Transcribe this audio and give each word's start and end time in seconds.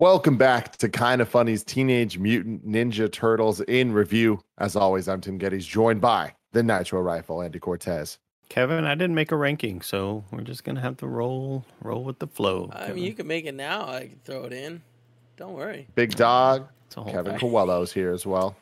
Welcome 0.00 0.36
back 0.36 0.76
to 0.76 0.88
Kind 0.88 1.20
of 1.20 1.28
Funny's 1.28 1.64
Teenage 1.64 2.18
Mutant 2.18 2.66
Ninja 2.68 3.10
Turtles 3.10 3.60
in 3.62 3.92
review. 3.92 4.40
As 4.58 4.76
always, 4.76 5.08
I'm 5.08 5.20
Tim 5.20 5.38
Gettys, 5.40 5.66
joined 5.66 6.00
by 6.00 6.34
the 6.52 6.62
Nitro 6.62 7.00
Rifle, 7.00 7.42
Andy 7.42 7.58
Cortez. 7.58 8.18
Kevin, 8.48 8.84
I 8.84 8.94
didn't 8.94 9.16
make 9.16 9.32
a 9.32 9.36
ranking, 9.36 9.80
so 9.82 10.22
we're 10.30 10.42
just 10.42 10.62
gonna 10.62 10.80
have 10.80 10.96
to 10.98 11.06
roll 11.08 11.64
roll 11.82 12.04
with 12.04 12.18
the 12.20 12.28
flow. 12.28 12.70
I 12.72 12.78
Kevin. 12.78 12.94
mean, 12.94 13.04
you 13.04 13.12
can 13.14 13.26
make 13.26 13.44
it 13.44 13.54
now. 13.54 13.88
I 13.88 14.00
can 14.06 14.20
throw 14.24 14.44
it 14.44 14.52
in. 14.52 14.80
Don't 15.36 15.54
worry. 15.54 15.88
Big 15.96 16.14
Dog, 16.14 16.68
It's 16.86 16.96
a 16.96 17.02
whole 17.02 17.12
Kevin 17.12 17.32
thing. 17.32 17.40
Coello's 17.40 17.92
here 17.92 18.12
as 18.12 18.24
well. 18.24 18.56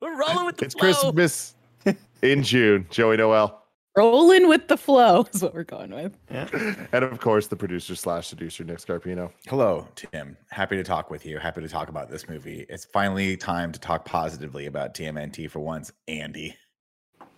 We're 0.00 0.14
rolling 0.16 0.44
with 0.46 0.58
the 0.58 0.66
It's 0.66 0.74
flow. 0.74 0.80
Christmas 1.12 1.54
in 2.22 2.42
June. 2.42 2.86
Joey 2.90 3.16
Noelle. 3.16 3.61
Rolling 3.94 4.48
with 4.48 4.68
the 4.68 4.76
flow 4.76 5.26
is 5.34 5.42
what 5.42 5.54
we're 5.54 5.64
going 5.64 5.90
with. 5.90 6.16
Yeah. 6.30 6.48
And 6.92 7.04
of 7.04 7.20
course, 7.20 7.46
the 7.46 7.56
producer 7.56 7.94
slash 7.94 8.28
seducer, 8.28 8.64
Nick 8.64 8.78
Scarpino. 8.78 9.30
Hello, 9.48 9.86
Tim. 9.94 10.36
Happy 10.50 10.76
to 10.76 10.84
talk 10.84 11.10
with 11.10 11.26
you. 11.26 11.38
Happy 11.38 11.60
to 11.60 11.68
talk 11.68 11.88
about 11.88 12.10
this 12.10 12.28
movie. 12.28 12.66
It's 12.68 12.84
finally 12.84 13.36
time 13.36 13.72
to 13.72 13.78
talk 13.78 14.04
positively 14.04 14.66
about 14.66 14.94
TMNT 14.94 15.50
for 15.50 15.60
once, 15.60 15.92
Andy. 16.08 16.56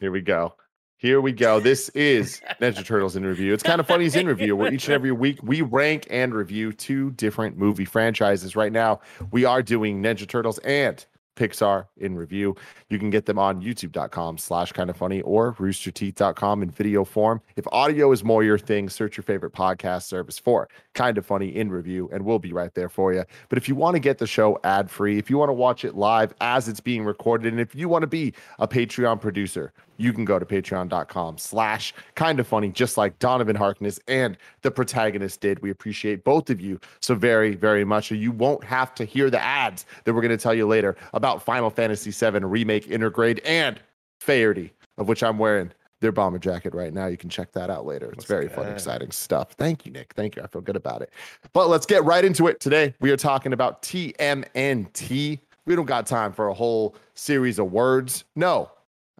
Here 0.00 0.10
we 0.10 0.20
go. 0.20 0.54
Here 0.96 1.20
we 1.20 1.32
go. 1.32 1.60
This 1.60 1.88
is 1.90 2.40
Ninja 2.60 2.84
Turtles 2.84 3.16
in 3.16 3.26
Review. 3.26 3.52
It's 3.52 3.62
kind 3.62 3.80
of 3.80 3.86
funny 3.86 4.06
as 4.06 4.16
in 4.16 4.26
review, 4.26 4.56
where 4.56 4.72
each 4.72 4.86
and 4.86 4.94
every 4.94 5.12
week 5.12 5.38
we 5.42 5.60
rank 5.60 6.06
and 6.08 6.32
review 6.32 6.72
two 6.72 7.10
different 7.12 7.58
movie 7.58 7.84
franchises. 7.84 8.56
Right 8.56 8.72
now, 8.72 9.00
we 9.30 9.44
are 9.44 9.62
doing 9.62 10.02
Ninja 10.02 10.26
Turtles 10.26 10.58
and 10.58 11.04
Pixar 11.36 11.86
in 11.96 12.16
review. 12.16 12.56
You 12.88 12.98
can 12.98 13.10
get 13.10 13.26
them 13.26 13.38
on 13.38 13.62
youtube.com 13.62 14.38
slash 14.38 14.72
kind 14.72 14.90
of 14.90 14.96
funny 14.96 15.20
or 15.22 15.54
roosterteeth.com 15.54 16.62
in 16.62 16.70
video 16.70 17.04
form. 17.04 17.40
If 17.56 17.66
audio 17.72 18.12
is 18.12 18.24
more 18.24 18.44
your 18.44 18.58
thing, 18.58 18.88
search 18.88 19.16
your 19.16 19.24
favorite 19.24 19.52
podcast 19.52 20.04
service 20.04 20.38
for 20.38 20.68
kind 20.94 21.18
of 21.18 21.26
funny 21.26 21.54
in 21.54 21.70
review, 21.70 22.08
and 22.12 22.24
we'll 22.24 22.38
be 22.38 22.52
right 22.52 22.72
there 22.74 22.88
for 22.88 23.12
you. 23.12 23.24
But 23.48 23.58
if 23.58 23.68
you 23.68 23.74
want 23.74 23.94
to 23.94 24.00
get 24.00 24.18
the 24.18 24.26
show 24.26 24.58
ad 24.64 24.90
free, 24.90 25.18
if 25.18 25.28
you 25.30 25.38
want 25.38 25.48
to 25.48 25.54
watch 25.54 25.84
it 25.84 25.94
live 25.94 26.34
as 26.40 26.68
it's 26.68 26.80
being 26.80 27.04
recorded, 27.04 27.52
and 27.52 27.60
if 27.60 27.74
you 27.74 27.88
want 27.88 28.02
to 28.02 28.08
be 28.08 28.34
a 28.58 28.68
Patreon 28.68 29.20
producer, 29.20 29.72
you 29.96 30.12
can 30.12 30.24
go 30.24 30.38
to 30.38 30.44
patreon.com 30.44 31.38
slash 31.38 31.94
kind 32.14 32.40
of 32.40 32.46
funny, 32.46 32.70
just 32.70 32.96
like 32.96 33.18
Donovan 33.18 33.56
Harkness 33.56 33.98
and 34.08 34.36
the 34.62 34.70
protagonist 34.70 35.40
did. 35.40 35.60
We 35.60 35.70
appreciate 35.70 36.24
both 36.24 36.50
of 36.50 36.60
you 36.60 36.80
so 37.00 37.14
very, 37.14 37.54
very 37.54 37.84
much. 37.84 38.08
So 38.08 38.14
you 38.14 38.32
won't 38.32 38.64
have 38.64 38.94
to 38.96 39.04
hear 39.04 39.30
the 39.30 39.42
ads 39.42 39.86
that 40.04 40.14
we're 40.14 40.22
going 40.22 40.36
to 40.36 40.42
tell 40.42 40.54
you 40.54 40.66
later 40.66 40.96
about 41.12 41.42
Final 41.42 41.70
Fantasy 41.70 42.10
VII 42.10 42.44
Remake 42.44 42.86
Intergrade 42.88 43.40
and 43.44 43.80
Fairty, 44.20 44.72
of 44.98 45.08
which 45.08 45.22
I'm 45.22 45.38
wearing 45.38 45.72
their 46.00 46.12
bomber 46.12 46.38
jacket 46.38 46.74
right 46.74 46.92
now. 46.92 47.06
You 47.06 47.16
can 47.16 47.30
check 47.30 47.52
that 47.52 47.70
out 47.70 47.86
later. 47.86 48.06
It's 48.06 48.16
Looks 48.18 48.28
very 48.28 48.48
fun, 48.48 48.68
exciting 48.68 49.10
stuff. 49.10 49.52
Thank 49.52 49.86
you, 49.86 49.92
Nick. 49.92 50.12
Thank 50.14 50.36
you. 50.36 50.42
I 50.42 50.46
feel 50.46 50.60
good 50.60 50.76
about 50.76 51.02
it. 51.02 51.10
But 51.52 51.68
let's 51.68 51.86
get 51.86 52.04
right 52.04 52.24
into 52.24 52.46
it. 52.46 52.60
Today, 52.60 52.94
we 53.00 53.10
are 53.10 53.16
talking 53.16 53.52
about 53.52 53.82
TMNT. 53.82 55.40
We 55.66 55.74
don't 55.74 55.86
got 55.86 56.06
time 56.06 56.32
for 56.32 56.48
a 56.48 56.54
whole 56.54 56.94
series 57.14 57.58
of 57.58 57.72
words. 57.72 58.24
No, 58.36 58.70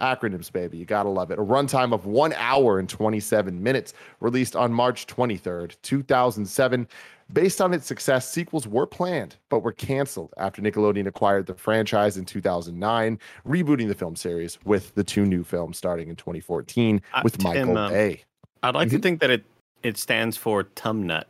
acronyms, 0.01 0.51
baby. 0.53 0.79
You 0.79 0.85
gotta 0.85 1.09
love 1.09 1.31
it. 1.31 1.39
A 1.39 1.43
runtime 1.43 1.93
of 1.93 2.07
one 2.07 2.33
hour 2.35 2.79
and 2.79 2.89
27 2.89 3.63
minutes, 3.63 3.95
released 4.21 4.57
on 4.57 4.73
March 4.73 5.07
23rd, 5.07 5.77
2007. 5.83 6.89
Based 7.33 7.63
on 7.63 7.73
its 7.73 7.87
success, 7.87 8.29
sequels 8.31 8.67
were 8.69 8.87
planned, 8.87 9.37
but 9.49 9.61
were 9.61 9.73
canceled 9.73 10.35
after 10.37 10.61
Nickelodeon 10.61 11.07
acquired 11.07 11.47
the 11.47 11.55
franchise 11.55 12.19
in 12.19 12.27
2009, 12.27 13.19
rebooting 13.47 13.89
the 13.89 13.95
film 13.95 14.15
series 14.15 14.59
with 14.67 14.95
the 14.95 15.03
two 15.03 15.25
new 15.25 15.43
films 15.43 15.79
starting 15.79 16.09
in 16.09 16.17
2014 16.17 17.01
Uh, 17.15 17.21
with 17.25 17.39
Tim, 17.39 17.69
Michael 17.69 17.79
um, 17.79 17.91
Bay. 17.93 18.21
I'd 18.63 18.75
like 18.75 18.91
to 18.91 18.99
Mhm. 18.99 19.03
think 19.03 19.21
that 19.21 19.31
it 19.31 19.45
it 19.83 19.97
stands 19.99 20.37
for 20.37 20.65
Tumnut. 20.65 21.25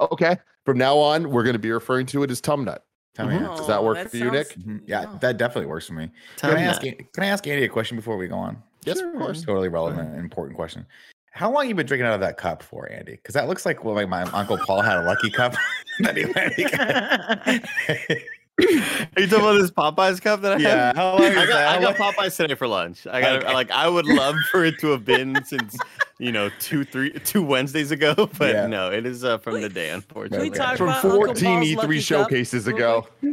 Okay. 0.00 0.36
From 0.64 0.78
now 0.78 0.96
on, 0.96 1.30
we're 1.30 1.42
going 1.42 1.54
to 1.54 1.58
be 1.58 1.72
referring 1.72 2.06
to 2.06 2.22
it 2.22 2.30
as 2.30 2.40
Tumnut. 2.40 2.78
Tell 3.14 3.28
me. 3.28 3.38
Does 3.38 3.66
that 3.66 3.82
work 3.84 4.08
for 4.08 4.16
you, 4.16 4.30
Nick? 4.30 4.48
Mhm. 4.56 4.80
Yeah, 4.86 5.04
Oh. 5.06 5.18
that 5.20 5.36
definitely 5.36 5.66
works 5.66 5.86
for 5.86 5.92
me. 5.94 6.10
Can 6.38 6.56
I, 6.56 6.62
ask, 6.62 6.80
Tumnut. 6.82 7.12
can 7.12 7.24
I 7.24 7.26
ask 7.26 7.46
Andy 7.46 7.64
a 7.64 7.68
question 7.68 7.96
before 7.96 8.16
we 8.16 8.26
go 8.26 8.36
on? 8.36 8.62
Yes, 8.84 9.00
of 9.00 9.12
course. 9.14 9.42
Totally 9.44 9.68
relevant 9.68 10.08
and 10.10 10.18
important 10.18 10.56
question. 10.56 10.86
How 11.32 11.50
long 11.50 11.68
you 11.68 11.74
been 11.74 11.86
drinking 11.86 12.06
out 12.06 12.14
of 12.14 12.20
that 12.20 12.36
cup 12.36 12.62
for, 12.62 12.90
Andy? 12.90 13.12
Because 13.12 13.34
that 13.34 13.48
looks 13.48 13.64
like 13.66 13.84
well, 13.84 13.94
like 13.94 14.08
my 14.08 14.22
uncle 14.22 14.56
Paul 14.58 14.80
had 14.82 14.98
a 14.98 15.02
lucky 15.02 15.30
cup. 15.30 15.54
that 16.00 16.16
he- 16.16 16.24
Are 18.60 19.20
you 19.20 19.26
talking 19.26 19.44
about 19.44 19.52
this 19.54 19.70
Popeyes 19.70 20.20
cup 20.20 20.42
that 20.42 20.52
I 20.52 20.54
had. 20.56 20.60
yeah. 20.62 20.86
had? 20.88 20.96
How 20.96 21.12
long 21.12 21.22
is 21.24 21.30
I 21.36 21.46
got, 21.46 21.48
that? 21.48 21.78
I 21.78 21.80
got 21.80 21.96
Popeyes 21.96 22.36
today 22.36 22.54
for 22.54 22.68
lunch. 22.68 23.06
I 23.06 23.20
got 23.20 23.44
Okay. 23.44 23.52
like 23.54 23.70
I 23.70 23.88
would 23.88 24.06
love 24.06 24.36
for 24.50 24.64
it 24.64 24.78
to 24.80 24.88
have 24.88 25.04
been 25.04 25.42
since 25.44 25.76
you 26.22 26.30
know 26.30 26.50
two 26.60 26.84
three 26.84 27.10
two 27.10 27.42
Wednesdays 27.42 27.90
ago, 27.90 28.14
but 28.38 28.54
Yeah. 28.54 28.66
no, 28.68 28.90
it 28.92 29.04
is 29.04 29.24
uh, 29.24 29.38
from 29.38 29.54
Wait, 29.54 29.62
the 29.62 29.68
day. 29.68 29.88
Can 29.88 29.94
we 29.94 29.96
Unfortunately, 29.96 30.76
From 30.76 30.88
about 30.88 31.02
14 31.02 31.34
E3 31.62 31.76
lucky 31.76 31.94
cup 31.96 32.02
showcases 32.04 32.66
ago. 32.68 33.08
no, 33.22 33.28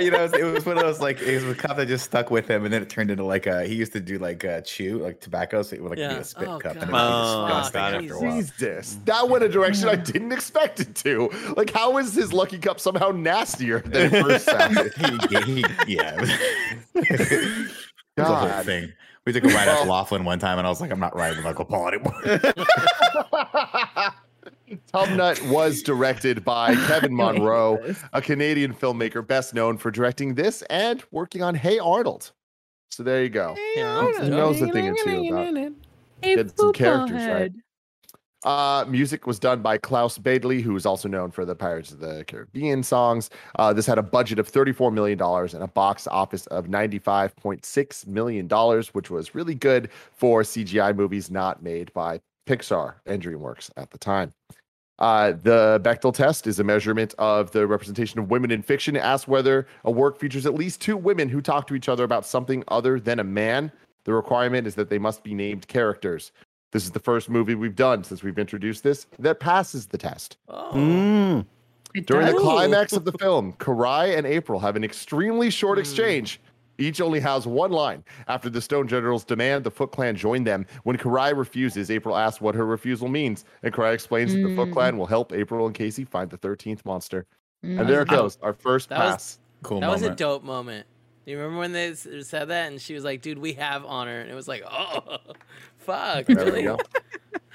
you 0.00 0.10
know, 0.12 0.22
it 0.22 0.22
was, 0.22 0.32
it 0.34 0.44
was 0.44 0.64
one 0.64 0.76
of 0.78 0.84
those 0.84 1.00
like 1.00 1.20
it 1.20 1.34
was 1.42 1.44
a 1.44 1.54
cup 1.56 1.76
that 1.76 1.88
just 1.88 2.04
stuck 2.04 2.30
with 2.30 2.48
him, 2.48 2.64
and 2.64 2.72
then 2.72 2.82
it 2.82 2.88
turned 2.88 3.10
into 3.10 3.24
like 3.24 3.46
a 3.46 3.64
he 3.66 3.74
used 3.74 3.92
to 3.94 4.00
do 4.00 4.18
like 4.18 4.44
a 4.44 4.62
chew 4.62 4.98
like 4.98 5.20
tobacco, 5.20 5.62
so 5.62 5.74
it 5.74 5.82
would 5.82 5.90
like 5.90 5.98
be 5.98 6.02
a 6.04 6.22
spit 6.22 6.46
Oh, 6.46 6.58
cup, 6.60 6.76
and 6.76 6.84
it 6.84 6.90
God. 6.90 7.64
would 7.64 7.72
be 7.72 7.78
Oh, 7.78 7.82
after 7.82 8.14
a 8.14 8.20
while. 8.20 8.36
Jesus, 8.36 8.98
that 9.04 9.28
went 9.28 9.42
a 9.42 9.48
direction 9.48 9.88
I 9.88 9.96
didn't 9.96 10.30
expect 10.32 10.78
it 10.78 10.94
to. 10.96 11.30
Like, 11.56 11.70
how 11.70 11.98
is 11.98 12.14
his 12.14 12.32
lucky 12.32 12.58
cup 12.58 12.78
somehow 12.78 13.10
nastier 13.10 13.80
than 13.80 14.14
it 14.14 14.22
first 14.22 14.44
sounded? 14.50 14.92
He- 14.94 15.62
he- 15.62 15.94
yeah, 15.94 16.14
it 16.14 16.20
was, 16.20 17.70
a 18.18 18.24
whole 18.24 18.34
God. 18.48 18.64
thing. 18.64 18.92
We 19.26 19.32
took 19.32 19.44
a 19.44 19.48
ride 19.48 19.66
Well- 19.66 19.82
at 19.82 19.88
Laughlin 19.88 20.24
one 20.24 20.38
time, 20.38 20.58
and 20.58 20.66
I 20.66 20.70
was 20.70 20.80
like, 20.80 20.92
I'm 20.92 21.00
not 21.00 21.14
riding 21.16 21.38
with 21.38 21.46
Uncle 21.46 21.64
Paul 21.64 21.88
anymore. 21.88 22.14
Tom 24.92 25.16
Nut 25.16 25.42
was 25.46 25.82
directed 25.82 26.44
by 26.44 26.74
Kevin 26.86 27.14
Munroe, 27.16 27.94
a 28.12 28.22
Canadian 28.22 28.72
filmmaker 28.72 29.26
best 29.26 29.52
known 29.52 29.76
for 29.78 29.90
directing 29.90 30.34
this 30.34 30.62
and 30.70 31.02
working 31.10 31.42
on 31.42 31.56
Hey 31.56 31.78
Arnold. 31.80 32.30
So 32.92 33.02
there 33.02 33.22
you 33.22 33.28
go. 33.28 33.56
Yeah, 33.76 34.22
He 34.22 34.30
knows 34.30 34.62
a 34.62 34.68
thing 34.70 34.88
or 34.88 34.94
two 34.94 35.28
about 35.28 35.54
Hey, 36.22 36.36
Get 36.36 36.56
some 36.56 36.72
characters, 36.72 37.26
right? 37.26 37.52
Uh, 38.46 38.84
music 38.86 39.26
was 39.26 39.40
done 39.40 39.60
by 39.60 39.76
Klaus 39.76 40.18
Badelt, 40.18 40.62
who 40.62 40.76
is 40.76 40.86
also 40.86 41.08
known 41.08 41.32
for 41.32 41.44
the 41.44 41.56
Pirates 41.56 41.90
of 41.90 41.98
the 41.98 42.24
Caribbean 42.28 42.84
songs. 42.84 43.28
Uh, 43.58 43.72
this 43.72 43.86
had 43.86 43.98
a 43.98 44.02
budget 44.04 44.38
of 44.38 44.50
$34 44.50 44.92
million 44.92 45.20
and 45.20 45.64
a 45.64 45.66
box 45.66 46.06
office 46.06 46.46
of 46.46 46.66
$95.6 46.66 48.06
million, 48.06 48.48
which 48.92 49.10
was 49.10 49.34
really 49.34 49.56
good 49.56 49.90
for 50.12 50.42
CGI 50.42 50.94
movies 50.94 51.28
not 51.28 51.60
made 51.60 51.92
by 51.92 52.20
Pixar 52.48 52.94
and 53.04 53.20
DreamWorks 53.20 53.70
at 53.76 53.90
the 53.90 53.98
time. 53.98 54.32
Uh, 55.00 55.32
the 55.32 55.80
Bechdel 55.82 56.14
test 56.14 56.46
is 56.46 56.60
a 56.60 56.64
measurement 56.64 57.16
of 57.18 57.50
the 57.50 57.66
representation 57.66 58.20
of 58.20 58.30
women 58.30 58.52
in 58.52 58.62
fiction. 58.62 58.94
It 58.94 59.00
asks 59.00 59.26
whether 59.26 59.66
a 59.84 59.90
work 59.90 60.20
features 60.20 60.46
at 60.46 60.54
least 60.54 60.80
two 60.80 60.96
women 60.96 61.28
who 61.28 61.42
talk 61.42 61.66
to 61.66 61.74
each 61.74 61.88
other 61.88 62.04
about 62.04 62.24
something 62.24 62.62
other 62.68 63.00
than 63.00 63.18
a 63.18 63.24
man. 63.24 63.72
The 64.04 64.14
requirement 64.14 64.68
is 64.68 64.76
that 64.76 64.88
they 64.88 64.98
must 64.98 65.24
be 65.24 65.34
named 65.34 65.66
characters. 65.66 66.30
This 66.72 66.84
is 66.84 66.90
the 66.90 66.98
first 67.00 67.30
movie 67.30 67.54
we've 67.54 67.76
done 67.76 68.04
since 68.04 68.22
we've 68.22 68.38
introduced 68.38 68.82
this 68.82 69.06
that 69.18 69.40
passes 69.40 69.86
the 69.86 69.98
test. 69.98 70.36
Oh. 70.48 70.70
Mm. 70.74 71.46
During 72.04 72.26
the 72.26 72.32
does. 72.32 72.40
Ooh. 72.40 72.44
climax 72.44 72.92
of 72.92 73.04
the 73.04 73.12
film, 73.12 73.54
Karai 73.54 74.16
and 74.18 74.26
April 74.26 74.60
have 74.60 74.76
an 74.76 74.84
extremely 74.84 75.48
short 75.50 75.78
Mm. 75.78 75.82
exchange. 75.82 76.40
Each 76.78 77.00
only 77.00 77.20
has 77.20 77.46
one 77.46 77.70
line. 77.72 78.04
After 78.28 78.50
the 78.50 78.60
Stone 78.60 78.88
Generals 78.88 79.24
demand 79.24 79.64
the 79.64 79.70
Foot 79.70 79.92
Clan 79.92 80.14
join 80.14 80.44
them, 80.44 80.66
when 80.82 80.98
Karai 80.98 81.34
refuses, 81.34 81.90
April 81.90 82.14
asks 82.14 82.38
what 82.42 82.54
her 82.54 82.66
refusal 82.66 83.08
means, 83.08 83.46
and 83.62 83.72
Karai 83.72 83.94
explains 83.94 84.34
that 84.34 84.42
the 84.42 84.54
Foot 84.54 84.68
Mm. 84.68 84.72
Clan 84.74 84.98
will 84.98 85.06
help 85.06 85.32
April 85.32 85.64
and 85.66 85.74
Casey 85.74 86.04
find 86.04 86.28
the 86.28 86.36
13th 86.36 86.84
monster. 86.84 87.24
Mm. 87.64 87.80
And 87.80 87.88
there 87.88 88.02
it 88.02 88.08
goes, 88.08 88.36
our 88.42 88.52
first 88.52 88.90
that 88.90 88.98
was- 88.98 89.12
pass. 89.14 89.38
cool 89.62 89.80
That 89.80 89.88
was 89.90 90.02
a 90.02 90.14
dope 90.14 90.42
moment. 90.44 90.86
You 91.24 91.38
remember 91.38 91.58
when 91.58 91.72
they 91.72 91.94
said 91.94 92.48
that 92.48 92.70
and 92.70 92.80
she 92.80 92.94
was 92.94 93.02
like, 93.02 93.20
"Dude, 93.20 93.38
we 93.38 93.54
have 93.54 93.84
honor," 93.84 94.20
and 94.20 94.30
it 94.30 94.34
was 94.34 94.46
like, 94.46 94.62
"Oh, 94.70 95.16
fuck!" 95.86 96.26
There 96.26 96.36
we 96.36 96.42
Really? 96.50 96.62
go. 96.62 96.78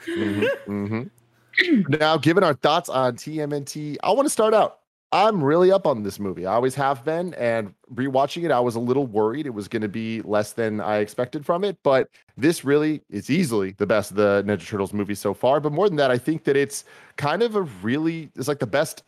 Mhm, 0.07 0.47
mhm. 0.67 1.09
Now, 1.99 2.17
given 2.17 2.43
our 2.43 2.53
thoughts 2.53 2.89
on 2.89 3.15
TMNT, 3.17 3.97
I 4.03 4.11
want 4.11 4.25
to 4.25 4.29
start 4.29 4.53
out. 4.53 4.79
I'm 5.13 5.43
really 5.43 5.73
up 5.73 5.85
on 5.85 6.03
this 6.03 6.17
movie. 6.21 6.45
I 6.45 6.53
always 6.53 6.73
have 6.75 7.03
been, 7.03 7.33
and 7.33 7.73
rewatching 7.93 8.45
it, 8.45 8.51
I 8.51 8.61
was 8.61 8.75
a 8.75 8.79
little 8.79 9.05
worried 9.05 9.45
it 9.45 9.49
was 9.53 9.67
going 9.67 9.81
to 9.81 9.89
be 9.89 10.21
less 10.21 10.53
than 10.53 10.79
I 10.79 10.99
expected 10.99 11.45
from 11.45 11.65
it. 11.65 11.77
But 11.83 12.07
this 12.37 12.63
really 12.63 13.01
is 13.09 13.29
easily 13.29 13.71
the 13.77 13.85
best 13.85 14.11
of 14.11 14.17
the 14.17 14.41
Ninja 14.47 14.65
Turtles 14.65 14.93
movie 14.93 15.13
so 15.15 15.33
far. 15.33 15.59
But 15.59 15.73
more 15.73 15.89
than 15.89 15.97
that, 15.97 16.11
I 16.11 16.17
think 16.17 16.45
that 16.45 16.55
it's 16.55 16.85
kind 17.17 17.43
of 17.43 17.55
a 17.57 17.63
really 17.83 18.31
it's 18.37 18.47
like 18.47 18.59
the 18.59 18.67
best 18.67 19.03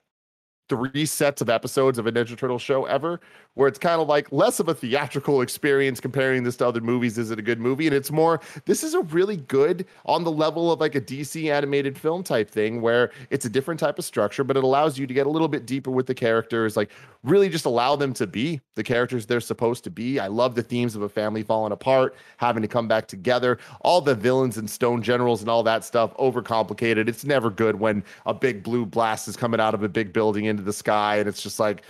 three 0.67 1.05
sets 1.05 1.41
of 1.41 1.49
episodes 1.49 1.97
of 1.97 2.05
a 2.05 2.11
Ninja 2.11 2.37
Turtle 2.37 2.59
show 2.59 2.83
ever, 2.85 3.21
where 3.55 3.67
it's 3.67 3.79
kind 3.79 4.01
of 4.01 4.07
like 4.07 4.31
less 4.31 4.59
of 4.59 4.67
a 4.67 4.73
theatrical 4.73 5.41
experience 5.41 6.00
comparing 6.00 6.44
this 6.44 6.57
to 6.57 6.67
other 6.67 6.81
movies. 6.81 7.17
Is 7.17 7.31
it 7.31 7.39
a 7.39 7.41
good 7.41 7.59
movie? 7.59 7.88
And 7.88 7.95
it's 7.95 8.11
more, 8.11 8.39
this 8.65 8.83
is 8.83 8.94
a 8.94 9.01
really 9.01 9.38
good 9.38 9.85
on 10.05 10.23
the 10.23 10.31
level 10.31 10.71
of 10.71 10.79
like 10.79 10.95
a 10.95 11.01
DC 11.01 11.51
animated 11.51 11.97
film 11.97 12.23
type 12.23 12.50
thing 12.50 12.81
where 12.81 13.11
it's 13.29 13.45
a 13.45 13.50
different 13.50 13.79
type 13.79 14.00
of 14.00 14.05
structure, 14.05 14.44
but 14.44 14.57
it 14.57 14.63
allows 14.63 14.97
you 14.97 15.05
to 15.05 15.13
get 15.13 15.27
a 15.27 15.29
little 15.29 15.47
bit 15.47 15.65
deeper 15.65 15.91
with 15.91 16.07
the 16.07 16.15
characters, 16.15 16.75
like 16.75 16.91
really 17.23 17.47
just 17.47 17.65
allow 17.65 17.95
them 17.95 18.13
to 18.13 18.25
be 18.25 18.59
the 18.75 18.83
characters 18.83 19.25
they're 19.25 19.39
supposed 19.39 19.83
to 19.83 19.91
be. 19.91 20.19
I 20.19 20.27
love 20.27 20.55
the 20.55 20.63
themes 20.63 20.95
of 20.95 21.03
a 21.03 21.09
family 21.09 21.44
falling 21.44 21.71
apart, 21.71 22.15
having 22.38 22.61
to 22.63 22.67
come 22.67 22.88
back 22.88 23.07
together, 23.07 23.59
all 23.81 24.01
the 24.01 24.15
villains 24.15 24.57
and 24.57 24.69
stone 24.69 25.03
generals 25.03 25.41
and 25.41 25.50
all 25.50 25.63
that 25.63 25.83
stuff, 25.83 26.15
overcomplicated. 26.17 27.07
It's 27.07 27.23
never 27.23 27.50
good 27.50 27.79
when 27.79 28.03
a 28.25 28.33
big 28.33 28.63
blue 28.63 28.85
blast 28.85 29.27
is 29.27 29.38
coming 29.38 29.59
out 29.59 29.73
of 29.73 29.83
a 29.83 29.89
big 29.89 30.11
building 30.11 30.45
into 30.45 30.63
the 30.63 30.73
sky 30.73 31.17
and 31.17 31.29
it's 31.29 31.41
just 31.41 31.59
like, 31.59 31.83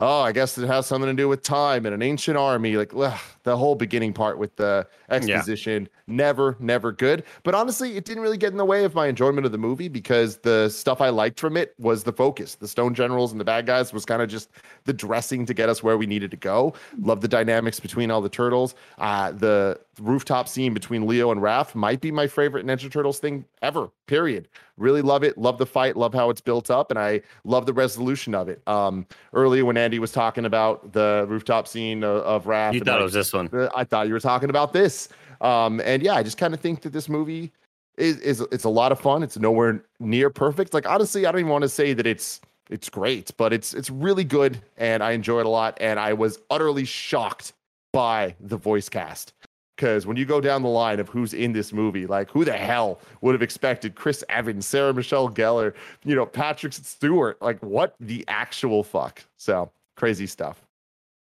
oh, 0.00 0.20
I 0.22 0.32
guess 0.32 0.58
it 0.58 0.66
has 0.66 0.86
something 0.86 1.08
to 1.08 1.14
do 1.14 1.28
with 1.28 1.42
time 1.42 1.86
and 1.86 1.94
an 1.94 2.02
ancient 2.02 2.36
army. 2.36 2.76
Like 2.76 2.92
ugh, 2.96 3.20
the 3.44 3.56
whole 3.56 3.74
beginning 3.74 4.12
part 4.12 4.38
with 4.38 4.56
the 4.56 4.86
exposition, 5.10 5.88
never, 6.06 6.56
never 6.58 6.92
good. 6.92 7.24
But 7.42 7.54
honestly, 7.54 7.96
it 7.96 8.04
didn't 8.04 8.22
really 8.22 8.36
get 8.36 8.52
in 8.52 8.58
the 8.58 8.64
way 8.64 8.84
of 8.84 8.94
my 8.94 9.06
enjoyment 9.06 9.46
of 9.46 9.52
the 9.52 9.58
movie 9.58 9.88
because 9.88 10.38
the 10.38 10.68
stuff 10.68 11.00
I 11.00 11.10
liked 11.10 11.38
from 11.38 11.56
it 11.56 11.74
was 11.78 12.02
the 12.02 12.12
focus. 12.12 12.56
The 12.56 12.68
Stone 12.68 12.94
Generals 12.94 13.32
and 13.32 13.40
the 13.40 13.44
bad 13.44 13.66
guys 13.66 13.92
was 13.92 14.04
kind 14.04 14.22
of 14.22 14.28
just 14.28 14.50
the 14.84 14.92
dressing 14.92 15.46
to 15.46 15.54
get 15.54 15.68
us 15.68 15.82
where 15.82 15.98
we 15.98 16.06
needed 16.06 16.30
to 16.30 16.36
go. 16.36 16.74
Love 17.00 17.20
the 17.20 17.28
dynamics 17.28 17.78
between 17.78 18.10
all 18.10 18.20
the 18.20 18.28
turtles. 18.28 18.74
Uh, 18.98 19.32
the 19.32 19.78
rooftop 20.00 20.48
scene 20.48 20.74
between 20.74 21.06
Leo 21.06 21.30
and 21.30 21.40
Raph 21.40 21.74
might 21.74 22.00
be 22.00 22.10
my 22.10 22.26
favorite 22.26 22.66
Ninja 22.66 22.90
Turtles 22.90 23.18
thing 23.18 23.44
ever. 23.62 23.90
Period. 24.06 24.48
Really 24.76 25.02
love 25.02 25.22
it. 25.22 25.36
Love 25.36 25.58
the 25.58 25.66
fight. 25.66 25.96
Love 25.96 26.14
how 26.14 26.30
it's 26.30 26.40
built 26.40 26.70
up, 26.70 26.90
and 26.90 26.98
I 26.98 27.20
love 27.44 27.66
the 27.66 27.72
resolution 27.72 28.34
of 28.34 28.48
it. 28.48 28.66
Um, 28.66 29.06
earlier 29.34 29.64
when 29.64 29.76
Andy 29.76 29.89
was 29.98 30.12
talking 30.12 30.44
about 30.44 30.92
the 30.92 31.26
rooftop 31.28 31.66
scene 31.66 32.04
of, 32.04 32.22
of 32.22 32.44
Raph, 32.44 32.74
You 32.74 32.80
thought 32.80 33.00
it 33.00 33.04
was 33.04 33.12
this 33.12 33.32
one. 33.32 33.50
I 33.74 33.84
thought 33.84 34.06
you 34.06 34.12
were 34.12 34.20
talking 34.20 34.50
about 34.50 34.72
this. 34.72 35.08
Um, 35.40 35.80
and 35.84 36.02
yeah, 36.02 36.14
I 36.14 36.22
just 36.22 36.38
kind 36.38 36.54
of 36.54 36.60
think 36.60 36.82
that 36.82 36.92
this 36.92 37.08
movie 37.08 37.52
is, 37.96 38.18
is 38.18 38.40
it's 38.52 38.64
a 38.64 38.68
lot 38.68 38.92
of 38.92 39.00
fun. 39.00 39.22
It's 39.22 39.38
nowhere 39.38 39.84
near 39.98 40.30
perfect. 40.30 40.74
Like 40.74 40.88
honestly, 40.88 41.26
I 41.26 41.32
don't 41.32 41.40
even 41.40 41.50
want 41.52 41.62
to 41.62 41.68
say 41.68 41.92
that 41.92 42.06
it's 42.06 42.40
it's 42.68 42.88
great, 42.88 43.32
but 43.36 43.52
it's 43.52 43.74
it's 43.74 43.90
really 43.90 44.24
good 44.24 44.62
and 44.76 45.02
I 45.02 45.12
enjoy 45.12 45.40
it 45.40 45.46
a 45.46 45.50
lot. 45.50 45.76
And 45.80 45.98
I 45.98 46.12
was 46.12 46.38
utterly 46.50 46.84
shocked 46.84 47.52
by 47.92 48.34
the 48.40 48.56
voice 48.56 48.88
cast. 48.88 49.32
Because 49.76 50.06
when 50.06 50.18
you 50.18 50.26
go 50.26 50.42
down 50.42 50.62
the 50.62 50.68
line 50.68 51.00
of 51.00 51.08
who's 51.08 51.32
in 51.32 51.52
this 51.52 51.72
movie, 51.72 52.06
like 52.06 52.30
who 52.30 52.44
the 52.44 52.52
hell 52.52 53.00
would 53.22 53.34
have 53.34 53.40
expected 53.40 53.94
Chris 53.94 54.22
Evans, 54.28 54.66
Sarah 54.66 54.92
Michelle 54.92 55.30
Gellar, 55.30 55.72
you 56.04 56.14
know, 56.14 56.26
Patrick 56.26 56.74
Stewart? 56.74 57.40
Like 57.40 57.62
what 57.62 57.94
the 57.98 58.22
actual 58.28 58.84
fuck? 58.84 59.24
So 59.38 59.70
crazy 59.96 60.26
stuff. 60.26 60.64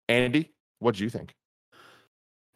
Andy, 0.10 0.52
what 0.80 0.96
do 0.96 1.04
you 1.04 1.10
think? 1.10 1.34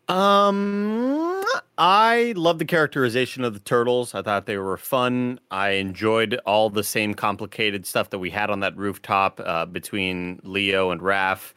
Um, 0.07 1.43
I 1.77 2.33
love 2.35 2.59
the 2.59 2.65
characterization 2.65 3.45
of 3.45 3.53
the 3.53 3.59
turtles. 3.59 4.13
I 4.13 4.21
thought 4.21 4.45
they 4.45 4.57
were 4.57 4.77
fun. 4.77 5.39
I 5.51 5.69
enjoyed 5.71 6.39
all 6.45 6.69
the 6.69 6.83
same 6.83 7.13
complicated 7.13 7.85
stuff 7.85 8.09
that 8.09 8.19
we 8.19 8.29
had 8.29 8.49
on 8.49 8.59
that 8.59 8.75
rooftop 8.75 9.39
uh, 9.43 9.65
between 9.65 10.41
Leo 10.43 10.91
and 10.91 10.99
Raph. 11.01 11.53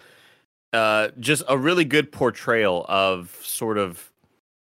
Uh, 0.72 1.08
just 1.18 1.42
a 1.48 1.58
really 1.58 1.84
good 1.84 2.12
portrayal 2.12 2.86
of 2.88 3.38
sort 3.42 3.76
of, 3.76 4.12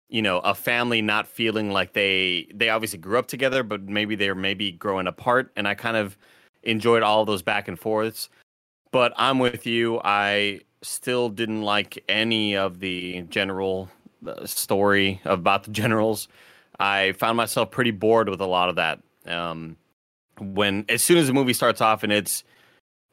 you 0.08 0.22
know, 0.22 0.38
a 0.40 0.54
family 0.54 1.00
not 1.00 1.26
feeling 1.26 1.70
like 1.70 1.92
they 1.92 2.48
they 2.54 2.68
obviously 2.68 2.98
grew 2.98 3.18
up 3.18 3.26
together, 3.26 3.62
but 3.62 3.82
maybe 3.82 4.16
they're 4.16 4.34
maybe 4.34 4.72
growing 4.72 5.06
apart. 5.06 5.52
And 5.56 5.68
I 5.68 5.74
kind 5.74 5.96
of 5.96 6.16
enjoyed 6.62 7.02
all 7.02 7.24
those 7.24 7.42
back 7.42 7.68
and 7.68 7.78
forths. 7.78 8.28
But 8.94 9.12
I'm 9.16 9.40
with 9.40 9.66
you. 9.66 10.00
I 10.04 10.60
still 10.82 11.28
didn't 11.28 11.62
like 11.62 12.04
any 12.08 12.56
of 12.56 12.78
the 12.78 13.22
general 13.22 13.90
uh, 14.24 14.46
story 14.46 15.20
about 15.24 15.64
the 15.64 15.72
generals. 15.72 16.28
I 16.78 17.10
found 17.10 17.36
myself 17.36 17.72
pretty 17.72 17.90
bored 17.90 18.28
with 18.28 18.40
a 18.40 18.46
lot 18.46 18.68
of 18.68 18.76
that. 18.76 19.00
Um, 19.26 19.76
when 20.38 20.84
as 20.88 21.02
soon 21.02 21.18
as 21.18 21.26
the 21.26 21.32
movie 21.32 21.54
starts 21.54 21.80
off 21.80 22.04
and 22.04 22.12
it's 22.12 22.44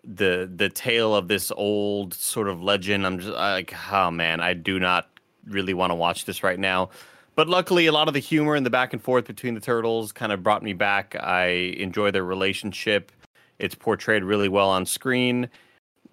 the 0.04 0.48
the 0.56 0.69
tale 0.69 1.16
of 1.16 1.28
this 1.28 1.51
old 1.57 2.13
sort 2.13 2.48
of 2.48 2.62
legend, 2.62 3.04
I'm 3.04 3.18
just 3.18 3.34
like, 3.34 3.74
oh 3.92 4.12
man, 4.12 4.39
I 4.39 4.54
do 4.54 4.77
not 4.77 5.10
really 5.48 5.74
want 5.74 5.89
to 5.89 5.95
watch 5.95 6.25
this 6.25 6.44
right 6.44 6.60
now. 6.60 6.92
But 7.34 7.50
luckily, 7.50 7.88
a 7.88 7.92
lot 7.92 8.07
of 8.07 8.13
the 8.13 8.19
humor 8.19 8.54
and 8.54 8.63
the 8.63 8.69
back 8.69 8.94
and 8.94 9.01
forth 9.01 9.25
between 9.25 9.56
the 9.56 9.60
turtles 9.60 10.12
kind 10.12 10.31
of 10.31 10.44
brought 10.44 10.62
me 10.62 10.74
back. 10.74 11.16
I 11.19 11.45
enjoy 11.80 12.12
their 12.12 12.24
relationship. 12.24 13.12
It's 13.57 13.74
portrayed 13.74 14.24
really 14.24 14.48
well 14.48 14.69
on 14.69 14.86
screen 14.86 15.50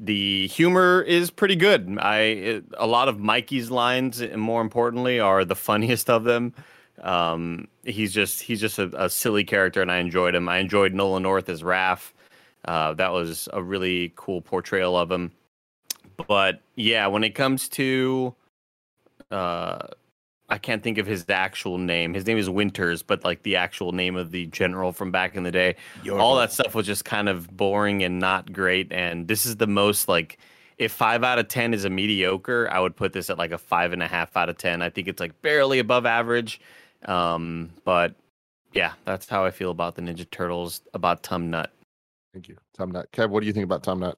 the 0.01 0.47
humor 0.49 1.03
is 1.03 1.31
pretty 1.31 1.57
good. 1.57 1.99
I 2.01 2.19
it, 2.19 2.65
a 2.77 2.87
lot 2.87 3.09
of 3.09 3.19
Mikey's 3.19 3.71
lines, 3.71 4.21
and 4.21 4.41
more 4.41 4.61
importantly, 4.61 5.21
are 5.21 5.45
the 5.45 5.57
funniest 5.57 6.09
of 6.09 6.25
them. 6.25 6.55
Um, 7.03 7.69
he's 7.85 8.13
just 8.13 8.43
he's 8.43 8.61
just 8.61 8.79
a, 8.79 8.91
a 9.05 9.11
silly 9.11 9.45
character, 9.45 9.83
and 9.83 9.91
I 9.91 9.99
enjoyed 9.99 10.35
him. 10.35 10.49
I 10.49 10.59
enjoyed 10.59 10.95
Nolan 10.95 11.23
North 11.23 11.49
as 11.49 11.63
Raph. 11.63 12.13
Uh, 12.65 12.95
that 12.95 13.13
was 13.13 13.49
a 13.53 13.63
really 13.63 14.13
cool 14.17 14.41
portrayal 14.41 14.97
of 14.97 15.11
him. 15.11 15.33
But 16.27 16.61
yeah, 16.75 17.07
when 17.07 17.23
it 17.23 17.31
comes 17.31 17.69
to, 17.71 18.35
uh, 19.31 19.87
I 20.51 20.57
can't 20.59 20.83
think 20.83 20.97
of 20.97 21.07
his 21.07 21.27
actual 21.29 21.77
name. 21.77 22.15
His 22.15 22.27
name 22.27 22.39
is 22.39 22.49
Winters, 22.49 23.03
but 23.03 23.23
like 23.23 23.43
the 23.43 23.57
actual 23.57 23.93
name 23.93 24.17
of 24.17 24.31
the 24.31 24.47
general 24.47 24.93
from 24.93 25.11
back 25.11 25.37
in 25.37 25.43
the 25.43 25.51
day 25.51 25.77
all 26.11 26.37
that 26.37 26.53
stuff 26.53 26.75
was 26.75 26.87
just 26.87 27.05
kind 27.05 27.29
of 27.29 27.55
boring 27.55 28.03
and 28.03 28.19
not 28.19 28.53
great. 28.53 28.91
And 28.91 29.29
this 29.29 29.45
is 29.45 29.57
the 29.57 29.67
most 29.67 30.09
like, 30.09 30.39
if 30.79 30.93
five 30.93 31.23
out 31.25 31.39
of 31.39 31.49
ten 31.49 31.75
is 31.75 31.85
a 31.85 31.91
mediocre, 31.91 32.69
I 32.71 32.81
would 32.81 32.97
put 32.97 33.13
this 33.13 33.29
at 33.31 33.37
like 33.37 33.51
a 33.51 33.59
five 33.59 33.93
and 33.93 34.03
a 34.03 34.07
half 34.07 34.37
out 34.37 34.49
of 34.49 34.57
ten. 34.57 34.81
I 34.81 34.91
think 34.91 35.09
it's 35.09 35.21
like 35.21 35.41
barely 35.43 35.81
above 35.81 36.07
average. 36.07 36.61
Um, 37.05 37.71
but 37.85 38.15
yeah, 38.73 38.93
that's 39.05 39.29
how 39.29 39.45
I 39.45 39.51
feel 39.51 39.71
about 39.71 39.97
the 39.97 40.03
Ninja 40.03 40.29
Turtles. 40.31 40.81
About 40.95 41.23
Tom 41.23 41.51
Nut. 41.51 41.73
Thank 42.33 42.49
you, 42.49 42.57
Tom 42.77 42.91
Nut. 42.93 43.11
Kev, 43.13 43.31
what 43.31 43.41
do 43.41 43.47
you 43.47 43.53
think 43.53 43.65
about 43.65 43.83
Tom 43.83 43.99
Nut? 44.01 44.17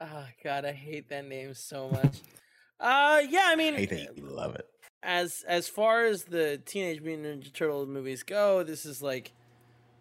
Oh 0.00 0.26
god, 0.42 0.64
I 0.64 0.72
hate 0.72 1.08
that 1.10 1.26
name 1.26 1.54
so 1.54 1.88
much. 1.88 2.20
uh 2.80 3.22
yeah, 3.28 3.44
I 3.46 3.56
mean 3.56 3.74
hate 3.74 3.92
it. 3.92 4.22
Love 4.22 4.56
it. 4.56 4.66
As 5.02 5.44
as 5.48 5.68
far 5.68 6.04
as 6.04 6.24
the 6.24 6.60
Teenage 6.64 7.00
Mutant 7.00 7.42
Ninja 7.42 7.52
Turtle 7.52 7.86
movies 7.86 8.22
go, 8.22 8.62
this 8.62 8.86
is 8.86 9.02
like 9.02 9.32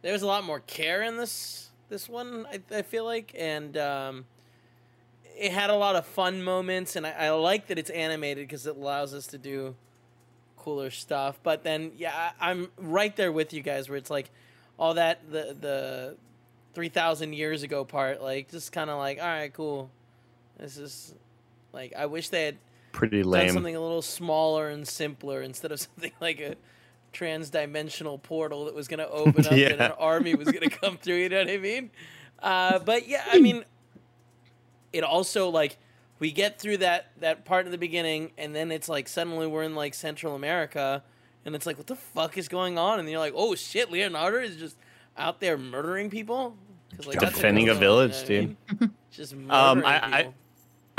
there's 0.01 0.21
a 0.21 0.27
lot 0.27 0.43
more 0.43 0.59
care 0.61 1.01
in 1.01 1.17
this 1.17 1.69
this 1.89 2.07
one. 2.07 2.45
I, 2.51 2.77
I 2.77 2.81
feel 2.81 3.05
like, 3.05 3.33
and 3.37 3.77
um, 3.77 4.25
it 5.37 5.51
had 5.51 5.69
a 5.69 5.75
lot 5.75 5.95
of 5.95 6.05
fun 6.05 6.43
moments, 6.43 6.95
and 6.95 7.05
I, 7.05 7.11
I 7.11 7.29
like 7.31 7.67
that 7.67 7.77
it's 7.77 7.89
animated 7.89 8.47
because 8.47 8.65
it 8.65 8.75
allows 8.75 9.13
us 9.13 9.27
to 9.27 9.37
do 9.37 9.75
cooler 10.57 10.91
stuff. 10.91 11.39
But 11.43 11.63
then, 11.63 11.91
yeah, 11.97 12.31
I, 12.39 12.51
I'm 12.51 12.69
right 12.77 13.15
there 13.15 13.31
with 13.31 13.53
you 13.53 13.61
guys, 13.61 13.89
where 13.89 13.97
it's 13.97 14.09
like 14.09 14.29
all 14.77 14.93
that 14.95 15.31
the 15.31 15.55
the 15.59 16.17
three 16.73 16.89
thousand 16.89 17.33
years 17.33 17.63
ago 17.63 17.83
part, 17.83 18.21
like 18.21 18.51
just 18.51 18.71
kind 18.71 18.89
of 18.89 18.97
like, 18.97 19.19
all 19.19 19.27
right, 19.27 19.53
cool. 19.53 19.89
This 20.59 20.77
is 20.77 21.13
like 21.73 21.93
I 21.97 22.05
wish 22.05 22.29
they 22.29 22.45
had 22.45 22.57
Pretty 22.91 23.21
done 23.21 23.31
lame. 23.31 23.53
something 23.53 23.75
a 23.75 23.81
little 23.81 24.01
smaller 24.01 24.69
and 24.69 24.87
simpler 24.87 25.41
instead 25.41 25.71
of 25.71 25.79
something 25.87 26.11
like 26.19 26.39
a 26.39 26.55
trans-dimensional 27.13 28.17
portal 28.19 28.65
that 28.65 28.73
was 28.75 28.87
going 28.87 28.99
to 28.99 29.09
open 29.09 29.45
up 29.45 29.51
and 29.51 29.59
Yeah. 29.59 29.69
an 29.85 29.91
army 29.99 30.33
was 30.35 30.47
going 30.51 30.67
to 30.69 30.75
come 30.75 30.97
through. 30.97 31.15
You 31.15 31.29
know 31.29 31.39
what 31.39 31.49
I 31.49 31.57
mean? 31.57 31.91
Uh, 32.39 32.79
but 32.79 33.07
yeah, 33.07 33.23
I 33.31 33.39
mean, 33.39 33.63
it 34.93 35.03
also 35.03 35.49
like 35.49 35.77
we 36.19 36.31
get 36.31 36.59
through 36.59 36.77
that 36.77 37.11
that 37.19 37.45
part 37.45 37.65
in 37.65 37.71
the 37.71 37.77
beginning, 37.77 38.31
and 38.37 38.55
then 38.55 38.71
it's 38.71 38.89
like 38.89 39.07
suddenly 39.07 39.47
we're 39.47 39.63
in 39.63 39.75
like 39.75 39.93
Central 39.93 40.35
America, 40.35 41.03
and 41.45 41.55
it's 41.55 41.65
like 41.65 41.77
what 41.77 41.87
the 41.87 41.95
fuck 41.95 42.37
is 42.37 42.47
going 42.47 42.77
on? 42.77 42.99
And 42.99 43.09
you're 43.09 43.19
like, 43.19 43.33
oh 43.35 43.55
shit, 43.55 43.91
Leonardo 43.91 44.39
is 44.39 44.55
just 44.57 44.77
out 45.17 45.39
there 45.39 45.57
murdering 45.57 46.09
people. 46.09 46.55
'Cause, 46.97 47.07
like, 47.07 47.19
Defending 47.19 47.67
goes 47.67 47.75
a 47.75 47.75
on, 47.75 47.79
village, 47.79 48.29
you 48.29 48.41
know 48.41 48.47
what 48.47 48.57
I 48.69 48.75
mean? 48.85 48.91
Just 49.11 49.33
murdering 49.33 49.51
Um, 49.51 49.85
I- 49.85 50.01
I- 50.17 50.17
people. 50.23 50.33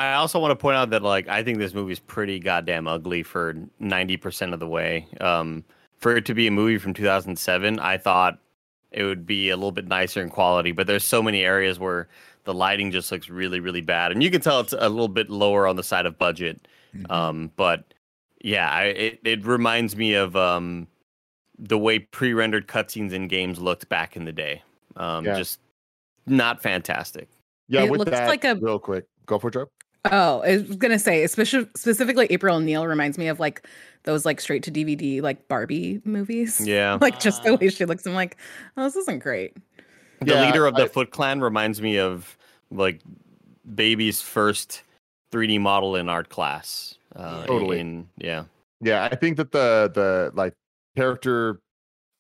I 0.02 0.14
also 0.14 0.38
want 0.40 0.50
to 0.52 0.56
point 0.56 0.76
out 0.76 0.90
that 0.90 1.02
like 1.02 1.28
I 1.28 1.42
think 1.42 1.58
this 1.58 1.74
movie 1.74 1.92
is 1.92 1.98
pretty 2.00 2.38
goddamn 2.38 2.86
ugly 2.88 3.22
for 3.22 3.54
ninety 3.78 4.16
percent 4.16 4.52
of 4.54 4.60
the 4.60 4.66
way. 4.68 5.06
Um, 5.20 5.64
for 5.98 6.16
it 6.16 6.24
to 6.26 6.34
be 6.34 6.46
a 6.46 6.50
movie 6.50 6.78
from 6.78 6.94
two 6.94 7.04
thousand 7.04 7.38
seven, 7.38 7.78
I 7.78 7.98
thought 7.98 8.38
it 8.90 9.04
would 9.04 9.26
be 9.26 9.48
a 9.50 9.56
little 9.56 9.72
bit 9.72 9.86
nicer 9.86 10.20
in 10.22 10.28
quality, 10.28 10.72
but 10.72 10.86
there's 10.86 11.04
so 11.04 11.22
many 11.22 11.44
areas 11.44 11.78
where 11.78 12.08
the 12.44 12.52
lighting 12.52 12.90
just 12.90 13.10
looks 13.12 13.28
really, 13.30 13.60
really 13.60 13.80
bad, 13.80 14.12
and 14.12 14.22
you 14.22 14.30
can 14.30 14.40
tell 14.40 14.60
it's 14.60 14.72
a 14.72 14.88
little 14.88 15.08
bit 15.08 15.30
lower 15.30 15.66
on 15.66 15.76
the 15.76 15.82
side 15.84 16.06
of 16.06 16.18
budget. 16.18 16.66
Um, 17.08 17.50
but 17.56 17.94
yeah, 18.42 18.68
I, 18.70 18.82
it 18.86 19.20
it 19.24 19.46
reminds 19.46 19.96
me 19.96 20.14
of 20.14 20.34
um 20.36 20.88
the 21.58 21.78
way 21.78 22.00
pre-rendered 22.00 22.66
cutscenes 22.66 23.12
in 23.12 23.28
games 23.28 23.60
looked 23.60 23.88
back 23.88 24.16
in 24.16 24.24
the 24.24 24.32
day. 24.32 24.62
Um, 24.96 25.24
Yeah. 25.24 25.36
just 25.36 25.60
not 26.26 26.60
fantastic. 26.60 27.28
Yeah, 27.68 27.82
It 27.84 27.90
with 27.90 28.00
looks 28.00 28.10
that, 28.10 28.28
like 28.28 28.44
a- 28.44 28.56
real 28.56 28.80
quick, 28.80 29.06
go 29.26 29.38
for 29.38 29.48
it, 29.48 29.54
Joe. 29.54 29.70
Oh, 30.10 30.40
I 30.42 30.56
was 30.56 30.76
gonna 30.76 30.98
say, 30.98 31.22
especially 31.22 31.68
specifically 31.76 32.26
April 32.30 32.56
O'Neil 32.56 32.86
reminds 32.86 33.18
me 33.18 33.28
of 33.28 33.38
like 33.38 33.66
those 34.02 34.24
like 34.24 34.40
straight 34.40 34.64
to 34.64 34.70
DVD 34.72 35.22
like 35.22 35.46
Barbie 35.48 36.00
movies. 36.04 36.60
Yeah. 36.66 36.98
like 37.00 37.20
just 37.20 37.44
the 37.44 37.54
way 37.56 37.68
she 37.68 37.84
looks. 37.84 38.04
I'm 38.04 38.14
like, 38.14 38.36
oh, 38.76 38.82
this 38.84 38.96
isn't 38.96 39.20
great. 39.20 39.56
The 40.20 40.32
Yeah, 40.34 40.46
leader 40.46 40.66
of 40.66 40.74
the 40.74 40.84
I- 40.84 40.88
Foot 40.88 41.10
Clan 41.12 41.40
reminds 41.40 41.80
me 41.80 41.98
of 41.98 42.36
like 42.72 43.00
baby's 43.74 44.20
first 44.20 44.82
3D 45.32 45.60
model 45.60 45.94
in 45.94 46.08
art 46.08 46.28
class. 46.30 46.96
Uh, 47.14 47.44
Totally. 47.46 47.78
In, 47.78 48.08
yeah. 48.18 48.44
Yeah, 48.80 49.04
I 49.04 49.14
think 49.14 49.36
that 49.36 49.52
the 49.52 49.90
the 49.94 50.32
like 50.34 50.54
character 50.96 51.60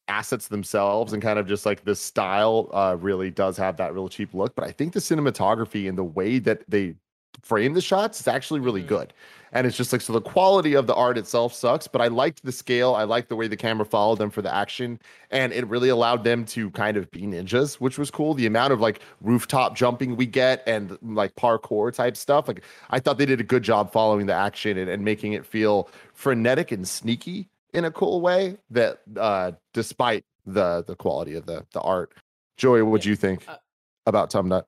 assets 0.06 0.48
themselves 0.48 1.12
and 1.12 1.20
kind 1.22 1.38
of 1.38 1.46
just 1.48 1.64
like 1.66 1.84
the 1.84 1.94
style 1.96 2.68
uh 2.72 2.96
really 3.00 3.30
does 3.30 3.56
have 3.56 3.76
that 3.78 3.92
real 3.92 4.08
cheap 4.08 4.34
look, 4.34 4.54
but 4.54 4.64
I 4.64 4.70
think 4.70 4.92
the 4.92 5.00
cinematography 5.00 5.88
and 5.88 5.98
the 5.98 6.04
way 6.04 6.38
that 6.38 6.62
they 6.68 6.94
frame 7.42 7.74
the 7.74 7.80
shots 7.80 8.20
is 8.20 8.28
actually 8.28 8.60
really 8.60 8.82
Mhm. 8.82 8.86
good. 8.86 9.12
And 9.52 9.66
it's 9.66 9.76
just 9.76 9.92
like 9.92 10.00
so 10.00 10.12
the 10.14 10.20
quality 10.20 10.74
of 10.74 10.86
the 10.86 10.94
art 10.94 11.18
itself 11.18 11.52
sucks, 11.52 11.86
but 11.86 12.00
I 12.00 12.08
liked 12.08 12.42
the 12.44 12.52
scale, 12.52 12.94
I 12.94 13.04
liked 13.04 13.28
the 13.28 13.36
way 13.36 13.48
the 13.48 13.56
camera 13.56 13.84
followed 13.84 14.18
them 14.18 14.30
for 14.30 14.40
the 14.42 14.54
action, 14.54 14.98
and 15.30 15.52
it 15.52 15.66
really 15.66 15.90
allowed 15.90 16.24
them 16.24 16.44
to 16.46 16.70
kind 16.70 16.96
of 16.96 17.10
be 17.10 17.22
ninjas, 17.22 17.74
which 17.74 17.98
was 17.98 18.10
cool. 18.10 18.34
The 18.34 18.46
amount 18.46 18.72
of 18.72 18.80
like 18.80 19.00
rooftop 19.20 19.76
jumping 19.76 20.16
we 20.16 20.26
get 20.26 20.62
and 20.66 20.96
like 21.02 21.34
parkour 21.36 21.92
type 21.92 22.16
stuff, 22.16 22.48
like 22.48 22.64
I 22.90 22.98
thought 23.00 23.18
they 23.18 23.26
did 23.26 23.40
a 23.40 23.44
good 23.44 23.62
job 23.62 23.92
following 23.92 24.26
the 24.26 24.34
action 24.34 24.78
and, 24.78 24.88
and 24.88 25.04
making 25.04 25.34
it 25.34 25.44
feel 25.44 25.88
frenetic 26.14 26.72
and 26.72 26.86
sneaky 26.88 27.48
in 27.72 27.84
a 27.84 27.90
cool 27.90 28.20
way 28.20 28.56
that 28.70 29.00
uh 29.16 29.52
despite 29.72 30.24
the 30.46 30.84
the 30.86 30.94
quality 30.96 31.34
of 31.34 31.46
the 31.46 31.64
the 31.72 31.80
art 31.80 32.12
joey 32.56 32.82
what 32.82 33.00
do 33.02 33.08
Yeah, 33.08 33.10
you 33.10 33.16
think 33.16 33.48
uh, 33.48 33.56
about 34.06 34.30
tum 34.30 34.48
nut 34.48 34.66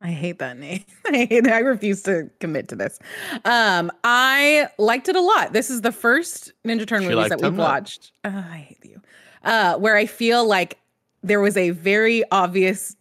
I 0.00 0.10
hate 0.10 0.38
that 0.38 0.58
name. 0.58 0.84
I 1.06 1.26
hate 1.26 1.46
I 1.48 1.58
refuse 1.58 2.02
to 2.04 2.30
commit 2.40 2.68
to 2.68 2.76
this. 2.76 2.98
Um, 3.44 3.90
I 4.04 4.68
liked 4.78 5.08
it 5.08 5.16
a 5.16 5.20
lot. 5.20 5.52
This 5.52 5.70
is 5.70 5.80
the 5.80 5.92
first 5.92 6.52
Ninja 6.64 6.86
Turtle 6.86 7.08
She 7.08 7.14
movies 7.14 7.30
that 7.30 7.40
we've 7.40 7.56
watched. 7.56 8.12
Uh, 8.24 8.28
I 8.28 8.58
hate 8.58 8.84
you. 8.84 9.00
Uh, 9.44 9.76
where 9.76 9.96
I 9.96 10.06
feel 10.06 10.46
like 10.46 10.78
there 11.22 11.40
was 11.40 11.56
a 11.56 11.70
very 11.70 12.22
obvious 12.30 12.96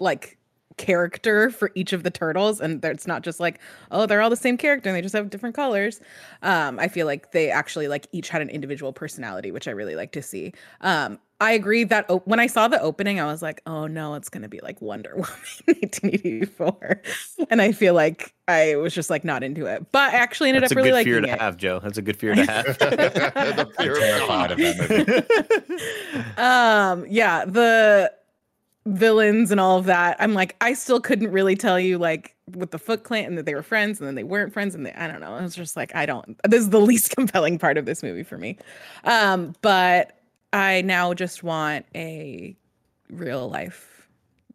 like 0.00 0.38
character 0.76 1.50
for 1.50 1.70
each 1.74 1.92
of 1.92 2.02
the 2.02 2.10
turtles, 2.10 2.60
and 2.60 2.82
it's 2.84 3.06
not 3.06 3.22
just 3.22 3.40
like, 3.40 3.60
oh, 3.90 4.06
they're 4.06 4.20
all 4.22 4.30
the 4.30 4.36
same 4.36 4.56
character 4.56 4.88
and 4.88 4.96
they 4.96 5.02
just 5.02 5.14
have 5.14 5.30
different 5.30 5.54
colors. 5.54 6.00
Um, 6.42 6.78
I 6.78 6.88
feel 6.88 7.06
like 7.06 7.32
they 7.32 7.50
actually 7.50 7.88
like 7.88 8.06
each 8.12 8.28
had 8.28 8.40
an 8.42 8.48
individual 8.48 8.92
personality, 8.92 9.50
which 9.50 9.68
I 9.68 9.72
really 9.72 9.94
like 9.96 10.12
to 10.12 10.22
see. 10.22 10.52
Um, 10.80 11.18
I 11.42 11.52
agree 11.52 11.84
that 11.84 12.04
o- 12.10 12.22
when 12.26 12.38
I 12.38 12.46
saw 12.46 12.68
the 12.68 12.78
opening, 12.82 13.18
I 13.18 13.24
was 13.24 13.40
like, 13.40 13.62
oh 13.66 13.86
no, 13.86 14.14
it's 14.14 14.28
gonna 14.28 14.48
be 14.48 14.60
like 14.62 14.80
Wonder 14.82 15.12
Woman 15.16 15.30
1984. 15.66 17.02
And 17.48 17.62
I 17.62 17.72
feel 17.72 17.94
like 17.94 18.34
I 18.46 18.76
was 18.76 18.94
just 18.94 19.08
like 19.10 19.24
not 19.24 19.42
into 19.42 19.64
it. 19.66 19.90
But 19.90 20.12
I 20.12 20.16
actually 20.18 20.50
ended 20.50 20.62
That's 20.64 20.72
a 20.72 20.74
up 20.74 20.84
really 20.84 21.02
good 21.02 21.04
fear 21.04 21.14
liking 21.20 21.28
to 21.28 21.34
it. 21.34 21.40
have, 21.40 21.56
Joe. 21.56 21.80
That's 21.82 21.96
a 21.98 22.02
good 22.02 22.16
fear 22.18 22.34
to 22.34 22.44
have. 22.44 22.66
The 22.80 23.66
I'm 23.78 23.86
terrified 23.86 24.50
of 24.52 24.58
that 24.58 25.26
movie. 26.18 26.40
um 26.40 27.06
yeah 27.08 27.44
the 27.46 28.12
villains 28.86 29.50
and 29.50 29.60
all 29.60 29.78
of 29.78 29.84
that 29.84 30.16
i'm 30.20 30.32
like 30.32 30.56
i 30.60 30.72
still 30.72 31.00
couldn't 31.00 31.30
really 31.30 31.54
tell 31.54 31.78
you 31.78 31.98
like 31.98 32.34
with 32.56 32.70
the 32.70 32.78
foot 32.78 33.04
clan 33.04 33.26
and 33.26 33.38
that 33.38 33.44
they 33.44 33.54
were 33.54 33.62
friends 33.62 34.00
and 34.00 34.08
then 34.08 34.14
they 34.14 34.24
weren't 34.24 34.52
friends 34.52 34.74
and 34.74 34.86
they, 34.86 34.92
i 34.94 35.06
don't 35.06 35.20
know. 35.20 35.36
It 35.36 35.42
was 35.42 35.54
just 35.54 35.76
like 35.76 35.94
i 35.94 36.06
don't 36.06 36.40
this 36.48 36.60
is 36.60 36.70
the 36.70 36.80
least 36.90 37.14
compelling 37.14 37.58
part 37.58 37.76
of 37.76 37.84
this 37.84 38.02
movie 38.02 38.22
for 38.22 38.38
me. 38.38 38.56
Um 39.04 39.54
but 39.60 40.18
i 40.52 40.80
now 40.82 41.12
just 41.14 41.42
want 41.42 41.84
a 41.94 42.56
real 43.10 43.50
life 43.50 44.08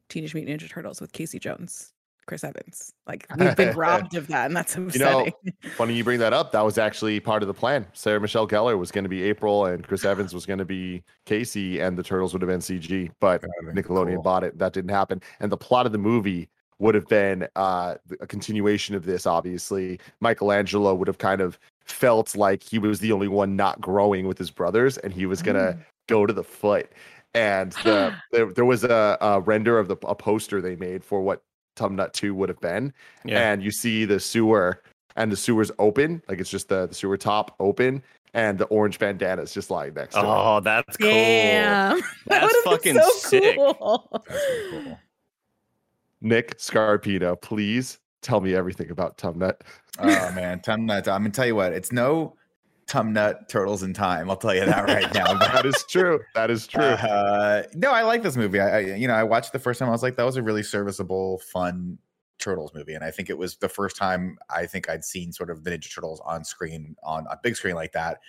teenage 0.09 0.33
mutant 0.33 0.59
ninja 0.59 0.69
turtles 0.69 0.99
with 0.99 1.11
casey 1.11 1.39
jones 1.39 1.93
chris 2.25 2.43
evans. 2.43 2.93
Like 3.07 3.25
we've 3.37 3.55
been 3.55 3.75
robbed 3.77 4.15
of 4.15 4.27
that 4.27 4.47
and 4.47 4.55
that's 4.55 4.75
you 4.75 4.99
know 4.99 5.27
funny 5.75 5.93
you 5.93 6.03
bring 6.03 6.19
that 6.19 6.33
up. 6.33 6.51
That 6.51 6.63
was 6.63 6.77
actually 6.77 7.19
part 7.19 7.43
of 7.43 7.47
the 7.47 7.53
plan. 7.53 7.87
Sarah 7.93 8.19
michelle 8.19 8.47
gellar 8.47 8.77
was 8.77 8.91
going 8.91 9.03
to 9.03 9.09
be 9.09 9.23
april 9.23 9.65
and 9.65 9.85
chris 9.85 10.05
evans 10.05 10.33
was 10.33 10.45
going 10.45 10.59
to 10.59 10.65
be 10.65 11.03
casey 11.25 11.79
and 11.79 11.97
the 11.97 12.03
turtles 12.03 12.33
would 12.33 12.41
have 12.41 12.49
been 12.49 12.59
cg 12.59 13.11
but 13.19 13.41
been 13.41 13.75
nickelodeon 13.75 14.15
cool. 14.15 14.23
bought 14.23 14.43
it. 14.43 14.57
That 14.57 14.73
didn't 14.73 14.91
happen. 14.91 15.21
And 15.39 15.51
the 15.51 15.57
plot 15.57 15.85
of 15.85 15.91
the 15.91 15.97
movie 15.97 16.49
would 16.79 16.95
have 16.95 17.07
been 17.07 17.47
uh 17.55 17.95
a 18.19 18.27
continuation 18.27 18.95
of 18.95 19.05
this 19.05 19.25
obviously. 19.25 19.99
Michelangelo 20.21 20.93
would 20.95 21.07
have 21.07 21.17
kind 21.17 21.41
of 21.41 21.59
felt 21.85 22.35
like 22.35 22.63
he 22.63 22.79
was 22.79 22.99
the 22.99 23.11
only 23.11 23.27
one 23.27 23.55
not 23.55 23.79
growing 23.79 24.27
with 24.27 24.37
his 24.37 24.51
brothers 24.51 24.97
and 24.97 25.13
he 25.13 25.25
was 25.25 25.41
gonna 25.41 25.77
go 26.07 26.25
to 26.25 26.33
the 26.33 26.43
foot. 26.43 26.91
And 27.33 27.73
the, 27.83 28.15
there, 28.31 28.51
there 28.51 28.65
was 28.65 28.83
a, 28.83 29.17
a 29.21 29.39
render 29.41 29.77
of 29.77 29.87
the 29.87 29.97
a 30.07 30.15
poster 30.15 30.61
they 30.61 30.75
made 30.75 31.03
for 31.03 31.21
what 31.21 31.43
tum 31.75 31.95
nut 31.95 32.13
2 32.13 32.33
would 32.35 32.49
have 32.49 32.59
been 32.59 32.93
yeah. 33.23 33.51
and 33.51 33.63
you 33.63 33.71
see 33.71 34.05
the 34.05 34.19
sewer 34.19 34.81
and 35.15 35.31
the 35.31 35.35
sewer's 35.37 35.71
open 35.79 36.21
like 36.27 36.39
it's 36.39 36.49
just 36.49 36.69
the, 36.69 36.87
the 36.87 36.95
sewer 36.95 37.17
top 37.17 37.55
open 37.59 38.01
and 38.33 38.57
the 38.57 38.65
orange 38.65 38.99
bandana 38.99 39.41
is 39.41 39.53
just 39.53 39.69
lying 39.69 39.93
next 39.93 40.13
to 40.15 40.19
it 40.19 40.23
Oh, 40.25 40.59
that's 40.59 40.97
cool. 40.97 41.09
Damn. 41.09 41.99
that 41.99 42.05
That's 42.27 42.43
would've 42.65 42.83
been 42.83 42.95
fucking 42.95 43.01
so 43.01 43.09
sick. 43.29 43.55
cool. 43.55 44.09
That's 44.27 44.35
really 44.35 44.83
cool. 44.83 44.99
nick 46.21 46.57
scarpino 46.57 47.39
please 47.41 47.99
tell 48.21 48.41
me 48.41 48.55
everything 48.55 48.89
about 48.91 49.17
tum 49.17 49.37
nut 49.39 49.61
Oh 49.97 50.31
man, 50.33 50.59
Tum 50.59 50.85
Nut. 50.85 51.07
I'm 51.07 51.21
gonna 51.21 51.29
tell 51.29 51.45
you 51.45 51.55
what, 51.55 51.71
it's 51.71 51.93
no 51.93 52.35
Tum 52.87 53.13
Nut 53.13 53.49
Turtles 53.49 53.83
in 53.83 53.93
Time. 53.93 54.29
I'll 54.29 54.37
tell 54.37 54.53
you 54.53 54.65
that 54.65 54.85
right 54.87 55.11
now. 55.13 55.33
That 55.33 55.65
is 55.65 55.83
true 55.89 56.19
that 56.33 56.51
is 56.51 56.67
true 56.67 56.81
uh, 56.81 57.63
no, 57.73 57.91
I 57.91 58.03
like 58.03 58.21
this 58.21 58.37
movie. 58.37 58.59
I, 58.59 58.77
I, 58.77 58.79
you 58.79 59.07
know, 59.07 59.15
I 59.15 59.23
watched 59.23 59.53
the 59.53 59.59
first 59.59 59.79
time. 59.79 59.89
I 59.89 59.91
was 59.91 60.03
like, 60.03 60.15
that 60.15 60.23
was 60.23 60.37
a 60.37 60.43
really 60.43 60.63
serviceable, 60.63 61.39
fun 61.39 61.97
Turtles 62.37 62.73
movie, 62.75 62.93
and 62.93 63.03
I 63.03 63.11
think 63.11 63.29
it 63.29 63.37
was 63.37 63.57
the 63.57 63.69
first 63.69 63.95
time 63.95 64.37
I 64.49 64.65
think 64.65 64.89
I'd 64.89 65.03
seen 65.03 65.31
sort 65.31 65.49
of 65.49 65.63
the 65.63 65.71
Ninja 65.71 65.93
Turtles 65.93 66.21
on 66.25 66.43
screen 66.43 66.95
on 67.03 67.25
a 67.31 67.37
big 67.41 67.55
screen 67.55 67.75
like 67.75 67.93
that, 67.93 68.19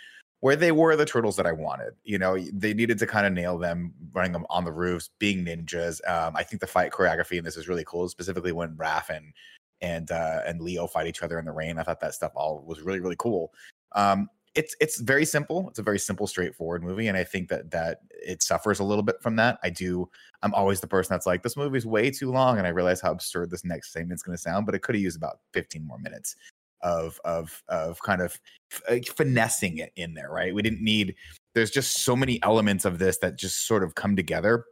where 0.41 0.57
they 0.57 0.73
were 0.73 0.97
the 0.97 1.05
turtles 1.05 1.37
that 1.37 1.47
I 1.47 1.53
wanted. 1.53 1.95
You 2.05 2.19
know, 2.19 2.39
they 2.53 2.73
needed 2.73 2.99
to 3.01 3.07
kind 3.07 3.27
of 3.27 3.33
nail 3.33 3.59
them, 3.59 3.93
running 4.13 4.33
them 4.33 4.47
on 4.49 4.65
the 4.65 4.73
roofs, 4.73 5.11
being 5.19 5.45
ninjas. 5.45 6.01
Um, 6.09 6.37
I 6.37 6.43
think 6.43 6.61
the 6.61 6.67
fight 6.67 6.93
choreography 6.93 7.39
in 7.39 7.45
this 7.45 7.57
is 7.57 7.69
really 7.69 7.85
cool, 7.85 8.09
specifically 8.09 8.53
when 8.53 8.77
Raph 8.77 9.11
and 9.11 9.33
and 9.81 10.11
uh, 10.11 10.41
and 10.47 10.61
Leo 10.61 10.87
fight 10.87 11.07
each 11.07 11.23
other 11.23 11.39
in 11.39 11.45
the 11.45 11.53
rain. 11.53 11.79
I 11.79 11.83
thought 11.83 12.01
that 12.01 12.15
stuff 12.15 12.33
all 12.35 12.63
was 12.67 12.81
really 12.83 13.01
really 13.01 13.17
cool. 13.19 13.53
Um, 13.93 14.29
it's 14.57 14.75
it's 14.81 15.01
very 15.01 15.25
simple. 15.25 15.69
It's 15.69 15.79
a 15.79 15.83
very 15.83 15.99
simple, 15.99 16.27
straightforward 16.27 16.83
movie, 16.83 17.09
and 17.09 17.17
I 17.17 17.25
think 17.25 17.49
that 17.51 17.71
that 17.71 18.01
it 18.11 18.43
suffers 18.43 18.81
a 18.81 18.85
little 18.85 19.03
bit 19.03 19.17
from 19.21 19.37
that. 19.37 19.59
I 19.63 19.71
do. 19.71 20.09
I'm 20.43 20.55
always 20.55 20.81
the 20.81 20.87
person 20.87 21.15
that's 21.15 21.27
like, 21.27 21.43
this 21.43 21.57
movie's 21.57 21.87
way 21.87 22.11
too 22.11 22.33
long, 22.33 22.59
and 22.59 22.67
I 22.67 22.71
realize 22.71 23.01
how 23.01 23.13
absurd 23.13 23.51
this 23.51 23.65
next 23.65 23.93
segment's 23.93 24.23
going 24.23 24.37
to 24.37 24.43
sound, 24.43 24.67
but 24.67 24.75
it 24.75 24.81
could 24.81 24.95
have 24.95 25.03
used 25.03 25.17
about 25.17 25.41
15 25.53 25.87
more 25.87 25.99
minutes 25.99 26.37
of 26.83 27.21
of 27.25 27.63
of 27.69 28.01
kind 28.03 28.23
of 28.23 28.41
uh, 28.89 28.97
finessing 29.15 29.79
it 29.79 29.93
in 29.97 30.15
there. 30.15 30.31
Right? 30.31 30.55
We 30.55 30.63
didn't 30.63 30.83
need. 30.83 31.15
There's 31.55 31.71
just 31.71 31.99
so 31.99 32.17
many 32.17 32.43
elements 32.43 32.85
of 32.85 32.99
this 32.99 33.19
that 33.19 33.39
just 33.39 33.67
sort 33.67 33.83
of 33.83 33.95
come 33.95 34.17
together, 34.17 34.65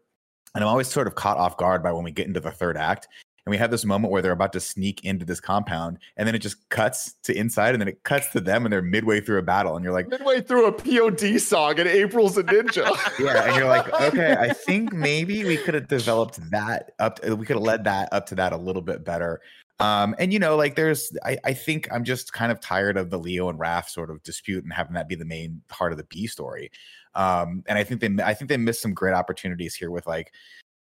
and 0.55 0.65
I'm 0.65 0.69
always 0.69 0.89
sort 0.89 1.07
of 1.07 1.15
caught 1.15 1.37
off 1.37 1.59
guard 1.59 1.83
by 1.83 1.93
when 1.93 2.05
we 2.05 2.11
get 2.11 2.27
into 2.27 2.41
the 2.41 2.51
third 2.51 2.79
act 2.79 3.07
and 3.47 3.51
we 3.51 3.59
have 3.59 3.71
this 3.71 3.85
moment 3.85 4.11
where 4.11 4.23
they're 4.23 4.33
about 4.33 4.53
to 4.55 4.61
sneak 4.61 5.05
into 5.05 5.25
this 5.25 5.41
compound 5.41 5.99
and 6.17 6.27
then 6.27 6.35
it 6.35 6.39
just 6.39 6.69
cuts 6.71 7.15
to 7.25 7.37
inside 7.37 7.75
and 7.75 7.81
then 7.81 7.89
it 7.89 8.03
cuts 8.03 8.31
to 8.31 8.41
them 8.41 8.65
and 8.65 8.73
they're 8.73 8.83
midway 8.83 9.21
through 9.21 9.39
a 9.39 9.43
battle 9.43 9.77
and 9.77 9.85
you're 9.85 9.93
like 9.93 10.09
midway 10.09 10.41
through 10.41 10.67
a 10.67 10.73
pod 10.73 11.21
song 11.41 11.79
and 11.79 11.89
april's 11.89 12.39
a 12.39 12.45
ninja. 12.45 12.85
Yeah 13.19 13.45
and 13.45 13.57
you're 13.57 13.69
like 13.69 13.93
okay 14.01 14.35
i 14.39 14.53
think 14.53 14.93
maybe 14.93 15.45
we 15.45 15.57
could 15.57 15.75
have 15.75 15.89
developed 15.89 16.39
that 16.51 16.93
up 16.99 17.21
to, 17.21 17.37
we 17.37 17.47
could 17.47 17.57
have 17.57 17.63
led 17.63 17.85
that 17.85 18.09
up 18.13 18.27
to 18.27 18.35
that 18.37 18.53
a 18.53 18.57
little 18.57 18.83
bit 18.83 19.05
better. 19.05 19.41
Um 19.79 20.15
and 20.19 20.33
you 20.33 20.39
know 20.39 20.57
like 20.57 20.77
there's 20.77 21.13
I, 21.25 21.39
I 21.45 21.53
think 21.53 21.89
i'm 21.93 22.05
just 22.05 22.33
kind 22.33 22.51
of 22.51 22.61
tired 22.61 22.97
of 22.97 23.11
the 23.11 23.19
leo 23.19 23.49
and 23.49 23.59
raph 23.59 23.89
sort 23.89 24.11
of 24.11 24.23
dispute 24.23 24.65
and 24.65 24.73
having 24.73 24.95
that 24.95 25.09
be 25.09 25.15
the 25.15 25.25
main 25.25 25.63
part 25.69 25.93
of 25.93 25.99
the 25.99 26.05
b 26.05 26.27
story. 26.27 26.71
Um 27.15 27.63
and 27.67 27.79
i 27.79 27.85
think 27.85 28.01
they 28.01 28.23
i 28.23 28.35
think 28.35 28.49
they 28.49 28.57
missed 28.57 28.83
some 28.83 28.95
great 28.95 29.15
opportunities 29.15 29.75
here 29.75 29.91
with 29.91 30.07
like 30.07 30.33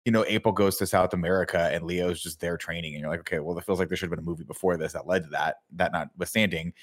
you 0.05 0.11
know, 0.11 0.25
April 0.27 0.51
goes 0.51 0.77
to 0.77 0.87
South 0.87 1.13
America 1.13 1.69
and 1.71 1.83
Leo's 1.83 2.21
just 2.21 2.39
there 2.39 2.57
training, 2.57 2.93
and 2.93 3.01
you're 3.01 3.09
like, 3.09 3.19
okay, 3.21 3.39
well, 3.39 3.57
it 3.57 3.65
feels 3.65 3.79
like 3.79 3.87
there 3.87 3.97
should 3.97 4.09
have 4.09 4.17
been 4.17 4.25
a 4.25 4.29
movie 4.29 4.43
before 4.43 4.77
this 4.77 4.93
that 4.93 5.07
led 5.07 5.23
to 5.23 5.29
that. 5.29 5.57
That 5.73 5.91
notwithstanding, 5.91 6.73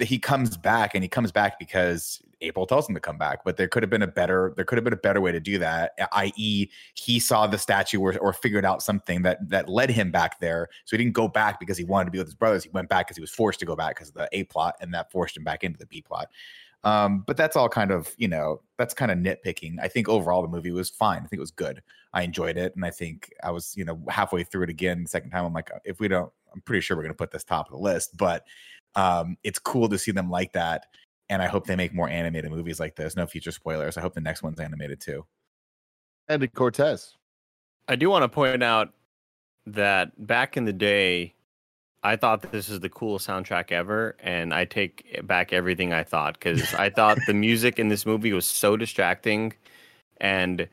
he 0.00 0.18
comes 0.18 0.56
back 0.56 0.94
and 0.94 1.02
he 1.02 1.08
comes 1.08 1.32
back 1.32 1.58
because 1.58 2.22
April 2.40 2.66
tells 2.66 2.88
him 2.88 2.94
to 2.94 3.00
come 3.00 3.18
back. 3.18 3.42
But 3.44 3.56
there 3.56 3.68
could 3.68 3.82
have 3.82 3.90
been 3.90 4.02
a 4.02 4.06
better, 4.06 4.52
there 4.54 4.64
could 4.64 4.76
have 4.76 4.84
been 4.84 4.92
a 4.92 4.96
better 4.96 5.20
way 5.20 5.32
to 5.32 5.40
do 5.40 5.58
that. 5.58 5.92
I.e., 6.12 6.68
he 6.94 7.18
saw 7.18 7.46
the 7.46 7.58
statue 7.58 8.00
or, 8.00 8.16
or 8.18 8.32
figured 8.32 8.64
out 8.64 8.82
something 8.82 9.22
that 9.22 9.48
that 9.48 9.68
led 9.68 9.90
him 9.90 10.10
back 10.10 10.38
there. 10.40 10.68
So 10.84 10.96
he 10.96 11.02
didn't 11.02 11.14
go 11.14 11.28
back 11.28 11.58
because 11.58 11.78
he 11.78 11.84
wanted 11.84 12.06
to 12.06 12.10
be 12.10 12.18
with 12.18 12.28
his 12.28 12.34
brothers. 12.34 12.64
He 12.64 12.70
went 12.70 12.88
back 12.88 13.06
because 13.06 13.16
he 13.16 13.22
was 13.22 13.30
forced 13.30 13.60
to 13.60 13.66
go 13.66 13.74
back 13.74 13.96
because 13.96 14.08
of 14.08 14.14
the 14.14 14.28
A 14.32 14.44
plot, 14.44 14.76
and 14.80 14.92
that 14.94 15.10
forced 15.10 15.36
him 15.36 15.44
back 15.44 15.64
into 15.64 15.78
the 15.78 15.86
B 15.86 16.02
plot. 16.02 16.28
Um, 16.84 17.22
but 17.26 17.36
that's 17.36 17.54
all 17.56 17.68
kind 17.68 17.90
of, 17.90 18.12
you 18.16 18.26
know, 18.28 18.60
that's 18.76 18.94
kind 18.94 19.10
of 19.12 19.18
nitpicking. 19.18 19.76
I 19.80 19.88
think 19.88 20.08
overall 20.08 20.42
the 20.42 20.48
movie 20.48 20.72
was 20.72 20.90
fine. 20.90 21.18
I 21.18 21.26
think 21.26 21.34
it 21.34 21.40
was 21.40 21.52
good. 21.52 21.82
I 22.12 22.22
enjoyed 22.22 22.56
it. 22.56 22.74
And 22.74 22.84
I 22.84 22.90
think 22.90 23.32
I 23.42 23.50
was, 23.50 23.76
you 23.76 23.84
know, 23.84 24.02
halfway 24.08 24.42
through 24.42 24.64
it 24.64 24.70
again, 24.70 25.04
the 25.04 25.08
second 25.08 25.30
time. 25.30 25.44
I'm 25.44 25.52
like, 25.52 25.70
if 25.84 26.00
we 26.00 26.08
don't, 26.08 26.32
I'm 26.52 26.60
pretty 26.62 26.80
sure 26.80 26.96
we're 26.96 27.04
going 27.04 27.14
to 27.14 27.18
put 27.18 27.30
this 27.30 27.44
top 27.44 27.66
of 27.66 27.72
the 27.72 27.78
list. 27.78 28.16
But 28.16 28.44
um, 28.96 29.36
it's 29.44 29.58
cool 29.58 29.88
to 29.88 29.98
see 29.98 30.10
them 30.10 30.30
like 30.30 30.52
that. 30.54 30.86
And 31.28 31.40
I 31.40 31.46
hope 31.46 31.66
they 31.66 31.76
make 31.76 31.94
more 31.94 32.08
animated 32.08 32.50
movies 32.50 32.80
like 32.80 32.96
this. 32.96 33.16
No 33.16 33.26
future 33.26 33.52
spoilers. 33.52 33.96
I 33.96 34.00
hope 34.00 34.14
the 34.14 34.20
next 34.20 34.42
one's 34.42 34.60
animated 34.60 35.00
too. 35.00 35.24
Andy 36.28 36.48
Cortez. 36.48 37.14
I 37.88 37.96
do 37.96 38.10
want 38.10 38.22
to 38.22 38.28
point 38.28 38.62
out 38.62 38.92
that 39.66 40.26
back 40.26 40.56
in 40.56 40.64
the 40.64 40.72
day, 40.72 41.34
I 42.04 42.16
thought 42.16 42.50
this 42.50 42.68
is 42.68 42.80
the 42.80 42.88
coolest 42.88 43.28
soundtrack 43.28 43.70
ever, 43.70 44.16
and 44.20 44.52
I 44.52 44.64
take 44.64 45.20
back 45.24 45.52
everything 45.52 45.92
I 45.92 46.02
thought 46.02 46.34
because 46.34 46.74
I 46.74 46.90
thought 46.90 47.18
the 47.26 47.34
music 47.34 47.78
in 47.78 47.88
this 47.88 48.04
movie 48.04 48.32
was 48.32 48.46
so 48.46 48.76
distracting, 48.76 49.52
and 50.20 50.68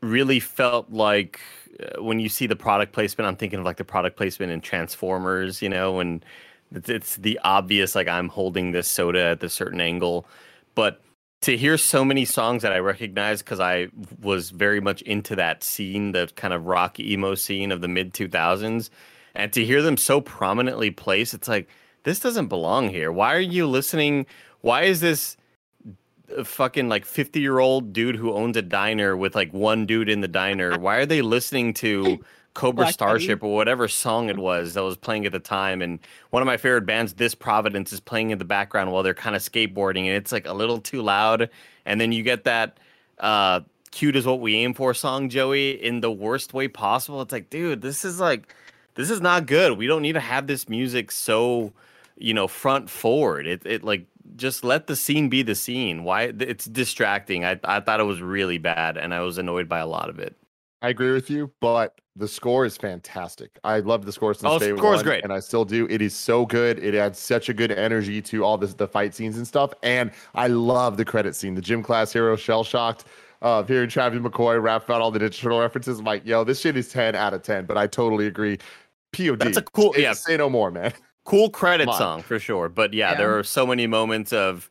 really 0.00 0.40
felt 0.40 0.90
like 0.90 1.40
uh, 1.80 2.02
when 2.02 2.20
you 2.20 2.28
see 2.28 2.46
the 2.46 2.56
product 2.56 2.92
placement, 2.92 3.26
I'm 3.26 3.36
thinking 3.36 3.58
of 3.60 3.64
like 3.64 3.76
the 3.76 3.84
product 3.84 4.16
placement 4.16 4.52
in 4.52 4.60
Transformers, 4.60 5.62
you 5.62 5.68
know, 5.68 6.00
and 6.00 6.24
it's, 6.72 6.88
it's 6.88 7.16
the 7.16 7.38
obvious 7.44 7.94
like 7.94 8.08
I'm 8.08 8.28
holding 8.28 8.72
this 8.72 8.88
soda 8.88 9.26
at 9.26 9.40
the 9.40 9.48
certain 9.48 9.80
angle, 9.80 10.26
but 10.74 11.00
to 11.42 11.56
hear 11.56 11.76
so 11.76 12.04
many 12.04 12.24
songs 12.24 12.62
that 12.62 12.72
I 12.72 12.78
recognize 12.78 13.42
because 13.42 13.58
I 13.58 13.88
was 14.20 14.50
very 14.50 14.80
much 14.80 15.02
into 15.02 15.34
that 15.36 15.64
scene, 15.64 16.12
the 16.12 16.30
kind 16.36 16.54
of 16.54 16.66
rock 16.66 17.00
emo 17.00 17.34
scene 17.34 17.72
of 17.72 17.80
the 17.80 17.88
mid 17.88 18.14
2000s, 18.14 18.90
and 19.34 19.52
to 19.52 19.64
hear 19.64 19.82
them 19.82 19.96
so 19.96 20.20
prominently 20.20 20.90
placed, 20.90 21.34
it's 21.34 21.48
like 21.48 21.68
this 22.04 22.20
doesn't 22.20 22.48
belong 22.48 22.88
here. 22.88 23.12
Why 23.12 23.34
are 23.34 23.40
you 23.40 23.66
listening? 23.66 24.26
Why 24.60 24.82
is 24.82 25.00
this 25.00 25.36
fucking 26.44 26.88
like 26.88 27.04
50 27.04 27.40
year 27.40 27.58
old 27.58 27.92
dude 27.92 28.16
who 28.16 28.32
owns 28.32 28.56
a 28.56 28.62
diner 28.62 29.16
with 29.16 29.34
like 29.34 29.52
one 29.52 29.86
dude 29.86 30.08
in 30.08 30.20
the 30.20 30.28
diner? 30.28 30.78
Why 30.80 30.96
are 30.96 31.06
they 31.06 31.22
listening 31.22 31.74
to 31.74 32.18
Cobra 32.54 32.84
Black 32.84 32.94
Starship 32.94 33.40
Betty. 33.40 33.50
or 33.50 33.54
whatever 33.54 33.88
song 33.88 34.28
it 34.28 34.38
was 34.38 34.74
that 34.74 34.82
was 34.82 34.96
playing 34.96 35.26
at 35.26 35.32
the 35.32 35.38
time? 35.38 35.82
And 35.82 35.98
one 36.30 36.42
of 36.42 36.46
my 36.46 36.56
favorite 36.56 36.86
bands, 36.86 37.14
This 37.14 37.34
Providence, 37.34 37.92
is 37.92 38.00
playing 38.00 38.30
in 38.30 38.38
the 38.38 38.44
background 38.44 38.92
while 38.92 39.02
they're 39.02 39.14
kind 39.14 39.36
of 39.36 39.42
skateboarding, 39.42 40.06
and 40.06 40.16
it's 40.16 40.32
like 40.32 40.46
a 40.46 40.52
little 40.52 40.78
too 40.78 41.02
loud. 41.02 41.48
And 41.86 42.00
then 42.00 42.12
you 42.12 42.22
get 42.22 42.44
that 42.44 42.78
uh 43.18 43.60
cute 43.92 44.16
is 44.16 44.26
what 44.26 44.40
we 44.40 44.56
aim 44.56 44.74
for 44.74 44.94
song, 44.94 45.28
Joey, 45.28 45.70
in 45.70 46.00
the 46.00 46.10
worst 46.10 46.52
way 46.52 46.66
possible. 46.66 47.22
It's 47.22 47.32
like, 47.32 47.50
dude, 47.50 47.82
this 47.82 48.04
is 48.04 48.18
like 48.18 48.52
this 48.94 49.10
is 49.10 49.20
not 49.20 49.46
good. 49.46 49.76
We 49.78 49.86
don't 49.86 50.02
need 50.02 50.12
to 50.14 50.20
have 50.20 50.46
this 50.46 50.68
music 50.68 51.10
so, 51.10 51.72
you 52.16 52.34
know, 52.34 52.48
front 52.48 52.90
forward. 52.90 53.46
It 53.46 53.62
it 53.66 53.84
like 53.84 54.06
just 54.36 54.64
let 54.64 54.86
the 54.86 54.96
scene 54.96 55.28
be 55.28 55.42
the 55.42 55.54
scene. 55.54 56.04
Why 56.04 56.32
it's 56.38 56.64
distracting. 56.66 57.44
I 57.44 57.58
I 57.64 57.80
thought 57.80 58.00
it 58.00 58.04
was 58.04 58.20
really 58.22 58.58
bad 58.58 58.96
and 58.96 59.12
I 59.14 59.20
was 59.20 59.38
annoyed 59.38 59.68
by 59.68 59.78
a 59.78 59.86
lot 59.86 60.08
of 60.08 60.18
it. 60.18 60.36
I 60.82 60.88
agree 60.88 61.12
with 61.12 61.30
you, 61.30 61.50
but 61.60 62.00
the 62.16 62.26
score 62.26 62.64
is 62.64 62.76
fantastic. 62.76 63.56
I 63.62 63.78
love 63.80 64.04
the 64.04 64.10
score 64.12 64.34
since 64.34 64.52
Oh, 64.52 64.58
day 64.58 64.76
score's 64.76 64.96
one, 64.96 65.04
great. 65.04 65.22
and 65.24 65.32
I 65.32 65.38
still 65.38 65.64
do. 65.64 65.86
It 65.88 66.02
is 66.02 66.12
so 66.14 66.44
good. 66.44 66.80
It 66.80 66.94
adds 66.96 67.20
such 67.20 67.48
a 67.48 67.54
good 67.54 67.70
energy 67.70 68.20
to 68.22 68.44
all 68.44 68.58
this, 68.58 68.74
the 68.74 68.88
fight 68.88 69.14
scenes 69.14 69.36
and 69.36 69.46
stuff. 69.46 69.72
And 69.84 70.10
I 70.34 70.48
love 70.48 70.96
the 70.96 71.04
credit 71.04 71.36
scene. 71.36 71.54
The 71.54 71.60
gym 71.62 71.82
class 71.84 72.12
hero, 72.12 72.34
shell 72.34 72.64
shocked. 72.64 73.04
Uh, 73.42 73.62
hearing 73.64 73.88
Travis 73.88 74.20
McCoy 74.20 74.60
rap 74.62 74.84
about 74.84 75.00
all 75.00 75.10
the 75.10 75.18
digital 75.20 75.58
references, 75.60 75.98
I'm 76.00 76.04
like, 76.04 76.24
yo, 76.26 76.44
this 76.44 76.60
shit 76.60 76.76
is 76.76 76.88
10 76.90 77.14
out 77.16 77.32
of 77.34 77.42
10. 77.42 77.64
But 77.66 77.76
I 77.78 77.86
totally 77.86 78.26
agree. 78.26 78.58
POD. 79.12 79.38
That's 79.40 79.56
a 79.58 79.62
cool- 79.62 79.92
say, 79.94 80.02
yeah. 80.02 80.12
Say 80.14 80.36
no 80.36 80.48
more, 80.50 80.70
man. 80.70 80.92
Cool 81.24 81.50
credit 81.50 81.84
Come 81.84 81.92
on. 81.94 81.98
song 81.98 82.22
for 82.22 82.38
sure. 82.38 82.68
But 82.68 82.92
yeah, 82.94 83.12
Yeah. 83.12 83.18
there 83.18 83.38
are 83.38 83.44
so 83.44 83.66
many 83.66 83.86
moments 83.86 84.32
of 84.32 84.68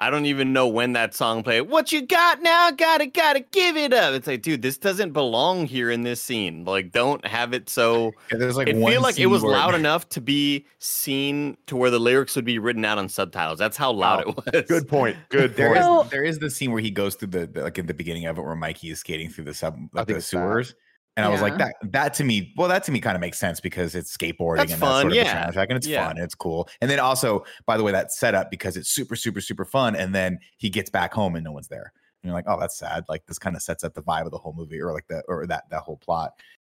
I 0.00 0.10
don't 0.10 0.26
even 0.26 0.52
know 0.52 0.68
when 0.68 0.92
that 0.92 1.12
song 1.12 1.42
played. 1.42 1.62
What 1.62 1.90
you 1.90 2.02
got 2.02 2.40
now? 2.40 2.70
Gotta 2.70 3.06
gotta 3.06 3.40
give 3.40 3.76
it 3.76 3.92
up. 3.92 4.14
It's 4.14 4.28
like, 4.28 4.42
dude, 4.42 4.62
this 4.62 4.78
doesn't 4.78 5.10
belong 5.10 5.66
here 5.66 5.90
in 5.90 6.04
this 6.04 6.22
scene. 6.22 6.64
Like, 6.64 6.92
don't 6.92 7.26
have 7.26 7.52
it 7.52 7.68
so 7.68 8.12
Yeah, 8.30 8.38
there's 8.38 8.56
like 8.56 8.68
it 8.68 8.76
one 8.76 8.92
feel 8.92 9.02
like 9.02 9.18
it 9.18 9.26
was 9.26 9.42
where- 9.42 9.50
loud 9.54 9.74
enough 9.82 10.08
to 10.10 10.20
be 10.20 10.66
seen 10.78 11.56
to 11.66 11.74
where 11.74 11.90
the 11.90 11.98
lyrics 11.98 12.36
would 12.36 12.44
be 12.44 12.60
written 12.60 12.84
out 12.84 12.96
on 12.98 13.08
subtitles. 13.08 13.58
That's 13.58 13.76
how 13.76 13.90
loud 13.90 14.24
Wow. 14.26 14.34
it 14.46 14.54
was. 14.54 14.64
Good 14.68 14.86
point. 14.86 15.16
Good 15.30 15.56
There 15.56 15.74
point. 15.74 16.04
is, 16.06 16.10
there 16.12 16.22
is 16.22 16.38
the 16.38 16.48
scene 16.48 16.70
where 16.70 16.80
he 16.80 16.92
goes 16.92 17.16
through 17.16 17.28
the, 17.30 17.46
the- 17.48 17.62
like 17.64 17.76
in 17.78 17.86
the 17.86 17.94
beginning 17.94 18.26
of 18.26 18.38
it 18.38 18.42
where 18.42 18.54
Mikey 18.54 18.90
is 18.90 19.00
skating 19.00 19.30
through 19.30 19.46
the 19.46 19.54
sub 19.54 19.76
like 19.92 20.06
the 20.06 20.20
sewers. 20.20 20.74
bad. 20.74 20.80
Sewers. 21.18 21.26
And 21.26 21.26
I 21.26 21.28
was 21.28 21.42
like, 21.42 21.58
that 21.58 21.92
that 21.92 22.14
to 22.14 22.24
me, 22.24 22.52
well, 22.56 22.68
that 22.68 22.84
to 22.84 22.92
me 22.92 23.00
kind 23.00 23.14
of 23.16 23.20
makes 23.20 23.38
sense 23.38 23.60
because 23.60 23.94
it's 23.94 24.16
skateboarding 24.16 24.58
That's 24.58 24.72
and 24.72 24.80
fun, 24.80 24.90
that's 24.90 25.02
sort 25.02 25.14
yeah. 25.14 25.48
of 25.48 25.54
the 25.54 25.60
soundtrack, 25.60 25.66
and 25.68 25.76
it's 25.76 25.86
Yeah. 25.86 26.06
fun, 26.06 26.16
and 26.16 26.24
it's 26.24 26.34
cool. 26.34 26.68
And 26.80 26.90
then 26.90 27.00
also, 27.00 27.44
by 27.66 27.76
the 27.76 27.82
way, 27.82 27.92
that 27.92 28.12
setup 28.12 28.50
because 28.50 28.76
it's 28.76 28.88
super, 28.88 29.16
super, 29.16 29.40
super 29.40 29.64
fun. 29.64 29.96
And 29.96 30.14
then 30.14 30.38
he 30.58 30.70
gets 30.70 30.90
back 30.90 31.12
home 31.12 31.34
and 31.36 31.44
no 31.44 31.52
one's 31.52 31.68
there. 31.68 31.92
And 32.22 32.28
you're 32.28 32.34
like, 32.34 32.46
oh, 32.48 32.58
that's 32.58 32.76
sad. 32.78 33.04
Like 33.08 33.24
this 33.26 33.38
kind 33.38 33.54
of 33.56 33.62
sets 33.62 33.84
up 33.84 33.94
the 33.94 34.02
vibe 34.02 34.24
of 34.24 34.30
the 34.32 34.38
whole 34.38 34.54
movie, 34.54 34.80
or 34.80 34.92
like 34.92 35.06
the 35.08 35.22
or 35.28 35.46
that 35.46 35.64
that 35.70 35.80
whole 35.82 35.96
plot. 35.98 36.32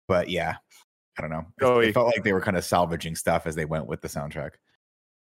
But 0.08 0.28
yeah, 0.28 0.56
I 1.18 1.22
don't 1.22 1.30
know. 1.30 1.40
It- 1.58 1.60
Joey. 1.60 1.88
It 1.88 1.94
felt 1.94 2.06
like 2.06 2.24
they 2.24 2.32
were 2.32 2.40
kind 2.40 2.56
of 2.56 2.64
salvaging 2.64 3.14
stuff 3.16 3.46
as 3.46 3.54
they 3.54 3.64
went 3.64 3.86
with 3.86 4.00
the 4.00 4.08
soundtrack. 4.08 4.52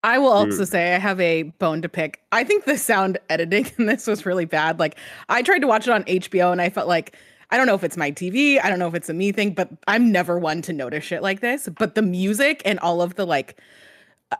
I 0.03 0.17
will 0.19 0.33
also 0.33 0.65
say 0.65 0.95
I 0.95 0.99
have 0.99 1.21
a 1.21 1.43
bone 1.43 1.83
to 1.83 1.89
pick. 1.89 2.23
I 2.33 2.43
think 2.43 2.65
the 2.65 2.79
sound 2.79 3.19
editing 3.29 3.71
in 3.79 3.85
this 3.87 4.07
was 4.07 4.25
really 4.25 4.47
bad. 4.47 4.79
Like 4.79 4.97
I 5.29 5.43
tried 5.43 5.59
to 5.59 5.67
watch 5.67 5.87
it 5.87 5.91
on 5.93 6.05
HBO 6.05 6.53
and 6.53 6.61
I 6.62 6.71
felt 6.71 6.89
like 6.89 7.17
I 7.50 7.57
don't 7.57 7.66
know 7.66 7.75
if 7.75 7.85
it's 7.85 7.97
my 7.97 8.11
TV, 8.12 8.62
I 8.62 8.71
don't 8.71 8.78
know 8.78 8.88
if 8.88 8.95
it's 8.95 9.09
a 9.09 9.14
me 9.14 9.33
thing, 9.33 9.54
but 9.54 9.69
I'm 9.88 10.12
never 10.12 10.38
one 10.38 10.62
to 10.62 10.73
notice 10.73 11.04
shit 11.04 11.23
like 11.23 11.40
this. 11.40 11.69
But 11.69 11.95
the 11.95 12.02
music 12.02 12.62
and 12.64 12.78
all 12.80 13.02
of 13.02 13.16
the 13.16 13.26
like 13.26 13.61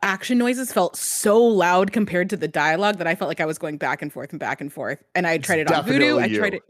action 0.02 0.39
noises 0.39 0.73
felt 0.73 0.97
so 0.97 1.43
loud 1.43 1.93
compared 1.93 2.30
to 2.30 2.37
the 2.37 2.49
dialogue 2.49 2.99
that 2.99 3.06
I 3.06 3.15
felt 3.15 3.28
like 3.28 3.41
I 3.41 3.47
was 3.47 3.58
going 3.58 3.76
back 3.76 4.02
and 4.02 4.13
forth 4.13 4.30
and 4.30 4.39
back 4.39 4.61
and 4.61 4.73
forth. 4.73 5.02
And 5.15 5.26
I 5.26 5.39
tried 5.39 5.61
it 5.61 5.73
on 5.73 5.85
Vudu. 5.85 6.21
I 6.21 6.28
tried 6.28 6.54
it. 6.54 6.63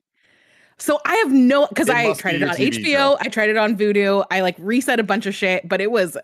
So 0.79 0.99
I 1.05 1.17
have 1.17 1.33
no 1.33 1.67
because 1.67 1.91
I 1.91 2.15
tried 2.15 2.37
it 2.37 2.43
on 2.43 2.57
TV 2.57 2.71
HBO. 2.71 2.93
show. 2.93 3.19
I 3.21 3.29
tried 3.29 3.51
it 3.51 3.57
on 3.57 3.77
Vudu. 3.77 4.25
I 4.31 4.41
like 4.41 4.57
reset 4.59 4.99
a 4.99 5.03
bunch 5.03 5.27
of 5.27 5.35
shit, 5.35 5.69
but 5.69 5.81
it 5.81 5.91
was 5.91 6.17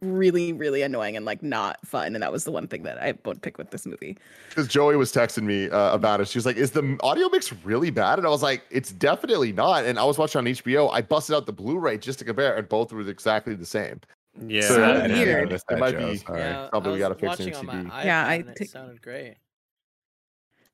really, 0.00 0.52
really 0.52 0.82
annoying 0.82 1.16
and 1.16 1.24
like 1.26 1.42
not 1.42 1.84
fun. 1.86 2.14
And 2.14 2.22
that 2.22 2.30
was 2.32 2.44
the 2.44 2.52
one 2.52 2.68
thing 2.68 2.82
that 2.84 2.98
I 3.02 3.14
won't 3.24 3.42
pick 3.42 3.58
with 3.58 3.70
this 3.70 3.86
movie. 3.86 4.16
because 4.48 4.68
Joey 4.68 4.96
was 4.96 5.12
texting 5.12 5.42
me 5.44 5.68
uh, 5.70 5.94
about 5.94 6.20
it. 6.20 6.28
She 6.28 6.38
was 6.38 6.46
like, 6.46 6.56
"Is 6.56 6.70
the 6.70 6.98
audio 7.02 7.28
mix 7.28 7.52
really 7.64 7.90
bad?" 7.90 8.18
And 8.18 8.26
I 8.26 8.30
was 8.30 8.42
like, 8.42 8.62
"It's 8.70 8.92
definitely 8.92 9.52
not." 9.52 9.84
And 9.84 9.98
I 9.98 10.04
was 10.04 10.18
watching 10.18 10.38
on 10.38 10.44
HBO. 10.46 10.90
I 10.92 11.02
busted 11.02 11.34
out 11.34 11.46
the 11.46 11.52
Blu-ray 11.52 11.98
just 11.98 12.18
to 12.20 12.24
compare, 12.24 12.56
and 12.56 12.68
both 12.68 12.92
were 12.92 13.00
exactly 13.08 13.54
the 13.54 13.66
same. 13.66 14.00
Yeah. 14.46 14.60
So 14.62 14.74
I 14.84 14.92
that- 14.94 15.08
didn't 15.08 15.18
weird. 15.18 15.52
It 15.52 15.62
might 15.78 15.92
Joe, 15.92 16.12
be- 16.12 16.22
Yeah, 16.30 16.68
Probably 16.70 16.92
we 16.92 16.98
gotta 17.00 17.14
was 17.26 17.38
fix 17.38 17.58
the 17.58 17.66
on 17.66 17.66
MCD. 17.66 17.86
my 17.88 18.04
Yeah, 18.04 18.24
iPad 18.24 18.28
I 18.28 18.34
and 18.34 18.56
it 18.60 18.70
sounded 18.70 19.02
great. 19.02 19.34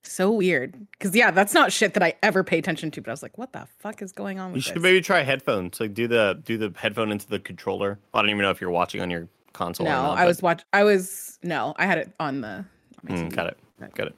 So 0.07 0.31
weird. 0.31 0.75
Because 0.93 1.15
yeah, 1.17 1.31
that's 1.31 1.55
not 1.55 1.73
shit 1.73 1.95
that 1.95 2.03
I 2.03 2.15
ever 2.23 2.45
pay 2.45 2.59
attention 2.59 2.91
to. 2.93 3.01
But 3.01 3.11
I 3.11 3.13
was 3.13 3.23
like, 3.23 3.37
what 3.39 3.53
the 3.53 3.67
fuck 3.79 4.03
is 4.03 4.13
going 4.13 4.39
on 4.39 4.51
with 4.53 4.57
You 4.57 4.63
should 4.63 4.75
this? 4.77 4.83
maybe 4.83 5.01
try 5.01 5.23
headphones. 5.23 5.81
Like 5.81 5.95
do 5.95 6.07
the 6.07 6.41
do 6.45 6.57
the 6.59 6.73
headphone 6.77 7.11
into 7.11 7.29
the 7.29 7.39
controller. 7.39 7.99
I 8.13 8.21
don't 8.21 8.31
even 8.31 8.43
know 8.43 8.51
if 8.51 8.61
you're 8.61 8.71
watching 8.71 9.01
on 9.01 9.11
your 9.11 9.29
console. 9.53 9.87
or 9.87 9.91
no, 9.91 10.03
not, 10.03 10.19
I 10.19 10.23
but- 10.23 10.27
was 10.29 10.43
watch. 10.43 10.63
I 10.73 10.85
was 10.85 11.39
no, 11.43 11.75
I 11.79 11.87
had 11.87 11.99
it 11.99 12.13
on 12.21 12.41
the. 12.43 12.49
On 12.49 12.65
Mm, 13.09 13.35
got 13.35 13.47
it. 13.49 13.59
Got 13.95 14.07
it. 14.09 14.15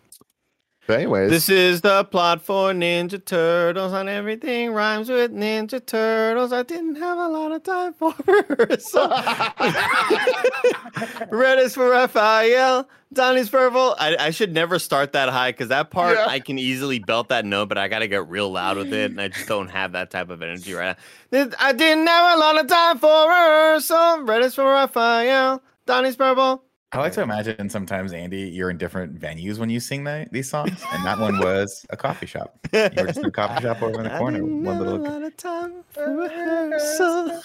But 0.87 1.01
anyways, 1.01 1.31
This 1.31 1.49
is 1.49 1.81
the 1.81 2.05
plot 2.05 2.42
for 2.42 2.70
Ninja 2.72 3.25
Turtles, 3.25 3.92
and 3.92 4.09
everything 4.09 4.72
rhymes 4.72 5.09
with 5.09 5.33
Ninja 5.33 5.85
Turtles. 5.85 6.53
I 6.53 6.62
didn't 6.62 6.94
have 6.96 7.18
a 7.18 7.29
lot 7.29 7.51
of 7.51 7.64
time 7.64 7.92
for 7.92 8.14
so 8.79 9.09
Red 11.31 11.59
is 11.59 11.75
for 11.75 11.90
Raphael, 11.90 12.88
Donnie's 13.12 13.49
purple. 13.49 13.96
I, 13.99 14.16
I 14.16 14.31
should 14.31 14.53
never 14.53 14.79
start 14.79 15.12
that 15.12 15.29
high 15.29 15.51
because 15.51 15.68
that 15.68 15.90
part 15.90 16.16
Yeah. 16.16 16.27
I 16.29 16.38
can 16.38 16.59
easily 16.59 16.99
belt 17.01 17.29
that 17.31 17.44
note, 17.44 17.68
but 17.68 17.79
I 17.79 17.88
gotta 17.88 18.09
get 18.09 18.29
real 18.29 18.51
loud 18.51 18.77
with 18.77 18.92
it, 18.92 19.11
and 19.11 19.20
I 19.20 19.29
just 19.29 19.49
don't 19.49 19.68
have 19.68 19.92
that 19.92 20.11
type 20.11 20.31
of 20.31 20.42
energy 20.42 20.72
right 20.72 20.96
now. 21.33 21.49
I 21.59 21.72
didn't 21.72 22.07
have 22.07 22.37
a 22.37 22.40
lot 22.40 22.61
of 22.61 22.68
time 22.68 22.99
for 22.99 23.09
her, 23.09 23.81
so 23.81 24.22
Red 24.22 24.42
is 24.42 24.55
for 24.55 24.64
Raphael, 24.64 25.62
Donnie's 25.85 26.16
purple. 26.16 26.62
I 26.92 26.99
like 26.99 27.12
to 27.14 27.22
imagine 27.22 27.68
sometimes, 27.68 28.12
Andy, 28.12 28.42
you're 28.49 28.70
in 28.70 28.79
different 28.79 29.18
venues 29.18 29.59
when 29.59 29.68
you 29.68 29.81
sing 29.81 30.05
the, 30.05 30.27
these 30.31 30.49
songs, 30.49 30.83
and 30.92 31.05
that 31.05 31.18
one 31.18 31.38
was 31.40 31.85
a 31.90 31.96
coffee 31.96 32.27
shop. 32.27 32.59
You 32.72 32.88
were 32.96 33.07
just 33.07 33.18
in 33.18 33.25
a 33.25 33.31
coffee 33.31 33.62
shop 33.62 33.83
over 33.83 33.99
in 33.99 34.05
the 34.05 34.11
corner. 34.18 34.44
One 34.44 34.79
little. 34.79 34.99
lot 34.99 35.22
of 35.22 35.37
time 35.37 35.83
for 35.90 36.14
rehearsal. 36.16 37.42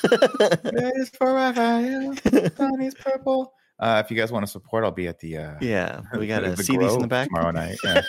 Red 0.64 0.94
is 0.96 1.10
for 1.10 1.34
Raphael, 1.34 2.14
Donnie's 2.56 2.94
purple. 2.94 3.54
Uh, 3.82 4.02
if 4.06 4.12
you 4.12 4.18
guys 4.18 4.32
want 4.32 4.46
to 4.46 4.52
support, 4.52 4.84
I'll 4.84 4.92
be 4.92 5.08
at 5.08 5.20
the. 5.20 5.38
Uh, 5.38 5.56
yeah, 5.60 6.02
we 6.18 6.28
got 6.28 6.44
a 6.44 6.52
the 6.52 6.62
CDs 6.64 6.94
in 6.94 7.02
the 7.02 7.08
back. 7.08 7.30
tomorrow 7.30 7.50
night. 7.50 7.78
yeah. 7.84 8.02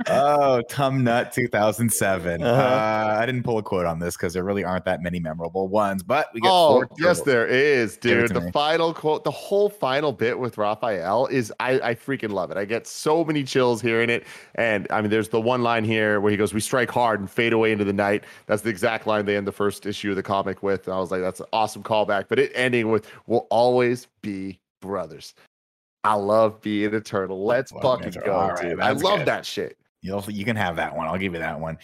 oh, 0.08 0.62
Tum 0.62 1.04
Nut 1.04 1.30
2007. 1.32 2.42
uh 2.42 2.46
Uh-huh. 2.46 3.18
I 3.20 3.26
didn't 3.26 3.42
pull 3.42 3.58
a 3.58 3.62
quote 3.62 3.84
on 3.84 3.98
this 3.98 4.16
because 4.16 4.32
there 4.32 4.44
really 4.44 4.64
aren't 4.64 4.86
that 4.86 5.02
many 5.02 5.20
memorable 5.20 5.68
ones, 5.68 6.02
but 6.02 6.28
we 6.32 6.40
get 6.40 6.50
Oh 6.50 6.84
yes, 6.98 7.20
there 7.20 7.46
is, 7.46 7.98
dude. 7.98 8.30
The 8.32 8.40
me. 8.40 8.50
final 8.50 8.94
quote, 8.94 9.24
the 9.24 9.30
whole 9.30 9.68
final 9.68 10.12
bit 10.12 10.38
with 10.38 10.56
Raphael 10.56 11.26
is 11.26 11.52
I, 11.60 11.72
I 11.90 11.94
freaking 11.94 12.30
love 12.30 12.50
it. 12.50 12.56
I 12.56 12.64
get 12.64 12.86
so 12.86 13.24
many 13.24 13.44
chills 13.44 13.82
hearing 13.82 14.08
it. 14.08 14.24
And 14.54 14.86
I 14.90 15.02
mean, 15.02 15.10
there's 15.10 15.28
the 15.28 15.40
one 15.40 15.62
line 15.62 15.84
here 15.84 16.18
where 16.20 16.30
he 16.30 16.38
goes, 16.38 16.54
"We 16.54 16.60
strike 16.60 16.90
hard 16.90 17.20
and 17.20 17.30
fade 17.30 17.52
away 17.52 17.72
into 17.72 17.84
the 17.84 17.92
night." 17.92 18.24
That's 18.46 18.62
the 18.62 18.70
exact 18.70 19.06
line 19.06 19.26
they 19.26 19.36
end 19.36 19.46
the 19.46 19.52
first 19.52 19.84
issue 19.84 20.10
of 20.10 20.16
the 20.16 20.22
comic 20.22 20.62
with. 20.62 20.86
And 20.86 20.94
I 20.94 20.98
was 20.98 21.10
like, 21.10 21.20
that's 21.20 21.40
an 21.40 21.46
awesome 21.52 21.82
callback. 21.82 22.24
But 22.28 22.38
it 22.38 22.52
ending 22.54 22.90
with, 22.90 23.06
"We'll 23.26 23.46
always 23.50 24.06
be 24.22 24.60
brothers." 24.80 25.34
I 26.02 26.14
love 26.14 26.62
being 26.62 26.94
a 26.94 27.00
turtle. 27.00 27.44
Let's 27.44 27.72
Love 27.72 27.82
fucking 27.82 28.12
go, 28.12 28.20
turtle. 28.20 28.34
All 28.36 28.48
right, 28.52 28.70
dude. 28.70 28.80
I 28.80 28.92
love 28.92 29.18
good. 29.18 29.28
that 29.28 29.44
shit. 29.44 29.76
You'll, 30.00 30.24
you 30.28 30.46
can 30.46 30.56
have 30.56 30.76
that 30.76 30.96
one. 30.96 31.06
I'll 31.06 31.18
give 31.18 31.34
you 31.34 31.40
that 31.40 31.60
one. 31.60 31.76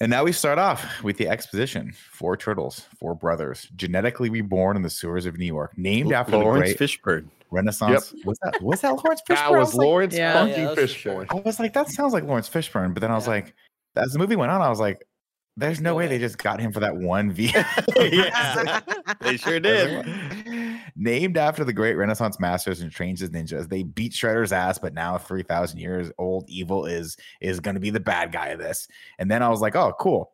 And 0.00 0.10
now 0.10 0.24
we 0.24 0.32
start 0.32 0.58
off 0.58 0.84
with 1.04 1.16
the 1.18 1.28
exposition. 1.28 1.92
Four 2.10 2.36
turtles, 2.36 2.80
four 2.98 3.14
brothers, 3.14 3.68
genetically 3.76 4.28
reborn 4.28 4.76
in 4.76 4.82
the 4.82 4.90
sewers 4.90 5.24
of 5.24 5.38
New 5.38 5.46
York, 5.46 5.78
named 5.78 6.12
after 6.12 6.36
Laurence 6.36 6.72
the 6.72 6.76
great 6.78 6.90
Fishburne. 6.90 7.28
Renaissance. 7.52 8.12
Was 8.24 8.36
that 8.42 8.60
was 8.60 8.80
that 8.80 8.96
Laurence 8.96 9.22
Fishburne? 9.22 9.36
That 9.36 9.46
I 9.46 9.50
was 9.56 9.72
like- 9.74 9.84
Laurence 9.86 10.14
Yeah. 10.16 10.32
fucking 10.32 10.48
Yeah, 10.50 10.56
that 10.56 10.76
was 10.76 10.92
for 10.92 10.98
Fishburne. 10.98 11.00
sure. 11.00 11.26
I 11.30 11.34
was 11.34 11.60
like, 11.60 11.72
that 11.74 11.88
sounds 11.90 12.12
like 12.12 12.24
Laurence 12.24 12.48
Fishburne. 12.50 12.92
But 12.92 13.02
then 13.02 13.12
I 13.12 13.14
was 13.14 13.26
Yeah. 13.26 13.34
like, 13.34 13.54
as 13.94 14.12
the 14.12 14.18
movie 14.18 14.34
went 14.34 14.50
on, 14.50 14.60
I 14.60 14.68
was 14.68 14.80
like, 14.80 15.06
there's 15.56 15.80
no 15.80 15.94
way 15.94 16.06
they 16.06 16.18
just 16.18 16.38
got 16.38 16.60
him 16.60 16.72
for 16.72 16.80
that 16.80 16.96
one 16.96 17.30
V. 17.30 17.54
yeah, 17.96 18.80
they 19.20 19.36
sure 19.36 19.60
did. 19.60 20.04
Named 20.96 21.36
after 21.36 21.64
the 21.64 21.72
great 21.72 21.94
Renaissance 21.94 22.40
masters 22.40 22.80
and 22.80 22.90
trained 22.90 23.22
as 23.22 23.30
ninjas, 23.30 23.68
they 23.68 23.84
beat 23.84 24.12
Shredder's 24.12 24.52
ass, 24.52 24.78
but 24.78 24.94
now 24.94 25.16
3,000 25.16 25.78
years 25.78 26.10
old 26.18 26.44
evil 26.48 26.86
is 26.86 27.16
is 27.40 27.60
going 27.60 27.74
to 27.74 27.80
be 27.80 27.90
the 27.90 28.00
bad 28.00 28.32
guy 28.32 28.48
of 28.48 28.58
this. 28.58 28.88
And 29.18 29.30
then 29.30 29.42
I 29.42 29.48
was 29.48 29.60
like, 29.60 29.76
oh, 29.76 29.92
cool. 29.98 30.32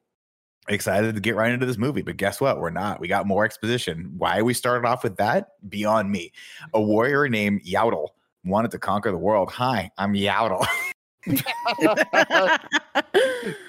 excited 0.69 1.15
to 1.15 1.21
get 1.21 1.37
right 1.37 1.53
into 1.53 1.67
this 1.67 1.79
movie. 1.79 2.03
But 2.03 2.17
guess 2.17 2.41
what? 2.41 2.59
We're 2.59 2.71
not. 2.71 3.01
We 3.01 3.09
got 3.09 3.27
more 3.27 3.45
exposition. 3.45 4.13
Why 4.17 4.41
we 4.43 4.55
started 4.55 4.87
off 4.87 5.05
with 5.05 5.17
that? 5.17 5.49
Beyond 5.69 6.11
me. 6.11 6.33
A 6.73 6.81
warrior 6.81 7.29
named 7.29 7.65
Yaddle 7.65 8.09
wanted 8.45 8.71
to 8.71 8.79
conquer 8.79 9.11
the 9.11 9.19
world. 9.19 9.51
Hi, 9.51 9.91
I'm 9.99 10.15
Yaddle. 10.15 10.67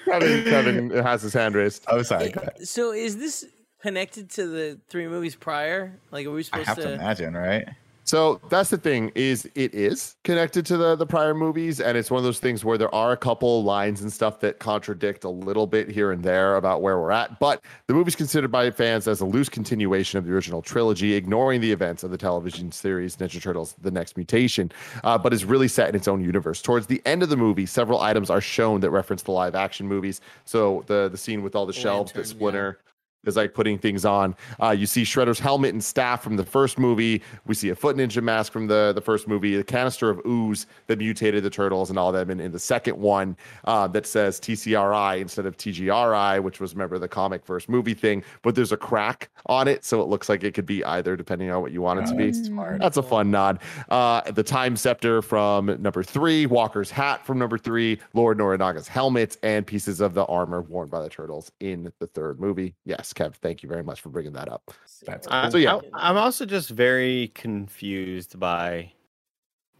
Kevin, 0.04 0.44
Kevin 0.44 0.90
has 0.90 1.22
his 1.22 1.32
hand 1.34 1.54
raised. 1.54 1.84
oh, 1.88 2.02
sorry. 2.02 2.32
So 2.62 2.92
is 2.92 3.16
this 3.16 3.44
connected 3.80 4.30
to 4.30 4.46
the 4.46 4.80
three 4.88 5.06
movies 5.08 5.34
prior? 5.34 5.98
Like, 6.10 6.26
are 6.26 6.30
we 6.30 6.40
I 6.40 6.42
supposed 6.42 6.66
have 6.68 6.76
to 6.78 6.82
to? 6.84 6.92
imagine, 6.94 7.34
right? 7.34 7.68
So 8.12 8.42
that's 8.50 8.68
the 8.68 8.76
thing 8.76 9.10
is 9.14 9.48
it 9.54 9.74
is 9.74 10.16
connected 10.22 10.66
to 10.66 10.76
the 10.76 10.96
the 10.96 11.06
prior 11.06 11.32
movies, 11.32 11.80
and 11.80 11.96
it's 11.96 12.10
one 12.10 12.18
of 12.18 12.24
those 12.24 12.40
things 12.40 12.62
where 12.62 12.76
there 12.76 12.94
are 12.94 13.12
a 13.12 13.16
couple 13.16 13.64
lines 13.64 14.02
and 14.02 14.12
stuff 14.12 14.38
that 14.40 14.58
contradict 14.58 15.24
a 15.24 15.30
little 15.30 15.66
bit 15.66 15.88
here 15.88 16.12
and 16.12 16.22
there 16.22 16.56
about 16.56 16.82
where 16.82 17.00
we're 17.00 17.10
at. 17.10 17.38
But 17.38 17.62
the 17.86 17.94
movie's 17.94 18.14
considered 18.14 18.52
by 18.52 18.70
fans 18.70 19.08
as 19.08 19.22
a 19.22 19.24
loose 19.24 19.48
continuation 19.48 20.18
of 20.18 20.26
the 20.26 20.32
original 20.34 20.60
trilogy, 20.60 21.14
ignoring 21.14 21.62
the 21.62 21.72
events 21.72 22.04
of 22.04 22.10
the 22.10 22.18
television 22.18 22.70
series 22.70 23.16
Ninja 23.16 23.40
Turtles: 23.40 23.76
The 23.80 23.90
Next 23.90 24.18
Mutation, 24.18 24.70
uh, 25.04 25.16
but 25.16 25.32
is 25.32 25.46
really 25.46 25.68
set 25.68 25.88
in 25.88 25.94
its 25.94 26.06
own 26.06 26.22
universe. 26.22 26.60
Towards 26.60 26.88
the 26.88 27.00
end 27.06 27.22
of 27.22 27.30
the 27.30 27.38
movie, 27.38 27.64
several 27.64 27.98
items 27.98 28.28
are 28.28 28.42
shown 28.42 28.80
that 28.80 28.90
reference 28.90 29.22
the 29.22 29.32
live 29.32 29.54
action 29.54 29.88
movies. 29.88 30.20
So 30.44 30.84
the 30.86 31.08
the 31.10 31.16
scene 31.16 31.42
with 31.42 31.56
all 31.56 31.64
the 31.64 31.72
shelves 31.72 32.12
that 32.12 32.26
Splinter 32.26 32.78
yeah. 32.78 32.91
Is 33.24 33.36
like 33.36 33.54
putting 33.54 33.78
things 33.78 34.04
on. 34.04 34.34
Uh, 34.60 34.70
you 34.70 34.84
see 34.84 35.02
Shredder's 35.02 35.38
helmet 35.38 35.72
and 35.72 35.82
staff 35.82 36.24
from 36.24 36.36
the 36.36 36.44
first 36.44 36.76
movie. 36.76 37.22
We 37.46 37.54
see 37.54 37.68
a 37.68 37.76
foot 37.76 37.96
ninja 37.96 38.20
mask 38.20 38.52
from 38.52 38.66
the, 38.66 38.92
the 38.92 39.00
first 39.00 39.28
movie, 39.28 39.54
a 39.56 39.62
canister 39.62 40.10
of 40.10 40.20
ooze 40.26 40.66
that 40.88 40.98
mutated 40.98 41.44
the 41.44 41.50
turtles 41.50 41.88
and 41.88 41.98
all 41.98 42.10
them 42.10 42.30
in, 42.30 42.40
in 42.40 42.50
the 42.50 42.58
second 42.58 42.98
one 42.98 43.36
uh, 43.64 43.86
that 43.88 44.06
says 44.06 44.40
TCRI 44.40 45.20
instead 45.20 45.46
of 45.46 45.56
TGRI, 45.56 46.42
which 46.42 46.58
was, 46.58 46.74
remember, 46.74 46.98
the 46.98 47.06
comic 47.06 47.44
first 47.44 47.68
movie 47.68 47.94
thing. 47.94 48.24
But 48.42 48.56
there's 48.56 48.72
a 48.72 48.76
crack 48.76 49.30
on 49.46 49.68
it, 49.68 49.84
so 49.84 50.02
it 50.02 50.08
looks 50.08 50.28
like 50.28 50.42
it 50.42 50.52
could 50.54 50.66
be 50.66 50.84
either, 50.84 51.16
depending 51.16 51.50
on 51.50 51.62
what 51.62 51.70
you 51.70 51.80
want 51.80 52.00
it 52.00 52.06
to 52.06 52.14
be. 52.16 52.32
that's. 52.32 52.48
That's 52.80 52.96
a 52.96 53.02
fun 53.02 53.30
nod. 53.30 53.60
Uh, 53.88 54.20
the 54.32 54.42
time 54.42 54.76
scepter 54.76 55.22
from 55.22 55.66
number 55.80 56.02
three, 56.02 56.46
Walker's 56.46 56.90
hat 56.90 57.24
from 57.24 57.38
number 57.38 57.56
three, 57.56 58.00
Lord 58.14 58.38
Norinaga's 58.38 58.88
helmet, 58.88 59.36
and 59.42 59.66
pieces 59.66 60.00
of 60.00 60.14
the 60.14 60.24
armor 60.26 60.62
worn 60.62 60.88
by 60.88 61.00
the 61.02 61.08
turtles 61.08 61.52
in 61.60 61.92
the 62.00 62.06
third 62.08 62.40
movie. 62.40 62.74
Yes, 62.84 63.11
Kev, 63.12 63.34
thank 63.36 63.62
you 63.62 63.68
very 63.68 63.82
much 63.82 64.00
for 64.00 64.08
bringing 64.08 64.32
that 64.32 64.48
up. 64.48 64.70
That's 65.04 65.26
I, 65.28 65.48
So, 65.50 65.58
yeah. 65.58 65.80
I, 65.94 66.10
am 66.10 66.16
also 66.16 66.44
just 66.46 66.70
very 66.70 67.30
confused 67.34 68.38
by 68.38 68.92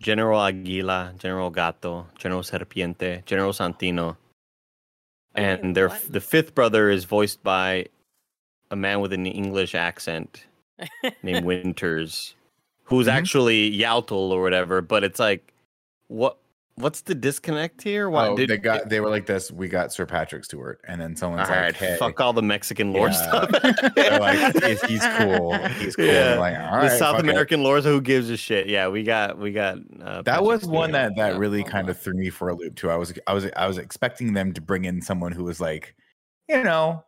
General 0.01 0.41
Aguila, 0.41 1.15
General 1.19 1.51
Gato, 1.51 2.07
General 2.19 2.43
Serpiente, 2.43 3.25
General 3.25 3.53
Santino, 3.53 4.17
and 5.35 5.75
their 5.77 5.89
What? 5.89 6.13
the 6.13 6.21
fifth 6.21 6.55
brother 6.55 6.91
is 6.91 7.05
voiced 7.05 7.43
by 7.43 7.87
a 8.71 8.77
man 8.77 9.01
with 9.01 9.13
an 9.13 9.27
English 9.27 9.75
accent 9.75 10.47
named 11.23 11.45
Winters, 11.45 12.35
who's 12.85 13.07
Mhm. 13.07 13.13
actually 13.13 13.71
Yautel 13.79 14.31
or 14.31 14.43
whatever. 14.43 14.81
But 14.83 15.05
it's 15.05 15.21
like, 15.21 15.53
what? 16.09 16.37
What's 16.77 17.03
the 17.03 17.15
disconnect 17.15 17.83
here? 17.83 18.09
Why 18.09 18.29
oh, 18.29 18.37
did 18.37 18.49
they 18.49 18.57
got 18.57 18.89
they 18.89 19.01
were 19.01 19.11
like 19.11 19.27
this. 19.27 19.53
We 19.53 19.69
got 19.69 19.93
Sir 19.93 20.07
Patrick 20.07 20.43
Stewart, 20.45 20.81
and 20.89 20.99
then 20.99 21.15
someone's 21.15 21.49
all 21.49 21.55
like, 21.55 21.65
right, 21.65 21.77
"Hey, 21.77 21.97
fuck 21.99 22.19
all 22.19 22.33
the 22.33 22.43
Mexican 22.43 22.95
lore 22.95 23.09
Yeah. 23.09 23.13
stuff. 23.13 23.51
Like, 23.97 24.63
he's, 24.65 24.83
he's 24.85 25.07
cool. 25.19 25.55
He's 25.79 25.97
cool. 25.97 26.07
Yeah. 26.07 26.37
Like, 26.39 26.59
all 26.59 26.81
the 26.81 26.89
South 26.97 27.17
fuck 27.17 27.25
it." 27.25 27.29
American 27.29 27.63
lore, 27.63 27.83
so 27.83 27.93
who 27.93 28.01
gives 28.01 28.31
a 28.31 28.39
shit? 28.39 28.69
Yeah, 28.69 28.89
we 28.89 29.03
got, 29.03 29.39
we 29.39 29.53
got. 29.53 29.77
Uh, 30.01 30.23
That 30.23 30.25
Patrick 30.25 30.47
was 30.47 30.65
one 30.65 30.93
that 30.93 31.15
that 31.17 31.33
Yeah. 31.35 31.39
really 31.39 31.63
kind 31.63 31.91
of 31.91 31.99
threw 31.99 32.15
me 32.15 32.31
for 32.31 32.49
a 32.49 32.55
loop 32.55 32.75
too. 32.77 32.91
I 32.91 32.97
was 32.97 33.13
I 33.27 33.35
was 33.35 33.47
I 33.55 33.67
was 33.67 33.77
expecting 33.77 34.33
them 34.33 34.55
to 34.55 34.63
bring 34.63 34.87
in 34.87 35.03
someone 35.03 35.33
who 35.33 35.45
was 35.45 35.61
like, 35.61 35.95
you 36.49 36.63
know, 36.63 37.05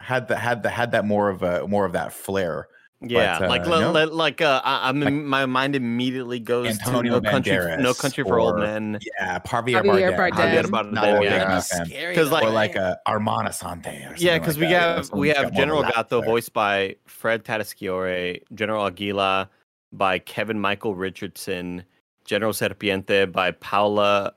had 0.00 0.28
the 0.28 0.36
had 0.36 0.62
the 0.62 0.70
had 0.70 0.92
that 0.92 1.04
more 1.04 1.28
of 1.28 1.42
a 1.42 1.66
more 1.66 1.84
of 1.84 1.92
that 1.92 2.12
flair. 2.12 2.68
Yeah, 3.04 3.38
But, 3.40 3.48
like 3.48 3.66
uh, 3.66 3.70
li- 3.70 3.80
no. 3.80 3.92
li- 3.92 4.04
like 4.06 4.40
uh, 4.40 4.60
I, 4.64 4.88
I'm 4.88 5.00
Like- 5.00 5.12
my 5.12 5.44
mind 5.46 5.74
immediately 5.74 6.38
goes 6.38 6.68
Antonio 6.78 7.14
to 7.18 7.20
no 7.20 7.30
country, 7.30 7.76
no 7.78 7.94
country 7.94 8.22
for 8.24 8.38
old 8.38 8.58
men. 8.58 8.98
Yeah, 9.18 9.40
Javier 9.40 9.82
Javier 9.82 10.16
Bardem. 10.16 10.16
Bardem. 10.16 10.32
Javier 10.32 10.62
Bardem, 10.64 10.92
Not 10.92 11.08
a 11.08 11.12
big 11.20 11.22
yeah. 11.24 11.44
enough 11.46 11.66
fan. 11.66 11.86
Scary, 11.86 12.14
'Cause, 12.14 12.28
though, 12.30 12.34
like- 12.36 12.44
Or 12.44 12.50
like 12.50 12.74
man. 12.76 12.92
a 12.92 13.10
Armand 13.10 13.48
Assante. 13.48 14.14
Yeah, 14.18 14.38
because 14.38 14.56
like 14.56 14.60
we 14.60 14.66
that, 14.66 14.70
you 14.70 14.76
have 14.96 15.06
someone 15.06 15.20
we 15.20 15.28
have 15.28 15.36
more 15.38 15.46
of 15.46 15.52
a 15.52 15.56
General 15.56 15.80
laugh 15.80 15.94
Gato 15.94 16.20
there. 16.20 16.30
voiced 16.30 16.52
by 16.52 16.96
Fred 17.06 17.44
Tatasciore, 17.44 18.42
General 18.54 18.86
Aguila 18.86 19.50
by 19.92 20.18
Kevin 20.20 20.60
Michael 20.60 20.94
Richardson, 20.94 21.84
General 22.24 22.52
Serpiente 22.52 23.30
by 23.32 23.50
Paula 23.50 24.32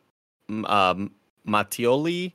um, 0.49 1.11
Mattioli, 1.47 2.33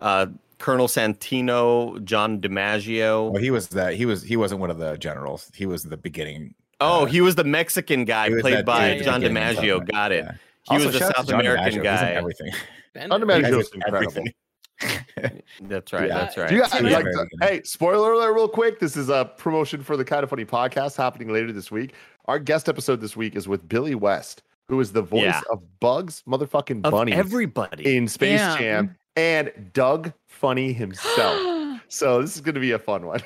uh, 0.00 0.26
Colonel 0.60 0.86
Santino, 0.86 2.02
John 2.04 2.40
DiMaggio. 2.40 3.32
Well, 3.32 3.42
he 3.42 3.50
was 3.50 3.68
that. 3.68 3.94
He 3.94 4.06
was. 4.06 4.22
He 4.22 4.36
wasn't 4.36 4.60
one 4.60 4.70
of 4.70 4.78
the 4.78 4.96
generals. 4.98 5.50
He 5.54 5.66
was 5.66 5.82
the 5.82 5.96
beginning. 5.96 6.54
oh, 6.80 7.02
uh, 7.02 7.06
he 7.06 7.20
was 7.20 7.34
the 7.34 7.44
Mexican 7.44 8.04
guy 8.04 8.28
played 8.40 8.64
by 8.64 8.90
dude 8.90 8.92
at 8.92 8.98
the 8.98 9.04
John 9.04 9.20
beginning 9.20 9.42
DiMaggio. 9.42 9.70
something. 9.78 9.94
Got 9.94 10.12
it. 10.12 10.24
Yeah. 10.24 10.32
He 10.68 10.74
Also, 10.74 10.86
was 10.86 10.92
the 10.94 10.98
shout 11.00 11.08
out 11.18 11.26
to 11.26 11.30
South 11.32 11.40
American 11.40 11.80
DiMaggio. 11.80 11.82
Guy. 11.82 12.10
Everything. 12.12 12.52
John 12.96 13.20
DiMaggio 13.20 13.60
is 13.60 13.70
incredible. 13.74 14.12
everything. 14.12 14.34
That's 15.62 15.92
right. 15.92 16.08
Yeah. 16.08 16.18
That's 16.18 16.36
right. 16.36 16.50
Guys, 16.50 16.70
Tim, 16.70 16.84
like, 16.86 17.04
to- 17.04 17.26
hey, 17.42 17.62
spoiler 17.64 18.12
alert, 18.12 18.32
real 18.34 18.48
quick. 18.48 18.80
This 18.80 18.96
is 18.96 19.08
a 19.08 19.30
promotion 19.36 19.82
for 19.82 19.96
the 19.96 20.04
Kind 20.04 20.24
of 20.24 20.30
Funny 20.30 20.44
podcast 20.44 20.96
happening 20.96 21.32
later 21.32 21.52
this 21.52 21.70
week. 21.70 21.94
Our 22.26 22.38
guest 22.38 22.68
episode 22.68 23.00
this 23.00 23.16
week 23.16 23.36
is 23.36 23.46
with 23.48 23.68
Billy 23.68 23.94
West, 23.94 24.42
who 24.68 24.80
is 24.80 24.92
the 24.92 25.02
voice 25.02 25.22
Yeah. 25.24 25.40
of 25.50 25.62
Bugs 25.80 26.22
motherfucking 26.26 26.84
of 26.84 26.92
Bunny 26.92 27.12
everybody. 27.12 27.96
in 27.96 28.08
Space 28.08 28.40
Damn. 28.40 28.58
Jam 28.58 28.96
and 29.16 29.70
Doug 29.74 30.12
Funnie 30.40 30.72
himself. 30.72 31.38
So 31.92 32.22
this 32.22 32.36
is 32.36 32.40
going 32.40 32.54
to 32.54 32.60
be 32.60 32.70
a 32.70 32.78
fun 32.78 33.04
one. 33.04 33.20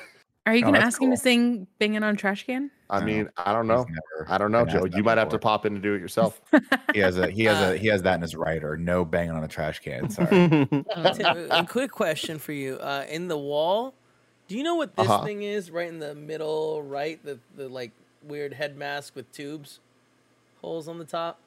Are 0.47 0.55
you 0.55 0.61
Oh, 0.63 0.67
gonna 0.69 0.79
that's 0.79 0.95
ask 0.95 1.01
him 1.01 1.11
to 1.11 1.17
sing 1.17 1.67
"Banging 1.77 2.01
on 2.01 2.15
a 2.15 2.17
Trash 2.17 2.47
Can"? 2.47 2.71
I 2.89 3.03
mean, 3.03 3.29
I 3.37 3.53
don't 3.53 3.67
know. 3.67 3.85
never 3.87 4.25
I 4.27 4.39
don't 4.39 4.51
know, 4.51 4.65
Joe. 4.65 4.85
You 4.85 4.89
that 4.89 5.03
might 5.03 5.17
have 5.19 5.29
to 5.29 5.37
pop 5.37 5.67
in 5.67 5.73
and 5.75 5.83
do 5.83 5.93
it 5.93 5.99
yourself. 6.01 6.41
He 6.93 6.99
has 6.99 7.17
a 7.19 7.29
he 7.29 7.43
has 7.43 7.57
Uh, 7.57 7.73
a 7.73 7.77
he 7.77 7.87
has 7.89 8.01
that 8.03 8.15
in 8.15 8.21
his 8.23 8.35
writer. 8.35 8.75
No 8.75 9.05
banging 9.05 9.31
on 9.35 9.43
a 9.43 9.47
trash 9.47 9.79
can. 9.81 10.09
Sorry. 10.17 10.27
Tim, 10.29 10.85
a 11.51 11.63
quick 11.69 11.91
question 11.91 12.39
for 12.39 12.53
you. 12.53 12.77
Uh, 12.77 13.05
in 13.07 13.27
the 13.27 13.37
wall, 13.37 13.93
do 14.47 14.57
you 14.57 14.63
know 14.63 14.73
what 14.75 14.95
this 14.95 15.07
Uh-huh. 15.07 15.23
thing 15.25 15.43
is? 15.43 15.69
Right 15.69 15.87
in 15.89 15.99
the 15.99 16.15
middle, 16.15 16.81
right? 16.81 17.23
The 17.23 17.37
the 17.55 17.67
like 17.69 17.91
weird 18.23 18.53
head 18.53 18.77
mask 18.77 19.15
with 19.15 19.31
tubes, 19.31 19.79
holes 20.61 20.87
on 20.87 20.97
the 20.97 21.05
top. 21.05 21.37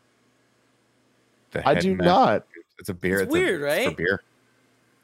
The 1.50 1.66
I 1.68 1.74
do 1.74 1.96
mask- 1.96 2.04
not. 2.04 2.46
It's 2.78 2.90
a 2.90 2.94
beer. 2.94 3.22
It's 3.22 3.31
a- 3.31 3.33
weird, 3.33 3.62
it's 3.62 3.83
For 3.85 3.88
right? 3.88 3.96
beer. 3.96 4.22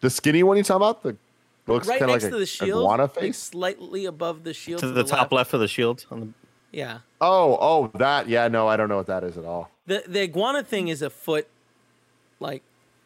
The 0.05 0.11
skinny 0.11 0.43
one 0.43 0.59
you 0.59 0.63
talking 0.63 0.77
about? 0.87 1.03
The 1.03 1.17
looks 1.67 1.89
right 1.89 1.99
kind 1.99 2.11
of 2.11 2.15
next 2.17 2.25
like 2.25 2.31
to 2.33 2.37
a 2.37 2.41
the 2.41 2.45
shield, 2.47 2.83
iguana 2.83 3.05
like 3.05 3.15
face. 3.15 3.39
slightly 3.39 4.05
above 4.05 4.45
the 4.45 4.53
shield 4.53 4.81
to 4.81 4.89
the 4.91 5.03
top 5.03 5.33
left 5.33 5.55
of 5.55 5.61
the 5.61 5.67
shield. 5.69 6.05
On 6.11 6.21
the, 6.21 6.29
Yeah, 6.73 6.99
Oh, 7.23 7.57
oh, 7.59 7.91
that. 7.99 8.29
Yeah, 8.29 8.49
no, 8.49 8.69
I 8.69 8.77
don't 8.77 8.91
know 8.91 8.99
what 8.99 9.07
that 9.07 9.25
is 9.25 9.39
at 9.39 9.47
all. 9.47 9.71
the 9.87 10.05
the 10.07 10.21
iguana 10.25 10.63
thing 10.63 10.89
is 10.89 11.01
a 11.01 11.09
foot, 11.09 11.49
like 12.39 12.63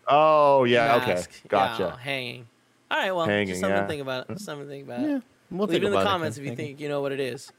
Oh, 0.09 0.65
yeah, 0.65 0.97
okay, 0.97 1.23
gotcha. 1.47 1.83
Yeah, 1.97 2.03
hanging. 2.03 2.49
All 2.91 2.99
right, 2.99 3.13
well, 3.13 3.27
Hanging, 3.27 3.47
just 3.49 3.61
something 3.61 3.77
yeah. 3.77 3.83
to 3.83 3.87
think 3.89 4.03
about. 4.03 4.27
Just 4.29 4.45
something 4.45 4.67
to 4.67 4.73
think 4.73 4.87
about. 4.87 5.01
yeah, 5.03 5.21
we'll 5.53 5.69
Leave 5.69 5.83
think 5.83 5.85
it 5.85 5.87
in 5.87 5.93
the 5.93 6.03
comments 6.03 6.37
if 6.37 6.43
you 6.43 6.49
Thank 6.49 6.59
think 6.59 6.81
you 6.81 6.89
know 6.89 7.01
what 7.01 7.13
it 7.13 7.21
is. 7.21 7.53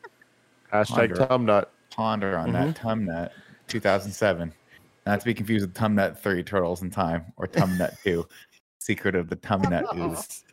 Hashtag 0.73 1.13
Tumnut. 1.15 1.67
Ponder 1.91 2.37
on 2.37 2.51
Mm-hmm. 2.51 2.71
that 2.71 2.75
Tumnut 2.77 3.29
2007. 3.69 4.53
Not 5.05 5.19
to 5.21 5.25
be 5.25 5.33
confused 5.33 5.65
with 5.65 5.73
Tumnut 5.75 6.17
3 6.19 6.43
Turtles 6.43 6.81
in 6.81 6.89
Time 6.91 7.25
or 7.37 7.47
Tumnut 7.47 7.95
2. 8.03 8.27
Secret 8.79 9.15
of 9.15 9.29
the 9.29 9.35
Tumnut 9.35 9.83
Ooze. 9.97 10.43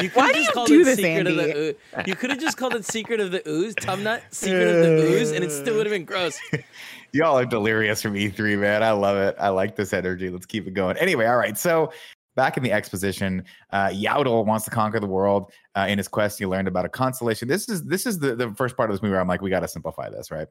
You 0.00 0.10
Why 0.14 0.32
could've 0.32 0.32
do 0.32 0.32
just 0.34 0.46
you 0.48 0.52
called 0.52 0.68
do 0.68 0.80
it 0.80 0.84
this, 0.84 0.96
Secret 0.96 1.26
of 1.26 1.36
the 1.36 1.42
Andy? 1.42 1.58
Ooze. 1.58 1.74
You 2.06 2.16
could 2.16 2.30
have 2.30 2.40
just 2.40 2.56
called 2.56 2.74
it 2.74 2.84
Secret 2.84 3.20
of 3.20 3.30
the 3.30 3.48
Ooze, 3.48 3.74
Tumnut, 3.76 4.22
Secret 4.30 4.68
of 4.68 4.82
the 4.82 5.02
Ooze, 5.04 5.30
and 5.30 5.44
it 5.44 5.50
still 5.50 5.76
would 5.76 5.86
have 5.86 5.92
been 5.92 6.04
gross. 6.04 6.38
Y'all 7.12 7.38
are 7.38 7.46
delirious 7.46 8.02
from 8.02 8.14
E3, 8.14 8.58
man. 8.58 8.82
I 8.82 8.90
love 8.90 9.16
it. 9.16 9.36
I 9.38 9.48
like 9.48 9.76
this 9.76 9.92
energy. 9.92 10.28
Let's 10.28 10.46
keep 10.46 10.66
it 10.66 10.74
going. 10.74 10.96
Anyway, 10.96 11.26
all 11.26 11.36
right. 11.36 11.56
So 11.56 11.92
back 12.34 12.56
in 12.56 12.64
the 12.64 12.72
exposition, 12.72 13.44
uh, 13.70 13.88
Yaddle 13.88 14.44
wants 14.44 14.64
to 14.64 14.72
conquer 14.72 14.98
the 14.98 15.06
world. 15.06 15.52
Uh, 15.76 15.86
in 15.88 15.98
his 15.98 16.08
quest, 16.08 16.38
he 16.38 16.46
learned 16.46 16.66
about 16.66 16.84
a 16.84 16.88
constellation. 16.88 17.46
This 17.46 17.68
is 17.68 17.84
this 17.84 18.06
is 18.06 18.18
the, 18.18 18.34
the 18.34 18.52
first 18.54 18.76
part 18.76 18.90
of 18.90 18.94
this 18.94 19.02
movie 19.02 19.12
where 19.12 19.20
I'm 19.20 19.28
like, 19.28 19.40
we 19.42 19.50
got 19.50 19.60
to 19.60 19.68
simplify 19.68 20.10
this, 20.10 20.32
right? 20.32 20.48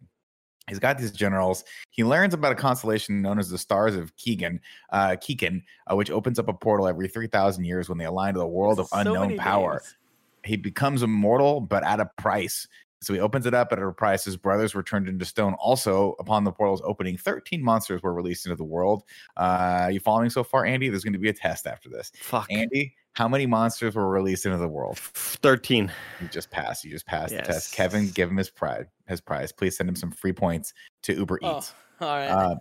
He's 0.69 0.79
got 0.79 0.97
these 0.97 1.11
generals. 1.11 1.63
He 1.91 2.03
learns 2.03 2.33
about 2.33 2.51
a 2.53 2.55
constellation 2.55 3.21
known 3.21 3.37
as 3.37 3.49
the 3.49 3.57
Stars 3.57 3.95
of 3.95 4.15
Keegan, 4.15 4.61
uh, 4.91 5.17
Keegan, 5.19 5.61
uh, 5.91 5.95
which 5.95 6.09
opens 6.09 6.39
up 6.39 6.47
a 6.47 6.53
portal 6.53 6.87
every 6.87 7.07
3,000 7.07 7.65
years 7.65 7.89
when 7.89 7.97
they 7.97 8.05
align 8.05 8.33
to 8.33 8.39
the 8.39 8.47
world 8.47 8.79
of 8.79 8.87
So 8.87 8.97
unknown 8.99 9.37
power 9.37 9.73
names. 9.73 9.97
he 10.45 10.55
becomes 10.55 11.03
immortal, 11.03 11.59
but 11.59 11.83
at 11.83 11.99
a 11.99 12.09
price. 12.17 12.67
So 13.01 13.13
he 13.13 13.19
opens 13.19 13.45
it 13.45 13.53
up 13.53 13.73
at 13.73 13.79
a 13.79 13.91
price. 13.91 14.23
His 14.23 14.37
brothers 14.37 14.73
were 14.73 14.81
turned 14.83 15.09
into 15.09 15.25
stone. 15.25 15.55
Also, 15.55 16.15
upon 16.19 16.45
the 16.45 16.53
portal's 16.53 16.81
opening, 16.85 17.17
13 17.17 17.61
monsters 17.61 18.01
were 18.01 18.13
released 18.13 18.45
into 18.45 18.55
the 18.55 18.63
world. 18.63 19.03
Uh, 19.35 19.89
you 19.91 19.99
following 19.99 20.29
so 20.29 20.41
far, 20.41 20.65
Andy? 20.65 20.87
There's 20.87 21.03
going 21.03 21.11
to 21.11 21.19
be 21.19 21.27
a 21.27 21.33
test 21.33 21.67
after 21.67 21.89
this. 21.89 22.13
Fuck. 22.21 22.47
Andy, 22.49 22.95
how 23.13 23.27
many 23.27 23.45
monsters 23.45 23.95
were 23.95 24.09
released 24.09 24.45
into 24.45 24.57
the 24.57 24.67
world? 24.67 24.97
Thirteen. 24.97 25.91
You 26.21 26.27
just 26.27 26.49
passed. 26.51 26.83
You 26.83 26.91
just 26.91 27.05
passed 27.05 27.33
the 27.35 27.41
test. 27.41 27.73
Kevin, 27.73 28.09
give 28.09 28.29
him 28.29 28.37
his 28.37 28.49
pride, 28.49 28.87
his 29.07 29.21
prize. 29.21 29.51
Please 29.51 29.77
send 29.77 29.87
him 29.89 29.95
some 29.95 30.11
free 30.11 30.33
points 30.33 30.73
to 31.03 31.13
Uber 31.13 31.39
Oh, 31.43 31.57
Eats. 31.57 31.73
all 32.01 32.07
right. 32.07 32.27
Uh, 32.29 32.55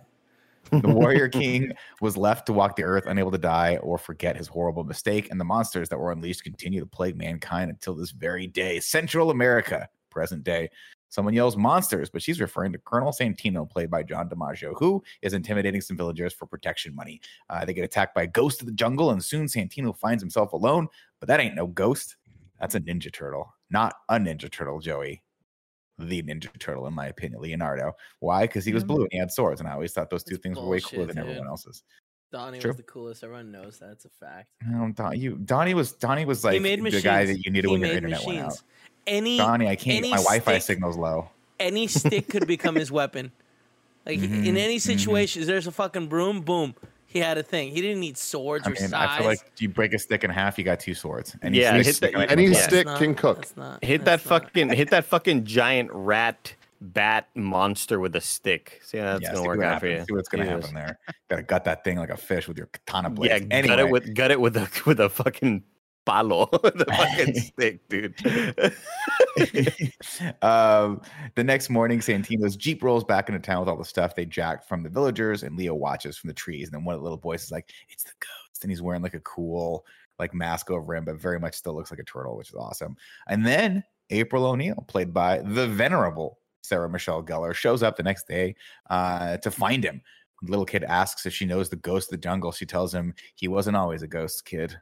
The 0.71 0.87
Warrior 0.89 1.27
King 1.27 1.73
was 1.99 2.15
left 2.15 2.45
to 2.45 2.53
walk 2.53 2.77
the 2.77 2.83
earth, 2.83 3.03
unable 3.05 3.31
to 3.31 3.37
die 3.37 3.77
or 3.77 3.97
forget 3.97 4.37
his 4.37 4.47
horrible 4.47 4.85
mistake, 4.85 5.27
and 5.29 5.37
the 5.39 5.43
monsters 5.43 5.89
that 5.89 5.99
were 5.99 6.11
unleashed 6.11 6.43
continue 6.43 6.79
to 6.79 6.85
plague 6.85 7.17
mankind 7.17 7.69
until 7.69 7.93
this 7.95 8.11
very 8.11 8.47
day. 8.47 8.79
Central 8.79 9.29
America, 9.29 9.89
present 10.09 10.43
day. 10.43 10.69
Someone 11.13 11.35
yells 11.35 11.55
monsters, 11.55 12.09
but 12.09 12.23
she's 12.23 12.41
referring 12.41 12.71
to 12.71 12.79
Colonel 12.79 13.11
Santino, 13.11 13.69
played 13.69 13.91
by 13.91 14.01
John 14.01 14.27
DiMaggio, 14.27 14.73
who 14.79 15.03
is 15.21 15.33
intimidating 15.33 15.79
some 15.79 15.95
villagers 15.95 16.33
for 16.33 16.47
protection 16.47 16.95
money. 16.95 17.21
Uh, 17.51 17.63
they 17.63 17.73
get 17.75 17.83
attacked 17.85 18.15
by 18.15 18.23
a 18.23 18.27
ghost 18.27 18.61
of 18.61 18.65
the 18.65 18.73
jungle, 18.73 19.11
and 19.11 19.23
soon 19.23 19.45
Santino 19.45 19.95
finds 19.95 20.23
himself 20.23 20.53
alone. 20.53 20.87
But 21.19 21.27
that 21.27 21.39
ain't 21.39 21.53
no 21.53 21.67
ghost. 21.67 22.15
That's 22.59 22.73
a 22.73 22.79
Ninja 22.79 23.13
Turtle, 23.13 23.53
not 23.69 23.93
a 24.09 24.15
Ninja 24.15 24.51
Turtle, 24.51 24.79
Joey. 24.79 25.21
The 25.99 26.23
Ninja 26.23 26.49
Turtle, 26.57 26.87
in 26.87 26.95
my 26.95 27.05
opinion, 27.05 27.41
Leonardo. 27.41 27.93
Why? 28.19 28.45
Because 28.47 28.65
he 28.65 28.73
was 28.73 28.83
Mhm. 28.83 28.87
blue 28.87 29.01
and 29.03 29.09
he 29.11 29.19
had 29.19 29.29
swords, 29.29 29.61
and 29.61 29.69
I 29.69 29.73
always 29.73 29.93
thought 29.93 30.09
those 30.09 30.23
two 30.23 30.33
That's 30.33 30.41
things 30.41 30.57
were 30.57 30.67
way 30.67 30.79
cooler 30.79 31.05
bullshit, 31.05 31.15
than 31.15 31.23
everyone 31.29 31.47
else's. 31.47 31.83
Donnie 32.31 32.57
True. 32.57 32.71
was 32.71 32.77
the 32.77 32.83
coolest. 32.83 33.23
Everyone 33.23 33.51
knows 33.51 33.77
that. 33.77 33.91
It's 33.91 34.05
a 34.05 34.09
fact. 34.09 34.47
No, 34.67 34.91
Don, 34.93 35.15
you 35.15 35.35
Donnie 35.35 35.75
was 35.75 35.91
Donnie 35.91 36.25
was 36.25 36.43
like 36.43 36.59
the 36.59 37.01
guy 37.03 37.25
that 37.27 37.45
you 37.45 37.51
needed 37.51 37.67
he 37.67 37.71
when 37.71 37.81
your 37.81 37.91
internet 37.91 38.25
went 38.25 38.39
out. 38.39 38.63
Machines. 39.05 39.17
Any 39.21 39.37
Donnie, 39.37 39.67
I 39.67 39.75
can't. 39.75 39.97
any 39.97 40.09
My 40.11 40.17
Wi-Fi 40.17 40.53
stick- 40.53 40.63
signal's 40.63 40.97
low. 40.97 41.29
any 41.59 41.87
stick 41.87 42.27
could 42.29 42.47
become 42.47 42.75
his 42.75 42.91
weapon. 42.99 43.31
Like 44.05 44.19
Mhm, 44.19 44.45
in 44.45 44.57
any 44.57 44.77
mhm. 44.77 44.81
situation, 44.81 45.45
there's 45.45 45.67
a 45.67 45.71
fucking 45.71 46.07
broom. 46.07 46.41
Boom. 46.41 46.75
He 47.07 47.19
had 47.19 47.37
a 47.37 47.43
thing. 47.43 47.71
He 47.71 47.79
didn't 47.79 47.99
need 47.99 48.17
swords 48.17 48.67
I 48.67 48.71
or 48.71 48.75
size. 48.75 48.91
I 48.93 49.17
feel 49.19 49.27
like 49.27 49.39
you 49.59 49.69
break 49.69 49.93
a 49.93 49.99
stick 49.99 50.23
in 50.23 50.29
half, 50.31 50.57
you 50.57 50.63
got 50.63 50.79
two 50.79 50.95
swords. 50.95 51.35
Any 51.43 51.59
Yeah, 51.59 51.73
stick- 51.73 51.85
hit 51.85 51.95
stick 51.95 52.13
the- 52.15 52.23
in 52.23 52.29
any 52.31 52.53
stick 52.55 52.85
not- 52.87 52.97
can 52.97 53.13
cook. 53.15 53.37
That's 53.37 53.55
not, 53.55 53.83
Hit 53.83 54.03
that 54.05 54.25
not- 54.25 54.43
fucking 54.43 54.69
hit 54.69 54.89
that 54.89 55.05
fucking 55.05 55.45
giant 55.45 55.89
rat 55.93 56.55
bat 56.81 57.29
monster 57.33 57.97
with 57.99 58.13
a 58.15 58.19
stick. 58.19 58.81
See 58.83 58.97
how 58.97 59.05
that's 59.13 59.21
Yeah, 59.21 59.29
gonna 59.29 59.41
see 59.43 59.47
work 59.47 59.57
what 59.59 59.67
out 59.67 59.79
for 59.79 59.87
you. 59.87 60.03
See 60.05 60.13
what's 60.13 60.27
gonna 60.27 60.43
Jesus. 60.43 60.65
happen 60.65 60.75
there. 60.75 60.99
Gotta 61.29 61.43
gut 61.43 61.63
that 61.65 61.83
thing 61.85 61.97
like 61.97 62.09
a 62.09 62.17
fish 62.17 62.47
with 62.49 62.57
your 62.57 62.65
katana 62.67 63.09
blade. 63.09 63.29
Yeah, 63.29 63.55
anyway, 63.55 63.67
gut 63.67 63.79
it 63.79 63.89
with 63.89 64.15
gut 64.15 64.31
it 64.31 64.41
with 64.41 64.57
a 64.57 64.67
with 64.85 64.99
a 64.99 65.07
fucking 65.09 65.63
palo, 66.05 66.45
the 66.51 66.85
fucking 66.87 67.35
stick, 67.39 67.87
dude. 67.89 68.15
um, 70.41 71.01
the 71.35 71.43
next 71.43 71.69
morning, 71.69 71.99
Santino's 71.99 72.55
Jeep 72.55 72.83
rolls 72.83 73.03
back 73.03 73.29
into 73.29 73.39
town 73.39 73.59
with 73.61 73.69
all 73.69 73.77
the 73.77 73.85
stuff 73.85 74.15
they 74.15 74.25
jacked 74.25 74.67
from 74.67 74.83
the 74.83 74.89
villagers, 74.89 75.43
and 75.43 75.57
Leo 75.57 75.73
watches 75.73 76.17
from 76.17 76.27
the 76.27 76.33
trees. 76.33 76.67
And 76.67 76.73
then 76.73 76.85
one 76.85 76.95
of 76.95 77.01
the 77.01 77.03
little 77.03 77.17
boys 77.17 77.43
is 77.43 77.51
like, 77.51 77.71
It's 77.89 78.03
the 78.03 78.11
ghost. 78.19 78.63
And 78.63 78.71
he's 78.71 78.81
wearing 78.81 79.01
like 79.01 79.13
a 79.13 79.19
cool 79.21 79.85
like 80.19 80.33
mask 80.33 80.69
over 80.69 80.95
him, 80.95 81.05
but 81.05 81.19
very 81.19 81.39
much 81.39 81.55
still 81.55 81.75
looks 81.75 81.91
like 81.91 81.99
a 81.99 82.03
turtle, 82.03 82.37
which 82.37 82.49
is 82.49 82.55
awesome. 82.55 82.95
And 83.27 83.45
then 83.45 83.83
April 84.09 84.45
O'Neil, 84.45 84.85
played 84.87 85.13
by 85.13 85.39
the 85.39 85.67
venerable 85.67 86.39
Sarah 86.61 86.89
Michelle 86.89 87.23
Gellar, 87.23 87.53
shows 87.53 87.83
up 87.83 87.97
the 87.97 88.03
next 88.03 88.27
day 88.27 88.55
uh, 88.89 89.37
to 89.37 89.51
find 89.51 89.83
him. 89.83 90.01
The 90.41 90.51
little 90.51 90.65
kid 90.65 90.83
asks 90.83 91.25
if 91.25 91.33
she 91.33 91.45
knows 91.45 91.69
the 91.69 91.77
ghost 91.77 92.07
of 92.07 92.11
the 92.11 92.23
jungle. 92.23 92.51
She 92.51 92.65
tells 92.65 92.93
him 92.93 93.13
he 93.35 93.47
wasn't 93.47 93.77
always 93.77 94.01
a 94.01 94.07
ghost 94.07 94.45
kid. 94.45 94.77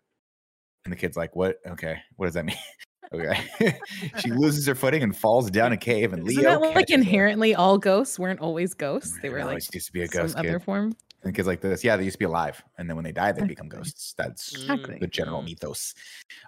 And 0.86 0.92
the 0.92 0.98
kid's 0.98 1.18
like, 1.18 1.36
What? 1.36 1.58
Okay. 1.68 1.98
What 2.16 2.28
does 2.28 2.34
that 2.36 2.46
mean? 2.46 2.58
Okay. 3.14 3.38
she 4.20 4.32
loses 4.32 4.66
her 4.68 4.74
footing 4.76 5.04
and 5.04 5.14
falls 5.14 5.52
down 5.52 5.74
a 5.74 5.78
cave, 5.78 6.14
and 6.14 6.26
Isn't 6.26 6.42
Leo 6.44 6.52
that 6.52 6.62
like 6.62 6.74
catches 6.76 6.92
her. 6.96 7.02
inherently 7.02 7.54
all 7.54 7.78
ghosts 7.78 8.18
weren't 8.18 8.40
always 8.40 8.74
ghosts? 8.74 9.20
They 9.22 9.28
were 9.30 9.40
No, 9.40 9.48
like 9.48 9.58
it 9.58 9.74
used 9.76 9.88
to 9.88 9.92
be 9.92 10.04
a 10.04 10.08
some 10.08 10.22
ghost 10.22 10.38
other 10.38 10.62
form. 10.62 10.96
And 11.24 11.36
kids 11.36 11.46
like 11.46 11.60
this, 11.60 11.84
yeah, 11.84 11.98
they 11.98 12.06
used 12.06 12.14
to 12.16 12.20
be 12.20 12.24
alive, 12.26 12.64
and 12.78 12.88
then 12.90 12.96
when 12.96 13.04
they 13.04 13.12
die, 13.12 13.34
they 13.34 13.44
become 13.46 13.68
ghosts. 13.68 14.14
That's 14.18 14.54
Exactly. 14.54 14.98
the 15.00 15.08
general 15.08 15.42
Mm. 15.42 15.46
mythos. 15.48 15.94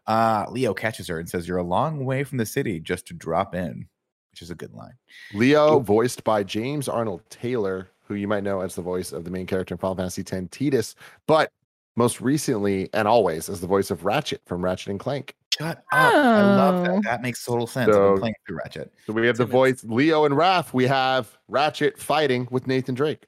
Uh, 0.08 0.46
Leo 0.50 0.74
catches 0.74 1.10
her 1.10 1.20
and 1.20 1.28
says, 1.30 1.50
"You're 1.50 1.58
a 1.58 1.64
long 1.64 2.06
way 2.06 2.24
from 2.24 2.38
the 2.38 2.46
city 2.46 2.80
just 2.80 3.08
to 3.08 3.14
drop 3.14 3.54
in," 3.56 3.90
which 4.32 4.42
is 4.42 4.50
a 4.50 4.56
good 4.56 4.74
line. 4.74 4.94
Leo, 5.34 5.80
voiced 5.80 6.24
by 6.24 6.44
James 6.44 6.88
Arnold 6.88 7.30
Taylor, 7.30 7.90
who 8.08 8.16
you 8.16 8.30
might 8.30 8.44
know 8.46 8.62
as 8.62 8.74
the 8.74 8.82
voice 8.82 9.12
of 9.12 9.26
the 9.26 9.32
main 9.32 9.46
character 9.48 9.74
in 9.74 9.80
Final 9.80 9.98
Fantasy 9.98 10.22
X, 10.22 10.48
Titus, 10.50 10.96
but 11.28 11.52
most 11.96 12.22
recently 12.22 12.90
and 12.94 13.08
always 13.08 13.50
as 13.50 13.62
the 13.62 13.68
voice 13.68 13.92
of 13.92 14.06
Ratchet 14.06 14.42
from 14.46 14.64
Ratchet 14.64 14.90
and 14.90 15.00
Clank. 15.00 15.36
Shut 15.58 15.78
up! 15.92 16.14
I 16.14 16.42
love 16.42 16.76
Oh. 16.88 16.94
that. 16.94 17.04
That 17.04 17.22
makes 17.22 17.46
total 17.46 17.68
sense. 17.68 17.90
I've 17.90 17.94
So- 17.94 18.12
been 18.14 18.20
playing 18.22 18.36
through 18.48 18.58
Ratchet. 18.58 18.92
So 19.06 19.14
we 19.14 19.28
have 19.28 19.38
the 19.38 19.44
Timmons. 19.46 19.82
voice 19.82 19.84
Leo 19.84 20.26
and 20.26 20.34
Raph. 20.36 20.74
We 20.74 20.86
have 20.88 21.38
Ratchet 21.48 22.00
fighting 22.00 22.48
with 22.50 22.66
Nathan 22.66 22.96
Drake. 22.96 23.28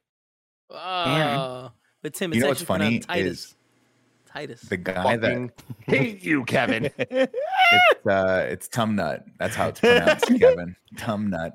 Oh, 0.72 1.72
but 2.02 2.14
Tim, 2.14 2.32
You 2.34 2.38
it's 2.38 2.44
know 2.44 2.50
what's 2.50 2.62
funny 2.64 3.00
Titus. 3.00 3.26
is 3.46 3.56
Titus. 4.28 4.62
The 4.62 4.78
guy 4.78 5.16
that 5.18 5.52
hate 5.86 6.24
you, 6.24 6.44
Kevin. 6.46 6.86
it's 6.98 8.08
uh 8.08 8.48
it's 8.50 8.68
Tum 8.68 8.96
Nut. 8.96 9.24
That's 9.40 9.56
how 9.56 9.68
it's 9.70 9.80
pronounced, 9.82 10.26
Kevin. 10.40 10.76
Tumnut. 10.96 11.52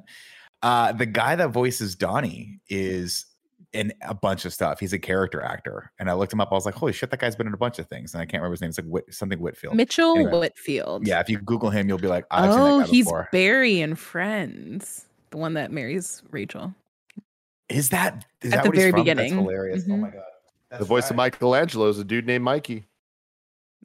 Uh 0.63 0.93
the 0.93 1.07
guy 1.07 1.35
that 1.37 1.49
voices 1.49 1.97
Donnie 1.97 2.61
is 2.69 3.27
in 3.73 3.93
a 4.03 4.15
bunch 4.15 4.45
of 4.45 4.53
stuff. 4.53 4.81
He's 4.81 4.93
a 4.93 4.99
character 4.99 5.43
actor. 5.43 5.93
And 5.99 6.11
I 6.11 6.15
looked 6.15 6.33
him 6.33 6.41
up. 6.41 6.51
I 6.51 6.55
was 6.55 6.67
like, 6.67 6.75
holy 6.75 6.93
shit, 6.93 7.11
that 7.11 7.21
guy's 7.21 7.37
been 7.37 7.47
in 7.47 7.55
a 7.55 7.59
bunch 7.59 7.79
of 7.79 7.87
things. 7.87 8.15
And 8.15 8.21
I 8.21 8.25
can't 8.25 8.41
remember 8.43 8.55
his 8.55 8.61
name. 8.61 8.71
It's 8.71 8.79
like 8.79 8.87
Whit, 8.89 9.15
something 9.15 9.39
Whitfield. 9.39 9.77
Mitchell 9.77 10.17
Anyway. 10.17 10.39
Whitfield. 10.41 11.07
Yeah, 11.07 11.21
if 11.21 11.29
you 11.29 11.39
Google 11.39 11.71
him, 11.71 11.89
you'll 11.89 11.99
be 11.99 12.09
like, 12.09 12.25
I've 12.31 12.53
seen 12.53 12.61
oh, 12.61 12.79
that 12.81 12.89
he's 12.89 13.05
before. 13.07 13.29
Barry 13.33 13.81
in 13.81 13.95
Friends, 13.95 15.07
the 15.31 15.37
one 15.37 15.55
that 15.55 15.71
marries 15.71 16.23
Rachel. 16.31 16.75
Is 17.69 17.89
that 17.91 18.25
is 18.43 18.53
At 18.53 18.57
that 18.57 18.63
the 18.65 18.69
what 18.71 18.77
very 18.77 18.93
beginning. 18.93 19.35
That's 19.37 19.41
hilarious. 19.41 19.85
Oh 19.89 19.93
Mhm. 19.93 20.01
my 20.01 20.11
god. 20.11 20.23
the 20.71 20.77
That's 20.79 20.87
voice 20.87 21.11
of. 21.11 21.17
Michelangelo 21.17 21.89
is 21.89 21.99
a 22.01 22.05
dude 22.05 22.27
named 22.27 22.43
Mikey. 22.45 22.85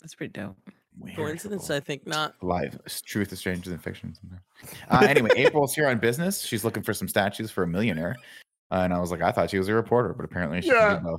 That's 0.02 0.16
pretty 0.16 0.32
dope. 0.34 0.56
Weird. 0.98 1.16
Coincidence? 1.18 1.70
I 1.70 1.80
think 1.82 2.08
not. 2.08 2.36
live 2.42 2.80
truth 3.06 3.34
is 3.34 3.40
stranger 3.40 3.70
than 3.70 3.78
fiction 3.80 4.16
uh, 4.90 5.06
anyway 5.10 5.30
april's 5.36 5.74
here 5.76 5.88
on 5.90 5.98
business 5.98 6.42
she's 6.42 6.64
looking 6.64 6.82
for 6.84 6.94
some 6.94 7.10
statues 7.10 7.52
for 7.52 7.64
a 7.64 7.68
millionaire 7.68 8.16
and 8.72 8.94
i 8.94 9.00
was 9.00 9.12
like 9.12 9.22
i 9.22 9.32
thought 9.32 9.50
she 9.50 9.58
was 9.58 9.68
a 9.68 9.74
reporter 9.74 10.14
but 10.14 10.26
apparently 10.26 10.62
she 10.62 10.70
Yeah. 10.70 10.96
can 10.96 11.04
do 11.04 11.18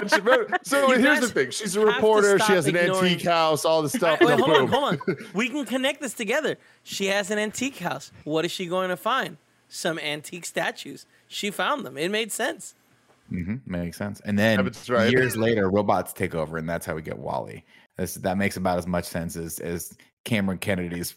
both 0.00 0.58
so 0.66 0.92
You 0.92 0.98
here's 0.98 1.20
the 1.20 1.28
thing: 1.28 1.50
she's 1.50 1.76
a 1.76 1.84
reporter. 1.84 2.38
She 2.38 2.52
has 2.52 2.66
an 2.66 2.76
ignoring- 2.76 3.12
antique 3.12 3.26
house, 3.26 3.64
all 3.64 3.82
the 3.82 3.88
stuff. 3.88 4.20
Wait, 4.20 4.38
hold 4.38 4.50
on, 4.50 4.66
hold 4.66 4.84
on. 4.84 5.00
We 5.34 5.48
can 5.48 5.64
connect 5.64 6.00
this 6.00 6.14
together. 6.14 6.56
She 6.82 7.06
has 7.06 7.30
an 7.30 7.38
antique 7.38 7.78
house. 7.78 8.10
What 8.24 8.44
is 8.44 8.50
she 8.50 8.66
going 8.66 8.88
to 8.88 8.96
find? 8.96 9.36
Some 9.68 9.98
antique 9.98 10.44
statues. 10.46 11.06
She 11.28 11.50
found 11.50 11.84
them. 11.86 11.96
It 11.96 12.10
made 12.10 12.32
sense. 12.32 12.74
Mm-hmm, 13.30 13.56
makes 13.64 13.96
sense 13.96 14.20
and 14.26 14.38
then 14.38 14.70
right. 14.88 15.10
years 15.10 15.36
later 15.36 15.70
robots 15.70 16.12
take 16.12 16.34
over 16.34 16.58
and 16.58 16.68
that's 16.68 16.84
how 16.84 16.94
we 16.94 17.00
get 17.00 17.16
WALL-E 17.18 17.64
this, 17.96 18.14
that 18.16 18.36
makes 18.36 18.56
about 18.58 18.76
as 18.76 18.86
much 18.86 19.06
sense 19.06 19.36
as 19.36 19.58
as 19.60 19.96
cameron 20.24 20.58
kennedy's 20.58 21.14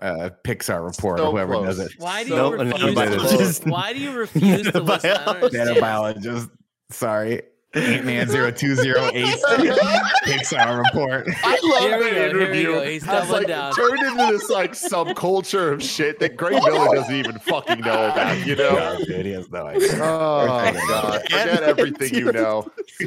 uh, 0.00 0.30
pixar 0.44 0.84
report 0.84 1.18
So 1.18 1.28
or 1.28 1.30
whoever 1.32 1.54
close. 1.54 1.76
does 1.76 1.78
it 1.86 1.92
Why 1.98 2.24
do 2.24 2.30
So 2.30 2.52
you 2.52 2.58
refuse 2.58 2.80
to 2.80 2.86
nanobiologist. 2.86 3.38
listen? 3.38 3.70
Why 3.70 3.92
do 3.92 4.00
you 4.00 4.12
refuse 4.12 4.70
to 4.72 4.80
listen? 4.80 5.10
I 5.16 5.24
don't 5.40 5.52
nanobiologist 5.52 6.50
sorry 6.90 7.42
Ant-Man 7.76 8.26
0208 8.28 9.24
Pixar 10.24 10.82
report. 10.84 11.28
I 11.44 11.58
love 11.62 11.82
Here 11.82 11.98
we 11.98 12.04
that 12.04 12.10
go, 12.10 12.14
here 12.14 12.34
we 12.38 12.40
interview. 12.42 12.66
go. 12.72 12.82
He's 12.82 13.04
Has, 13.04 13.14
doubling 13.22 13.38
like 13.42 13.46
down. 13.48 13.72
turned 13.74 13.98
into 14.02 14.26
this 14.32 14.48
like 14.50 14.72
subculture 14.72 15.72
of 15.74 15.82
shit 15.82 16.18
that 16.20 16.36
Greg 16.36 16.54
Miller 16.64 16.94
doesn't 16.96 17.14
even 17.14 17.38
fucking 17.40 17.80
know 17.80 18.06
about. 18.10 18.46
You 18.46 18.56
know? 18.56 18.70
No, 18.98 19.04
dude, 19.04 19.26
he 19.26 19.32
has 19.32 19.50
no 19.50 19.66
idea. 19.66 19.88
Oh 20.02 20.66
Okay. 20.68 20.78
god! 20.88 21.22
Forget 21.22 21.62
everything 21.62 22.14
you 22.14 22.32
know. 22.32 22.70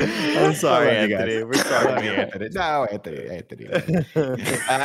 I'm 0.00 0.54
sorry, 0.54 0.96
I 0.96 1.02
you 1.04 1.08
guys. 1.08 1.20
Anthony. 1.28 1.44
We're 1.44 1.54
I 1.54 1.56
sorry. 1.58 1.84
love 1.92 2.04
you, 2.04 2.10
man. 2.12 2.20
Anthony. 2.20 2.48
No, 2.52 2.84
Anthony, 2.90 3.28
Anthony. 3.28 3.66
uh, 4.16 4.36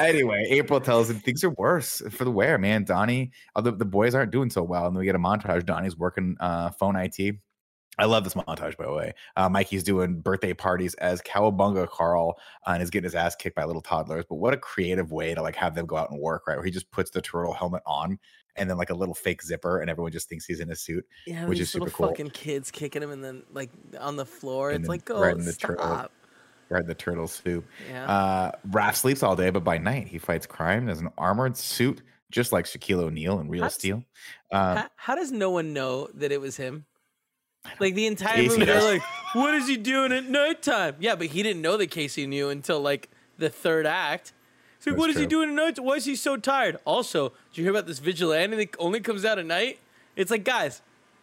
anyway, 0.04 0.46
April 0.50 0.80
tells 0.82 1.10
him 1.10 1.20
things 1.20 1.44
are 1.44 1.50
worse 1.52 2.02
for 2.12 2.26
the 2.26 2.32
wear, 2.32 2.58
man. 2.58 2.84
Donnie, 2.84 3.32
uh, 3.56 3.62
the, 3.62 3.72
the 3.72 3.86
boys 3.86 4.14
aren't 4.14 4.32
doing 4.32 4.50
so 4.50 4.62
well. 4.64 4.86
And 4.88 4.96
then 4.96 5.00
we 5.00 5.06
get 5.06 5.16
a 5.16 5.20
montage. 5.20 5.66
Donnie's 5.66 5.98
working 5.98 6.36
uh, 6.40 6.72
phone 6.72 6.96
IT. 6.98 7.36
I 7.98 8.06
love 8.06 8.24
this 8.24 8.34
montage, 8.34 8.78
by 8.78 8.86
the 8.86 8.94
way. 8.94 9.14
Uh, 9.36 9.48
Mikey's 9.50 9.84
doing 9.84 10.20
birthday 10.20 10.54
parties 10.54 10.94
as 10.96 11.22
Cowabunga 11.22 11.88
Carl 11.90 12.38
uh, 12.68 12.72
and 12.72 12.84
is 12.84 12.90
getting 12.90 13.06
his 13.06 13.16
ass 13.16 13.36
kicked 13.36 13.56
by 13.56 13.64
little 13.64 13.82
toddlers. 13.82 14.26
But 14.28 14.36
what 14.36 14.54
a 14.54 14.58
creative 14.58 15.12
way 15.12 15.34
to 15.34 15.42
like 15.42 15.56
have 15.56 15.76
them 15.76 15.86
go 15.86 15.96
out 15.98 16.12
and 16.12 16.20
work, 16.20 16.48
right? 16.48 16.58
Where 16.58 16.66
he 16.66 16.72
just 16.72 16.90
puts 16.92 17.12
the 17.12 17.22
turtle 17.22 17.54
helmet 17.54 17.82
on 17.86 18.20
and 18.58 18.70
then 18.70 18.78
like 18.78 18.90
a 18.90 18.94
little 18.94 19.14
fake 19.16 19.44
zipper, 19.44 19.80
and 19.82 19.90
everyone 19.90 20.12
just 20.14 20.30
thinks 20.30 20.46
he's 20.46 20.62
in 20.62 20.72
a 20.72 20.76
suit. 20.76 21.06
Yeah, 21.28 21.46
Which 21.46 21.60
is 21.60 21.70
super 21.70 21.90
cool. 21.90 22.08
fucking 22.08 22.30
kids 22.30 22.72
kicking 22.72 23.04
him 23.04 23.12
and 23.12 23.24
then 23.24 23.44
like 23.54 23.70
on 24.00 24.16
the 24.16 24.26
floor. 24.26 24.72
And 24.72 24.80
It's 24.86 24.90
like, 24.90 25.04
go 25.06 25.20
right 25.20 25.36
in 25.36 25.44
the 25.44 25.52
turtle. 25.54 25.86
stop. 25.86 26.12
Right, 26.70 26.86
the 26.88 26.96
turtle 26.96 27.28
soup. 27.28 27.66
Yeah. 27.90 28.10
Uh, 28.10 28.52
Raph 28.72 28.96
sleeps 28.96 29.22
all 29.24 29.36
day, 29.36 29.52
but 29.52 29.64
by 29.64 29.78
night 29.78 30.08
he 30.08 30.18
fights 30.18 30.48
crime 30.48 30.90
as 30.90 31.00
an 31.00 31.10
armored 31.18 31.58
suit, 31.58 32.02
just 32.32 32.52
like 32.52 32.66
Shaquille 32.66 33.02
O'Neal 33.04 33.40
in 33.40 33.50
Real 33.50 33.70
Steel. 33.70 34.04
Uh, 34.52 34.76
how, 34.78 34.88
how 34.96 35.16
does 35.16 35.32
no 35.32 35.52
one 35.52 35.74
know 35.74 36.08
that 36.16 36.32
it 36.32 36.42
was 36.42 36.58
him? 36.58 36.86
Like 37.80 37.94
the 37.96 38.06
entire 38.08 38.36
Casey 38.36 38.60
movie, 38.60 38.66
they're 38.72 38.82
like, 38.94 39.02
"What 39.34 39.54
is 39.56 39.68
he 39.68 39.76
doing 39.78 40.12
at 40.12 40.26
nighttime?" 40.26 40.96
Yeah, 41.00 41.16
but 41.16 41.28
he 41.28 41.44
didn't 41.44 41.62
know 41.62 41.76
that 41.78 41.88
Casey 41.92 42.26
knew 42.28 42.50
until 42.50 42.80
like 42.80 43.10
the 43.38 43.50
third 43.50 43.86
act. 43.86 44.32
So 44.80 44.92
That's 44.92 45.00
what 45.00 45.10
is 45.10 45.18
he 45.18 45.26
doing 45.26 45.50
at 45.50 45.56
night? 45.56 45.80
Why 45.80 45.96
is 45.96 46.06
he 46.06 46.16
so 46.16 46.38
tired? 46.38 46.78
Also, 46.86 47.30
did 47.30 47.58
you 47.58 47.64
hear 47.64 47.72
about 47.72 47.88
this 47.88 48.00
vigilante 48.00 48.56
that 48.58 48.76
only 48.80 49.00
comes 49.00 49.26
out 49.26 49.40
at 49.40 49.46
night? 49.46 49.80
It's 50.16 50.30
like, 50.32 50.44
guys, 50.44 50.82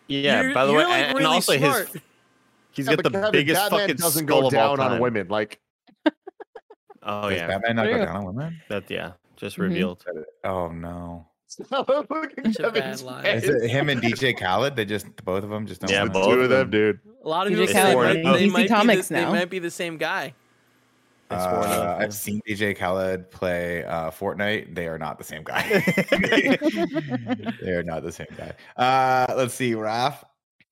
Yeah. 0.08 0.42
You're- 0.42 0.52
by 0.54 0.66
the 0.66 0.72
way, 0.72 0.84
like, 0.84 1.04
and, 1.04 1.18
and 1.18 1.26
also 1.26 1.56
smart. 1.56 1.88
his 1.88 2.02
he's 2.72 2.86
Yeah, 2.86 2.96
got 2.96 3.04
the 3.04 3.10
Kevin, 3.10 3.32
biggest 3.32 3.60
Batman 3.60 3.80
fucking 3.80 3.96
doesn't 3.96 4.26
skull 4.26 4.40
go 4.42 4.46
of 4.48 4.54
all 4.54 4.76
down 4.76 4.80
on 4.80 4.90
time. 4.92 5.00
women. 5.00 5.28
Like 5.28 5.60
Oh 7.04 7.30
does 7.30 7.38
yeah, 7.38 7.46
Batman 7.48 7.76
not 7.76 7.86
go 7.86 7.98
down 8.04 8.16
on 8.16 8.24
women? 8.26 8.60
that 8.68 8.90
yeah, 8.90 9.12
just 9.36 9.56
Mhm. 9.56 9.62
revealed. 9.62 10.04
Oh 10.44 10.68
no. 10.68 11.26
Look 11.58 11.72
at 12.38 12.54
Such 12.54 12.60
a 12.60 12.70
bad 12.70 12.74
Kevin's 12.74 13.02
face. 13.02 13.44
Is 13.44 13.62
it 13.62 13.70
him 13.70 13.88
and 13.88 14.02
DJ 14.02 14.36
Khaled? 14.38 14.76
They 14.76 14.84
just 14.84 15.06
both 15.24 15.44
of 15.44 15.50
them 15.50 15.66
just 15.66 15.80
don't. 15.80 15.90
Yeah, 15.90 16.04
The 16.04 16.10
work? 16.10 16.12
both 16.12 16.24
two 16.26 16.30
of 16.32 16.40
of 16.44 16.50
them, 16.50 16.58
them. 16.60 16.70
dude. 16.70 17.00
A 17.24 17.28
lot 17.28 17.46
of 17.46 17.52
DJ 17.52 17.56
people 17.66 17.74
say 17.74 17.92
Khaled 17.92 18.16
they, 18.16 18.22
running 18.22 18.32
they 18.32 18.46
might 18.48 18.68
Comics 18.68 19.08
the, 19.08 19.14
now. 19.14 19.32
They 19.32 19.38
might 19.38 19.50
be 19.50 19.58
the 19.58 19.70
same 19.70 19.96
guy. 19.96 20.34
Uh, 21.30 21.96
I've 21.98 22.12
seen 22.12 22.42
DJ 22.46 22.76
Khaled 22.76 23.30
play 23.30 23.84
uh, 23.84 24.10
Fortnite. 24.10 24.74
They 24.74 24.86
are 24.86 24.98
not 24.98 25.16
the 25.16 25.24
same 25.24 25.42
guy. 25.42 25.62
they 27.62 27.70
are 27.70 27.82
not 27.82 28.02
the 28.02 28.12
same 28.12 28.26
guy. 28.36 28.52
Uh, 28.76 29.32
let's 29.34 29.54
see, 29.54 29.72
Raph. 29.72 30.22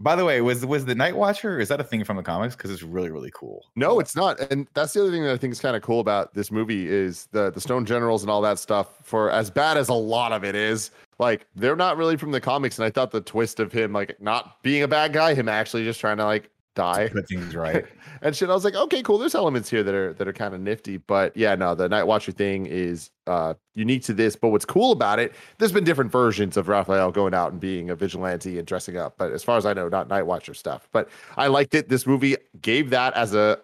By 0.03 0.17
the 0.17 0.25
way, 0.25 0.41
was 0.41 0.65
was 0.65 0.87
the 0.87 0.95
Night 0.95 1.15
Watcher? 1.15 1.61
Is 1.61 1.69
that 1.69 1.79
a 1.79 1.85
thing 1.85 2.05
from 2.05 2.17
the 2.17 2.23
comics? 2.23 2.57
Because 2.57 2.71
it's 2.71 2.83
really 2.83 3.11
really 3.11 3.31
cool. 3.35 3.67
No, 3.77 4.01
it's 4.01 4.17
not. 4.17 4.41
And 4.51 4.67
that's 4.73 4.95
the 4.95 5.03
other 5.03 5.11
thing 5.11 5.23
that 5.25 5.33
I 5.33 5.37
think 5.37 5.53
is 5.53 5.61
kind 5.61 5.77
of 5.77 5.83
cool 5.83 6.01
about 6.01 6.33
this 6.33 6.51
movie 6.51 6.89
is 6.89 7.29
the 7.33 7.51
the 7.51 7.61
Stone 7.61 7.85
Generals 7.85 8.23
and 8.23 8.31
all 8.31 8.41
that 8.41 8.59
stuff. 8.59 8.97
For 9.03 9.31
as 9.31 9.51
bad 9.51 9.77
as 9.77 9.91
a 9.91 9.95
lot 9.95 10.33
of 10.33 10.43
it 10.43 10.55
is, 10.55 10.91
like 11.19 11.47
they're 11.55 11.77
not 11.77 11.99
really 11.99 12.17
from 12.17 12.31
the 12.31 12.41
comics. 12.41 12.79
And 12.79 12.87
I 12.87 12.91
thought 12.91 13.11
the 13.11 13.21
twist 13.21 13.61
of 13.61 13.73
him 13.73 13.93
like 13.93 14.21
not 14.21 14.63
being 14.63 14.83
a 14.83 14.89
bad 14.89 15.13
guy, 15.13 15.35
him 15.35 15.49
actually 15.49 15.85
just 15.85 16.01
trying 16.01 16.17
to 16.17 16.25
like 16.25 16.51
die 16.75 17.09
put 17.09 17.29
things 17.29 17.55
right. 17.67 17.85
And 18.23 18.37
shit. 18.37 18.51
I 18.51 18.55
was 18.55 18.65
like, 18.65 18.75
okay, 18.75 19.03
cool. 19.03 19.19
There's 19.19 19.35
elements 19.35 19.71
here 19.71 19.83
that 19.83 19.95
are 19.95 20.13
that 20.15 20.29
are 20.29 20.33
kind 20.33 20.55
of 20.55 20.61
nifty, 20.61 20.99
but 20.99 21.37
yeah, 21.37 21.55
no, 21.55 21.75
the 21.75 21.89
Night 21.89 22.05
Watcher 22.05 22.33
thing 22.33 22.67
is 22.67 23.11
uh 23.27 23.55
unique 23.75 24.05
to 24.05 24.13
this. 24.13 24.37
But 24.37 24.49
what's 24.49 24.65
cool 24.65 24.93
about 24.93 25.19
it, 25.19 25.35
there's 25.59 25.73
been 25.73 25.85
different 25.85 26.13
versions 26.13 26.57
of 26.57 26.69
Raphael 26.69 27.11
going 27.11 27.35
out 27.35 27.53
and 27.53 27.61
being 27.61 27.91
a 27.91 27.95
vigilante 27.95 28.59
and 28.59 28.67
dressing 28.67 28.97
up, 28.97 29.15
but 29.17 29.33
as 29.33 29.43
far 29.43 29.57
as 29.57 29.67
I 29.67 29.73
know, 29.73 29.89
not 29.89 30.09
Night 30.09 30.25
Watcher 30.25 30.55
stuff. 30.55 30.89
But 30.93 31.09
I 31.37 31.47
liked 31.47 31.75
it. 31.75 31.89
This 31.89 32.07
movie 32.07 32.37
gave 32.61 32.91
that 32.91 33.15
as 33.15 33.35
a 33.35 33.61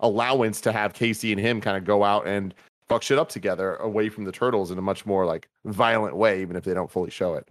allowance 0.00 0.60
to 0.62 0.72
have 0.72 0.94
Casey 0.94 1.30
and 1.32 1.40
him 1.40 1.60
kind 1.60 1.76
of 1.76 1.84
go 1.84 2.04
out 2.04 2.26
and 2.26 2.54
fuck 2.88 3.02
shit 3.02 3.18
up 3.18 3.28
together 3.28 3.76
away 3.76 4.08
from 4.08 4.24
the 4.24 4.32
turtles 4.32 4.70
in 4.70 4.78
a 4.78 4.82
much 4.82 5.06
more 5.06 5.24
like 5.24 5.48
violent 5.64 6.16
way, 6.16 6.42
even 6.42 6.56
if 6.56 6.64
they 6.64 6.74
don't 6.74 6.90
fully 6.90 7.10
show 7.10 7.34
it. 7.34 7.48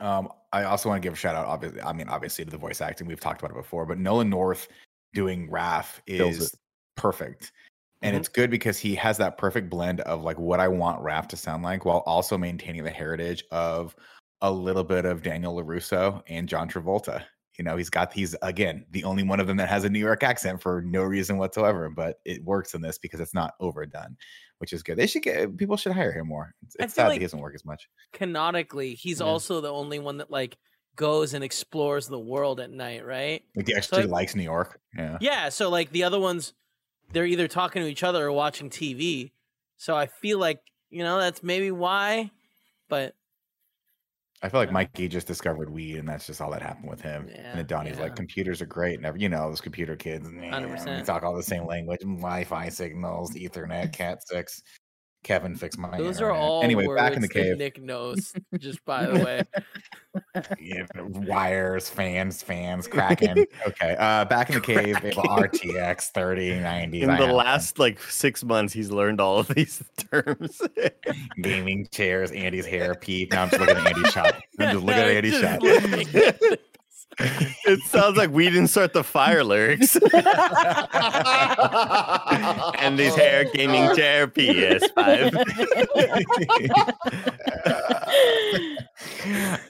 Um, 0.00 0.28
I 0.52 0.64
also 0.64 0.88
want 0.88 1.00
to 1.00 1.06
give 1.06 1.12
a 1.12 1.16
shout 1.16 1.36
out. 1.36 1.46
Obviously, 1.46 1.80
I 1.80 1.92
mean, 1.92 2.08
obviously 2.08 2.44
to 2.44 2.50
the 2.50 2.56
voice 2.56 2.80
acting. 2.80 3.06
We've 3.06 3.20
talked 3.20 3.40
about 3.40 3.52
it 3.52 3.56
before, 3.56 3.86
but 3.86 3.98
Nolan 3.98 4.28
North 4.28 4.68
doing 5.14 5.48
Raph 5.48 6.00
is 6.06 6.54
perfect, 6.96 7.52
and 8.02 8.12
mm-hmm. 8.12 8.20
it's 8.20 8.28
good 8.28 8.50
because 8.50 8.78
he 8.78 8.94
has 8.96 9.16
that 9.18 9.38
perfect 9.38 9.70
blend 9.70 10.00
of 10.02 10.22
like 10.22 10.38
what 10.38 10.60
I 10.60 10.68
want 10.68 11.02
Raph 11.02 11.28
to 11.28 11.36
sound 11.36 11.62
like, 11.62 11.84
while 11.84 12.02
also 12.06 12.36
maintaining 12.38 12.84
the 12.84 12.90
heritage 12.90 13.44
of 13.50 13.94
a 14.40 14.50
little 14.50 14.84
bit 14.84 15.04
of 15.04 15.22
Daniel 15.22 15.56
Larusso 15.56 16.22
and 16.26 16.48
John 16.48 16.68
Travolta. 16.68 17.22
You 17.58 17.64
know, 17.64 17.76
he's 17.76 17.90
got 17.90 18.12
he's 18.12 18.34
again 18.42 18.86
the 18.90 19.04
only 19.04 19.22
one 19.22 19.38
of 19.38 19.46
them 19.46 19.58
that 19.58 19.68
has 19.68 19.84
a 19.84 19.90
New 19.90 19.98
York 19.98 20.22
accent 20.22 20.60
for 20.60 20.82
no 20.82 21.02
reason 21.02 21.36
whatsoever, 21.36 21.90
but 21.90 22.16
it 22.24 22.42
works 22.44 22.74
in 22.74 22.80
this 22.80 22.98
because 22.98 23.20
it's 23.20 23.34
not 23.34 23.54
overdone, 23.60 24.16
which 24.58 24.72
is 24.72 24.82
good. 24.82 24.96
They 24.96 25.06
should 25.06 25.22
get 25.22 25.56
people 25.58 25.76
should 25.76 25.92
hire 25.92 26.12
him 26.12 26.28
more. 26.28 26.54
It's, 26.62 26.76
it's 26.78 26.94
sad 26.94 27.04
like- 27.04 27.10
that 27.10 27.20
he 27.20 27.24
doesn't 27.26 27.40
work 27.40 27.54
as 27.54 27.64
much. 27.64 27.88
Canonically, 28.14 28.94
he's 28.94 29.20
Yeah. 29.20 29.26
also 29.26 29.60
the 29.60 29.72
only 29.72 29.98
one 29.98 30.16
that 30.16 30.30
like 30.30 30.56
goes 30.96 31.34
and 31.34 31.42
explores 31.42 32.06
the 32.06 32.18
world 32.18 32.60
at 32.60 32.70
night, 32.70 33.04
right? 33.04 33.42
Like 33.56 33.66
he 33.68 33.74
actually 33.74 34.02
I- 34.02 34.06
likes 34.06 34.34
New 34.34 34.42
York. 34.42 34.78
Yeah. 34.96 35.18
Yeah, 35.20 35.48
so 35.48 35.70
like 35.70 35.90
the 35.92 36.04
other 36.04 36.20
ones, 36.20 36.52
they're 37.12 37.26
either 37.26 37.48
talking 37.48 37.82
to 37.82 37.88
each 37.88 38.02
other 38.02 38.26
or 38.26 38.32
watching 38.32 38.70
TV. 38.70 39.32
So 39.76 39.96
I 39.96 40.06
feel 40.06 40.38
like 40.38 40.60
you 40.90 41.02
know 41.02 41.18
that's 41.18 41.42
maybe 41.42 41.70
why, 41.70 42.30
but 42.88 43.14
I 44.44 44.48
feel 44.48 44.58
like 44.58 44.72
Mikey 44.72 45.06
just 45.08 45.26
discovered 45.28 45.70
weed, 45.70 45.96
and 45.98 46.08
that's 46.08 46.26
just 46.26 46.40
all 46.40 46.50
that 46.50 46.62
happened 46.62 46.90
with 46.90 47.00
him. 47.00 47.28
and 47.28 47.36
Yeah, 47.36 47.54
then 47.56 47.66
Donnie's 47.66 47.96
yeah. 47.96 48.02
like, 48.02 48.16
"Computers 48.16 48.60
are 48.60 48.66
great." 48.66 49.00
Never, 49.00 49.16
you 49.16 49.28
know, 49.28 49.48
those 49.48 49.60
computer 49.60 49.94
kids. 49.94 50.28
man, 50.28 50.40
We 50.68 50.68
100%. 50.76 51.04
talk 51.04 51.22
all 51.22 51.36
the 51.36 51.42
same 51.44 51.64
language: 51.64 52.00
Wi-Fi 52.00 52.68
signals, 52.68 53.32
Ethernet, 53.34 53.92
Cat 53.92 54.18
six. 54.26 54.60
Kevin 55.22 55.54
fix 55.54 55.78
my. 55.78 55.96
those 55.98 56.20
are 56.20 56.32
all 56.32 56.62
anyway. 56.62 56.86
words 56.86 57.00
Back 57.00 57.14
in 57.14 57.22
the 57.22 57.28
cave, 57.28 57.56
Nick 57.56 57.80
knows. 57.80 58.34
Just 58.58 58.84
by 58.84 59.06
the 59.06 59.24
way, 59.24 59.42
yeah, 60.60 60.84
wires, 60.96 61.88
fans, 61.88 62.42
fans, 62.42 62.88
cracking. 62.88 63.46
okay, 63.66 63.96
uh, 63.98 64.24
back 64.24 64.48
in 64.48 64.56
the 64.56 64.60
cave, 64.60 65.00
they 65.00 65.12
RTX 65.12 66.10
thirty 66.10 66.58
ninety. 66.58 67.02
In 67.02 67.16
the 67.16 67.26
last 67.26 67.78
like 67.78 68.00
six 68.00 68.42
months, 68.42 68.72
he's 68.72 68.90
learned 68.90 69.20
all 69.20 69.38
of 69.38 69.48
these 69.48 69.82
terms. 70.10 70.60
gaming 71.40 71.86
chairs, 71.92 72.32
Andy's 72.32 72.66
hair 72.66 72.94
peak. 72.94 73.30
Now 73.30 73.42
I'm 73.42 73.50
just 73.50 73.60
looking 73.60 73.76
at 73.76 73.86
Andy's 73.86 74.12
shot. 74.12 74.34
I'm 74.58 74.72
just 74.72 74.84
looking 74.84 75.02
at 75.02 75.08
Andy's 75.08 75.40
Just 75.40 75.62
shot. 75.62 76.58
Looking 77.18 77.36
at 77.36 77.42
it. 77.42 77.56
it 77.64 77.80
sounds 77.82 78.16
like 78.16 78.30
we 78.30 78.44
didn't 78.46 78.68
start 78.68 78.92
the 78.92 79.04
fire 79.04 79.44
lyrics. 79.44 79.96
and 82.78 82.98
his 82.98 83.14
hair 83.14 83.44
gaming 83.52 83.94
chair 83.94 84.26
PS5. 84.26 85.32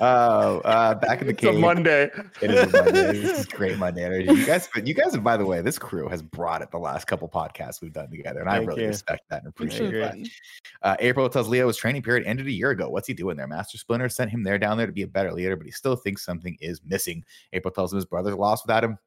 Oh, 0.00 0.60
uh, 0.64 0.94
back 0.94 1.20
in 1.20 1.26
the 1.26 1.32
It's 1.32 1.44
a. 1.44 1.52
Monday. 1.52 2.10
It 2.40 2.50
is 2.50 2.62
a 2.62 2.82
Monday. 2.82 3.12
This 3.12 3.40
is 3.40 3.46
great 3.46 3.78
Monday 3.78 4.04
energy. 4.04 4.32
You 4.32 4.46
guys, 4.46 4.68
but 4.74 4.86
you 4.86 4.94
guys, 4.94 5.16
by 5.16 5.36
the 5.36 5.44
way, 5.44 5.60
this 5.60 5.78
crew 5.78 6.08
has 6.08 6.22
brought 6.22 6.62
it 6.62 6.70
the 6.70 6.78
last 6.78 7.06
couple 7.06 7.28
podcasts 7.28 7.80
we've 7.80 7.92
done 7.92 8.10
together, 8.10 8.40
and 8.40 8.48
I 8.48 8.58
really 8.58 8.82
you. 8.82 8.88
respect 8.88 9.28
that 9.28 9.42
and 9.42 9.48
appreciate 9.48 9.90
been 9.90 10.22
that. 10.22 10.28
Uh, 10.82 10.96
April 11.00 11.28
tells 11.28 11.48
Leo 11.48 11.66
his 11.66 11.76
training 11.76 12.02
period 12.02 12.26
ended 12.26 12.46
a 12.46 12.52
year 12.52 12.70
ago. 12.70 12.88
What's 12.88 13.06
he 13.06 13.14
doing 13.14 13.36
there? 13.36 13.46
Master 13.46 13.78
Splinter 13.78 14.08
sent 14.08 14.30
him 14.30 14.42
there 14.42 14.58
down 14.58 14.76
there 14.76 14.86
to 14.86 14.92
be 14.92 15.02
a 15.02 15.08
better 15.08 15.32
leader, 15.32 15.56
but 15.56 15.66
he 15.66 15.72
still 15.72 15.96
thinks 15.96 16.24
something 16.24 16.56
is 16.60 16.80
missing. 16.84 17.24
April 17.52 17.72
tells 17.72 17.92
him 17.92 17.96
his 17.96 18.04
brother's 18.04 18.34
lost 18.34 18.64
without 18.66 18.84
him, 18.84 18.98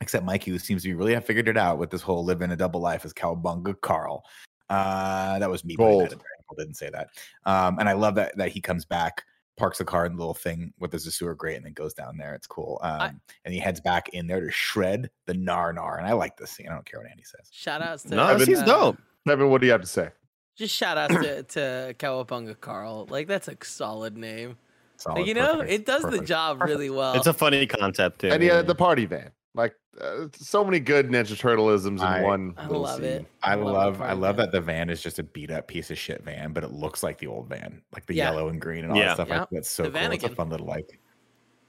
except 0.00 0.24
Mikey, 0.24 0.50
who 0.50 0.58
seems 0.58 0.82
to 0.82 0.88
be 0.88 0.94
really 0.94 1.14
have 1.14 1.24
figured 1.24 1.48
it 1.48 1.56
out 1.56 1.78
with 1.78 1.90
this 1.90 2.02
whole 2.02 2.24
living 2.24 2.50
a 2.50 2.56
double 2.56 2.80
life 2.80 3.04
as 3.04 3.12
Cowabunga 3.12 3.80
Carl. 3.80 4.24
Uh, 4.68 5.38
that 5.38 5.50
was 5.50 5.64
me. 5.64 5.76
putting 5.76 5.98
that 5.98 5.98
Gold. 5.98 6.12
in 6.12 6.18
there. 6.18 6.26
April 6.40 6.56
didn't 6.56 6.76
say 6.76 6.90
that. 6.90 7.08
Um, 7.44 7.78
and 7.78 7.88
I 7.88 7.92
love 7.92 8.14
that 8.14 8.36
that 8.36 8.50
he 8.50 8.60
comes 8.60 8.84
back, 8.84 9.24
parks 9.56 9.78
the 9.78 9.84
car 9.84 10.06
in 10.06 10.12
the 10.12 10.18
little 10.18 10.34
thing 10.34 10.72
with 10.78 10.92
the 10.92 10.98
sewer 11.00 11.34
grate, 11.34 11.56
and 11.56 11.66
then 11.66 11.72
goes 11.72 11.92
down 11.92 12.16
there. 12.16 12.34
It's 12.34 12.46
cool. 12.46 12.80
Um, 12.82 13.20
and 13.44 13.52
he 13.52 13.60
heads 13.60 13.80
back 13.80 14.10
in 14.10 14.26
there 14.26 14.40
to 14.40 14.50
shred 14.50 15.10
the 15.26 15.34
Nar 15.34 15.72
Nar. 15.72 15.98
And 15.98 16.06
I 16.06 16.12
like 16.12 16.36
this 16.36 16.52
scene. 16.52 16.68
I 16.68 16.74
don't 16.74 16.86
care 16.86 17.00
what 17.00 17.10
Andy 17.10 17.24
says. 17.24 17.48
Shout 17.50 17.82
outs 17.82 18.04
to 18.04 18.14
no, 18.14 18.38
this 18.38 18.48
is 18.48 18.60
uh, 18.60 18.64
dope. 18.64 18.98
Kevin, 19.26 19.50
what 19.50 19.60
do 19.60 19.66
you 19.66 19.72
have 19.72 19.82
to 19.82 19.86
say? 19.86 20.10
Just 20.56 20.74
shout 20.74 20.98
outs 20.98 21.14
to, 21.14 21.42
to 21.54 21.94
Cowabunga 21.98 22.58
Carl. 22.60 23.06
Like 23.10 23.26
that's 23.26 23.48
a 23.48 23.56
solid 23.62 24.16
name. 24.16 24.56
Solid, 25.00 25.18
Like, 25.20 25.26
you 25.26 25.34
know, 25.34 25.56
perfect, 25.56 25.70
it 25.72 25.86
does 25.86 26.02
the 26.02 26.20
job 26.24 26.62
really 26.62 26.90
well. 26.90 27.14
It's 27.14 27.26
a 27.26 27.32
funny 27.32 27.66
concept 27.66 28.20
too. 28.20 28.28
And 28.28 28.42
yeah, 28.42 28.62
the 28.62 28.74
party 28.74 29.06
van. 29.06 29.30
Like 29.54 29.74
uh, 30.00 30.28
so 30.34 30.64
many 30.64 30.78
good 30.78 31.08
Ninja 31.08 31.34
Turtleisms 31.36 31.86
in 31.86 32.00
I- 32.00 32.22
one. 32.22 32.54
I 32.56 32.66
little 32.66 32.82
love 32.82 32.96
scene. 32.98 33.04
it. 33.06 33.26
I 33.42 33.54
love 33.56 33.98
love 33.98 34.00
I 34.02 34.12
love 34.12 34.36
van. 34.36 34.46
that 34.46 34.52
the 34.52 34.60
van 34.60 34.88
is 34.90 35.02
just 35.02 35.18
a 35.18 35.22
beat 35.24 35.50
up 35.50 35.66
piece 35.66 35.90
of 35.90 35.98
shit 35.98 36.22
van, 36.22 36.52
but 36.52 36.62
it 36.62 36.70
looks 36.70 37.02
like 37.02 37.18
the 37.18 37.26
old 37.26 37.48
van, 37.48 37.82
like 37.92 38.06
the 38.06 38.14
Yeah. 38.14 38.30
yellow 38.30 38.48
and 38.48 38.60
green 38.60 38.84
and 38.84 38.92
all 38.92 38.98
Yeah. 38.98 39.06
that 39.08 39.14
stuff. 39.14 39.28
I 39.30 39.34
Yeah. 39.34 39.38
think 39.40 39.50
that's 39.50 39.70
so 39.70 39.82
The 39.84 39.90
cool. 39.98 40.12
It's 40.12 40.24
a 40.24 40.28
fun 40.28 40.50
little 40.50 40.66
like. 40.66 41.00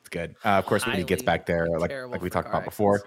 It's 0.02 0.10
good. 0.10 0.36
Uh, 0.46 0.50
of 0.50 0.66
course, 0.68 0.86
when 0.86 0.96
he 0.98 1.04
gets 1.04 1.24
back 1.24 1.46
there, 1.46 1.68
like 1.80 1.92
like 1.92 2.22
we 2.22 2.30
talked 2.30 2.50
car 2.50 2.58
about 2.62 2.66
before, 2.66 3.02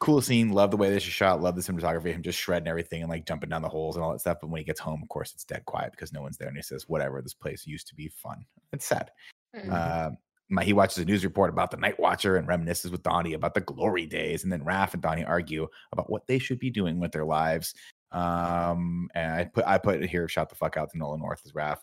cool 0.00 0.20
scene. 0.20 0.50
Love 0.50 0.72
the 0.72 0.76
way 0.76 0.90
this 0.90 1.04
is 1.04 1.12
shot. 1.12 1.40
Love 1.40 1.54
the 1.54 1.62
cinematography. 1.62 2.12
Him 2.12 2.22
just 2.22 2.38
shredding 2.38 2.66
everything 2.68 3.02
and 3.02 3.10
like 3.10 3.26
jumping 3.26 3.48
down 3.50 3.62
the 3.62 3.68
holes 3.68 3.94
and 3.96 4.04
all 4.04 4.10
that 4.12 4.18
stuff. 4.20 4.38
But 4.40 4.50
when 4.50 4.58
he 4.58 4.64
gets 4.64 4.80
home, 4.80 5.02
of 5.02 5.08
course, 5.08 5.32
it's 5.34 5.44
dead 5.44 5.64
quiet 5.66 5.92
because 5.92 6.12
no 6.12 6.20
one's 6.22 6.36
there, 6.36 6.48
and 6.48 6.56
he 6.56 6.62
says, 6.62 6.88
"Whatever. 6.88 7.22
This 7.22 7.34
place 7.34 7.64
used 7.66 7.86
to 7.88 7.94
be 7.94 8.08
fun." 8.08 8.44
It's 8.72 8.84
sad. 8.86 9.10
Mm. 9.54 9.72
Uh, 9.72 10.10
my, 10.48 10.62
he 10.62 10.72
watches 10.72 10.98
a 10.98 11.04
news 11.04 11.24
report 11.24 11.50
about 11.50 11.70
the 11.70 11.76
Night 11.76 11.98
Watcher 11.98 12.36
and 12.36 12.46
reminisces 12.46 12.90
with 12.90 13.02
Donnie 13.02 13.32
about 13.32 13.54
the 13.54 13.60
glory 13.60 14.06
days. 14.06 14.44
And 14.44 14.52
then 14.52 14.64
Raph 14.64 14.92
and 14.92 15.02
Donnie 15.02 15.24
argue 15.24 15.66
about 15.92 16.08
what 16.08 16.26
they 16.26 16.38
should 16.38 16.58
be 16.58 16.70
doing 16.70 17.00
with 17.00 17.12
their 17.12 17.24
lives. 17.24 17.74
Um, 18.12 19.08
and 19.14 19.32
I 19.32 19.44
put 19.44 19.66
I 19.66 19.78
put 19.78 20.02
it 20.02 20.08
here, 20.08 20.28
shout 20.28 20.48
the 20.48 20.54
fuck 20.54 20.76
out 20.76 20.90
to 20.90 20.98
Nolan 20.98 21.20
North 21.20 21.42
as 21.44 21.52
Raph. 21.52 21.78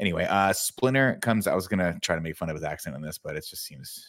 Anyway, 0.00 0.26
uh 0.28 0.52
Splinter 0.52 1.18
comes. 1.20 1.46
I 1.46 1.54
was 1.54 1.68
gonna 1.68 1.98
try 2.00 2.16
to 2.16 2.22
make 2.22 2.36
fun 2.36 2.48
of 2.48 2.56
his 2.56 2.64
accent 2.64 2.96
on 2.96 3.02
this, 3.02 3.18
but 3.18 3.36
it 3.36 3.46
just 3.48 3.64
seems 3.64 4.08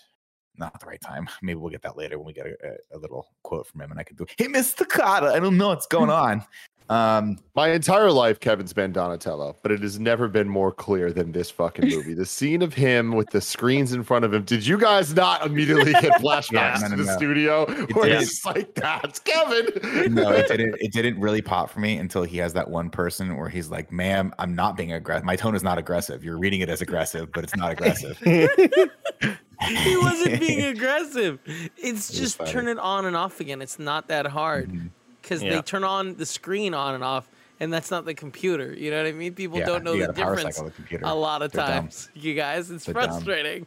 not 0.56 0.80
the 0.80 0.86
right 0.86 1.02
time. 1.02 1.28
Maybe 1.42 1.56
we'll 1.56 1.70
get 1.70 1.82
that 1.82 1.98
later 1.98 2.18
when 2.18 2.28
we 2.28 2.34
get 2.34 2.48
a, 2.48 2.56
a, 2.64 2.98
a 2.98 3.00
little 3.00 3.28
quote 3.44 3.68
from 3.68 3.82
him 3.82 3.92
and 3.92 4.00
I 4.00 4.04
can 4.04 4.16
do 4.16 4.26
Hey 4.38 4.48
Mr. 4.48 4.88
Carter, 4.88 5.28
I 5.28 5.40
don't 5.40 5.58
know 5.58 5.68
what's 5.70 5.88
going 5.88 6.10
on. 6.10 6.46
Um 6.90 7.38
My 7.56 7.70
entire 7.70 8.12
life, 8.12 8.40
Kevin's 8.40 8.74
been 8.74 8.92
Donatello, 8.92 9.56
but 9.64 9.72
it 9.72 9.82
has 9.82 10.00
never 10.00 10.28
been 10.28 10.50
more 10.50 10.72
clear 10.72 11.12
than 11.14 11.32
this 11.32 11.50
fucking 11.50 11.88
movie. 11.96 12.14
The 12.14 12.26
scene 12.26 12.62
of 12.62 12.74
him 12.74 13.12
with 13.14 13.30
the 13.30 13.42
screens 13.42 13.94
in 13.94 14.04
front 14.04 14.26
of 14.26 14.34
him. 14.34 14.44
Did 14.44 14.66
you 14.68 14.78
guys 14.78 15.14
not 15.14 15.46
immediately 15.46 15.94
get 15.94 16.04
flashbacks 16.22 16.52
Yeah, 16.52 16.78
no, 16.82 16.90
to 16.90 16.96
the 16.98 17.04
no. 17.12 17.16
studio 17.16 17.66
where 17.94 18.10
did. 18.10 18.22
it's 18.24 18.46
like 18.46 18.74
that's 18.76 19.20
Kevin? 19.20 20.14
no, 20.14 20.32
it 20.32 20.48
didn't. 20.48 20.76
It 20.80 20.92
didn't 20.92 21.20
really 21.20 21.42
pop 21.42 21.70
for 21.70 21.80
me 21.80 21.98
until 21.98 22.24
he 22.24 22.38
has 22.38 22.54
that 22.54 22.70
one 22.70 22.90
person 22.90 23.38
where 23.38 23.50
he's 23.50 23.70
like, 23.70 23.92
"Ma'am, 23.92 24.34
I'm 24.40 24.54
not 24.56 24.76
being 24.76 24.92
aggressive. 24.94 25.24
My 25.26 25.36
tone 25.36 25.56
is 25.56 25.64
not 25.64 25.78
aggressive. 25.78 26.24
You're 26.24 26.38
reading 26.38 26.62
it 26.62 26.70
as 26.70 26.82
aggressive, 26.82 27.32
but 27.32 27.44
it's 27.44 27.56
not 27.56 27.72
aggressive." 27.72 28.18
he 28.20 29.98
wasn't 29.98 30.40
being 30.40 30.62
aggressive. 30.64 31.40
It's 31.78 32.10
was 32.10 32.20
just 32.20 32.46
turn 32.48 32.68
it 32.68 32.78
on 32.78 33.06
and 33.06 33.16
off 33.16 33.40
again. 33.40 33.62
It's 33.62 33.80
not 33.80 34.08
that 34.10 34.26
hard 34.28 34.70
Mhm. 34.70 34.90
Because 35.24 35.42
Yeah. 35.42 35.56
they 35.56 35.62
turn 35.64 35.84
on 35.84 36.16
the 36.18 36.26
screen 36.28 36.76
on 36.76 36.94
and 36.94 37.04
off, 37.04 37.28
and 37.60 37.74
that's 37.74 37.90
not 37.90 38.06
the 38.06 38.14
computer. 38.14 38.74
You 38.74 38.92
know 38.92 38.98
what 38.98 39.08
I 39.08 39.14
mean? 39.14 39.34
People 39.34 39.58
Yeah, 39.58 39.66
don't 39.66 39.84
know 39.84 39.98
the 39.98 40.14
difference 40.14 40.42
cycle 40.58 40.66
the 40.66 40.72
computer. 40.72 41.06
a 41.08 41.16
lot 41.16 41.42
of 41.42 41.52
They're 41.52 41.66
dumb. 41.66 41.84
times. 41.86 42.10
You 42.16 42.36
guys, 42.36 42.70
it's 42.70 42.86
They're 42.86 42.94
dumb. 42.94 43.06
frustrating. 43.10 43.66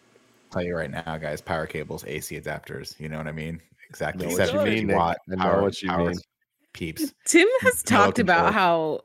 tell 0.52 0.62
you 0.62 0.76
right 0.76 0.90
now, 0.90 1.16
guys, 1.18 1.40
power 1.40 1.66
cables, 1.66 2.04
AC 2.06 2.38
adapters. 2.40 2.98
You 3.00 3.08
know 3.08 3.18
what 3.18 3.26
I 3.26 3.32
mean? 3.32 3.60
Exactly. 3.90 4.26
Know 4.28 4.36
what 4.36 4.52
you 4.54 4.86
mean, 4.86 4.96
watt. 4.96 5.18
I 5.30 5.34
know 5.34 5.42
power- 5.42 5.62
what 5.62 5.82
you 5.82 5.88
power 5.88 6.10
mean. 6.10 6.18
Peeps. 6.72 7.12
Tim 7.24 7.48
has 7.62 7.82
Yellow 7.90 8.04
talked 8.04 8.18
about 8.18 8.52
how 8.54 9.00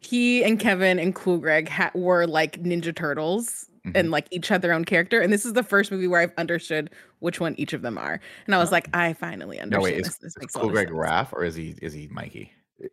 he 0.00 0.42
and 0.44 0.58
Kevin 0.58 0.98
and 0.98 1.14
Cool 1.14 1.38
Greg 1.38 1.68
ha- 1.68 1.92
were 1.94 2.26
like 2.26 2.60
Ninja 2.62 2.94
Turtles 2.94 3.66
Mhm. 3.86 3.96
and 3.96 4.10
like 4.10 4.28
each 4.30 4.48
had 4.48 4.62
their 4.62 4.72
own 4.72 4.84
character. 4.84 5.20
And 5.20 5.32
this 5.32 5.44
is 5.44 5.54
the 5.54 5.62
first 5.62 5.90
movie 5.90 6.08
where 6.08 6.20
I've 6.20 6.32
understood 6.38 6.90
which 7.20 7.40
one 7.40 7.54
each 7.58 7.72
of 7.72 7.82
them 7.82 7.98
are. 7.98 8.20
And 8.46 8.54
I 8.54 8.58
was 8.58 8.72
like, 8.72 8.88
I 8.94 9.12
finally 9.14 9.58
No, 9.70 9.80
understand 9.80 9.82
wait, 9.82 9.98
is, 9.98 10.18
this. 10.20 10.36
Is 10.36 10.36
Greg 10.68 10.88
sense. 10.88 10.90
Raph 10.90 11.32
or 11.32 11.44
is 11.44 11.54
he 11.54 11.76
is 11.82 11.92
he 11.92 12.08
Mikey? 12.08 12.52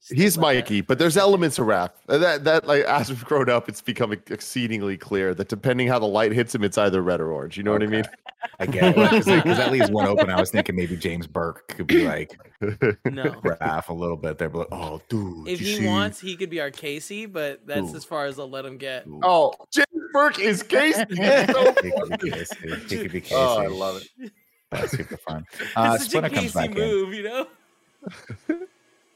He's 0.10 0.38
Mikey, 0.38 0.82
but 0.82 1.00
there's 1.00 1.18
elements 1.18 1.58
of 1.58 1.66
Raph. 1.68 1.92
That 2.08 2.44
that 2.44 2.68
like 2.68 2.84
as 2.84 3.10
we've 3.10 3.24
grown 3.26 3.50
up, 3.50 3.68
it's 3.68 3.82
become 3.82 4.12
exceedingly 4.12 4.98
clear 4.98 5.34
that 5.34 5.48
depending 5.50 5.88
how 5.88 5.98
the 6.00 6.06
light 6.08 6.32
hits 6.32 6.54
him, 6.54 6.64
it's 6.64 6.78
either 6.78 7.02
red 7.02 7.20
or 7.20 7.32
orange. 7.32 7.58
You 7.58 7.64
know 7.64 7.72
what 7.72 7.82
I 7.84 7.88
mean? 7.88 8.04
I 8.60 8.66
get 8.68 8.96
it 8.96 8.96
because 8.96 9.26
that 9.58 9.72
leaves 9.72 9.90
one 9.90 10.06
open. 10.08 10.30
I 10.30 10.40
was 10.40 10.52
thinking 10.52 10.76
maybe 10.76 10.96
James 10.96 11.26
Burke 11.28 11.68
could 11.70 11.88
be 11.88 12.06
like 12.08 12.40
No. 12.62 13.24
Raph 13.44 13.90
a 13.90 13.94
little 13.94 14.16
bit 14.18 14.38
there, 14.38 14.50
but 14.50 14.72
like, 14.72 14.80
oh, 14.80 15.02
dude, 15.10 15.48
If 15.48 15.60
he 15.60 15.78
see? 15.78 15.88
wants, 15.88 16.20
he 16.20 16.36
could 16.36 16.50
be 16.50 16.62
our 16.62 16.72
Casey, 16.72 17.26
but 17.26 17.66
that's 17.66 17.92
Ooh. 17.92 17.96
as 17.96 18.06
far 18.06 18.26
as 18.28 18.38
I'll 18.40 18.50
let 18.50 18.66
him 18.66 18.78
get. 18.78 19.08
Ooh. 19.08 19.20
oh, 19.24 19.54
James 19.72 19.88
Burke 20.14 20.40
is 20.40 20.62
Casey. 20.64 21.04
So 21.16 21.74
He 21.84 21.92
could 21.92 22.20
be 22.20 22.32
Casey. 22.32 22.56
He 22.88 22.98
could 22.98 23.12
be 23.12 23.22
Casey. 23.22 23.36
Oh, 23.36 23.58
I 23.60 23.68
love 23.68 24.04
it. 24.20 24.32
That's 24.72 24.92
super 24.92 25.18
fun. 25.18 25.46
Uh, 25.76 25.94
it's 25.96 26.04
such 26.04 26.24
a 26.24 26.28
Splinter 26.28 26.30
comes 26.30 26.42
Casey 26.54 26.60
back 26.68 26.70
in. 26.72 26.78
move, 26.78 27.14
you 27.14 27.24
know. 27.24 27.48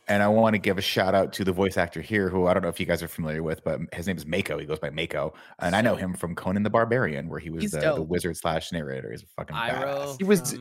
And 0.08 0.22
I 0.22 0.28
want 0.28 0.54
to 0.54 0.58
give 0.60 0.78
a 0.78 0.82
shout 0.82 1.16
out 1.16 1.32
to 1.34 1.46
the 1.46 1.54
voice 1.54 1.78
actor 1.78 2.02
here, 2.02 2.28
who 2.28 2.48
I 2.48 2.54
don't 2.54 2.62
know 2.62 2.70
if 2.70 2.78
you 2.80 2.86
guys 2.86 3.02
are 3.02 3.08
familiar 3.08 3.42
with, 3.42 3.64
but 3.64 3.80
his 3.94 4.06
name 4.06 4.18
is 4.18 4.26
Mako. 4.26 4.58
He 4.60 4.66
goes 4.66 4.80
by 4.80 4.90
Mako, 4.90 5.34
and 5.60 5.76
I 5.76 5.82
know 5.82 5.96
him 5.96 6.14
from 6.14 6.36
Conan 6.36 6.64
the 6.64 6.70
Barbarian, 6.70 7.30
where 7.30 7.40
he 7.40 7.50
was 7.50 7.72
the, 7.72 7.80
the 7.80 8.02
wizard 8.02 8.36
slash 8.36 8.72
narrator. 8.74 9.12
He's 9.12 9.24
a 9.24 9.28
fucking 9.38 9.56
Iroh 9.56 9.84
badass. 9.84 10.18
He 10.18 10.24
was- 10.26 10.58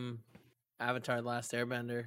Avatar: 0.79 1.21
The 1.21 1.27
Last 1.27 1.51
Airbender. 1.51 2.05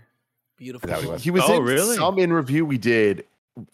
Beautiful. 0.56 0.88
That 0.88 0.96
what 0.96 1.04
he 1.04 1.10
was? 1.10 1.22
He 1.24 1.30
was 1.30 1.42
Oh, 1.46 1.56
in 1.58 1.62
really? 1.64 1.96
some 1.96 2.18
in 2.18 2.32
review 2.32 2.64
we 2.64 2.78
did 2.78 3.24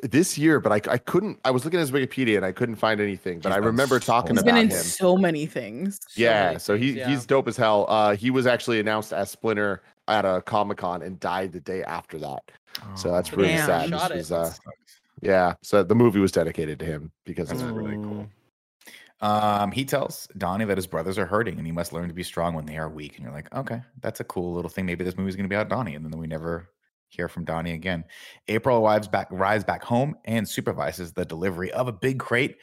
this 0.01 0.37
year, 0.37 0.59
but 0.61 0.73
I, 0.73 0.93
I 0.93 0.99
couldn't. 0.99 1.39
I 1.45 1.51
was 1.53 1.65
looking 1.65 1.79
at 1.79 1.83
his 1.89 1.93
Wikipedia 1.93 2.37
and 2.37 2.45
I 2.45 2.51
couldn't 2.53 2.77
find 2.77 3.01
anything. 3.01 3.39
But 3.41 3.51
He's 3.51 3.57
I 3.57 3.59
remember 3.65 4.01
so 4.01 4.07
talking 4.07 4.31
He's 4.37 4.45
much. 4.45 4.51
about 4.51 4.55
been 4.57 4.65
in 4.67 4.71
him. 4.71 4.83
so 4.83 5.17
many 5.17 5.47
things. 5.47 6.01
So 6.09 6.21
yeah, 6.21 6.47
many 6.49 6.59
so 6.59 6.77
he 6.77 6.93
yeah. 6.93 7.09
he's 7.09 7.27
dope 7.27 7.47
as 7.49 7.57
hell. 7.57 7.87
Uh, 7.89 8.17
he 8.17 8.31
was 8.31 8.47
actually 8.47 8.81
announced 8.81 9.13
as 9.13 9.31
Splinter 9.31 9.83
at 10.09 10.25
a 10.25 10.43
Comic 10.43 10.79
Con 10.79 11.03
and 11.03 11.19
died 11.21 11.53
the 11.53 11.61
day 11.61 11.83
after 11.85 12.19
that. 12.19 12.43
So 12.97 13.11
that's 13.11 13.33
Oh, 13.33 13.37
really 13.37 13.49
Damn. 13.51 13.67
sad. 13.67 13.89
Shot 13.91 14.11
This 14.13 14.31
it. 14.31 14.35
was, 14.35 14.59
uh, 14.59 14.71
yeah, 15.21 15.55
so 15.63 15.83
the 15.83 15.95
movie 15.95 16.21
was 16.21 16.33
dedicated 16.33 16.79
to 16.81 16.85
him 16.85 17.13
because 17.25 17.49
That's 17.49 17.61
of 17.63 17.69
that. 17.69 17.75
really 17.75 17.97
cool. 17.97 18.29
Um, 19.21 19.71
he 19.71 19.85
tells 19.85 20.27
Donnie 20.37 20.65
that 20.65 20.77
his 20.77 20.89
brothers 20.89 21.17
are 21.17 21.27
hurting 21.27 21.57
and 21.57 21.65
he 21.67 21.73
must 21.73 21.93
learn 21.93 22.09
to 22.09 22.15
be 22.15 22.25
strong 22.25 22.55
when 22.55 22.67
they 22.67 22.77
are 22.77 22.89
weak. 22.89 23.15
And 23.17 23.25
you're 23.25 23.33
like, 23.33 23.55
okay, 23.55 23.81
that's 24.01 24.19
a 24.19 24.25
cool 24.25 24.53
little 24.53 24.69
thing. 24.69 24.85
Maybe 24.85 25.05
this 25.05 25.17
movie's 25.17 25.37
going 25.37 25.45
to 25.45 25.49
be 25.49 25.55
about 25.55 25.69
Donnie. 25.69 25.95
And 25.95 26.05
then 26.05 26.19
we 26.19 26.27
never 26.27 26.69
hear 27.09 27.29
from 27.29 27.45
Donnie 27.45 27.73
again. 27.73 28.05
April 28.49 28.85
arrives 28.85 29.07
back, 29.07 29.31
arrives 29.31 29.63
back 29.63 29.85
home 29.85 30.17
and 30.25 30.49
supervises 30.49 31.13
the 31.13 31.25
delivery 31.25 31.71
of 31.73 31.87
a 31.87 31.93
big 31.93 32.19
crate. 32.19 32.57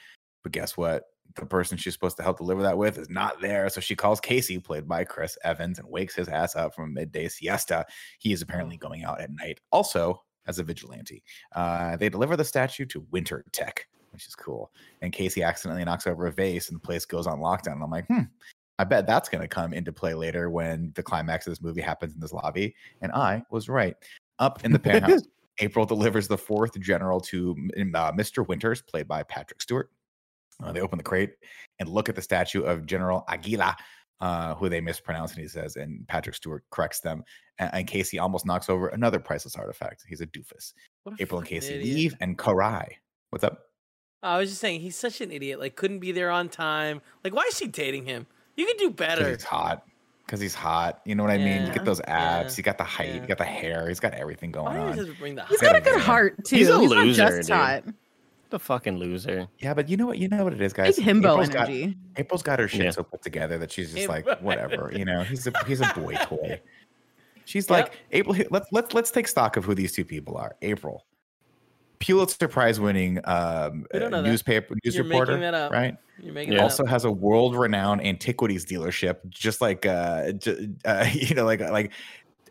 But 0.43 0.51
guess 0.51 0.75
what? 0.75 1.05
The 1.35 1.45
person 1.45 1.77
she's 1.77 1.93
supposed 1.93 2.17
to 2.17 2.23
help 2.23 2.37
deliver 2.37 2.63
that 2.63 2.77
with 2.77 2.97
is 2.97 3.09
not 3.09 3.39
there. 3.39 3.69
So 3.69 3.81
she 3.81 3.95
calls 3.95 4.19
Casey, 4.19 4.59
played 4.59 4.87
by 4.87 5.03
Chris 5.03 5.37
Evans, 5.43 5.79
and 5.79 5.87
wakes 5.87 6.15
his 6.15 6.27
ass 6.27 6.55
up 6.55 6.73
from 6.73 6.85
a 6.85 6.93
midday 6.93 7.27
siesta. 7.27 7.85
He 8.17 8.33
is 8.33 8.41
apparently 8.41 8.77
going 8.77 9.03
out 9.03 9.21
at 9.21 9.31
night, 9.31 9.59
also 9.71 10.23
as 10.47 10.59
a 10.59 10.63
vigilante. 10.63 11.23
Uh, 11.55 11.95
they 11.97 12.09
deliver 12.09 12.35
the 12.35 12.43
statue 12.43 12.85
to 12.87 13.05
Winter 13.11 13.45
Tech, 13.51 13.87
which 14.11 14.27
is 14.27 14.35
cool. 14.35 14.71
And 15.01 15.13
Casey 15.13 15.43
accidentally 15.43 15.85
knocks 15.85 16.07
over 16.07 16.25
a 16.25 16.31
vase, 16.31 16.69
and 16.69 16.75
the 16.75 16.85
place 16.85 17.05
goes 17.05 17.27
on 17.27 17.39
lockdown. 17.39 17.73
And 17.73 17.83
I'm 17.83 17.91
like, 17.91 18.07
hmm, 18.07 18.23
I 18.79 18.83
bet 18.85 19.05
that's 19.05 19.29
going 19.29 19.41
to 19.41 19.47
come 19.47 19.73
into 19.73 19.93
play 19.93 20.13
later 20.13 20.49
when 20.49 20.91
the 20.95 21.03
climax 21.03 21.45
of 21.45 21.51
this 21.51 21.61
movie 21.61 21.81
happens 21.81 22.15
in 22.15 22.19
this 22.19 22.33
lobby. 22.33 22.75
And 23.01 23.11
I 23.11 23.43
was 23.51 23.69
right. 23.69 23.95
Up 24.39 24.65
in 24.65 24.71
the 24.71 24.79
penthouse, 24.79 25.21
April 25.59 25.85
delivers 25.85 26.27
the 26.27 26.37
fourth 26.37 26.79
general 26.79 27.19
to 27.21 27.51
uh, 27.93 28.11
Mr. 28.13 28.47
Winters, 28.47 28.81
played 28.81 29.07
by 29.07 29.23
Patrick 29.23 29.61
Stewart. 29.61 29.91
Uh, 30.63 30.71
they 30.71 30.81
open 30.81 30.97
the 30.97 31.03
crate 31.03 31.31
and 31.79 31.87
look 31.89 32.09
at 32.09 32.15
the 32.15 32.21
statue 32.21 32.63
of 32.63 32.85
General 32.85 33.23
Aguila, 33.29 33.75
uh, 34.21 34.55
who 34.55 34.67
they 34.69 34.81
mispronounce, 34.81 35.31
and 35.33 35.41
he 35.41 35.47
says, 35.47 35.75
and 35.77 36.05
Patrick 36.07 36.35
Stewart 36.35 36.63
corrects 36.71 36.99
them. 36.99 37.23
And, 37.57 37.69
and 37.73 37.87
Casey 37.87 38.19
almost 38.19 38.45
knocks 38.45 38.69
over 38.69 38.87
another 38.89 39.19
priceless 39.19 39.55
artifact. 39.55 40.03
He's 40.07 40.21
a 40.21 40.27
doofus. 40.27 40.73
What 41.03 41.17
a 41.19 41.21
April 41.23 41.39
and 41.39 41.47
Casey 41.47 41.75
idiot. 41.75 41.95
leave, 41.95 42.15
and 42.19 42.37
Karai. 42.37 42.87
What's 43.29 43.43
up? 43.43 43.59
I 44.21 44.37
was 44.37 44.49
just 44.49 44.59
saying 44.59 44.81
he's 44.81 44.97
such 44.97 45.21
an 45.21 45.31
idiot. 45.31 45.59
Like 45.61 45.77
couldn't 45.77 45.99
be 45.99 46.11
there 46.11 46.29
on 46.29 46.49
time. 46.49 47.01
Like 47.23 47.33
why 47.33 47.43
is 47.49 47.55
she 47.57 47.67
dating 47.67 48.05
him? 48.05 48.27
You 48.57 48.65
could 48.65 48.75
do 48.77 48.89
better. 48.89 49.29
he's 49.29 49.43
hot. 49.45 49.85
Because 50.25 50.41
he's 50.41 50.53
hot. 50.53 50.99
You 51.05 51.15
know 51.15 51.23
what 51.23 51.31
I 51.31 51.37
mean? 51.37 51.65
You 51.67 51.73
get 51.73 51.85
those 51.85 52.01
abs. 52.01 52.53
yeah, 52.53 52.55
He 52.57 52.61
got 52.61 52.77
the 52.77 52.83
height. 52.83 53.15
yeah. 53.15 53.21
He 53.21 53.27
got 53.27 53.37
the 53.37 53.45
hair. 53.45 53.87
He's 53.87 53.99
got 54.01 54.13
everything 54.13 54.51
going 54.51 54.75
Why 54.77 54.89
on. 54.89 54.97
does 54.97 55.09
bring 55.15 55.35
the 55.35 55.45
He's 55.45 55.61
Gotta 55.61 55.77
a 55.77 55.81
good 55.81 56.01
heart 56.01 56.43
too. 56.43 56.57
He's 56.57 56.67
a 56.67 56.73
not 56.73 56.81
loser, 56.81 57.15
just 57.15 57.47
dude. 57.47 57.55
hot. 57.55 57.83
The 58.49 58.59
fucking 58.59 58.97
loser. 58.97 59.47
Yeah, 59.59 59.73
but 59.75 59.89
you 59.89 59.95
know 59.97 60.07
what? 60.07 60.17
You 60.17 60.27
know 60.27 60.43
what 60.43 60.53
it 60.53 60.61
is, 60.61 60.73
guys. 60.73 60.95
Big 60.95 61.05
himbo 61.05 61.31
April's 61.33 61.49
got- 61.49 61.69
energy. 61.69 61.97
April's 62.17 62.41
got 62.43 62.59
her 62.59 62.67
shit 62.67 62.81
Yeah. 62.85 62.89
so 62.91 63.03
put 63.03 63.21
together 63.21 63.57
that 63.59 63.71
she's 63.71 63.93
just 63.93 64.09
like 64.09 64.25
whatever. 64.41 64.91
You 64.95 65.05
know, 65.05 65.23
he's 65.23 65.45
a 65.45 65.51
he's 65.67 65.81
a 65.81 65.91
boy 65.95 66.15
toy. 66.23 66.59
She's 67.45 67.69
Yep. 67.69 67.71
like 67.71 67.99
April. 68.11 68.35
Let's 68.49 68.67
let's 68.71 68.93
let's 68.93 69.11
take 69.11 69.27
stock 69.27 69.55
of 69.57 69.65
who 69.65 69.75
these 69.75 69.91
two 69.91 70.03
people 70.05 70.35
are. 70.37 70.55
April, 70.63 71.05
Pulitzer 71.99 72.47
Prize 72.47 72.79
winning 72.79 73.19
um, 73.25 73.85
We 73.93 73.99
don't 73.99 74.13
uh, 74.13 74.17
know 74.17 74.23
that. 74.23 74.29
newspaper 74.29 74.75
news 74.83 74.95
You're 74.95 75.03
making 75.03 75.19
reporter, 75.19 75.39
that 75.41 75.53
up. 75.53 75.71
right? 75.71 75.95
You're 76.21 76.33
making 76.33 76.53
Yeah. 76.53 76.63
Also 76.63 76.85
has 76.85 77.05
a 77.05 77.11
world 77.11 77.55
renowned 77.55 78.01
antiquities 78.05 78.65
dealership, 78.65 79.17
just 79.29 79.61
like 79.61 79.85
uh, 79.85 80.31
j- 80.33 80.69
uh 80.85 81.05
you 81.13 81.35
know, 81.35 81.45
like 81.45 81.59
like 81.59 81.91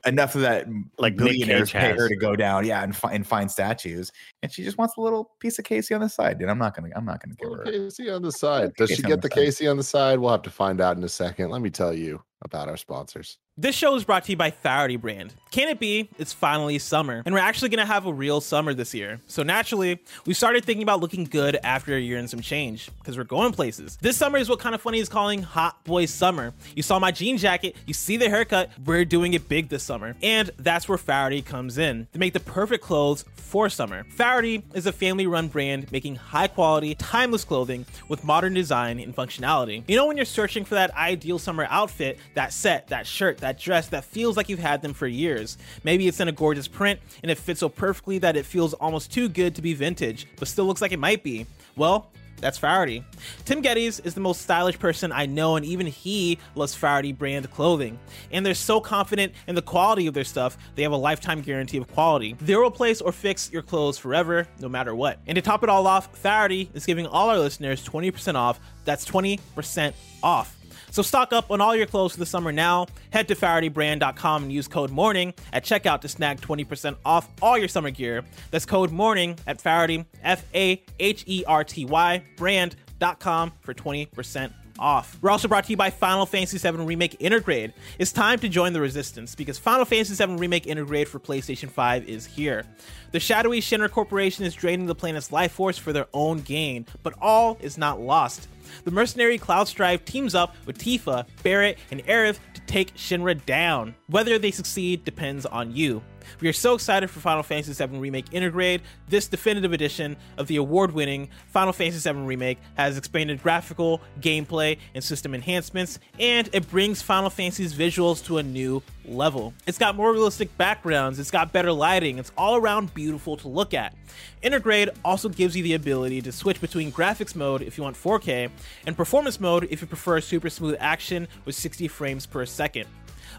enough 0.09 0.35
of 0.35 0.41
that 0.41 0.67
Like 0.99 1.17
billionaires 1.17 1.71
pay 1.71 1.93
her 1.95 2.09
to 2.09 2.17
go 2.17 2.35
down, 2.35 2.67
yeah, 2.67 2.83
and, 2.83 2.95
fi- 2.97 3.13
and 3.13 3.27
find 3.27 3.51
statues, 3.51 4.11
and 4.43 4.51
she 4.51 4.65
just 4.65 4.79
wants 4.79 4.97
a 4.97 5.01
little 5.01 5.31
piece 5.41 5.59
of 5.59 5.65
Casey 5.65 5.95
on 5.95 6.01
the 6.01 6.09
side. 6.09 6.39
Dude, 6.39 6.49
I'm 6.49 6.59
not 6.59 6.75
gonna, 6.75 6.89
I'm 6.97 7.05
not 7.05 7.23
gonna 7.23 7.35
give 7.37 7.51
her. 7.51 7.65
Casey 7.65 8.11
on 8.11 8.23
the 8.23 8.33
side. 8.33 8.73
Does 8.77 8.91
she 8.91 8.97
Casey 8.97 9.05
on 9.05 9.11
get 9.11 9.23
the 9.23 9.29
the. 9.29 9.35
Casey 9.35 9.69
on 9.69 9.77
the 9.77 9.83
side? 9.83 10.19
We'll 10.19 10.31
have 10.33 10.43
to 10.43 10.51
find 10.51 10.81
out 10.81 10.97
in 10.97 11.05
a 11.05 11.09
second. 11.09 11.51
Let 11.51 11.63
me 11.63 11.71
tell 11.71 11.95
you 11.95 12.23
about 12.43 12.69
our 12.69 12.77
sponsors. 12.77 13.39
This 13.61 13.75
show 13.75 13.97
is 13.97 14.05
brought 14.05 14.23
to 14.27 14.31
you 14.31 14.37
by 14.37 14.53
Faherty 14.53 14.95
Brand. 14.95 15.35
Can 15.51 15.69
it 15.69 15.81
be? 15.81 16.09
It's 16.17 16.33
finally 16.33 16.79
summer, 16.79 17.23
and 17.27 17.35
we're 17.35 17.41
actually 17.41 17.71
gonna 17.71 17.87
have 17.87 18.07
a 18.07 18.13
real 18.13 18.41
summer 18.41 18.73
this 18.73 18.95
year. 18.95 19.19
So 19.27 19.43
naturally, 19.43 19.99
we 20.27 20.35
started 20.35 20.65
thinking 20.65 20.85
about 20.85 21.01
looking 21.01 21.25
good 21.25 21.59
after 21.65 21.97
a 21.97 21.99
year 21.99 22.19
and 22.19 22.31
some 22.31 22.41
change, 22.41 22.89
because 22.99 23.19
we're 23.19 23.25
going 23.25 23.53
places. 23.53 23.99
This 24.01 24.17
summer 24.17 24.39
is 24.39 24.49
what 24.49 24.61
kind 24.61 24.77
of 24.77 24.81
funny 24.81 25.01
is 25.01 25.09
calling 25.09 25.43
Hot 25.43 25.83
Boy 25.83 26.07
Summer. 26.07 26.53
You 26.77 26.85
saw 26.85 27.01
my 27.01 27.11
jean 27.11 27.37
jacket, 27.37 27.75
you 27.85 27.95
see 27.95 28.17
the 28.17 28.29
haircut. 28.29 28.71
We're 28.85 29.05
doing 29.05 29.33
it 29.35 29.49
big 29.49 29.71
this 29.71 29.83
summer, 29.83 30.15
and 30.23 30.53
that's 30.59 30.89
where 30.89 30.99
Faherty 30.99 31.43
comes 31.43 31.79
in 31.79 32.07
to 32.13 32.19
make 32.21 32.35
the 32.35 32.41
perfect 32.41 32.85
clothes 32.85 33.25
for 33.35 33.69
summer. 33.69 34.05
Faherty 34.05 34.63
is 34.75 34.87
a 34.87 34.93
family-run 34.93 35.49
brand 35.49 35.91
making 35.91 36.15
high-quality, 36.17 36.95
timeless 36.97 37.43
clothing 37.43 37.87
with 38.07 38.23
modern 38.23 38.55
design 38.55 39.01
and 39.01 39.17
functionality. 39.17 39.83
You 39.89 39.97
know 39.97 40.07
when 40.07 40.17
you're 40.17 40.27
searching 40.27 40.65
for 40.65 40.75
that 40.75 40.95
ideal 40.95 41.39
summer 41.39 41.67
outfit, 41.71 42.19
that 42.35 42.53
set, 42.53 42.89
that 42.89 43.07
shirt, 43.07 43.39
that 43.39 43.48
dress 43.57 43.89
that 43.89 44.05
feels 44.05 44.37
like 44.37 44.49
you've 44.49 44.59
had 44.59 44.83
them 44.83 44.93
for 44.93 45.07
years. 45.07 45.57
Maybe 45.85 46.09
it's 46.09 46.21
in 46.21 46.29
a 46.29 46.33
gorgeous 46.33 46.69
print 46.69 47.01
and 47.23 47.31
it 47.31 47.39
fits 47.39 47.61
so 47.61 47.69
perfectly 47.71 48.19
that 48.19 48.37
it 48.37 48.45
feels 48.45 48.75
almost 48.75 49.13
too 49.13 49.29
good 49.29 49.55
to 49.55 49.63
be 49.63 49.73
vintage, 49.73 50.27
but 50.37 50.49
still 50.49 50.67
looks 50.67 50.83
like 50.83 50.93
it 50.93 50.99
might 50.99 51.23
be. 51.23 51.47
Well, 51.77 52.11
that's 52.41 52.59
Faherty. 52.59 53.05
Tim 53.45 53.63
Gettys 53.63 54.05
is 54.05 54.15
the 54.15 54.21
most 54.21 54.43
stylish 54.43 54.79
person 54.79 55.13
I 55.13 55.27
know, 55.27 55.57
and 55.57 55.65
even 55.65 55.87
he 55.87 56.39
loves 56.55 56.75
Faherty 56.75 57.13
brand 57.13 57.51
clothing. 57.51 57.99
And 58.31 58.45
they're 58.45 58.55
so 58.55 58.81
confident 58.81 59.33
in 59.47 59.55
the 59.55 59.63
quality 59.63 60.07
of 60.07 60.15
their 60.15 60.25
stuff, 60.25 60.57
they 60.75 60.83
have 60.83 60.93
a 60.93 60.97
lifetime 60.97 61.41
guarantee 61.41 61.79
of 61.79 61.89
quality. 61.89 62.37
They'll 62.41 62.65
replace 62.65 63.01
or 63.01 63.13
fix 63.13 63.51
your 63.53 63.63
clothes 63.63 63.99
forever, 63.99 64.47
no 64.61 64.69
matter 64.69 64.95
what. 64.95 65.19
And 65.27 65.37
to 65.37 65.43
top 65.43 65.63
it 65.63 65.69
all 65.69 65.87
off, 65.87 66.17
Faherty 66.17 66.71
is 66.75 66.87
giving 66.87 67.07
all 67.07 67.29
our 67.29 67.39
listeners 67.39 67.87
20% 67.87 68.35
off. 68.35 68.61
That's 68.85 69.05
20% 69.05 69.93
off. 70.23 70.58
So 70.91 71.03
stock 71.03 71.33
up 71.33 71.51
on 71.51 71.61
all 71.61 71.75
your 71.77 71.87
clothes 71.87 72.13
for 72.13 72.19
the 72.19 72.27
summer 72.27 72.53
now. 72.53 72.87
Head 73.11 73.29
to 73.29 73.35
FahertyBrand.com 73.35 74.45
and 74.45 74.53
use 74.53 74.69
code 74.69 74.91
MORNING 74.91 75.35
at 75.53 75.65
checkout 75.65 76.01
to 76.03 76.09
snag 76.09 76.41
20% 76.41 76.97
off 77.05 77.29
all 77.43 77.59
your 77.59 77.69
summer 77.69 77.91
gear. 77.91 78.25
That's 78.51 78.67
code 78.67 78.91
MORNING 78.91 79.39
at 79.47 79.61
Faherty, 79.61 80.05
F 80.23 80.45
A 80.55 80.83
H 80.99 81.25
E 81.27 81.45
R 81.47 81.65
T 81.65 81.85
Y, 81.85 82.23
brand.com 82.37 83.53
for 83.61 83.75
20% 83.75 84.53
off. 84.79 85.19
We're 85.21 85.31
also 85.31 85.49
brought 85.49 85.65
to 85.65 85.71
you 85.71 85.77
by 85.77 85.91
Final 85.91 86.27
Fantasy 86.27 86.59
VII 86.59 86.85
Remake 86.85 87.19
Intergrade. 87.19 87.73
It's 87.99 88.13
time 88.13 88.39
to 88.41 88.49
join 88.49 88.73
the 88.73 88.81
resistance 88.81 89.35
because 89.35 89.59
Final 89.59 89.85
Fantasy 89.85 90.15
VII 90.15 90.37
Remake 90.37 90.65
Intergrade 90.65 91.09
for 91.09 91.19
PlayStation 91.19 91.71
5 91.71 92.09
is 92.09 92.27
here. 92.27 92.65
The 93.13 93.21
shadowy 93.21 93.61
Shinra 93.61 93.91
Corporation 93.91 94.45
is 94.45 94.55
draining 94.55 94.87
the 94.87 94.95
planet's 94.95 95.33
life 95.33 95.53
force 95.53 95.79
for 95.79 95.93
their 95.93 96.07
own 96.13 96.41
gain, 96.41 96.87
but 97.03 97.15
all 97.21 97.59
is 97.61 97.79
not 97.79 98.01
lost. 98.01 98.49
The 98.85 98.91
mercenary 98.91 99.39
Cloud 99.39 99.69
Strife 99.69 100.05
teams 100.05 100.35
up 100.35 100.55
with 100.67 100.79
Tifa, 100.79 101.27
Barret, 101.43 101.79
and 101.91 102.05
Aerith 102.05 102.39
to 102.55 102.61
take 102.63 102.95
Shinra 102.95 103.45
down. 103.47 103.95
Whether 104.09 104.39
they 104.39 104.51
succeed 104.51 105.05
depends 105.05 105.47
on 105.47 105.75
you. 105.75 106.03
We 106.41 106.49
are 106.49 106.53
so 106.53 106.75
excited 106.75 107.11
for 107.11 107.21
Final 107.21 107.43
Fantasy 107.43 107.73
VII 107.73 107.99
Remake 107.99 108.31
Intergrade. 108.31 108.81
This 109.09 109.27
definitive 109.29 109.73
edition 109.73 110.17
of 110.37 110.47
the 110.47 110.57
award 110.57 110.93
winning 110.93 111.29
Final 111.49 111.73
Fantasy 111.73 112.11
VII 112.11 112.21
Remake 112.21 112.59
has 112.77 112.97
expanded 112.97 113.43
graphical, 113.43 114.01
gameplay, 114.21 114.79
and 114.95 115.03
system 115.03 115.35
enhancements, 115.35 115.99
and 116.19 116.49
it 116.53 116.71
brings 116.71 117.03
Final 117.03 117.31
Fantasy's 117.31 117.75
visuals 117.75 118.25
to 118.27 118.39
a 118.39 118.43
new 118.43 118.83
level. 119.05 119.55
It's 119.67 119.79
got 119.79 119.97
more 119.97 120.13
realistic 120.13 120.57
backgrounds, 120.57 121.19
it's 121.19 121.31
got 121.31 121.53
better 121.53 121.73
lighting, 121.73 122.19
it's 122.19 122.33
all 122.37 122.57
around 122.57 122.93
beautiful 122.95 123.37
to 123.39 123.49
look 123.49 123.75
at. 123.75 123.95
Intergrade 124.43 124.91
also 125.05 125.29
gives 125.29 125.57
you 125.57 125.63
the 125.63 125.75
ability 125.75 126.23
to 126.23 126.33
switch 126.33 126.61
between 126.61 126.93
graphics 126.93 127.35
mode 127.35 127.63
if 127.63 127.77
you 127.77 127.85
want 127.85 127.97
4K 127.97 128.51
and 128.87 128.97
performance 128.97 129.41
mode 129.41 129.67
if 129.71 129.81
you 129.81 129.87
prefer 129.87 130.21
super 130.21 130.51
smooth 130.51 130.77
action 130.79 131.27
with 131.45 131.55
60 131.55 131.89
frames 131.89 132.27
per 132.27 132.45
second. 132.47 132.87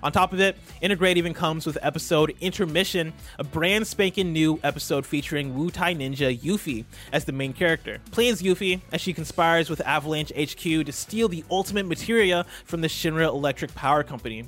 On 0.02 0.12
top 0.12 0.34
of 0.34 0.40
it, 0.40 0.58
Intergrade 0.82 1.18
even 1.18 1.34
comes 1.34 1.66
with 1.66 1.78
episode 1.82 2.36
Intermission, 2.42 3.14
a 3.38 3.44
brand 3.44 3.86
spanking 3.86 4.32
new 4.32 4.60
episode 4.64 5.06
featuring 5.06 5.54
Wutai 5.54 5.96
Ninja 5.96 6.38
Yuffie 6.38 6.86
as 7.12 7.26
the 7.26 7.32
main 7.32 7.54
character. 7.54 8.00
Play 8.12 8.30
as 8.30 8.42
Yuffie 8.42 8.82
as 8.92 9.02
she 9.02 9.14
conspires 9.14 9.70
with 9.70 9.82
Avalanche 9.82 10.32
HQ 10.38 10.62
to 10.62 10.92
steal 10.92 11.28
the 11.28 11.44
ultimate 11.52 11.86
materia 11.86 12.46
from 12.66 12.82
the 12.82 12.88
Shinra 12.88 13.28
Electric 13.28 13.74
Power 13.76 14.04
Company 14.04 14.46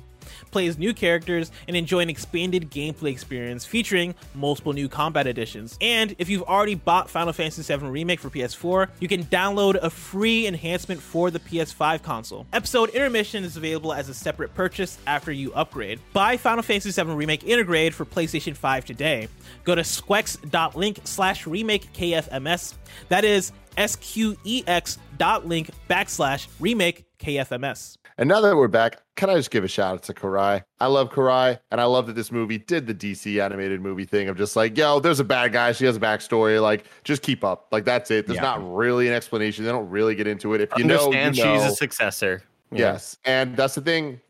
play 0.50 0.66
as 0.66 0.78
new 0.78 0.94
characters, 0.94 1.50
and 1.68 1.76
enjoy 1.76 2.00
an 2.00 2.10
expanded 2.10 2.70
gameplay 2.70 3.10
experience 3.10 3.64
featuring 3.64 4.14
multiple 4.34 4.72
new 4.72 4.88
combat 4.88 5.26
additions. 5.26 5.76
And 5.80 6.14
if 6.18 6.28
you've 6.28 6.42
already 6.42 6.74
bought 6.74 7.10
Final 7.10 7.32
Fantasy 7.32 7.62
VII 7.62 7.86
Remake 7.86 8.20
for 8.20 8.30
PS4, 8.30 8.88
you 9.00 9.08
can 9.08 9.24
download 9.24 9.76
a 9.76 9.90
free 9.90 10.46
enhancement 10.46 11.00
for 11.00 11.30
the 11.30 11.40
PS5 11.40 12.02
console. 12.02 12.46
Episode 12.52 12.90
Intermission 12.90 13.44
is 13.44 13.56
available 13.56 13.92
as 13.92 14.08
a 14.08 14.14
separate 14.14 14.54
purchase 14.54 14.98
after 15.06 15.32
you 15.32 15.52
upgrade. 15.54 16.00
Buy 16.12 16.36
Final 16.36 16.62
Fantasy 16.62 16.90
VII 16.90 17.12
Remake 17.12 17.42
Intergrade 17.42 17.92
for 17.92 18.04
PlayStation 18.04 18.56
5 18.56 18.84
today. 18.84 19.28
Go 19.64 19.74
to 19.74 19.84
squex.link 19.84 21.00
slash 21.04 21.46
remake 21.46 21.92
KFMS. 21.92 22.74
That 23.08 23.24
is 23.24 23.52
S-Q-E-X 23.76 24.98
dot 25.16 25.46
link 25.46 25.70
backslash 25.88 26.48
remake 26.60 27.04
KFMS. 27.18 27.96
And 28.22 28.28
now 28.28 28.40
that 28.40 28.54
we're 28.54 28.68
back, 28.68 29.02
can 29.16 29.30
I 29.30 29.34
just 29.34 29.50
give 29.50 29.64
a 29.64 29.68
shout 29.68 29.94
out 29.94 30.04
to 30.04 30.14
Karai? 30.14 30.62
I 30.78 30.86
love 30.86 31.10
Karai, 31.10 31.58
and 31.72 31.80
I 31.80 31.86
love 31.86 32.06
that 32.06 32.12
this 32.12 32.30
movie 32.30 32.56
did 32.56 32.86
the 32.86 32.94
DC 32.94 33.44
animated 33.44 33.80
movie 33.80 34.04
thing 34.04 34.28
of 34.28 34.36
just 34.38 34.54
like, 34.54 34.78
yo, 34.78 35.00
there's 35.00 35.18
a 35.18 35.24
bad 35.24 35.52
guy. 35.52 35.72
She 35.72 35.86
has 35.86 35.96
a 35.96 35.98
backstory. 35.98 36.62
Like, 36.62 36.84
just 37.02 37.22
keep 37.22 37.42
up. 37.42 37.66
Like, 37.72 37.84
that's 37.84 38.12
it. 38.12 38.28
There's 38.28 38.36
Yeah. 38.36 38.42
not 38.42 38.74
really 38.76 39.08
an 39.08 39.12
explanation. 39.12 39.64
They 39.64 39.72
don't 39.72 39.90
really 39.90 40.14
get 40.14 40.28
into 40.28 40.54
it. 40.54 40.60
If 40.60 40.70
you 40.76 40.84
Understand 40.84 41.36
know, 41.36 41.42
you 41.42 41.50
know. 41.50 41.64
she's 41.64 41.72
a 41.72 41.74
successor. 41.74 42.44
Yeah. 42.70 42.92
Yes. 42.92 43.18
And 43.24 43.56
that's 43.56 43.74
the 43.74 43.80
thing 43.80 44.20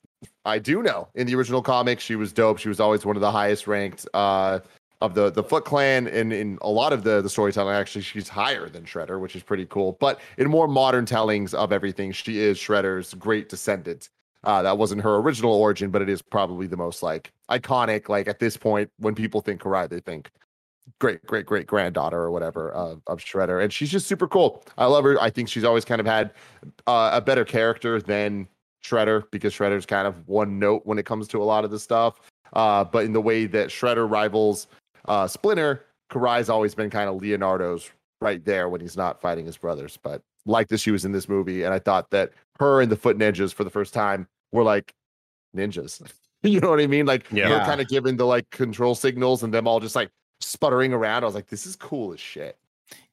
I 0.47 0.59
do 0.59 0.83
know. 0.83 1.09
In 1.15 1.27
the 1.27 1.35
original 1.35 1.61
comics, 1.61 2.03
she 2.03 2.17
was 2.17 2.33
dope. 2.33 2.57
She 2.61 2.71
was 2.71 2.81
always 2.81 3.05
one 3.05 3.17
of 3.17 3.21
the 3.21 3.31
highest 3.31 3.67
ranked 3.67 4.09
uh 4.15 4.61
of 5.03 5.15
the 5.15 5.31
the 5.31 5.43
Foot 5.43 5.65
Clan 5.65 6.07
and 6.07 6.33
in 6.33 6.59
a 6.63 6.71
lot 6.71 6.93
of 6.93 7.03
the 7.03 7.21
the 7.21 7.29
storytelling 7.29 7.75
actually 7.75 8.03
she's 8.03 8.29
higher 8.29 8.69
than 8.69 8.85
Shredder, 8.85 9.21
which 9.21 9.37
is 9.37 9.43
pretty 9.43 9.67
cool. 9.67 9.97
But 10.01 10.21
in 10.39 10.49
more 10.49 10.69
modern 10.69 11.05
tellings 11.05 11.53
of 11.53 11.73
everything, 11.73 12.13
she 12.13 12.39
is 12.39 12.57
Shredder's 12.59 13.15
great 13.15 13.49
descendant. 13.49 14.09
Uh, 14.45 14.63
that 14.63 14.79
wasn't 14.79 15.03
her 15.03 15.17
original 15.17 15.53
origin, 15.53 15.91
but 15.91 16.03
it 16.03 16.09
is 16.09 16.23
probably 16.23 16.67
the 16.67 16.77
most 16.77 17.03
like 17.03 17.33
iconic. 17.51 18.09
Like 18.09 18.29
at 18.29 18.39
this 18.39 18.57
point, 18.57 18.91
when 18.99 19.15
people 19.15 19.41
think 19.41 19.61
Karai, 19.61 19.89
they 19.89 20.01
think 20.01 20.31
great, 20.99 21.25
great, 21.27 21.47
great 21.47 21.67
granddaughter 21.67 22.19
or 22.19 22.31
whatever 22.31 22.71
of, 22.73 23.03
of 23.07 23.19
Shredder, 23.19 23.63
and 23.63 23.73
she's 23.73 23.91
just 23.91 24.07
super 24.07 24.29
cool. 24.29 24.65
I 24.79 24.87
love 24.87 25.05
her. 25.05 25.21
I 25.21 25.31
think 25.31 25.49
she's 25.49 25.65
always 25.65 25.85
kind 25.85 26.01
of 26.01 26.07
had 26.07 26.33
uh, 26.87 27.11
a 27.13 27.21
better 27.21 27.45
character 27.45 28.01
than 28.01 28.49
Shredder 28.85 29.25
because 29.31 29.55
Shredder's 29.55 29.87
kind 29.87 30.07
of 30.07 30.29
one 30.29 30.59
note 30.59 30.83
when 30.85 30.99
it 30.99 31.07
comes 31.07 31.29
to 31.29 31.43
a 31.43 31.45
lot 31.45 31.65
of 31.65 31.71
the 31.71 31.79
stuff. 31.79 32.21
Uh, 32.53 32.85
but 32.85 33.05
in 33.05 33.13
the 33.13 33.21
way 33.21 33.47
that 33.47 33.69
Shredder 33.69 34.11
rivals 34.11 34.67
uh, 35.07 35.27
Splinter, 35.27 35.85
Karai's 36.11 36.49
always 36.49 36.75
been 36.75 36.91
kind 36.91 37.09
of 37.09 37.17
Leonardo's 37.17 37.91
right 38.21 38.45
there 38.45 38.69
when 38.69 38.81
he's 38.81 38.97
not 38.97 39.21
fighting 39.21 39.47
his 39.47 39.57
brothers. 39.57 39.99
But 40.03 40.23
like 40.47 40.69
that, 40.69 40.79
she 40.79 40.91
was 40.91 41.05
in 41.05 41.13
this 41.13 41.29
movie, 41.29 41.63
and 41.65 41.73
I 41.75 41.79
thought 41.79 42.11
that 42.11 42.33
her 42.59 42.81
and 42.81 42.91
the 42.91 42.97
Foot 42.97 43.19
Ninjas 43.19 43.53
for 43.55 43.65
the 43.65 43.71
first 43.71 43.95
time 43.95 44.29
were 44.53 44.63
like 44.63 44.95
ninjas. 45.57 46.03
you 46.43 46.61
know 46.61 46.71
what 46.71 46.81
I 46.81 46.87
mean? 46.87 47.07
Like 47.07 47.27
Yeah. 47.31 47.49
her 47.49 47.65
kind 47.65 47.81
of 47.81 47.89
giving 47.89 48.17
the 48.17 48.27
like 48.27 48.49
control 48.51 48.95
signals 48.95 49.43
and 49.43 49.53
them 49.53 49.67
all 49.69 49.81
just 49.81 49.95
like 49.97 50.11
sputtering 50.41 50.93
around. 50.93 51.23
I 51.23 51.27
was 51.27 51.35
like, 51.35 51.49
this 51.49 51.67
is 51.67 51.77
cool 51.77 52.13
as 52.13 52.21
shit. 52.21 52.59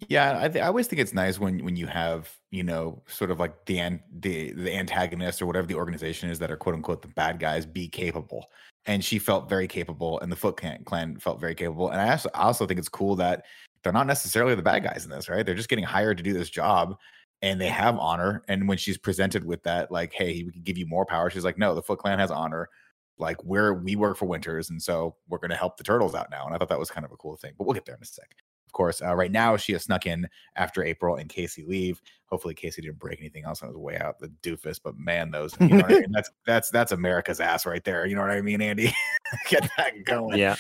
Yeah, 0.08 0.40
I, 0.42 0.50
th- 0.50 0.64
I 0.64 0.68
always 0.68 0.88
think 0.88 1.02
it's 1.02 1.14
nice 1.14 1.40
when 1.40 1.64
when 1.64 1.76
you 1.76 1.88
have 1.88 2.34
you 2.52 2.64
know 2.64 3.02
sort 3.08 3.32
of 3.32 3.40
like 3.40 3.66
the 3.66 4.00
the 4.20 4.52
the 4.54 4.74
antagonist 4.76 5.42
or 5.42 5.46
whatever 5.46 5.68
the 5.68 5.76
organization 5.76 6.30
is 6.30 6.40
that 6.40 6.52
are 6.52 6.58
quote 6.58 6.76
unquote 6.76 7.02
the 7.02 7.08
bad 7.10 7.40
guys 7.40 7.66
be 7.66 7.88
capable. 7.88 8.50
And 8.86 9.04
she 9.04 9.20
felt 9.20 9.50
very 9.50 9.68
capable, 9.68 10.20
and 10.22 10.32
the 10.32 10.36
Foot 10.36 10.58
Clan, 10.58 10.84
clan 10.86 11.20
felt 11.20 11.40
very 11.40 11.54
capable. 11.54 11.90
And 11.90 12.02
I 12.02 12.12
also 12.12 12.30
I 12.34 12.44
also 12.44 12.66
think 12.66 12.80
it's 12.80 12.90
cool 12.90 13.16
that 13.18 13.46
they're 13.84 13.94
not 13.94 14.08
necessarily 14.08 14.56
the 14.56 14.62
bad 14.62 14.84
guys 14.84 15.04
in 15.06 15.12
this, 15.12 15.30
right? 15.30 15.46
They're 15.46 15.56
just 15.56 15.70
getting 15.70 15.86
hired 15.86 16.18
to 16.18 16.24
do 16.24 16.34
this 16.34 16.50
job, 16.50 16.98
and 17.42 17.60
they 17.62 17.68
have 17.68 17.98
honor. 18.00 18.44
And 18.48 18.68
when 18.68 18.78
she's 18.78 18.98
presented 18.98 19.46
with 19.46 19.64
that, 19.64 19.92
like, 19.92 20.14
hey, 20.14 20.44
we 20.44 20.52
can 20.52 20.64
give 20.64 20.78
you 20.78 20.86
more 20.88 21.06
power, 21.06 21.30
she's 21.30 21.44
like, 21.46 21.58
no, 21.58 21.76
the 21.76 21.82
Foot 21.82 22.00
Clan 22.00 22.20
has 22.20 22.32
honor. 22.32 22.70
Like 23.18 23.44
we're 23.44 23.74
we 23.74 23.96
work 23.96 24.18
for 24.18 24.26
Winters, 24.26 24.70
and 24.70 24.82
so 24.82 25.16
we're 25.28 25.40
going 25.40 25.52
to 25.52 25.58
help 25.58 25.78
the 25.78 25.84
turtles 25.84 26.16
out 26.16 26.32
now. 26.32 26.46
And 26.46 26.56
I 26.56 26.58
thought 26.58 26.70
that 26.70 26.80
was 26.80 26.90
kind 26.90 27.06
of 27.06 27.12
a 27.12 27.18
cool 27.18 27.36
thing. 27.36 27.54
But 27.58 27.68
we'll 27.68 27.74
get 27.74 27.86
there 27.86 27.96
in 27.96 28.02
a 28.02 28.06
sec 28.06 28.34
of 28.70 28.74
course. 28.74 29.02
Uh, 29.02 29.16
right 29.16 29.32
now, 29.32 29.58
she 29.58 29.74
has 29.74 29.86
snuck 29.86 30.06
in 30.06 30.30
after 30.56 30.84
April 30.84 31.16
and 31.16 31.28
Casey 31.28 31.66
leave. 31.66 32.00
Hopefully, 32.28 32.54
Casey 32.54 32.84
didn't 32.84 33.00
break 33.00 33.20
anything 33.20 33.44
else 33.46 33.64
on 33.64 33.70
his 33.70 33.78
way 33.78 33.98
out. 33.98 34.20
The 34.20 34.28
doofus, 34.44 34.80
but 34.84 34.96
man, 34.96 35.32
those 35.32 35.56
you 35.60 35.68
know 35.70 35.78
what 35.78 35.86
I 35.86 35.90
mean? 36.02 36.12
that's 36.12 36.30
that's 36.46 36.70
that's 36.70 36.92
America's 36.92 37.40
ass 37.40 37.66
right 37.66 37.84
there. 37.84 38.06
You 38.06 38.14
know 38.16 38.22
what 38.22 38.30
I 38.30 38.42
mean, 38.42 38.62
Andy? 38.62 38.94
Get 39.50 39.68
that 39.78 40.06
going. 40.06 40.38
Yeah. 40.38 40.56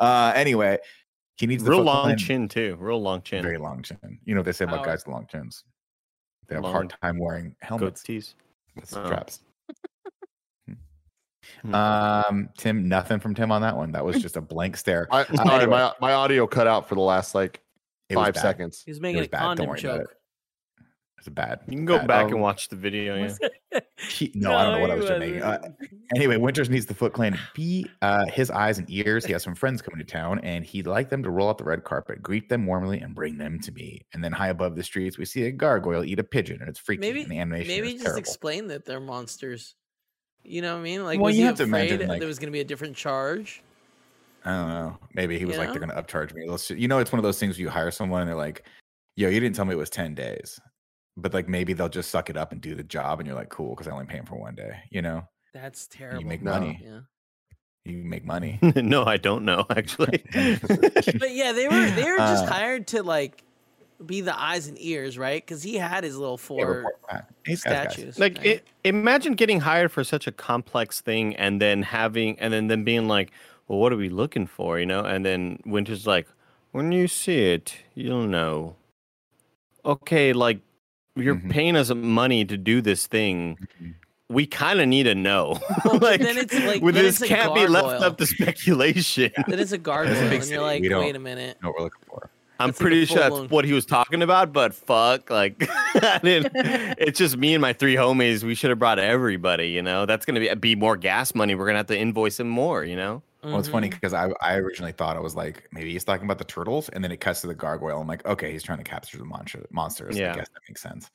Uh, 0.00 0.32
anyway, 0.34 0.78
he 1.36 1.46
needs 1.46 1.62
Real 1.62 1.82
long 1.82 2.06
Clan- 2.06 2.18
chin 2.18 2.48
too. 2.48 2.76
Real 2.80 3.00
long 3.00 3.22
chin. 3.22 3.42
Very 3.44 3.58
long 3.58 3.82
chin. 3.82 3.98
You 4.24 4.34
know 4.34 4.40
what 4.40 4.46
they 4.46 4.52
say 4.52 4.64
about 4.64 4.80
Wow. 4.80 4.84
guys 4.86 5.06
with 5.06 5.12
long 5.12 5.26
chins? 5.30 5.62
They 6.48 6.56
have 6.56 6.64
a 6.64 6.66
Long 6.66 6.72
hard 6.74 6.94
time 7.00 7.18
wearing 7.18 7.54
helmets. 7.60 8.02
Goatees. 8.02 8.34
Oh. 8.96 9.24
Traps. 11.42 11.62
Hmm. 11.62 11.74
Um, 11.74 12.48
Tim, 12.56 12.88
nothing 12.88 13.20
from 13.20 13.34
Tim 13.34 13.50
on 13.52 13.62
that 13.62 13.76
one. 13.76 13.92
That 13.92 14.04
was 14.04 14.20
just 14.22 14.36
a 14.36 14.40
blank 14.40 14.76
stare. 14.76 15.08
I, 15.10 15.20
Uh, 15.22 15.24
sorry, 15.36 15.50
anyway, 15.62 15.66
my 15.70 15.92
my 16.00 16.12
audio 16.12 16.46
cut 16.46 16.66
out 16.66 16.88
for 16.88 16.94
the 16.94 17.00
last 17.00 17.34
like 17.34 17.60
it 18.08 18.14
five 18.14 18.34
bad. 18.34 18.40
seconds. 18.40 18.82
He's 18.84 18.98
It 18.98 19.02
making 19.02 19.18
was 19.18 19.26
a 19.28 19.30
bad. 19.30 19.40
Condom 19.40 19.68
worry 19.68 19.80
about 19.80 19.96
it. 19.96 19.98
joke. 20.02 20.16
It's 21.18 21.28
a 21.28 21.30
bad. 21.30 21.60
You 21.68 21.76
can 21.76 21.84
go 21.84 21.98
bad. 21.98 22.08
back 22.08 22.24
Um, 22.26 22.32
and 22.32 22.40
watch 22.42 22.68
the 22.68 22.76
video. 22.76 23.14
Yeah. 23.72 23.80
He- 23.96 24.32
no, 24.34 24.54
I 24.54 24.64
don't 24.64 24.74
know 24.74 24.80
what 24.80 24.90
I 24.90 24.94
was 24.96 25.08
making. 25.20 25.40
Uh, 25.42 25.58
anyway, 26.14 26.36
Winters 26.36 26.68
needs 26.68 26.84
the 26.84 26.92
Foot 26.94 27.12
Clan 27.14 27.38
be 27.54 27.86
uh, 28.02 28.26
his 28.26 28.50
eyes 28.50 28.78
and 28.78 28.90
ears. 28.90 29.24
He 29.24 29.32
has 29.32 29.42
some 29.44 29.54
friends 29.54 29.80
coming 29.80 29.98
to 29.98 30.04
town, 30.04 30.40
and 30.40 30.62
he'd 30.64 30.86
like 30.88 31.08
them 31.08 31.22
to 31.22 31.30
roll 31.30 31.48
out 31.48 31.56
the 31.56 31.64
red 31.64 31.84
carpet, 31.84 32.20
greet 32.20 32.48
them 32.50 32.66
warmly, 32.66 33.00
and 33.00 33.14
bring 33.14 33.38
them 33.38 33.58
to 33.60 33.72
me. 33.72 34.04
And 34.12 34.22
then 34.22 34.32
high 34.32 34.48
above 34.48 34.74
the 34.76 34.82
streets, 34.82 35.16
we 35.16 35.24
see 35.24 35.44
a 35.44 35.52
gargoyle 35.52 36.04
eat 36.04 36.18
a 36.18 36.24
pigeon, 36.24 36.58
and 36.60 36.68
it's 36.68 36.80
freaky. 36.80 37.00
maybe 37.00 37.22
and 37.22 37.30
the 37.30 37.38
animation 37.38 37.68
maybe 37.68 37.92
just 37.92 38.02
terrible. 38.04 38.18
explain 38.20 38.66
that 38.66 38.84
they're 38.84 39.00
monsters. 39.00 39.74
You 40.44 40.62
know 40.62 40.74
what 40.74 40.80
I 40.80 40.82
mean? 40.82 41.04
Like, 41.04 41.18
Well, 41.18 41.26
was 41.26 41.36
you 41.36 41.42
he 41.42 41.46
have 41.46 41.56
to 41.56 41.64
afraid 41.64 41.90
imagine, 41.92 42.08
like- 42.08 42.18
there 42.20 42.28
was 42.28 42.38
going 42.38 42.48
to 42.48 42.52
be 42.52 42.60
a 42.60 42.64
different 42.64 42.96
charge? 42.96 43.62
I 44.44 44.50
don't 44.50 44.68
know. 44.68 44.98
Maybe 45.14 45.38
he 45.38 45.44
was 45.44 45.54
You 45.54 45.60
like, 45.60 45.70
they're 45.70 45.78
going 45.78 45.94
to 45.96 46.02
upcharge 46.02 46.34
me. 46.34 46.48
Let's, 46.48 46.68
you 46.70 46.88
know, 46.88 46.98
it's 46.98 47.12
one 47.12 47.20
of 47.20 47.22
those 47.22 47.38
things 47.38 47.56
where 47.56 47.62
you 47.62 47.70
hire 47.70 47.92
someone 47.92 48.22
and 48.22 48.28
they're 48.28 48.36
like, 48.36 48.64
yo, 49.14 49.28
you 49.28 49.38
didn't 49.38 49.54
tell 49.54 49.64
me 49.64 49.72
it 49.74 49.78
was 49.78 49.90
10 49.90 50.14
days. 50.16 50.58
But 51.16 51.32
like 51.34 51.48
maybe 51.48 51.74
they'll 51.74 51.88
just 51.88 52.10
suck 52.10 52.28
it 52.30 52.36
up 52.36 52.52
and 52.52 52.60
do 52.60 52.74
the 52.74 52.82
job, 52.82 53.20
and 53.20 53.26
you're 53.26 53.36
like, 53.36 53.50
cool, 53.50 53.70
because 53.70 53.86
I 53.86 53.90
only 53.92 54.06
pay 54.06 54.16
him 54.16 54.24
for 54.24 54.36
one 54.36 54.54
day. 54.54 54.78
You 54.90 55.02
know, 55.02 55.28
That's 55.52 55.86
terrible. 55.86 56.22
You 56.22 56.26
make 56.26 56.42
No. 56.42 56.52
money. 56.52 56.80
Yeah. 56.82 57.00
You 57.84 57.98
make 57.98 58.24
money. 58.24 58.58
no, 58.76 59.04
I 59.04 59.18
don't 59.18 59.44
know 59.44 59.66
actually. 59.70 60.24
But 60.32 61.32
yeah, 61.34 61.52
they 61.52 61.68
were 61.68 61.90
they 61.90 62.04
were 62.10 62.16
just 62.16 62.44
Uh, 62.44 62.52
hired 62.52 62.86
to 62.88 63.02
like 63.02 63.44
be 64.06 64.20
the 64.20 64.38
eyes 64.38 64.66
and 64.68 64.76
ears, 64.80 65.16
right? 65.18 65.44
Because 65.44 65.62
he 65.62 65.76
had 65.76 66.04
his 66.04 66.16
little 66.16 66.38
four 66.38 66.66
report 66.66 67.02
back. 67.10 67.28
He's 67.46 67.62
guys. 67.62 67.92
statues. 67.92 68.18
like 68.18 68.36
right? 68.38 68.46
it, 68.46 68.68
imagine 68.84 69.34
getting 69.34 69.60
hired 69.60 69.90
for 69.92 70.04
such 70.04 70.26
a 70.26 70.32
complex 70.32 71.00
thing 71.00 71.34
and 71.36 71.60
then 71.60 71.82
having 71.82 72.38
and 72.38 72.52
then 72.52 72.68
them 72.68 72.84
being 72.84 73.08
like 73.08 73.30
well 73.68 73.78
what 73.78 73.92
are 73.92 73.96
we 73.96 74.08
looking 74.08 74.46
for 74.46 74.78
you 74.78 74.86
know 74.86 75.00
and 75.04 75.24
then 75.26 75.58
winter's 75.66 76.06
like 76.06 76.26
when 76.72 76.92
you 76.92 77.08
see 77.08 77.52
it 77.52 77.74
you'll 77.94 78.26
know 78.26 78.76
okay 79.84 80.32
like 80.32 80.60
you're 81.16 81.34
Mhm. 81.36 81.50
paying 81.50 81.76
us 81.76 81.92
money 81.94 82.44
to 82.44 82.56
do 82.56 82.80
this 82.80 83.06
thing 83.06 83.58
Mhm. 83.80 83.94
we 84.28 84.46
kind 84.46 84.80
of 84.80 84.88
need 84.88 85.02
to 85.04 85.14
know 85.14 85.58
Well, 85.84 85.98
like, 86.00 86.20
then 86.20 86.38
it's 86.38 86.54
like- 86.54 86.80
with 86.82 86.94
then 86.94 87.04
this 87.04 87.20
it's 87.20 87.28
can't 87.28 87.54
be 87.54 87.66
left 87.66 88.02
up 88.02 88.18
to 88.18 88.26
speculation 88.26 89.32
Then 89.48 89.58
it's 89.58 89.72
a 89.72 89.78
gargoyle, 89.78 90.14
and 90.16 90.46
you're 90.48 90.62
like, 90.62 90.82
wait 90.82 91.16
a 91.16 91.18
minute. 91.18 91.58
know 91.62 91.68
what 91.70 91.78
we're 91.78 91.84
looking 91.84 92.00
for. 92.08 92.30
I'm 92.62 92.68
That's 92.68 92.80
like 92.80 92.82
pretty 92.86 93.04
sure 93.06 93.18
that's 93.18 93.50
what 93.50 93.64
he 93.64 93.72
was 93.72 93.84
talking 93.84 94.22
about, 94.22 94.52
but 94.52 94.74
fuck, 94.74 95.30
like, 95.30 95.56
I 95.94 96.20
didn't, 96.22 96.52
it's 96.98 97.18
just 97.18 97.36
me 97.36 97.54
and 97.54 97.60
my 97.60 97.72
three 97.72 97.94
homies. 97.94 98.42
We 98.42 98.54
should 98.54 98.70
have 98.70 98.78
brought 98.78 98.98
everybody, 98.98 99.68
you 99.68 99.82
know. 99.82 100.06
That's 100.06 100.24
gonna 100.24 100.40
be 100.40 100.54
be 100.54 100.74
more 100.74 100.96
gas 100.96 101.34
money. 101.34 101.54
We're 101.54 101.66
gonna 101.66 101.78
have 101.78 101.86
to 101.88 101.98
invoice 101.98 102.38
him 102.38 102.48
more, 102.48 102.84
you 102.84 102.96
know. 102.96 103.22
Well, 103.42 103.58
it's 103.58 103.68
funny 103.68 103.88
because 103.88 104.14
I, 104.14 104.30
I 104.40 104.54
originally 104.54 104.92
thought 104.92 105.16
it 105.16 105.22
was 105.22 105.34
like 105.34 105.68
maybe 105.72 105.92
he's 105.92 106.04
talking 106.04 106.24
about 106.24 106.38
the 106.38 106.44
turtles, 106.44 106.88
and 106.90 107.02
then 107.02 107.10
it 107.10 107.18
cuts 107.18 107.40
to 107.40 107.48
the 107.48 107.54
gargoyle. 107.54 108.00
I'm 108.00 108.06
like, 108.06 108.24
okay, 108.24 108.52
he's 108.52 108.62
trying 108.62 108.78
to 108.78 108.84
capture 108.84 109.18
the 109.18 109.24
monster 109.24 109.66
monsters. 109.70 110.16
Yeah. 110.16 110.32
I 110.32 110.36
guess 110.36 110.48
that 110.48 110.60
makes 110.68 110.80
sense. 110.80 111.10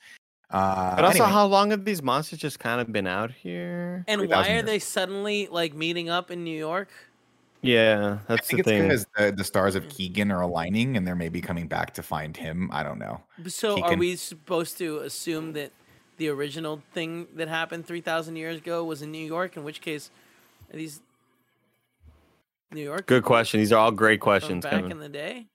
Uh, 0.50 0.96
But 0.96 1.06
also, 1.06 1.24
anyway, 1.24 1.32
how 1.34 1.46
long 1.46 1.72
have 1.72 1.84
these 1.84 2.02
monsters 2.02 2.40
just 2.40 2.60
kind 2.60 2.80
of 2.80 2.92
been 2.92 3.08
out 3.08 3.32
here? 3.32 4.06
And 4.08 4.30
why 4.30 4.48
are 4.48 4.52
years. 4.54 4.66
they 4.66 4.80
suddenly 4.80 5.48
like 5.52 5.74
meeting 5.74 6.10
up 6.10 6.32
in 6.32 6.44
New 6.44 6.58
York? 6.58 6.90
Yeah, 7.62 8.20
I 8.28 8.36
that's 8.36 8.48
think 8.48 8.64
the 8.66 8.72
it's 8.76 8.80
thing. 8.80 9.08
because 9.14 9.32
the, 9.32 9.36
the 9.36 9.44
stars 9.44 9.76
of 9.76 9.90
Keegan 9.90 10.32
are 10.32 10.42
aligning 10.42 10.96
and 10.96 11.08
they're 11.08 11.16
maybe 11.16 11.42
coming 11.42 11.68
back 11.68 11.94
to 11.96 12.04
find 12.04 12.38
him. 12.38 12.70
I 12.72 12.84
don't 12.84 13.00
know. 13.00 13.22
So 13.48 13.76
He 13.76 13.82
are 13.82 13.96
we 13.96 14.16
supposed 14.16 14.78
to 14.78 15.00
assume 15.00 15.54
that 15.54 15.72
the 16.18 16.30
original 16.30 16.82
thing 16.94 17.28
that 17.36 17.48
happened 17.48 17.86
3,000 17.86 18.36
years 18.36 18.58
ago 18.58 18.84
was 18.84 19.02
in 19.02 19.12
New 19.12 19.26
York? 19.26 19.58
In 19.58 19.64
which 19.64 19.82
case, 19.82 20.12
are 20.72 20.78
these 20.78 21.02
New 22.72 22.84
York? 22.84 23.06
Good 23.08 23.24
question. 23.24 23.60
These 23.60 23.72
are 23.72 23.80
all 23.80 23.92
great 23.92 24.20
questions, 24.20 24.64
back 24.64 24.74
Kevin. 24.74 24.92
in 24.92 25.00
the 25.00 25.10
day. 25.10 25.48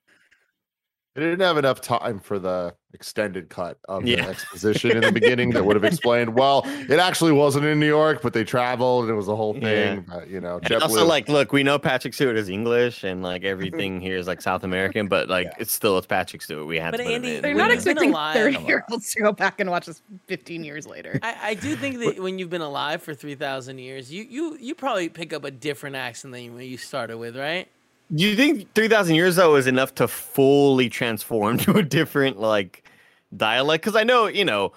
They 1.15 1.21
didn't 1.23 1.41
have 1.41 1.59
enough 1.59 1.81
time 1.81 2.21
for 2.21 2.39
the 2.39 2.75
extended 2.95 3.49
cut 3.49 3.79
of 3.89 4.07
Yeah. 4.07 4.25
the 4.25 4.31
exposition 4.31 4.91
in 4.93 5.01
the 5.01 5.13
beginning 5.13 5.51
that 5.51 5.65
would 5.65 5.77
have 5.77 5.85
explained. 5.85 6.35
Well, 6.35 6.63
it 6.67 6.99
actually 6.99 7.33
wasn't 7.33 7.65
in 7.67 7.81
New 7.81 7.87
York, 7.87 8.21
but 8.23 8.33
they 8.33 8.45
traveled 8.45 9.05
and 9.05 9.13
it 9.13 9.17
was 9.17 9.29
a 9.29 9.37
whole 9.37 9.55
thing. 9.55 10.05
But 10.09 10.29
you 10.29 10.41
know, 10.41 10.61
And 10.63 10.75
also, 10.75 11.05
JetBlue- 11.05 11.07
like, 11.09 11.29
look, 11.29 11.53
we 11.53 11.63
know 11.63 11.79
Patrick 11.79 12.15
Stewart 12.15 12.37
is 12.37 12.49
English, 12.49 13.05
and 13.05 13.23
like 13.23 13.45
everything 13.45 14.01
here 14.01 14.17
is 14.17 14.27
like 14.27 14.41
South 14.43 14.65
American, 14.65 15.09
but 15.09 15.29
like 15.29 15.47
Yeah. 15.47 15.53
it's 15.61 15.73
still 15.73 15.97
it's 15.99 16.07
Patrick 16.07 16.43
Stewart. 16.43 16.67
We 16.67 16.79
had 16.79 16.91
But 16.93 16.99
to 16.99 17.05
put 17.05 17.13
Andy, 17.13 17.37
in. 17.37 17.43
They're 17.43 17.51
When 17.53 17.59
not 17.59 17.71
you've 17.71 17.77
expecting 17.87 18.13
30 18.13 18.59
year 18.67 18.85
olds 18.91 19.13
to 19.15 19.21
go 19.23 19.33
back 19.33 19.61
and 19.61 19.71
watch 19.71 19.87
this 19.87 20.03
15 20.27 20.65
years 20.65 20.87
later. 20.87 21.19
I, 21.23 21.37
I 21.43 21.55
do 21.55 21.75
think 21.77 21.99
that 22.01 22.21
when 22.23 22.39
you've 22.39 22.51
been 22.51 22.61
alive 22.61 23.03
for 23.03 23.15
3,000 23.15 23.79
years, 23.79 24.13
you, 24.13 24.25
you, 24.29 24.57
you 24.61 24.75
probably 24.75 25.09
pick 25.09 25.33
up 25.33 25.45
a 25.45 25.51
different 25.51 25.97
accent 25.97 26.35
than 26.35 26.55
when 26.55 26.65
you 26.67 26.77
started 26.77 27.17
with, 27.19 27.37
right? 27.37 27.69
Do 28.15 28.25
you 28.29 28.37
think 28.37 28.75
three 28.75 28.89
thousand 28.89 29.15
years 29.15 29.37
though 29.37 29.57
is 29.57 29.67
enough 29.67 29.95
to 29.95 30.07
fully 30.07 30.91
transform 30.91 31.57
to 31.65 31.79
a 31.79 31.83
different 31.83 32.39
like 32.39 32.82
dialect? 33.37 33.83
Because 33.85 33.97
I 33.97 34.05
know 34.05 34.27
you 34.27 34.45
know. 34.45 34.73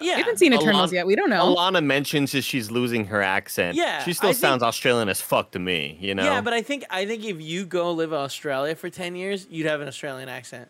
Yeah. 0.00 0.16
We 0.16 0.20
haven't 0.22 0.38
seen 0.38 0.52
a 0.52 0.56
Eternals 0.56 0.90
lot- 0.90 0.92
yet. 0.92 1.06
We 1.06 1.14
don't 1.14 1.30
know. 1.30 1.54
Alana 1.54 1.82
mentions 1.84 2.32
that 2.32 2.42
she's 2.42 2.70
losing 2.72 3.04
her 3.06 3.22
accent. 3.22 3.76
Yeah, 3.76 4.02
she 4.02 4.12
still 4.14 4.30
I 4.30 4.32
sounds 4.32 4.60
think- 4.60 4.68
Australian 4.68 5.08
as 5.08 5.20
fuck 5.20 5.52
to 5.52 5.58
me. 5.60 5.96
You 6.00 6.14
know. 6.14 6.24
Yeah, 6.24 6.40
but 6.40 6.52
I 6.52 6.60
think 6.62 6.84
I 6.90 7.06
think 7.06 7.24
if 7.24 7.40
you 7.40 7.64
go 7.64 7.92
live 7.92 8.10
in 8.12 8.18
Australia 8.18 8.74
for 8.74 8.90
10 8.90 9.14
years, 9.14 9.46
you'd 9.48 9.66
have 9.66 9.80
an 9.80 9.86
Australian 9.88 10.28
accent. 10.28 10.68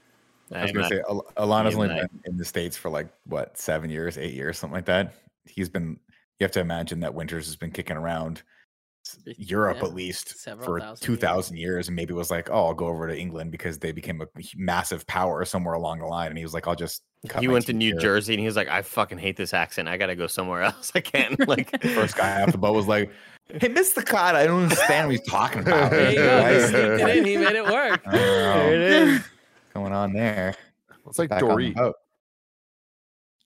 I 0.52 0.62
was 0.62 0.68
I'm 0.70 0.74
gonna 0.74 0.82
not- 0.82 0.92
say 0.92 1.02
Al- 1.08 1.26
Alana's 1.48 1.74
only 1.74 1.88
might. 1.88 2.00
been 2.02 2.20
in 2.32 2.36
the 2.36 2.44
states 2.44 2.76
for 2.76 2.90
like 2.90 3.08
what 3.24 3.56
seven 3.58 3.88
years, 3.90 4.18
eight 4.18 4.34
years, 4.34 4.58
something 4.58 4.74
like 4.74 4.84
that. 4.86 5.14
He's 5.46 5.68
been. 5.70 5.98
You 6.38 6.44
have 6.44 6.52
to 6.52 6.60
imagine 6.60 7.00
that 7.00 7.14
Winters 7.14 7.46
has 7.46 7.56
been 7.56 7.70
kicking 7.70 7.96
around 7.96 8.42
Europe 9.38 9.78
Yeah, 9.80 9.86
at 9.88 9.94
least 9.94 10.34
for 10.64 10.80
thousand 10.80 10.96
two 11.06 11.12
years. 11.14 11.50
years, 11.52 11.88
and 11.88 11.96
maybe 11.96 12.12
was 12.12 12.30
like, 12.30 12.50
"Oh, 12.50 12.66
I'll 12.66 12.74
go 12.74 12.86
over 12.88 13.06
to 13.08 13.16
England 13.18 13.50
because 13.52 13.78
they 13.78 13.92
became 13.92 14.20
a 14.20 14.26
massive 14.56 15.06
power 15.06 15.44
somewhere 15.44 15.74
along 15.74 16.00
the 16.00 16.06
line." 16.06 16.28
And 16.28 16.36
he 16.36 16.44
was 16.44 16.52
like, 16.52 16.66
"I'll 16.68 16.74
just." 16.74 17.02
Cut 17.28 17.42
he 17.42 17.48
went 17.48 17.66
to 17.66 17.72
New 17.72 17.92
here." 17.92 18.00
Jersey 18.00 18.34
and 18.34 18.40
he 18.40 18.46
was 18.46 18.56
like, 18.56 18.68
I 18.68 18.82
fucking 18.82 19.18
hate 19.18 19.36
this 19.36 19.52
accent. 19.54 19.88
I 19.88 19.96
gotta 19.96 20.14
go 20.16 20.26
somewhere 20.26 20.62
else. 20.70 20.92
I 20.94 21.00
can't. 21.00 21.38
Like, 21.48 21.80
First 21.94 22.16
guy 22.16 22.42
off 22.42 22.52
the 22.52 22.58
boat 22.58 22.74
was 22.74 22.86
like, 22.88 23.10
"Hey, 23.48 23.68
Mr. 23.68 24.04
Cod, 24.04 24.34
I 24.34 24.46
don't 24.46 24.64
understand 24.64 25.08
what 25.08 25.16
he's 25.18 25.26
talking 25.28 25.60
about." 25.66 25.90
There 25.90 26.10
you 26.10 26.16
go. 26.16 26.38
He 26.38 26.44
Right? 26.44 26.60
sneaked 26.68 26.76
it 27.10 27.16
in. 27.18 27.24
He 27.24 27.36
made 27.36 27.56
it 27.56 27.64
work. 27.64 28.00
I 28.06 28.10
there 28.16 28.74
it 28.74 28.80
is. 28.80 29.22
going 29.74 29.92
on 29.92 30.12
there. 30.12 30.54
it's 31.06 31.18
like 31.18 31.28
back 31.30 31.42
on 31.42 31.48
the 31.50 31.54
Dorit. 31.54 31.74
boat. 31.74 31.94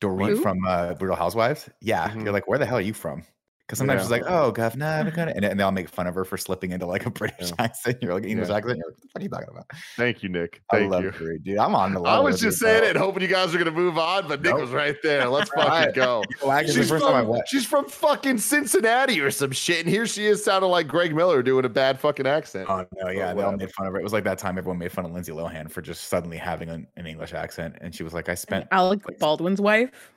Dorit 0.01 0.28
Who? 0.31 0.37
from 0.43 0.64
uh, 0.66 0.95
Real 1.01 1.14
Housewives. 1.14 1.68
Yeah, 1.81 2.09
Mhm. 2.09 2.24
you're 2.24 2.33
like, 2.33 2.49
where 2.49 2.59
the 2.59 2.64
hell 2.66 2.78
are 2.78 2.81
you 2.81 2.95
from? 2.95 3.22
Because 3.70 3.78
sometimes 3.78 3.98
Yeah. 3.98 4.02
she's 4.02 4.10
like, 4.10 4.24
oh, 4.26 4.50
governor, 4.50 4.84
I'm 4.86 5.10
gonna-" 5.10 5.30
and, 5.30 5.44
and 5.44 5.60
they'll 5.60 5.70
make 5.70 5.88
fun 5.88 6.08
of 6.08 6.14
her 6.16 6.24
for 6.24 6.36
slipping 6.36 6.72
into 6.72 6.86
like 6.86 7.06
a 7.06 7.10
British 7.10 7.50
Yeah. 7.50 7.54
accent. 7.60 7.98
You're 8.02 8.14
like 8.14 8.24
English 8.24 8.48
Yeah. 8.48 8.56
accent. 8.56 8.78
You're 8.78 8.88
like, 8.88 8.96
what 9.12 9.20
are 9.20 9.22
you 9.22 9.28
talking 9.28 9.48
about? 9.48 9.66
Thank 9.96 10.24
you, 10.24 10.28
Nick. 10.28 10.60
I 10.72 10.78
love 10.80 11.04
you. 11.04 11.12
Dorit, 11.12 11.44
dude. 11.44 11.56
I'm 11.58 11.76
on 11.76 11.94
the. 11.94 12.00
Line. 12.00 12.12
I 12.12 12.18
was 12.18 12.40
just 12.40 12.58
saying 12.58 12.82
it, 12.82 12.96
hoping 12.96 13.22
you 13.22 13.28
guys 13.28 13.54
are 13.54 13.58
gonna 13.58 13.70
move 13.70 13.96
on, 13.96 14.26
but 14.26 14.42
Nick 14.42 14.50
Nope. 14.50 14.62
was 14.62 14.70
right 14.70 14.96
there. 15.04 15.28
Let's 15.28 15.50
fucking 15.50 15.94
go. 15.94 16.24
Well, 16.42 16.50
actually, 16.50 16.78
She's 16.78 16.88
from, 16.88 17.42
she's 17.46 17.64
from 17.64 17.84
fucking 17.88 18.38
Cincinnati 18.38 19.20
or 19.20 19.30
some 19.30 19.52
shit, 19.52 19.78
and 19.78 19.88
here 19.88 20.04
she 20.04 20.26
is 20.26 20.42
sounding 20.42 20.68
like 20.72 20.88
Greg 20.88 21.14
Miller 21.14 21.40
doing 21.40 21.64
a 21.64 21.68
bad 21.68 22.00
fucking 22.00 22.26
accent. 22.26 22.68
Oh 22.68 22.78
no, 22.78 22.86
oh, 23.04 23.10
yeah, 23.10 23.32
they 23.32 23.42
all 23.42 23.52
made 23.52 23.70
fun 23.70 23.86
of 23.86 23.92
her. 23.92 24.00
It 24.00 24.02
was 24.02 24.12
like 24.12 24.24
that 24.24 24.38
time 24.38 24.58
everyone 24.58 24.78
made 24.78 24.90
fun 24.90 25.04
of 25.04 25.12
Lindsay 25.12 25.30
Lohan 25.30 25.70
for 25.70 25.80
just 25.80 26.08
suddenly 26.08 26.38
having 26.38 26.70
an, 26.70 26.88
an 26.96 27.06
English 27.06 27.34
accent, 27.34 27.76
and 27.80 27.94
she 27.94 28.02
was 28.02 28.12
like, 28.14 28.28
"I 28.28 28.34
spent 28.34 28.66
Alec 28.72 29.06
like- 29.08 29.20
Baldwin's 29.20 29.60
wife. 29.60 30.10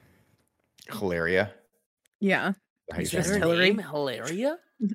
Hilaria." 0.92 1.52
Yeah. 2.20 2.54
How 2.92 2.98
you 2.98 3.04
Is 3.04 3.12
say 3.12 3.18
Just 3.18 3.30
her 3.30 3.36
her 3.36 3.40
name? 3.40 3.50
Hillary. 3.50 3.70
name 3.70 3.80
Hilaria? 3.80 4.58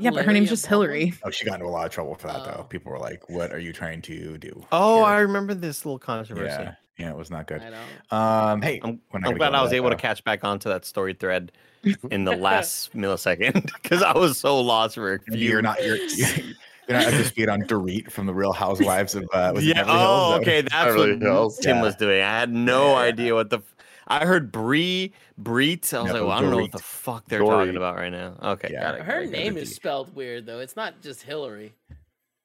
Yeah, 0.00 0.10
but 0.12 0.24
her 0.24 0.32
name's 0.32 0.48
just 0.48 0.68
Baldwin? 0.70 0.90
Hillary. 1.00 1.14
Oh, 1.24 1.30
she 1.30 1.44
got 1.44 1.54
into 1.54 1.66
a 1.66 1.70
lot 1.70 1.84
of 1.84 1.90
trouble 1.90 2.14
for 2.14 2.28
that 2.28 2.36
Oh. 2.42 2.44
though. 2.44 2.62
People 2.62 2.92
were 2.92 3.00
like, 3.00 3.28
"What 3.28 3.52
are 3.52 3.58
you 3.58 3.72
trying 3.72 4.00
to 4.02 4.38
do?" 4.38 4.64
Oh, 4.70 4.98
here?" 4.98 5.04
I 5.06 5.18
remember 5.18 5.54
this 5.54 5.84
little 5.84 5.98
controversy. 5.98 6.46
yeah, 6.46 6.74
yeah, 6.98 7.10
it 7.10 7.16
was 7.16 7.32
not 7.32 7.48
good. 7.48 7.64
Um, 8.12 8.62
hey, 8.62 8.78
I'm, 8.84 9.00
I'm 9.12 9.34
glad 9.34 9.54
I 9.56 9.60
was 9.60 9.72
into 9.72 9.76
able 9.82 9.90
to 9.90 9.96
catch 9.96 10.22
back 10.22 10.44
onto 10.44 10.68
that 10.68 10.84
story 10.84 11.14
thread 11.14 11.50
in 12.12 12.22
the 12.22 12.36
last 12.36 12.94
millisecond 12.96 13.72
because 13.82 14.00
I 14.04 14.16
was 14.16 14.38
so 14.38 14.60
lost 14.60 14.94
for 14.94 15.14
a 15.14 15.18
few. 15.18 15.36
You're 15.36 15.62
not. 15.62 15.84
You're. 15.84 15.96
You're 15.96 16.96
not 16.96 17.06
up 17.08 17.12
to 17.14 17.24
speed 17.24 17.48
on 17.48 17.62
Dorit 17.62 18.08
from 18.12 18.26
the 18.26 18.32
Real 18.34 18.52
Housewives 18.52 19.16
of. 19.16 19.24
Uh, 19.32 19.50
was 19.52 19.66
yeah. 19.66 19.82
Beverly 19.82 19.98
Hills? 19.98 20.08
Oh, 20.08 20.38
okay. 20.40 20.60
That's 20.62 20.72
Beverly 20.74 21.12
what 21.14 21.22
Hills. 21.22 21.58
Tim 21.58 21.76
Yeah. 21.78 21.82
was 21.82 21.96
doing. 21.96 22.22
I 22.22 22.38
had 22.38 22.50
no 22.52 22.92
Yeah. 22.92 22.98
idea 23.00 23.34
what 23.34 23.50
the. 23.50 23.58
f- 23.58 23.74
I 24.08 24.24
heard 24.26 24.50
Bree, 24.50 25.12
Breet. 25.40 25.92
I 25.92 26.00
was 26.02 26.08
No, 26.08 26.14
like, 26.14 26.22
well, 26.22 26.30
I 26.32 26.40
don't 26.40 26.50
know 26.50 26.58
what 26.58 26.72
the 26.72 26.78
fuck 26.78 27.26
they're 27.26 27.40
Dorit. 27.40 27.46
talking 27.66 27.76
about 27.76 27.96
right 27.96 28.10
now. 28.10 28.34
Okay, 28.42 28.70
Yeah. 28.72 28.80
got 28.80 28.94
it. 28.96 29.02
Her 29.02 29.12
got 29.12 29.22
it, 29.22 29.24
got 29.26 29.34
it. 29.34 29.38
name 29.44 29.54
with 29.54 29.62
is 29.64 29.74
spelled 29.74 30.14
weird 30.16 30.46
though. 30.46 30.60
It's 30.60 30.76
not 30.76 31.00
just 31.02 31.22
Hillary. 31.22 31.74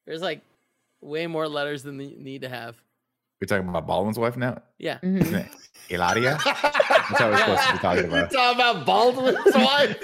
There's 0.06 0.22
like 0.22 0.42
way 1.02 1.26
more 1.28 1.48
letters 1.48 1.84
than 1.84 2.00
you 2.00 2.16
need 2.18 2.42
to 2.42 2.50
have. 2.50 2.76
We're 3.42 3.48
talking 3.48 3.68
about 3.68 3.88
Baldwin's 3.88 4.20
wife 4.20 4.36
now. 4.38 4.62
Yeah. 4.78 5.00
Mhm. 5.02 5.50
Isn't 5.90 6.02
it 6.02 6.14
Hilaria? 6.14 6.40
That's 6.44 7.20
how 7.20 7.30
we're 7.30 7.38
supposed 7.38 7.64
to 7.68 7.74
be 7.74 7.80
talking 7.80 8.04
You're 8.12 8.20
about. 8.20 8.32
talking 8.32 8.56
about 8.62 8.86
Baldwin's 8.86 9.56
wife. 9.56 9.98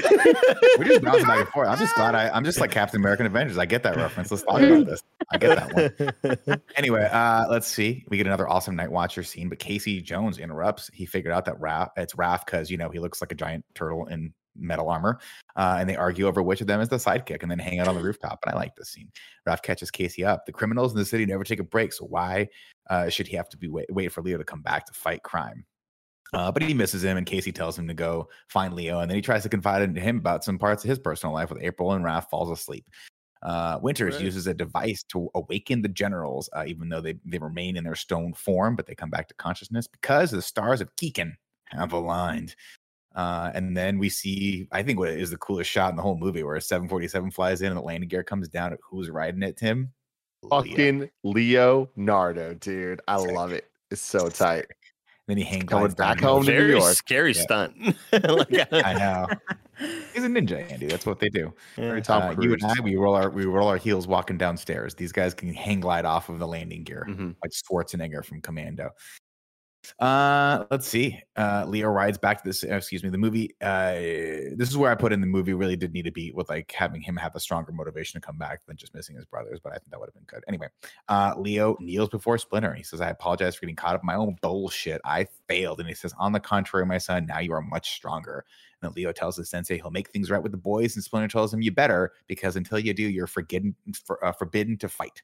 We're 0.77 0.85
just 0.85 1.01
bouncing 1.01 1.25
back 1.25 1.39
and 1.39 1.47
forth. 1.49 1.67
I'm 1.69 1.77
just 1.77 1.95
glad 1.95 2.15
I, 2.15 2.29
I'm 2.29 2.43
just 2.43 2.59
like 2.59 2.71
Captain 2.71 2.99
American 2.99 3.25
Avengers. 3.25 3.57
I 3.57 3.65
get 3.65 3.83
that 3.83 3.95
reference. 3.95 4.31
Let's 4.31 4.43
talk 4.43 4.61
about 4.61 4.85
this. 4.85 5.03
I 5.31 5.37
get 5.37 5.55
that 5.55 6.13
one. 6.43 6.61
Anyway, 6.75 7.07
uh, 7.11 7.45
let's 7.49 7.67
see. 7.67 8.05
We 8.09 8.17
get 8.17 8.25
another 8.27 8.47
awesome 8.47 8.75
Night 8.75 8.91
Watcher 8.91 9.23
scene, 9.23 9.49
but 9.49 9.59
Casey 9.59 10.01
Jones 10.01 10.37
interrupts. 10.37 10.89
He 10.93 11.05
figured 11.05 11.33
out 11.33 11.45
that 11.45 11.59
Raph, 11.59 11.89
it's 11.97 12.13
Raph 12.13 12.45
because 12.45 12.69
you 12.71 12.77
know 12.77 12.89
he 12.89 12.99
looks 12.99 13.21
like 13.21 13.31
a 13.31 13.35
giant 13.35 13.65
turtle 13.75 14.05
in 14.07 14.33
metal 14.55 14.89
armor, 14.89 15.19
uh, 15.55 15.77
and 15.79 15.89
they 15.89 15.95
argue 15.95 16.27
over 16.27 16.41
which 16.41 16.61
of 16.61 16.67
them 16.67 16.81
is 16.81 16.89
the 16.89 16.97
sidekick, 16.97 17.41
and 17.41 17.51
then 17.51 17.59
hang 17.59 17.79
out 17.79 17.87
on 17.87 17.95
the 17.95 18.01
rooftop. 18.01 18.39
And 18.43 18.53
I 18.53 18.57
like 18.57 18.75
this 18.75 18.89
scene. 18.89 19.11
Raph 19.47 19.61
catches 19.61 19.91
Casey 19.91 20.23
up. 20.23 20.45
The 20.45 20.51
criminals 20.51 20.91
in 20.93 20.97
the 20.97 21.05
city 21.05 21.25
never 21.25 21.43
take 21.43 21.59
a 21.59 21.63
break, 21.63 21.93
so 21.93 22.05
why 22.05 22.47
uh, 22.89 23.09
should 23.09 23.27
he 23.27 23.35
have 23.35 23.49
to 23.49 23.57
be 23.57 23.67
wait, 23.67 23.91
wait 23.91 24.11
for 24.11 24.21
Leo 24.21 24.37
to 24.37 24.43
come 24.43 24.61
back 24.61 24.85
to 24.85 24.93
fight 24.93 25.23
crime? 25.23 25.65
Uh, 26.33 26.51
but 26.51 26.61
he 26.61 26.73
misses 26.73 27.03
him, 27.03 27.17
and 27.17 27.25
Casey 27.25 27.51
tells 27.51 27.77
him 27.77 27.87
to 27.87 27.93
go 27.93 28.29
find 28.49 28.73
Leo, 28.73 28.99
and 28.99 29.09
then 29.09 29.15
he 29.15 29.21
tries 29.21 29.43
to 29.43 29.49
confide 29.49 29.81
in 29.81 29.95
him 29.95 30.17
about 30.17 30.43
some 30.43 30.59
parts 30.59 30.83
of 30.83 30.89
his 30.89 30.99
personal 30.99 31.33
life 31.33 31.49
with 31.49 31.63
April, 31.63 31.93
and 31.93 32.05
Raph 32.05 32.29
falls 32.29 32.51
asleep. 32.51 32.85
Uh, 33.41 33.79
Winters 33.81 34.15
Right. 34.15 34.25
uses 34.25 34.47
a 34.47 34.53
device 34.53 35.01
to 35.03 35.29
awaken 35.33 35.81
the 35.81 35.87
generals, 35.87 36.49
uh, 36.55 36.65
even 36.67 36.89
though 36.89 37.01
they, 37.01 37.15
they 37.25 37.37
remain 37.39 37.77
in 37.77 37.83
their 37.83 37.95
stone 37.95 38.33
form, 38.33 38.75
but 38.75 38.85
they 38.85 38.93
come 38.95 39.09
back 39.09 39.27
to 39.29 39.33
consciousness 39.35 39.87
because 39.87 40.29
the 40.29 40.41
stars 40.41 40.81
of 40.81 40.95
Keegan 40.97 41.37
have 41.67 41.93
aligned. 41.93 42.55
Uh, 43.15 43.49
and 43.55 43.75
then 43.75 43.97
we 43.97 44.09
see, 44.09 44.67
I 44.71 44.83
think, 44.83 44.99
what 44.99 45.09
is 45.09 45.31
the 45.31 45.37
coolest 45.37 45.69
shot 45.71 45.89
in 45.89 45.95
the 45.95 46.01
whole 46.01 46.17
movie, 46.17 46.43
where 46.43 46.57
a 46.57 46.61
747 46.61 47.31
flies 47.31 47.61
in 47.61 47.69
and 47.69 47.77
the 47.77 47.81
landing 47.81 48.07
gear 48.09 48.23
comes 48.23 48.49
down. 48.49 48.77
Who's 48.83 49.09
riding 49.09 49.41
it, 49.41 49.57
Tim? 49.57 49.93
Fucking 50.49 51.09
Leo 51.23 51.89
Nardo, 51.95 52.53
dude. 52.53 53.01
I 53.07 53.17
Sick. 53.19 53.31
love 53.31 53.51
it. 53.51 53.65
It's 53.91 54.01
so 54.01 54.29
tight. 54.29 54.65
Then 55.29 55.37
he 55.37 55.43
hang 55.43 55.61
Coming 55.67 55.91
back 55.91 56.19
home 56.19 56.43
to 56.43 56.51
New 56.51 56.57
Very 56.57 56.71
York. 56.71 56.95
scary 56.95 57.33
Yeah. 57.33 57.41
stunt. 57.43 57.75
Like, 58.11 58.73
I 58.73 58.93
know. 58.93 59.27
He's 60.13 60.23
a 60.23 60.27
ninja, 60.27 60.69
Andy. 60.71 60.87
That's 60.87 61.05
what 61.05 61.19
they 61.19 61.29
do. 61.29 61.53
Very 61.75 62.01
Tom 62.01 62.23
Uh, 62.35 62.41
you 62.41 62.53
and 62.53 62.63
I, 62.65 62.81
we 62.81 62.95
roll 62.95 63.13
our 63.13 63.29
we 63.29 63.45
roll 63.45 63.67
our 63.67 63.77
heels 63.77 64.07
walking 64.07 64.39
downstairs. 64.39 64.95
These 64.95 65.11
guys 65.11 65.35
can 65.35 65.53
hang 65.53 65.81
glide 65.81 66.03
off 66.05 66.29
of 66.29 66.39
the 66.39 66.47
landing 66.47 66.83
gear, 66.83 67.05
Mhm. 67.07 67.35
like 67.43 67.51
Schwarzenegger 67.51 68.25
from 68.25 68.41
Commando. 68.41 68.89
Uh, 69.97 70.65
let's 70.71 70.87
see. 70.87 71.19
Uh, 71.35 71.65
Leo 71.67 71.89
rides 71.89 72.17
back 72.17 72.41
to 72.41 72.49
this. 72.49 72.63
uh, 72.63 72.75
excuse 72.75 73.03
me. 73.03 73.09
The 73.09 73.17
movie. 73.17 73.55
Uh, 73.61 73.93
this 74.55 74.69
is 74.69 74.77
where 74.77 74.91
I 74.91 74.95
put 74.95 75.13
in 75.13 75.21
the 75.21 75.27
movie. 75.27 75.53
Really 75.53 75.75
did 75.75 75.93
need 75.93 76.07
a 76.07 76.11
beat 76.11 76.35
with 76.35 76.49
like 76.49 76.71
having 76.71 77.01
him 77.01 77.15
have 77.17 77.35
a 77.35 77.39
stronger 77.39 77.71
motivation 77.71 78.19
to 78.19 78.25
come 78.25 78.37
back 78.37 78.65
than 78.65 78.77
just 78.77 78.93
missing 78.93 79.15
his 79.15 79.25
brothers. 79.25 79.59
But 79.63 79.73
I 79.73 79.77
think 79.77 79.91
that 79.91 79.99
would 79.99 80.07
have 80.07 80.13
been 80.13 80.23
good. 80.25 80.43
Anyway, 80.47 80.67
uh, 81.07 81.33
Leo 81.37 81.77
kneels 81.79 82.09
before 82.09 82.37
Splinter. 82.37 82.73
He 82.73 82.83
says, 82.83 83.01
"I 83.01 83.09
apologize 83.09 83.55
for 83.55 83.61
getting 83.61 83.75
caught 83.75 83.95
up 83.95 84.01
in 84.03 84.07
my 84.07 84.15
own 84.15 84.35
bullshit. 84.41 85.01
I 85.05 85.27
failed." 85.47 85.79
And 85.79 85.87
he 85.87 85.95
says, 85.95 86.13
"On 86.19 86.33
the 86.33 86.39
contrary, 86.39 86.85
my 86.85 86.97
son, 86.97 87.25
now 87.25 87.39
you 87.39 87.53
are 87.53 87.61
much 87.61 87.91
stronger." 87.91 88.45
And 88.81 88.95
Leo 88.95 89.11
tells 89.11 89.35
his 89.37 89.49
sensei 89.49 89.77
he'll 89.77 89.91
make 89.91 90.09
things 90.09 90.29
right 90.31 90.41
with 90.41 90.53
the 90.53 90.57
boys, 90.57 90.95
and 90.95 91.03
Splinter 91.03 91.27
tells 91.27 91.53
him, 91.53 91.61
"You 91.61 91.71
better, 91.71 92.11
because 92.27 92.55
until 92.55 92.79
you 92.79 92.93
do, 92.93 93.03
you're 93.03 93.27
forbidden 93.27 93.75
for, 94.05 94.23
uh, 94.23 94.31
forbidden 94.31 94.77
to 94.77 94.89
fight." 94.89 95.21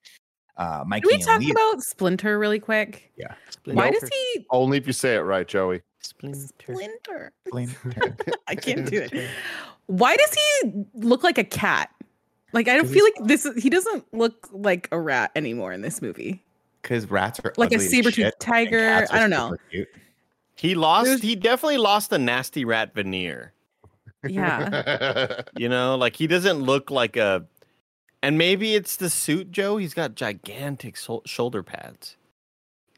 Uh, 0.58 0.84
Mikey 0.88 1.08
Can 1.10 1.18
we 1.18 1.24
talk 1.24 1.40
Leo- 1.42 1.52
about 1.52 1.84
Splinter 1.84 2.40
really 2.40 2.60
quick? 2.60 3.12
Yeah. 3.18 3.34
Why 3.66 3.92
does 3.92 4.08
he 4.10 4.46
Only 4.52 4.78
if 4.78 4.88
you 4.88 4.94
say 4.94 5.16
it 5.16 5.20
right, 5.22 5.48
Joey. 5.48 5.82
Splinter? 6.02 7.32
Splinter. 7.48 8.16
I 8.48 8.56
can't 8.56 8.90
do 8.90 9.02
it. 9.02 9.30
Why 9.88 10.16
does 10.16 10.34
he 10.64 10.86
look 10.94 11.24
like 11.24 11.38
a 11.38 11.44
cat? 11.44 11.90
Like 12.54 12.68
I 12.70 12.76
don't 12.78 12.88
feel 12.88 13.04
like 13.04 13.28
this. 13.28 13.48
He 13.58 13.70
doesn't 13.70 14.06
look 14.14 14.48
like 14.52 14.88
a 14.92 15.00
rat 15.00 15.32
anymore 15.36 15.74
in 15.74 15.82
this 15.82 16.02
movie. 16.02 16.42
Because 16.82 17.10
rats 17.10 17.40
are 17.44 17.52
Like 17.58 17.72
a 17.72 17.76
ugly 17.76 17.86
as 17.86 17.92
saber-toothed 17.92 18.40
tiger, 18.40 19.06
I 19.12 19.20
don't 19.20 19.32
know. 19.32 19.58
cute. 19.72 19.88
He 20.56 20.76
lost. 20.76 21.06
There's- 21.06 21.22
He 21.22 21.36
definitely 21.36 21.78
lost 21.80 22.12
the 22.12 22.20
nasty 22.20 22.64
rat 22.64 22.94
veneer. 22.94 23.52
Yeah. 24.28 25.42
You 25.58 25.70
know, 25.70 25.96
like 25.98 26.16
he 26.16 26.28
doesn't 26.28 26.60
look 26.60 26.92
like 26.92 27.18
a. 27.18 27.46
And 28.26 28.38
maybe 28.38 28.76
it's 28.76 28.96
the 28.96 29.10
suit, 29.10 29.52
Joe. 29.52 29.78
He's 29.78 29.94
got 29.94 30.16
gigantic 30.16 30.98
sol- 30.98 31.22
shoulder 31.26 31.62
pads. 31.64 32.18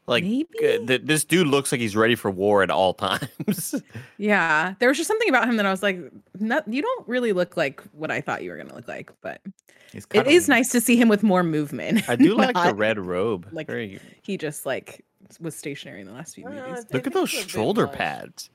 Like 0.06 0.24
Maybe? 0.24 0.48
uh, 0.60 0.86
th- 0.86 1.02
this 1.04 1.22
dude 1.24 1.48
looks 1.48 1.70
like 1.70 1.82
he's 1.82 1.94
ready 1.94 2.14
for 2.14 2.30
war 2.30 2.62
at 2.62 2.70
all 2.70 2.94
times. 3.06 3.74
Yeah, 4.16 4.74
there 4.78 4.88
was 4.88 4.96
just 4.96 5.06
something 5.08 5.28
about 5.28 5.46
him 5.46 5.56
that 5.58 5.66
I 5.66 5.70
was 5.70 5.82
like, 5.82 5.98
no, 6.40 6.62
you 6.66 6.80
don't 6.80 7.06
really 7.06 7.32
look 7.34 7.58
like 7.58 7.82
what 7.92 8.10
I 8.10 8.22
thought 8.22 8.42
you 8.42 8.50
were 8.50 8.56
gonna 8.56 8.74
look 8.74 8.88
like. 8.88 9.12
But 9.20 9.42
He's 9.92 10.06
it 10.14 10.26
is 10.26 10.44
cuddly. 10.46 10.54
nice 10.60 10.70
to 10.70 10.80
see 10.80 10.96
him 10.96 11.08
with 11.10 11.22
more 11.22 11.42
movement. 11.42 12.08
I 12.08 12.16
do 12.16 12.34
like 12.36 12.54
the 12.56 12.74
red 12.74 12.98
robe. 12.98 13.48
like- 13.52 13.66
Very, 13.66 14.00
He 14.22 14.38
just 14.38 14.64
like 14.64 15.04
was 15.40 15.54
stationary 15.54 16.00
in 16.00 16.06
the 16.06 16.14
last 16.14 16.34
few 16.36 16.46
Uh, 16.46 16.52
movies. 16.52 16.86
Look 16.90 17.06
at 17.06 17.12
those 17.12 17.30
it's 17.34 17.42
a 17.42 17.44
bit 17.44 17.50
shoulder 17.50 17.86
pads. 17.86 18.48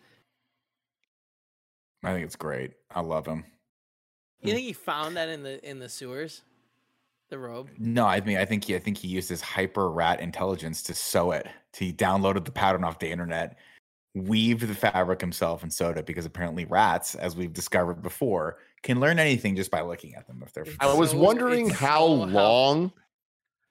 I 2.03 2.13
think 2.13 2.25
it's 2.25 2.35
great. 2.35 2.71
I 2.89 3.01
love 3.01 3.27
him. 3.27 3.45
You 4.41 4.53
think 4.53 4.65
he 4.65 4.73
found 4.73 5.15
that 5.17 5.29
in 5.29 5.43
the 5.43 5.63
in 5.69 5.77
the 5.79 5.87
sewers? 5.87 6.41
The 7.33 7.39
robe. 7.39 7.71
No, 7.79 8.05
I 8.05 8.21
mean, 8.21 8.37
I 8.37 8.45
think 8.45 8.65
he, 8.65 8.75
I 8.75 8.79
think 8.79 8.95
he 8.95 9.07
used 9.07 9.27
his 9.27 9.41
hyper 9.41 9.89
rat 9.89 10.19
intelligence 10.19 10.83
to 10.83 10.93
sew 10.93 11.31
it. 11.31 11.47
He 11.75 11.91
downloaded 11.91 12.45
the 12.45 12.51
pattern 12.51 12.83
off 12.83 12.99
the 12.99 13.09
internet, 13.09 13.57
weaved 14.13 14.67
the 14.67 14.75
fabric 14.75 15.19
himself, 15.19 15.63
and 15.63 15.73
sewed 15.73 15.97
it. 15.97 16.05
Because 16.05 16.27
apparently, 16.27 16.65
rats, 16.65 17.15
as 17.15 17.35
we've 17.35 17.51
discovered 17.51 18.03
before, 18.03 18.59
can 18.83 18.99
learn 18.99 19.17
anything 19.17 19.55
just 19.55 19.71
by 19.71 19.81
looking 19.81 20.13
at 20.13 20.27
them. 20.27 20.43
If 20.45 20.53
they're, 20.53 20.65
I 20.79 20.93
was 20.93 21.15
wondering 21.15 21.71
it's 21.71 21.79
how 21.79 22.05
so 22.05 22.17
how- 22.27 22.31
long 22.33 22.91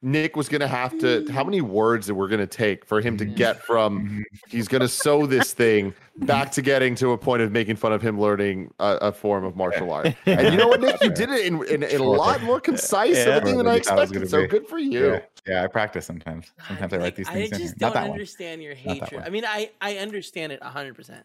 Nick 0.05 0.35
was 0.35 0.49
going 0.49 0.61
to 0.61 0.67
have 0.67 0.99
to, 0.99 1.25
how 1.31 1.45
many 1.45 1.61
words 1.61 2.09
that 2.09 2.15
we're 2.17 2.27
going 2.27 2.41
to 2.41 2.47
take 2.47 2.85
for 2.85 3.01
him 3.01 3.17
to 3.19 3.25
Mhm. 3.25 3.37
get 3.37 3.63
from 3.63 4.01
Mhm. 4.09 4.23
he's 4.49 4.67
going 4.67 4.81
to 4.81 4.89
sew 4.89 5.27
this 5.27 5.53
thing 5.53 5.95
back 6.17 6.51
to 6.53 6.63
getting 6.63 6.97
to 6.97 7.13
a 7.13 7.19
point 7.19 7.41
of 7.41 7.53
making 7.53 7.77
fun 7.77 7.93
of 7.93 8.03
him 8.03 8.21
learning 8.21 8.75
a, 8.81 8.99
a 9.01 9.13
form 9.13 9.45
of 9.45 9.55
martial 9.55 9.93
art. 9.93 10.13
And 10.27 10.49
you 10.53 10.57
know 10.59 10.67
what, 10.67 10.81
Nick? 10.81 11.01
You 11.03 11.11
did 11.11 11.31
it 11.31 11.47
in, 11.47 11.65
in, 11.67 11.85
in 11.85 12.01
a 12.01 12.05
lot 12.05 12.43
more 12.43 12.61
concise 12.61 13.17
Yeah. 13.17 13.35
everything 13.35 13.59
than 13.59 13.69
I 13.69 13.81
Shorter 13.81 13.85
than 13.85 13.85
you 13.85 13.85
thought 13.85 13.93
it 13.93 14.01
was 14.01 14.11
expected. 14.11 14.31
So 14.31 14.41
be. 14.43 14.47
good 14.49 14.67
for 14.69 14.79
you. 14.81 15.07
yeah, 15.13 15.21
yeah, 15.47 15.63
I 15.63 15.69
practice 15.69 16.05
sometimes. 16.05 16.51
Sometimes 16.67 16.93
I 16.93 16.97
write 16.97 17.15
these 17.15 17.29
things 17.29 17.53
in. 17.53 17.59
just 17.59 17.81
Not 17.81 17.93
don't 17.93 17.95
that 18.03 18.09
one. 18.09 18.13
understand 18.19 18.61
your 18.61 18.75
hatred. 18.75 19.23
I 19.25 19.31
mean, 19.31 19.45
I 19.47 19.71
I 19.81 19.99
understand 19.99 20.51
it 20.51 20.61
hundred 20.65 20.97
percent, 20.97 21.25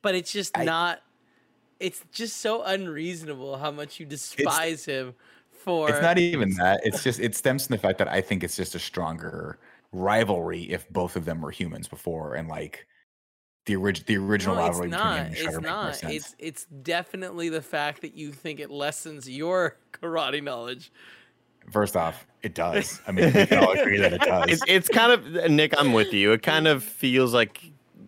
but 0.00 0.14
it's 0.14 0.32
just 0.32 0.56
I- 0.56 0.64
not. 0.64 1.02
It's 1.78 2.02
just 2.10 2.38
so 2.38 2.62
unreasonable 2.64 3.56
how 3.58 3.70
much 3.70 4.00
you 4.00 4.06
despise 4.06 4.84
him 4.86 5.14
for. 5.58 5.90
It's 5.90 6.00
not 6.02 6.18
even 6.18 6.50
that. 6.54 6.80
It's 6.84 7.02
just 7.02 7.20
it 7.20 7.34
stems 7.34 7.66
from 7.66 7.74
the 7.76 7.80
fact 7.82 7.98
that 7.98 8.08
I 8.08 8.20
think 8.20 8.42
it's 8.44 8.56
just 8.56 8.74
a 8.74 8.78
stronger 8.78 9.58
rivalry 9.92 10.62
if 10.70 10.88
both 10.90 11.16
of 11.16 11.24
them 11.24 11.40
were 11.40 11.50
humans 11.50 11.88
before 11.88 12.34
and 12.34 12.46
like 12.48 12.86
the 13.66 13.76
orig- 13.76 14.04
the 14.06 14.16
original 14.16 14.54
No, 14.56 14.62
rivalry 14.62 14.88
between 14.88 15.00
him 15.00 15.06
not. 15.08 15.18
and 15.20 15.34
It's 15.34 15.42
Shredder 15.42 15.54
make 15.54 15.62
not. 15.62 16.04
It's 16.04 16.34
it's 16.38 16.64
definitely 16.82 17.48
the 17.48 17.62
fact 17.62 18.02
that 18.02 18.14
you 18.14 18.32
think 18.32 18.60
it 18.60 18.70
lessens 18.70 19.28
your 19.28 19.76
karate 19.92 20.42
knowledge. 20.42 20.90
First 21.72 21.96
off, 21.96 22.26
it 22.42 22.54
does. 22.54 23.00
I 23.06 23.12
mean, 23.12 23.26
we 23.26 23.44
can 23.46 23.58
all 23.62 23.72
agree 23.72 23.98
that 23.98 24.14
it 24.14 24.20
does. 24.22 24.44
It's 24.48 24.62
it's 24.66 24.88
kind 24.88 25.12
of 25.12 25.36
uh, 25.36 25.48
Nick. 25.48 25.74
I'm 25.78 25.92
with 25.92 26.14
you. 26.14 26.32
It 26.32 26.42
kind 26.42 26.66
of 26.66 26.82
feels 26.82 27.34
like 27.34 27.60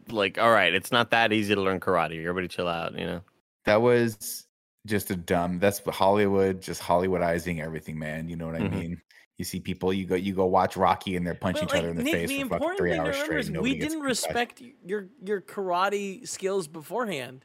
like 0.08 0.38
all 0.38 0.50
right. 0.50 0.72
It's 0.72 0.90
not 0.90 1.10
that 1.10 1.32
easy 1.32 1.54
to 1.54 1.60
learn 1.60 1.78
karate. 1.80 2.18
Everybody 2.20 2.48
chill 2.48 2.68
out. 2.68 2.98
You 2.98 3.04
know. 3.06 3.20
that 3.66 3.82
was 3.82 4.46
just 4.86 5.10
a 5.10 5.16
dumb. 5.16 5.58
That's 5.58 5.80
Hollywood 5.86 6.60
just 6.62 6.80
Hollywoodizing 6.82 7.60
everything, 7.62 7.98
man. 7.98 8.28
You 8.28 8.36
know 8.36 8.46
what 8.46 8.56
I 8.56 8.60
Mhm. 8.60 8.72
mean? 8.72 9.02
You 9.38 9.44
see 9.44 9.58
people, 9.60 9.90
you 9.92 10.04
go, 10.04 10.14
you 10.16 10.34
go 10.34 10.44
watch 10.46 10.76
Rocky, 10.76 11.16
and 11.16 11.26
they're 11.26 11.34
punching 11.34 11.66
But, 11.66 11.74
each 11.74 11.78
other 11.78 11.88
in 11.90 11.96
the 11.96 12.02
Nick, 12.02 12.12
face 12.14 12.28
the 12.28 12.42
for 12.42 12.48
fucking 12.58 12.76
three 12.76 12.90
thing 12.90 13.00
hours 13.00 13.16
straight. 13.16 13.40
is 13.40 13.50
we 13.50 13.74
didn't 13.74 14.00
respect 14.00 14.62
your 14.84 15.06
your 15.24 15.40
karate 15.40 16.28
skills 16.28 16.68
beforehand. 16.68 17.44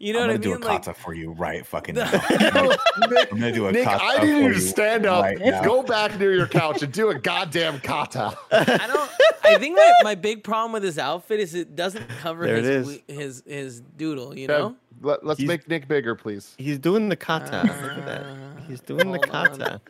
You 0.00 0.12
know 0.12 0.20
I'm 0.20 0.28
what 0.28 0.30
I 0.30 0.32
gonna 0.34 0.42
do 0.44 0.48
mean? 0.54 0.62
a 0.62 0.66
Like, 0.66 0.84
kata 0.84 0.94
for 0.94 1.12
you 1.12 1.32
right 1.32 1.66
fucking 1.66 1.96
No. 1.96 2.04
now. 2.04 2.10
Nick, 3.10 3.32
I'm 3.32 3.40
gonna 3.40 3.52
do 3.52 3.66
a 3.66 3.72
Nick, 3.72 3.84
kata 3.84 4.02
I 4.02 4.24
need 4.24 4.30
you 4.30 4.36
you 4.46 4.54
to 4.54 4.60
stand 4.60 5.06
up, 5.06 5.24
right 5.24 5.64
go 5.64 5.82
back 5.82 6.18
near 6.20 6.32
your 6.32 6.46
couch, 6.46 6.82
and 6.82 6.92
do 6.92 7.08
a 7.10 7.14
goddamn 7.18 7.80
kata. 7.80 8.38
I 8.52 8.86
don't. 8.86 9.10
I 9.44 9.58
think 9.58 9.76
my, 9.76 9.92
my 10.04 10.14
big 10.14 10.44
problem 10.44 10.72
with 10.72 10.82
his 10.84 10.98
outfit 10.98 11.40
is 11.40 11.54
it 11.54 11.74
doesn't 11.74 12.08
cover 12.20 12.46
There 12.46 12.56
his, 12.56 12.66
is. 12.68 12.86
wi- 12.86 13.02
his 13.22 13.42
his 13.46 13.80
doodle. 13.80 14.38
You 14.38 14.46
Kev, 14.46 14.58
know. 14.58 14.76
Let, 15.00 15.22
us 15.24 15.36
He's- 15.38 15.46
make 15.48 15.68
Nick 15.68 15.86
bigger, 15.88 16.14
please. 16.14 16.54
He's 16.58 16.78
doing 16.78 17.08
the 17.08 17.16
kata. 17.16 17.62
Ah. 17.64 17.82
Look 17.82 17.92
at 17.98 18.06
that. 18.06 18.26
He's 18.66 18.80
doing 18.80 19.12
the 19.12 19.18
kata. 19.18 19.80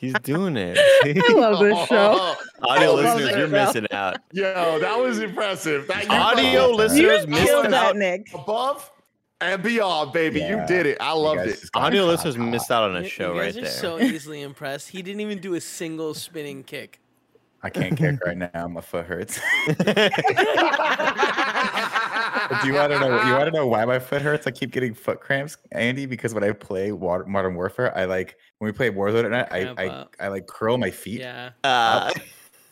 He's 0.00 0.14
doing 0.22 0.56
it. 0.56 0.76
I 0.78 1.32
love 1.32 1.58
this 1.60 1.78
show. 1.88 2.34
Audio 2.62 2.94
listeners, 2.94 3.30
you're 3.36 3.48
bro. 3.48 3.64
missing 3.66 3.86
out. 3.92 4.18
Yo, 4.32 4.78
that 4.80 4.98
was 4.98 5.18
impressive. 5.20 5.86
That, 5.88 6.08
Audio 6.10 6.60
fucking- 6.62 6.76
listeners 6.76 7.22
You 7.22 7.26
missed 7.28 7.44
killed 7.46 7.66
out. 7.66 7.70
that, 7.70 7.96
Nick. 7.96 8.26
above 8.34 8.90
and 9.40 9.62
beyond, 9.62 10.12
baby. 10.12 10.40
Yeah. 10.40 10.60
You 10.62 10.66
did 10.66 10.86
it. 10.86 10.98
I 11.00 11.12
loved 11.12 11.40
it. 11.48 11.58
Audio 11.74 12.04
listeners 12.04 12.36
up. 12.36 12.40
missed 12.42 12.70
out 12.70 12.90
on 12.90 12.96
a 12.96 13.02
You- 13.02 13.08
show 13.08 13.32
you 13.34 13.40
right 13.40 13.46
guys 13.46 13.54
there. 13.54 13.64
are 13.64 13.98
so 13.98 13.98
easily 14.00 14.42
impressed. 14.42 14.88
He 14.90 15.02
didn't 15.02 15.20
even 15.20 15.38
do 15.40 15.54
a 15.54 15.60
single 15.60 16.14
spinning 16.14 16.64
kick. 16.64 16.98
I 17.62 17.70
can't 17.70 17.96
kick 17.96 18.18
right 18.26 18.36
now. 18.36 18.66
My 18.68 18.80
foot 18.80 19.06
hurts. 19.06 19.38
Do 22.60 22.68
you 22.68 22.74
want 22.74 22.92
to 22.92 22.98
know? 23.00 23.22
You 23.24 23.32
want 23.32 23.44
to 23.46 23.50
know 23.50 23.66
why 23.66 23.84
my 23.84 23.98
foot 23.98 24.22
hurts? 24.22 24.46
I 24.46 24.50
keep 24.50 24.70
getting 24.72 24.94
foot 24.94 25.20
cramps, 25.20 25.56
Andy, 25.72 26.06
because 26.06 26.34
when 26.34 26.44
I 26.44 26.52
play 26.52 26.92
War- 26.92 27.24
Modern 27.26 27.54
Warfare, 27.54 27.96
I 27.96 28.04
like 28.04 28.36
when 28.58 28.68
we 28.68 28.72
play 28.72 28.90
Warzone 28.90 29.24
at 29.24 29.30
night, 29.30 29.48
I, 29.78 29.84
I. 29.84 30.06
I 30.20 30.28
like 30.28 30.46
curl 30.46 30.78
my 30.78 30.90
feet, 30.90 31.20
Yeah. 31.20 31.50
Uh, 31.64 32.12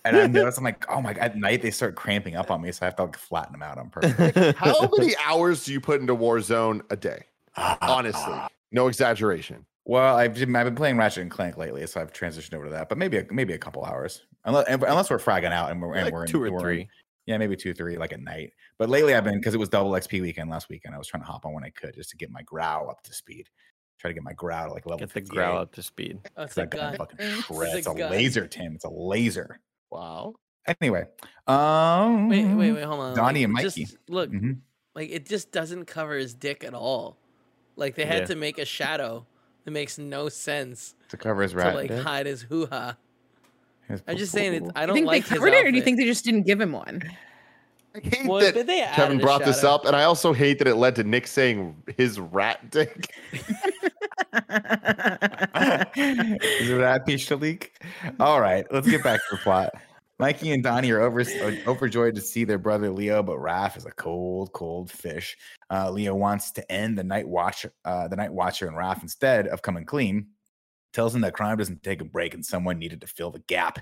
and 0.04 0.16
I 0.16 0.26
notice 0.26 0.56
I'm 0.58 0.64
like, 0.70 0.84
oh 0.90 1.00
my 1.00 1.12
god, 1.12 1.22
at 1.22 1.36
night 1.36 1.62
they 1.62 1.70
start 1.70 1.94
cramping 1.94 2.36
up 2.36 2.50
on 2.50 2.60
me, 2.62 2.72
so 2.72 2.80
I 2.82 2.86
have 2.86 2.96
to 2.96 3.04
like 3.04 3.16
flatten 3.16 3.52
them 3.52 3.62
out 3.62 3.78
on 3.78 3.90
purpose. 3.90 4.56
How 4.56 4.88
many 4.98 5.14
hours 5.26 5.64
do 5.64 5.72
you 5.72 5.80
put 5.80 6.00
into 6.00 6.14
Warzone 6.16 6.80
a 6.90 6.96
day? 6.96 7.24
Honestly, 7.56 8.34
no 8.72 8.86
exaggeration. 8.88 9.66
Well, 9.86 10.16
I've 10.16 10.34
been, 10.34 10.54
I've 10.54 10.66
been 10.66 10.76
playing 10.76 10.98
Ratchet 10.98 11.22
and 11.22 11.30
Clank 11.30 11.56
lately, 11.56 11.84
so 11.86 12.00
I've 12.00 12.12
transitioned 12.12 12.54
over 12.54 12.66
to 12.66 12.70
that. 12.70 12.88
But 12.88 12.98
maybe 12.98 13.16
a, 13.18 13.26
maybe 13.30 13.54
a 13.54 13.58
couple 13.58 13.84
hours, 13.84 14.22
unless 14.44 14.66
unless 14.68 15.10
we're 15.10 15.18
fragging 15.18 15.52
out 15.52 15.70
and 15.70 15.82
we're 15.82 15.94
and 15.94 16.04
like 16.04 16.12
we're 16.12 16.22
in, 16.24 16.28
two 16.30 16.38
or 16.44 16.50
we're 16.50 16.56
in- 16.58 16.60
three. 16.60 16.88
Yeah, 17.26 17.36
maybe 17.38 17.54
two, 17.56 17.74
three, 17.74 17.96
like 17.96 18.12
at 18.12 18.20
night. 18.20 18.52
But 18.78 18.88
lately, 18.88 19.14
I've 19.14 19.24
been 19.24 19.36
because 19.38 19.54
it 19.54 19.58
was 19.60 19.68
double 19.68 19.90
XP 19.92 20.20
weekend 20.22 20.50
last 20.50 20.68
weekend. 20.68 20.94
I 20.94 20.98
was 20.98 21.06
trying 21.06 21.22
to 21.22 21.26
hop 21.26 21.44
on 21.46 21.52
when 21.52 21.64
I 21.64 21.70
could 21.70 21.94
just 21.94 22.10
to 22.10 22.16
get 22.16 22.30
my 22.30 22.42
Grau 22.42 22.88
up 22.88 23.02
to 23.04 23.12
speed. 23.12 23.48
Try 23.98 24.10
to 24.10 24.14
get 24.14 24.22
my 24.22 24.32
Grau 24.32 24.66
to 24.66 24.72
like 24.72 24.86
level. 24.86 25.00
Get 25.06 25.12
the 25.12 25.20
Grau 25.20 25.58
up 25.58 25.72
to 25.74 25.82
speed. 25.82 26.18
Oh, 26.36 26.44
it's 26.44 26.54
'cause 26.54 26.62
a 26.64 26.66
That 26.66 26.70
gun 26.70 26.96
gun. 26.96 27.06
fucking 27.08 27.16
It's 27.20 27.50
a 27.74 27.78
It's 27.78 27.86
a 27.86 27.94
gun. 27.94 28.10
laser, 28.10 28.46
Tim. 28.46 28.74
It's 28.74 28.84
a 28.84 28.90
laser. 28.90 29.60
Wow. 29.90 30.34
Anyway, 30.80 31.04
um, 31.46 32.28
Wait, 32.28 32.44
wait, 32.46 32.72
wait. 32.72 32.84
Hold 32.84 33.00
on. 33.00 33.16
Donnie 33.16 33.46
like, 33.46 33.56
and 33.56 33.58
just 33.64 33.78
Mikey. 33.78 33.96
look, 34.08 34.30
mhm. 34.30 34.58
like 34.94 35.10
it 35.10 35.26
just 35.26 35.52
doesn't 35.52 35.86
cover 35.86 36.14
his 36.16 36.34
dick 36.34 36.64
at 36.64 36.74
all. 36.74 37.16
Like 37.76 37.94
they 37.94 38.04
had 38.04 38.20
Yeah. 38.20 38.26
to 38.26 38.36
make 38.36 38.58
a 38.58 38.64
shadow 38.64 39.26
that 39.64 39.70
makes 39.70 39.98
no 39.98 40.28
sense 40.28 40.94
to 41.08 41.16
cover 41.16 41.42
his 41.42 41.52
to 41.52 41.58
like 41.58 41.88
dick? 41.88 42.02
hide 42.02 42.26
his 42.26 42.42
hoo 42.42 42.66
ha. 42.66 42.96
His 43.90 44.02
I'm 44.06 44.16
just 44.16 44.32
saying, 44.32 44.54
it's. 44.54 44.70
I 44.74 44.86
don't 44.86 44.94
think 44.94 45.06
like 45.06 45.24
they 45.24 45.28
his 45.30 45.38
covered 45.38 45.54
it, 45.54 45.66
or 45.66 45.70
do 45.70 45.76
you 45.76 45.82
think 45.82 45.98
they 45.98 46.04
just 46.06 46.24
didn't 46.24 46.42
give 46.42 46.60
him 46.60 46.72
one? 46.72 47.02
I 47.94 47.98
hate 48.00 48.26
Well, 48.28 48.40
that 48.40 48.66
they 48.66 48.80
Kevin 48.92 49.18
brought 49.18 49.44
this 49.44 49.60
shadow. 49.62 49.74
up, 49.74 49.84
and 49.84 49.96
I 49.96 50.04
also 50.04 50.32
hate 50.32 50.58
that 50.60 50.68
it 50.68 50.76
led 50.76 50.94
to 50.96 51.04
Nick 51.04 51.26
saying 51.26 51.82
his 51.96 52.20
rat 52.20 52.70
dick. 52.70 53.12
Is 54.32 54.40
it 56.70 56.78
that 56.78 57.02
piece 57.06 57.26
to 57.26 57.36
leak? 57.36 57.72
All 58.20 58.40
right, 58.40 58.64
let's 58.70 58.88
get 58.88 59.02
back 59.02 59.18
to 59.20 59.26
the 59.36 59.38
plot. 59.38 59.70
Mikey 60.20 60.52
and 60.52 60.62
Donnie 60.62 60.90
are 60.90 61.00
over, 61.00 61.20
are 61.20 61.56
overjoyed 61.66 62.14
to 62.14 62.20
see 62.20 62.44
their 62.44 62.58
brother 62.58 62.90
Leo, 62.90 63.22
but 63.22 63.38
Raph 63.38 63.78
is 63.78 63.86
a 63.86 63.90
cold, 63.90 64.52
cold 64.52 64.90
fish. 64.90 65.36
Uh, 65.70 65.90
Leo 65.90 66.14
wants 66.14 66.50
to 66.52 66.72
end 66.72 66.98
the 66.98 67.04
night 67.04 67.26
watch, 67.26 67.64
uh, 67.86 68.06
the 68.06 68.16
night 68.16 68.32
watcher, 68.32 68.68
and 68.68 68.76
Raph 68.76 69.02
instead 69.02 69.48
of 69.48 69.62
coming 69.62 69.86
clean, 69.86 70.26
tells 70.92 71.14
him 71.14 71.20
that 71.22 71.34
crime 71.34 71.56
doesn't 71.56 71.82
take 71.82 72.00
a 72.00 72.04
break 72.04 72.34
and 72.34 72.44
someone 72.44 72.78
needed 72.78 73.00
to 73.00 73.06
fill 73.06 73.30
the 73.30 73.40
gap 73.40 73.78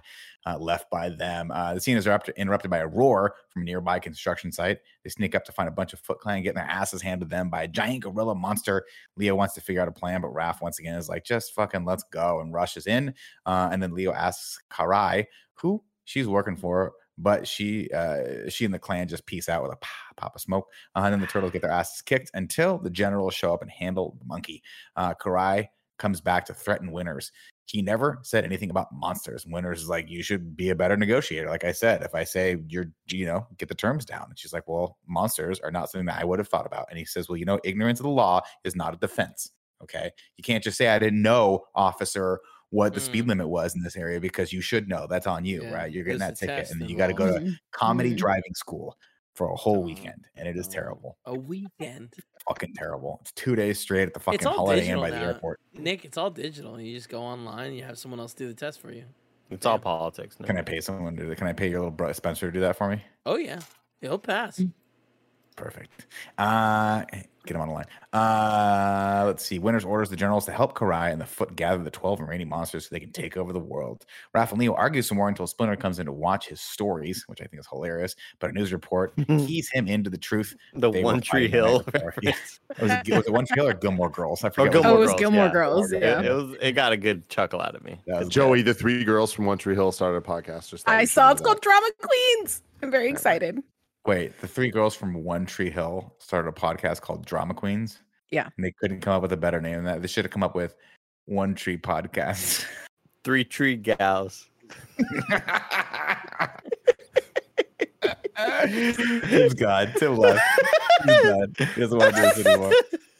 uh, 0.46 0.59
left 0.59 0.90
by 0.90 1.09
them. 1.09 1.50
Uh, 1.50 1.74
the 1.74 1.80
scene 1.80 1.96
is 1.96 2.06
interrupted, 2.06 2.34
interrupted 2.36 2.70
by 2.70 2.78
a 2.78 2.86
roar 2.86 3.34
from 3.48 3.62
a 3.62 3.64
nearby 3.64 3.98
construction 3.98 4.52
site. 4.52 4.78
They 5.04 5.11
sneak 5.11 5.34
up 5.34 5.44
to 5.44 5.52
find 5.52 5.68
a 5.68 5.72
bunch 5.72 5.92
of 5.92 6.00
Foot 6.00 6.20
Clan 6.20 6.42
getting 6.42 6.56
their 6.56 6.64
asses 6.64 7.02
handed 7.02 7.26
to 7.26 7.28
them 7.28 7.50
by 7.50 7.64
a 7.64 7.68
giant 7.68 8.02
gorilla 8.02 8.34
monster. 8.34 8.84
Leo 9.16 9.34
wants 9.34 9.54
to 9.54 9.61
figure 9.61 9.82
out 9.82 9.88
a 9.88 9.92
plan, 9.92 10.20
but 10.20 10.32
Raph 10.32 10.61
once 10.61 10.78
again 10.78 10.94
is 10.94 11.09
like, 11.09 11.24
just 11.24 11.54
fucking 11.54 11.84
let's 11.84 12.04
go 12.04 12.40
and 12.40 12.52
rushes 12.52 12.86
in. 12.86 13.14
Uh, 13.46 13.68
and 13.72 13.82
then 13.82 13.94
Leo 13.94 14.12
asks 14.12 14.59
Karai, 14.70 15.26
who 15.54 15.82
she's 16.04 16.28
working 16.28 16.56
for, 16.56 16.92
but 17.18 17.46
she 17.46 17.90
uh, 17.90 18.48
she 18.48 18.64
and 18.64 18.72
the 18.72 18.78
clan 18.78 19.09
just 19.09 19.26
peace 19.26 19.48
out 19.48 19.62
with 19.62 19.72
a 19.72 19.76
pop, 19.76 20.16
pop 20.16 20.34
of 20.36 20.40
smoke. 20.40 20.68
Uh, 20.94 21.02
and 21.04 21.12
then 21.12 21.20
the 21.20 21.26
turtles 21.26 21.52
get 21.52 21.62
their 21.62 21.70
asses 21.70 22.00
kicked 22.00 22.30
until 22.34 22.78
the 22.78 22.90
generals 22.90 23.34
show 23.34 23.52
up 23.52 23.62
and 23.62 23.70
handle 23.70 24.16
the 24.18 24.24
monkey. 24.24 24.62
Uh, 24.94 25.14
Karai 25.14 25.68
comes 25.99 26.20
back 26.20 26.46
to 26.46 26.55
threaten 26.55 26.92
Winters. 26.92 27.32
He 27.66 27.82
never 27.82 28.18
said 28.22 28.44
anything 28.44 28.70
about 28.70 28.92
monsters. 28.92 29.44
Winters 29.46 29.82
is 29.82 29.88
like, 29.88 30.09
you 30.09 30.22
should 30.22 30.57
be 30.57 30.70
a 30.70 30.74
better 30.74 30.96
negotiator. 30.96 31.49
Like 31.51 31.64
I 31.64 31.72
said, 31.72 32.03
if 32.03 32.14
I 32.14 32.24
say 32.24 32.57
you're, 32.68 32.86
you 33.09 33.26
know, 33.26 33.46
get 33.59 33.68
the 33.68 33.74
terms 33.74 34.07
down. 34.07 34.26
And 34.30 34.38
she's 34.38 34.55
like, 34.55 34.66
well, 34.66 34.96
monsters 35.07 35.61
are 35.61 35.70
not 35.70 35.90
something 35.90 36.07
that 36.07 36.20
I 36.20 36.24
would 36.24 36.38
have 36.38 36.49
thought 36.49 36.66
about. 36.66 36.86
And 36.88 36.99
he 36.99 37.05
says, 37.05 37.28
well, 37.28 37.36
you 37.36 37.44
know, 37.44 37.61
ignorance 37.64 38.01
of 38.01 38.05
the 38.05 38.11
law 38.11 38.40
is 38.64 38.74
not 38.74 38.94
a 38.94 38.96
defense. 38.96 39.51
Okay. 39.82 40.11
You 40.38 40.42
can't 40.44 40.64
just 40.64 40.78
say, 40.78 40.88
I 40.88 40.99
didn't 40.99 41.20
know, 41.20 41.66
officer, 41.74 42.40
what 42.70 42.94
the 42.94 43.01
speed 43.01 43.24
Mm. 43.24 43.28
limit 43.28 43.49
was 43.49 43.74
in 43.74 43.82
this 43.82 43.96
area 43.96 44.20
because 44.20 44.53
you 44.53 44.61
should 44.61 44.88
know. 44.88 45.07
That's 45.09 45.26
on 45.26 45.44
you, 45.44 45.62
Yeah, 45.62 45.74
right? 45.74 45.92
You're 45.92 46.05
getting 46.05 46.18
that 46.20 46.38
there's 46.38 46.57
ticket. 46.57 46.70
And 46.70 46.80
then 46.80 46.88
you 46.88 46.96
got 46.96 47.07
to 47.09 47.14
go 47.14 47.38
to 47.38 47.55
comedy 47.72 48.12
Mhm. 48.12 48.18
driving 48.18 48.55
school 48.55 48.96
for 49.39 49.51
a 49.51 49.57
whole 49.57 49.76
oh, 49.76 49.80
weekend, 49.80 50.26
and 50.36 50.49
it 50.49 50.57
is 50.57 50.66
Oh. 50.66 50.72
terrible. 50.72 51.18
A 51.26 51.34
weekend. 51.34 52.12
Fucking 52.49 52.74
terrible. 52.74 53.18
It's 53.20 53.30
two 53.32 53.55
days 53.55 53.78
straight 53.78 54.09
at 54.09 54.12
the 54.12 54.20
fucking 54.20 54.41
Holiday 54.47 54.80
Inn 54.80 54.99
digital 54.99 55.03
by 55.03 55.11
the 55.11 55.16
airport. 55.16 55.61
Nick, 55.74 56.05
it's 56.05 56.18
all 56.18 56.30
digital. 56.30 56.80
You 56.80 56.97
just 56.97 57.09
go 57.09 57.22
online 57.22 57.68
and 57.68 57.76
you 57.76 57.84
have 57.84 57.99
someone 57.99 58.18
else 58.18 58.34
do 58.34 58.49
the 58.49 58.55
test 58.55 58.80
for 58.80 58.91
you. 58.91 59.05
It's 59.49 59.64
all 59.64 59.78
politics. 59.78 60.36
Can 60.45 60.59
I 60.59 60.62
pay 60.62 60.80
someone 60.80 61.14
to 61.16 61.22
do 61.22 61.28
that? 61.28 61.39
Can 61.39 61.47
I 61.47 61.53
pay 61.53 61.70
your 61.70 61.78
little 61.78 61.93
bro 61.93 62.12
Spencer 62.12 62.47
to 62.47 62.53
do 62.53 62.61
that 62.61 62.76
for 62.76 62.91
me? 62.91 63.03
Oh 63.24 63.36
yeah. 63.36 63.61
He'll 64.01 64.18
pass. 64.18 64.61
Perfect. 65.59 66.06
Uh, 66.38 67.04
get 67.46 67.54
him 67.56 67.61
on 67.61 67.68
the 67.68 67.74
line. 67.74 67.86
Uh, 68.12 69.24
let's 69.26 69.44
see. 69.44 69.59
Winters 69.59 69.84
orders 69.84 70.09
the 70.09 70.14
generals 70.16 70.44
to 70.44 70.52
help 70.52 70.76
Karai 70.78 71.11
and 71.12 71.20
the 71.20 71.26
Foot 71.26 71.56
gather 71.56 71.82
the 71.82 71.90
12 71.90 72.20
remaining 72.20 72.48
monsters 72.48 72.84
so 72.84 72.88
they 72.92 73.00
can 73.00 73.11
take 73.11 73.36
over 73.36 73.52
the 73.52 73.59
world. 73.59 74.06
Raph 74.36 74.50
and 74.50 74.61
Leo 74.61 74.74
argue 74.74 75.02
some 75.02 75.16
more 75.18 75.28
until 75.28 75.46
Splinter 75.48 75.74
comes 75.74 75.98
in 75.98 76.06
to 76.06 76.12
watch 76.12 76.46
his 76.48 76.61
stories, 76.61 77.24
which 77.26 77.40
I 77.40 77.46
think 77.46 77.59
is 77.59 77.66
hilarious. 77.66 78.14
But 78.38 78.50
a 78.50 78.52
news 78.52 78.72
report 78.72 79.14
keys 79.26 79.68
him 79.72 79.88
into 79.88 80.11
the 80.11 80.16
truth. 80.18 80.54
The 80.74 80.90
they 80.92 81.02
One 81.02 81.20
Tree 81.20 81.48
fighting 81.48 81.61
the 81.61 81.66
night 81.66 81.70
Hill. 81.70 81.82
before. 81.92 82.14
Yeah. 82.22 82.32
Was 82.80 82.90
it, 82.92 83.16
was 83.16 83.26
it 83.26 83.32
One 83.32 83.46
Tree 83.46 83.56
Hill 83.56 83.68
or 83.68 83.74
Gilmore 83.74 84.11
Girls? 84.11 84.44
I 84.44 84.48
Or 84.48 84.50
forget. 84.52 84.72
Gilmore 84.74 84.92
Oh, 84.92 84.96
it 84.96 84.98
was 85.00 85.09
Girls, 85.11 85.20
Gilmore 85.20 85.46
yeah. 85.46 85.52
Girls. 85.52 85.90
Gilmore 85.90 86.09
Yeah. 86.09 86.22
Girls, 86.22 86.50
It 86.50 86.52
was. 86.52 86.56
It 86.68 86.72
got 86.72 86.92
a 86.92 86.96
good 86.96 87.28
chuckle 87.28 87.61
out 87.61 87.74
of 87.74 87.82
me. 87.84 87.98
That 88.06 88.20
was 88.20 88.28
Joey, 88.28 88.62
the 88.62 88.74
three 88.74 89.02
girls 89.04 89.32
from 89.32 89.46
One 89.46 89.59
Tree 89.59 89.74
Hill 89.74 89.90
started 89.90 90.18
a 90.18 90.20
podcast. 90.20 90.68
Just 90.70 90.88
I 90.88 91.04
saw 91.04 91.32
it's 91.32 91.40
called 91.40 91.56
that. 91.56 91.62
Drama 91.62 91.88
Queens. 92.00 92.62
I'm 92.82 92.92
very 92.92 93.09
excited. 93.11 93.61
Wait, 94.09 94.40
the 94.40 94.48
three 94.48 94.70
girls 94.70 94.94
from 94.94 95.22
One 95.22 95.44
Tree 95.44 95.68
Hill 95.68 96.14
started 96.18 96.48
a 96.48 96.52
podcast 96.52 97.02
called 97.02 97.26
Drama 97.26 97.52
Queens. 97.52 97.98
Yeah. 98.30 98.48
And 98.56 98.64
they 98.64 98.72
couldn't 98.72 99.02
come 99.02 99.12
up 99.12 99.20
with 99.20 99.34
a 99.34 99.36
better 99.36 99.61
name 99.61 99.74
than 99.74 99.84
that. 99.84 100.00
They 100.00 100.09
should 100.09 100.24
have 100.24 100.32
come 100.32 100.42
up 100.42 100.54
with 100.54 100.74
One 101.26 101.54
Tree 101.54 101.76
Podcast. 101.76 102.64
Three 103.24 103.44
tree 103.44 103.76
gals. 103.76 104.48
Tim's 109.28 109.52
God. 109.52 109.92
Tim 109.98 110.16
left. 110.16 110.40
He's 111.04 111.22
done. 111.22 111.54
He 111.74 111.80
doesn't 111.82 111.98
want 111.98 112.14
to 112.16 112.22
do 112.22 112.28
this 112.34 112.46
anymore. 112.46 112.72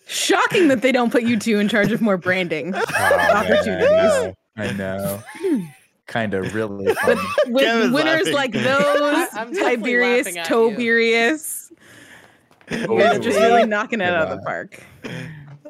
Shocking 0.07 0.69
that 0.69 0.81
they 0.81 0.91
don't 0.91 1.13
put 1.13 1.23
you 1.23 1.39
two 1.39 1.59
in 1.59 1.69
charge 1.69 1.93
of 1.93 2.01
more 2.01 2.17
branding 2.17 2.73
Oh, 2.75 2.83
man, 2.99 3.37
opportunities. 3.37 4.35
I 4.57 4.73
know. 4.73 5.23
kind 6.09 6.35
of 6.35 6.53
really 6.57 6.93
funny. 6.95 7.21
With 7.47 7.63
Kevin's 7.65 7.93
winners 7.93 8.15
laughing. 8.29 8.33
like 8.35 8.53
those, 8.53 9.29
I'm 9.35 9.55
Tiberius, 9.55 10.27
laughing 10.27 10.39
at 10.39 10.49
you. 10.51 10.55
Toberius. 10.57 11.71
You 12.71 12.87
guys 12.99 13.17
are 13.17 13.21
just 13.21 13.39
Oh, 13.39 13.43
really 13.43 13.67
knocking 13.67 14.01
it 14.01 14.13
out 14.13 14.29
of 14.29 14.39
the 14.39 14.45
park. 14.45 14.83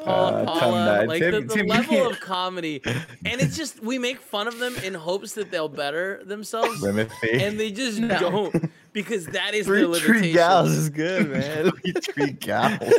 Paula, 0.01 0.43
Uh, 0.45 0.45
Paula, 0.61 1.05
like 1.07 1.21
Tim- 1.21 1.33
the, 1.33 1.41
the 1.41 1.55
Tim, 1.55 1.67
you 1.67 1.73
level 1.73 1.85
can't- 1.97 2.13
of 2.13 2.21
comedy, 2.21 2.81
and 2.85 3.41
it's 3.41 3.57
just 3.57 3.83
we 3.83 3.99
make 3.99 4.21
fun 4.21 4.47
of 4.49 4.59
them 4.59 4.75
in 4.85 4.95
hopes 4.95 5.33
that 5.33 5.51
they'll 5.51 5.69
better 5.69 6.23
themselves, 6.25 6.81
Timothy. 6.83 7.43
and 7.43 7.59
they 7.59 7.71
just 7.73 7.99
No. 7.99 8.19
don't 8.19 8.71
because 8.93 9.27
that 9.27 9.55
is 9.55 9.67
Three 9.67 9.81
their 9.85 9.95
tree 10.01 10.09
limitation. 10.15 10.35
gals 10.37 10.71
is 10.71 10.89
good, 10.91 11.31
man. 11.31 11.73
Three 12.15 12.31
gals. 12.33 12.79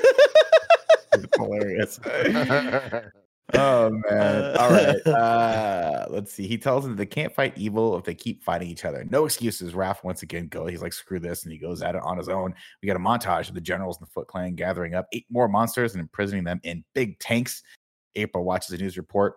It's 1.12 1.36
hilarious. 1.38 2.00
Oh 3.54 3.90
man. 4.10 4.58
All 4.58 4.70
right. 4.70 4.96
Uh 5.06 6.06
let's 6.10 6.34
see. 6.34 6.48
He 6.48 6.58
tells 6.58 6.84
them 6.84 6.96
they 6.96 7.06
can't 7.06 7.34
fight 7.34 7.58
evil 7.58 7.98
if 7.98 8.04
they 8.04 8.16
keep 8.16 8.44
fighting 8.44 8.68
each 8.70 8.86
other. 8.86 9.06
No 9.10 9.26
excuses. 9.26 9.74
Raph 9.74 10.04
once 10.04 10.24
again 10.24 10.48
go. 10.48 10.66
He's 10.66 10.82
like, 10.82 10.94
screw 10.94 11.20
this, 11.20 11.44
and 11.44 11.52
he 11.52 11.58
goes 11.58 11.82
at 11.82 11.96
it 11.96 12.02
on 12.04 12.18
his 12.18 12.30
own. 12.30 12.54
We 12.82 12.88
got 12.88 12.96
a 12.96 13.00
montage 13.00 13.50
of 13.50 13.56
the 13.56 13.62
generals 13.62 13.98
and 13.98 14.08
the 14.08 14.12
Foot 14.12 14.28
Clan 14.28 14.56
gathering 14.56 14.96
up 14.96 15.08
eight 15.14 15.26
more 15.30 15.48
monsters 15.48 15.94
and 15.94 16.02
imprisoning 16.02 16.44
them 16.44 16.60
in 16.64 16.84
big 16.94 17.20
tanks. 17.20 17.64
April 18.16 18.44
watches 18.44 18.72
a 18.72 18.78
news 18.78 18.98
report 18.98 19.36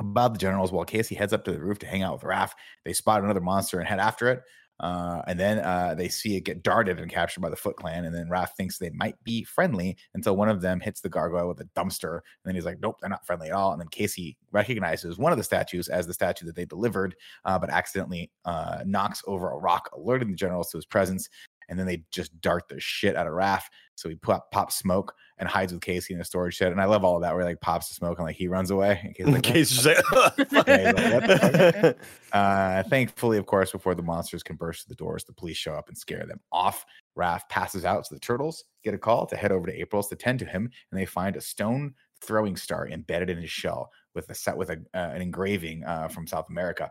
about 0.00 0.32
the 0.32 0.38
generals 0.38 0.72
while 0.72 0.84
Casey 0.84 1.14
heads 1.14 1.32
up 1.32 1.44
to 1.44 1.52
the 1.52 1.60
roof 1.60 1.78
to 1.80 1.86
hang 1.86 2.02
out 2.02 2.14
with 2.14 2.22
Raph. 2.22 2.52
They 2.84 2.92
spot 2.92 3.22
another 3.22 3.40
monster 3.40 3.78
and 3.78 3.88
head 3.88 4.00
after 4.00 4.28
it. 4.28 4.42
Uh, 4.80 5.22
and 5.26 5.38
then 5.38 5.60
uh, 5.60 5.94
they 5.94 6.08
see 6.08 6.36
it 6.36 6.40
get 6.42 6.62
darted 6.62 6.98
and 6.98 7.10
captured 7.10 7.40
by 7.40 7.48
the 7.48 7.56
Foot 7.56 7.76
Clan. 7.76 8.04
And 8.04 8.14
then 8.14 8.28
Raph 8.28 8.50
thinks 8.56 8.78
they 8.78 8.90
might 8.90 9.22
be 9.22 9.44
friendly 9.44 9.96
until 10.14 10.36
one 10.36 10.48
of 10.48 10.60
them 10.60 10.80
hits 10.80 11.00
the 11.00 11.08
gargoyle 11.08 11.48
with 11.48 11.60
a 11.60 11.68
dumpster. 11.76 12.14
And 12.14 12.44
then 12.44 12.54
he's 12.54 12.64
like, 12.64 12.80
nope, 12.80 12.96
they're 13.00 13.10
not 13.10 13.26
friendly 13.26 13.48
at 13.48 13.54
all. 13.54 13.72
And 13.72 13.80
then 13.80 13.88
Casey 13.88 14.36
recognizes 14.50 15.18
one 15.18 15.32
of 15.32 15.38
the 15.38 15.44
statues 15.44 15.88
as 15.88 16.06
the 16.06 16.14
statue 16.14 16.46
that 16.46 16.56
they 16.56 16.64
delivered, 16.64 17.14
uh, 17.44 17.58
but 17.58 17.70
accidentally 17.70 18.30
uh, 18.44 18.82
knocks 18.84 19.22
over 19.26 19.52
a 19.52 19.58
rock, 19.58 19.90
alerting 19.94 20.30
the 20.30 20.36
generals 20.36 20.70
to 20.70 20.78
his 20.78 20.86
presence. 20.86 21.28
And 21.68 21.78
then 21.78 21.86
they 21.86 22.02
just 22.10 22.38
dart 22.40 22.64
the 22.68 22.78
shit 22.78 23.16
out 23.16 23.26
of 23.26 23.32
Raph. 23.32 23.62
So 23.96 24.08
he 24.08 24.16
pop, 24.16 24.50
pops 24.50 24.76
smoke 24.76 25.14
and 25.38 25.48
hides 25.48 25.72
with 25.72 25.82
Casey 25.82 26.14
in 26.14 26.20
a 26.20 26.24
storage 26.24 26.54
shed. 26.54 26.72
And 26.72 26.80
I 26.80 26.84
love 26.84 27.04
all 27.04 27.16
of 27.16 27.22
that 27.22 27.34
where 27.34 27.42
he 27.42 27.48
like 27.48 27.60
pops 27.60 27.88
the 27.88 27.94
smoke 27.94 28.18
and 28.18 28.26
like 28.26 28.36
he 28.36 28.48
runs 28.48 28.70
away. 28.70 29.00
And 29.04 29.14
Casey's 29.42 29.86
like, 29.86 30.02
"What 30.12 30.36
case 30.36 30.48
the 30.50 30.54
you 30.54 30.62
fuck?" 30.62 30.66
say, 30.66 30.82
Yeah, 30.82 30.92
he's 30.92 30.94
like, 30.94 31.12
"What 31.12 31.26
the 31.26 31.82
fuck?" 31.82 31.96
Uh, 32.34 32.82
thankfully, 32.84 33.38
of 33.38 33.46
course, 33.46 33.70
before 33.70 33.94
the 33.94 34.02
monsters 34.02 34.42
can 34.42 34.56
burst 34.56 34.84
through 34.84 34.92
the 34.92 34.96
doors, 34.96 35.22
the 35.22 35.32
police 35.32 35.56
show 35.56 35.74
up 35.74 35.86
and 35.86 35.96
scare 35.96 36.26
them 36.26 36.40
off. 36.50 36.84
Raph 37.16 37.48
passes 37.48 37.84
out, 37.84 38.04
so 38.04 38.16
the 38.16 38.20
turtles 38.20 38.64
get 38.82 38.92
a 38.92 38.98
call 38.98 39.24
to 39.26 39.36
head 39.36 39.52
over 39.52 39.68
to 39.68 39.80
April's 39.80 40.08
to 40.08 40.16
tend 40.16 40.40
to 40.40 40.44
him, 40.44 40.68
and 40.90 41.00
they 41.00 41.06
find 41.06 41.36
a 41.36 41.40
stone 41.40 41.94
throwing 42.20 42.56
star 42.56 42.88
embedded 42.88 43.30
in 43.30 43.38
his 43.38 43.50
shell 43.50 43.90
with 44.14 44.28
a 44.30 44.34
set 44.34 44.56
with 44.56 44.70
a, 44.70 44.78
uh, 44.94 45.12
an 45.14 45.22
engraving 45.22 45.84
uh, 45.84 46.08
from 46.08 46.26
South 46.26 46.46
America. 46.48 46.90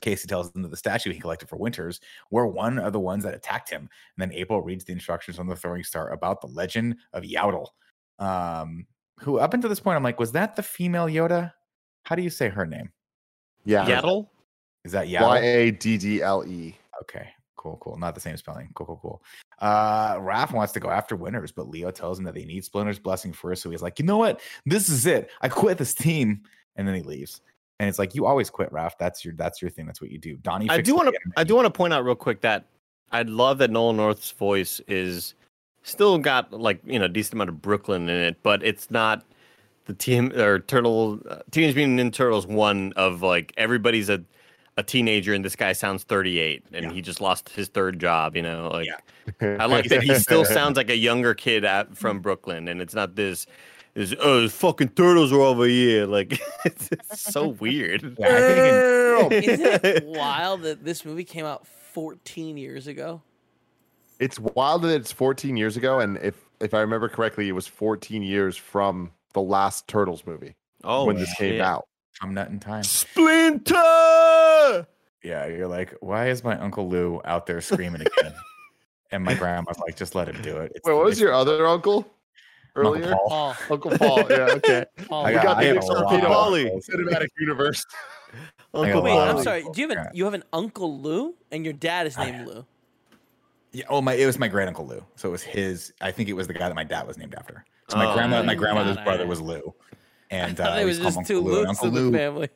Casey 0.00 0.26
tells 0.26 0.50
them 0.52 0.62
that 0.62 0.70
the 0.70 0.76
statue 0.76 1.12
he 1.12 1.20
collected 1.20 1.48
for 1.48 1.56
Winters 1.56 2.00
were 2.30 2.46
one 2.46 2.78
of 2.78 2.92
the 2.92 3.00
ones 3.00 3.22
that 3.24 3.34
attacked 3.34 3.70
him. 3.70 3.82
And 3.82 3.88
then 4.18 4.32
April 4.32 4.62
reads 4.62 4.84
the 4.84 4.92
instructions 4.92 5.38
on 5.38 5.46
the 5.46 5.56
throwing 5.56 5.84
star 5.84 6.10
about 6.10 6.40
the 6.40 6.48
legend 6.48 6.96
of 7.12 7.22
Yaddle. 7.22 7.68
Um, 8.18 8.86
who 9.20 9.38
up 9.38 9.54
until 9.54 9.70
this 9.70 9.80
point, 9.80 9.96
I'm 9.96 10.02
like, 10.02 10.18
was 10.18 10.32
that 10.32 10.56
the 10.56 10.62
female 10.62 11.06
Yoda? 11.06 11.52
How 12.04 12.16
do 12.16 12.22
you 12.22 12.30
say 12.30 12.48
her 12.48 12.66
name? 12.66 12.90
yeah. 13.64 13.86
Yaddle? 13.86 14.28
Is 14.84 14.92
that 14.92 15.06
Y 15.06 15.12
Yaddle? 15.12 15.42
A 15.42 15.70
D 15.70 15.98
D 15.98 16.22
L 16.22 16.44
E. 16.44 16.76
Okay, 17.02 17.28
cool, 17.56 17.78
cool. 17.80 17.96
Not 17.96 18.14
the 18.14 18.20
same 18.20 18.36
spelling. 18.36 18.70
Cool, 18.74 18.86
cool, 18.86 18.98
cool. 19.00 19.22
Uh, 19.60 20.16
Raph 20.16 20.52
wants 20.52 20.72
to 20.72 20.80
go 20.80 20.90
after 20.90 21.14
Winters, 21.14 21.52
but 21.52 21.68
Leo 21.68 21.90
tells 21.90 22.18
him 22.18 22.24
that 22.24 22.34
they 22.34 22.44
need 22.44 22.64
Splinter's 22.64 22.98
blessing 22.98 23.32
first. 23.32 23.62
So 23.62 23.70
he's 23.70 23.82
like, 23.82 23.98
you 23.98 24.04
know 24.04 24.18
what? 24.18 24.40
This 24.66 24.88
is 24.88 25.06
it. 25.06 25.30
I 25.40 25.48
quit 25.48 25.78
this 25.78 25.94
team, 25.94 26.42
and 26.76 26.86
then 26.86 26.96
he 26.96 27.02
leaves. 27.02 27.40
And 27.82 27.88
it's 27.88 27.98
like 27.98 28.14
you 28.14 28.26
always 28.26 28.48
quit, 28.48 28.70
Raph. 28.70 28.92
That's 28.96 29.24
your 29.24 29.34
that's 29.34 29.60
your 29.60 29.68
thing. 29.68 29.86
That's 29.86 30.00
what 30.00 30.12
you 30.12 30.18
do. 30.18 30.36
Donnie. 30.36 30.70
I 30.70 30.80
do 30.80 30.94
want 30.94 31.08
to. 31.12 31.18
I 31.36 31.42
do 31.42 31.56
want 31.56 31.66
to 31.66 31.70
point 31.70 31.92
out 31.92 32.04
real 32.04 32.14
quick 32.14 32.40
that 32.42 32.66
I 33.10 33.22
love 33.22 33.58
that 33.58 33.72
Nolan 33.72 33.96
North's 33.96 34.30
voice 34.30 34.80
is 34.86 35.34
still 35.82 36.16
got 36.18 36.52
like 36.52 36.80
you 36.86 36.96
know 37.00 37.08
decent 37.08 37.34
amount 37.34 37.50
of 37.50 37.60
Brooklyn 37.60 38.08
in 38.08 38.14
it, 38.22 38.36
but 38.44 38.62
it's 38.62 38.88
not 38.92 39.24
the 39.86 39.94
team 39.94 40.30
or 40.38 40.60
Turtle 40.60 41.18
uh, 41.28 41.40
Teenage 41.50 41.74
Mutant 41.74 41.98
Ninja 41.98 42.12
Turtles 42.14 42.46
one 42.46 42.92
of 42.94 43.20
like 43.20 43.52
everybody's 43.56 44.08
a 44.08 44.22
a 44.76 44.84
teenager 44.84 45.34
and 45.34 45.44
this 45.44 45.56
guy 45.56 45.72
sounds 45.72 46.04
38 46.04 46.64
and 46.72 46.84
Yeah. 46.84 46.92
he 46.92 47.02
just 47.02 47.20
lost 47.20 47.48
his 47.48 47.66
third 47.66 47.98
job. 47.98 48.36
You 48.36 48.42
know, 48.42 48.70
like 48.72 48.86
Yeah. 48.86 49.56
I 49.58 49.66
like 49.66 49.86
that 49.86 50.04
he 50.04 50.14
still 50.20 50.44
sounds 50.44 50.76
like 50.76 50.88
a 50.88 50.96
younger 50.96 51.34
kid 51.34 51.64
at, 51.64 51.96
from 51.96 52.20
Brooklyn, 52.20 52.68
and 52.68 52.80
it's 52.80 52.94
not 52.94 53.16
this. 53.16 53.44
Is 53.94 54.14
oh, 54.20 54.42
the 54.42 54.48
fucking 54.48 54.90
turtles 54.90 55.32
are 55.32 55.40
over 55.40 55.66
here. 55.66 56.06
Like 56.06 56.40
it's, 56.64 56.88
it's 56.90 57.20
so 57.20 57.48
weird. 57.60 58.16
Yeah, 58.18 58.26
I 58.26 58.40
think 58.40 59.32
in- 59.44 59.50
Isn't 59.50 59.84
it 59.84 60.04
wild 60.06 60.62
that 60.62 60.84
this 60.84 61.04
movie 61.04 61.24
came 61.24 61.44
out 61.44 61.66
14 61.66 62.56
years 62.56 62.86
ago? 62.86 63.20
It's 64.18 64.38
wild 64.38 64.82
that 64.82 64.94
it's 64.94 65.12
14 65.12 65.56
years 65.56 65.76
ago, 65.76 66.00
and 66.00 66.16
if 66.18 66.36
if 66.60 66.74
I 66.74 66.80
remember 66.80 67.08
correctly, 67.08 67.48
it 67.48 67.52
was 67.52 67.66
14 67.66 68.22
years 68.22 68.56
from 68.56 69.10
the 69.34 69.42
last 69.42 69.88
Turtles 69.88 70.24
movie 70.26 70.54
oh, 70.84 71.04
when 71.04 71.16
this 71.16 71.34
came 71.34 71.60
out. 71.60 71.86
I'm 72.22 72.32
not 72.34 72.48
in 72.48 72.60
time. 72.60 72.84
Splinter. 72.84 73.74
Yeah, 75.22 75.46
you're 75.46 75.68
like, 75.68 75.94
why 76.00 76.28
is 76.28 76.44
my 76.44 76.58
Uncle 76.58 76.88
Lou 76.88 77.20
out 77.24 77.46
there 77.46 77.60
screaming 77.60 78.02
again? 78.02 78.34
and 79.10 79.24
my 79.24 79.34
grandma's 79.34 79.78
like, 79.78 79.96
just 79.96 80.14
let 80.14 80.28
him 80.28 80.40
do 80.42 80.56
it. 80.58 80.72
It's 80.74 80.86
Wait, 80.86 80.94
what 80.94 81.04
was 81.04 81.20
your 81.20 81.32
other 81.32 81.66
uncle 81.66 81.98
Uncle 81.98 82.12
earlier? 82.76 83.12
Paul. 83.12 83.28
Paul. 83.28 83.56
Uncle 83.70 83.90
Paul. 83.98 84.18
Yeah, 84.30 84.36
okay. 84.56 84.84
Paul. 85.08 85.26
I 85.26 85.28
We 85.30 85.34
got, 85.36 85.42
got 85.44 85.60
the 85.60 85.64
got 85.66 85.76
a 85.76 85.80
Pixar 85.80 86.02
lot 86.02 86.10
Peter 86.10 86.26
of 86.26 86.32
Polly. 86.32 86.64
Cinematic 86.90 87.28
universe. 87.38 87.84
Uncle 88.74 88.94
lot 88.96 89.04
Wait, 89.04 89.12
of 89.18 89.36
I'm 89.36 89.42
sorry. 89.42 89.62
Do 89.72 89.80
you 89.80 89.88
have 89.88 89.96
Yeah. 89.96 90.04
an 90.08 90.10
you 90.14 90.24
have 90.24 90.34
an 90.34 90.44
Uncle 90.52 90.98
Lou 91.00 91.34
and 91.50 91.64
your 91.64 91.74
dad 91.74 92.06
is 92.06 92.16
I- 92.16 92.30
named 92.30 92.46
Lou? 92.48 92.66
Yeah, 93.74 93.84
oh 93.88 94.02
my, 94.02 94.12
it 94.12 94.26
was 94.26 94.38
my 94.38 94.48
grand 94.48 94.68
uncle 94.68 94.86
Lou. 94.86 95.02
So 95.16 95.28
it 95.28 95.32
was 95.32 95.42
his. 95.42 95.94
I 96.02 96.10
think 96.10 96.28
it 96.28 96.34
was 96.34 96.46
the 96.46 96.52
guy 96.52 96.68
that 96.68 96.74
my 96.74 96.84
dad 96.84 97.06
was 97.06 97.16
named 97.16 97.34
after. 97.34 97.64
So 97.88 97.96
my 97.96 98.04
Oh, 98.10 98.14
grandma, 98.14 98.42
my 98.42 98.54
God, 98.54 98.60
grandmother's 98.60 98.96
I- 98.98 99.04
brother 99.04 99.26
was 99.26 99.40
Lou, 99.40 99.74
and 100.30 100.60
I 100.60 100.78
uh, 100.78 100.80
it 100.80 100.84
was 100.84 100.98
call 100.98 101.08
him 101.08 101.14
just 101.14 101.26
two 101.28 101.38
Uncle 101.38 101.52
Lou. 101.52 101.58
Luke's 101.64 101.68
Uncle 101.82 101.96
in 101.98 102.12
the 102.12 102.18
family. 102.18 102.48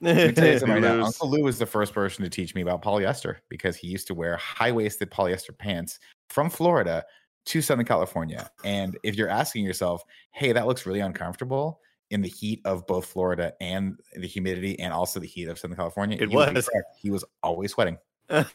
Let 0.00 0.16
me 0.16 0.32
tell 0.32 0.46
you 0.46 0.58
something 0.58 0.82
right 0.82 0.96
now. 0.98 1.04
Uncle 1.06 1.30
Lou 1.30 1.42
was 1.42 1.58
the 1.58 1.64
first 1.66 1.92
person 1.94 2.22
to 2.22 2.30
teach 2.30 2.54
me 2.54 2.60
about 2.60 2.82
polyester 2.82 3.36
because 3.48 3.76
he 3.76 3.88
used 3.88 4.06
to 4.08 4.14
wear 4.14 4.36
high 4.36 4.70
waisted 4.70 5.10
polyester 5.10 5.56
pants 5.56 5.98
from 6.28 6.50
Florida 6.50 7.02
to 7.48 7.62
Southern 7.62 7.84
California. 7.86 8.50
And 8.64 8.96
if 9.02 9.16
you're 9.16 9.28
asking 9.28 9.64
yourself, 9.64 10.02
hey, 10.32 10.52
that 10.52 10.66
looks 10.66 10.86
really 10.86 11.00
uncomfortable 11.00 11.80
in 12.10 12.22
the 12.22 12.28
heat 12.28 12.60
of 12.64 12.86
both 12.86 13.04
Florida 13.06 13.52
and 13.60 13.98
the 14.14 14.26
humidity 14.26 14.78
and 14.80 14.92
also 14.92 15.20
the 15.20 15.26
heat 15.26 15.48
of 15.48 15.58
Southern 15.58 15.76
California, 15.76 16.16
It 16.20 16.30
you 16.30 16.36
would 16.36 16.50
be 16.50 16.54
was. 16.56 16.70
He 17.00 17.10
was 17.10 17.24
always 17.42 17.72
sweating, 17.72 17.98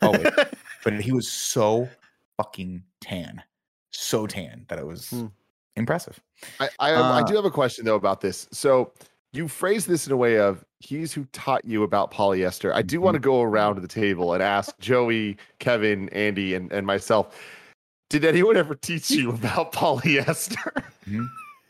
always. 0.02 0.28
but 0.84 0.94
he 1.00 1.12
was 1.12 1.28
so 1.28 1.88
fucking 2.38 2.84
tan, 3.02 3.42
so 3.92 4.26
tan 4.28 4.66
that 4.70 4.80
it 4.80 4.86
was 4.88 5.10
Hmm. 5.10 5.28
impressive. 5.76 6.20
I, 6.60 6.70
I, 6.80 6.90
have- 6.90 7.00
I 7.06 7.20
Uh, 7.22 7.24
do 7.24 7.36
have 7.36 7.46
a 7.46 7.52
question 7.52 7.86
though 7.86 7.96
about 7.96 8.22
this. 8.22 8.48
So 8.52 8.92
you 9.34 9.48
phrase 9.48 9.86
this 9.88 10.06
in 10.08 10.14
a 10.14 10.18
way 10.18 10.38
of 10.40 10.64
he's 10.80 11.14
who 11.14 11.26
taught 11.26 11.66
you 11.66 11.82
about 11.84 12.12
polyester. 12.12 12.72
I 12.74 12.82
do 12.84 13.02
want 13.02 13.16
to 13.16 13.20
go 13.20 13.42
around 13.42 13.76
to 13.76 13.82
the 13.82 13.88
table 13.88 14.34
and 14.34 14.44
ask 14.44 14.78
Joey, 14.80 15.38
Kevin, 15.60 16.10
Andy, 16.10 16.54
and, 16.54 16.72
and 16.72 16.86
myself. 16.86 17.40
Did 18.14 18.26
anyone 18.26 18.58
ever 18.58 18.76
teach 18.76 19.10
you 19.10 19.32
about 19.32 19.72
polyester? 19.74 20.84
Hmm? 21.06 21.26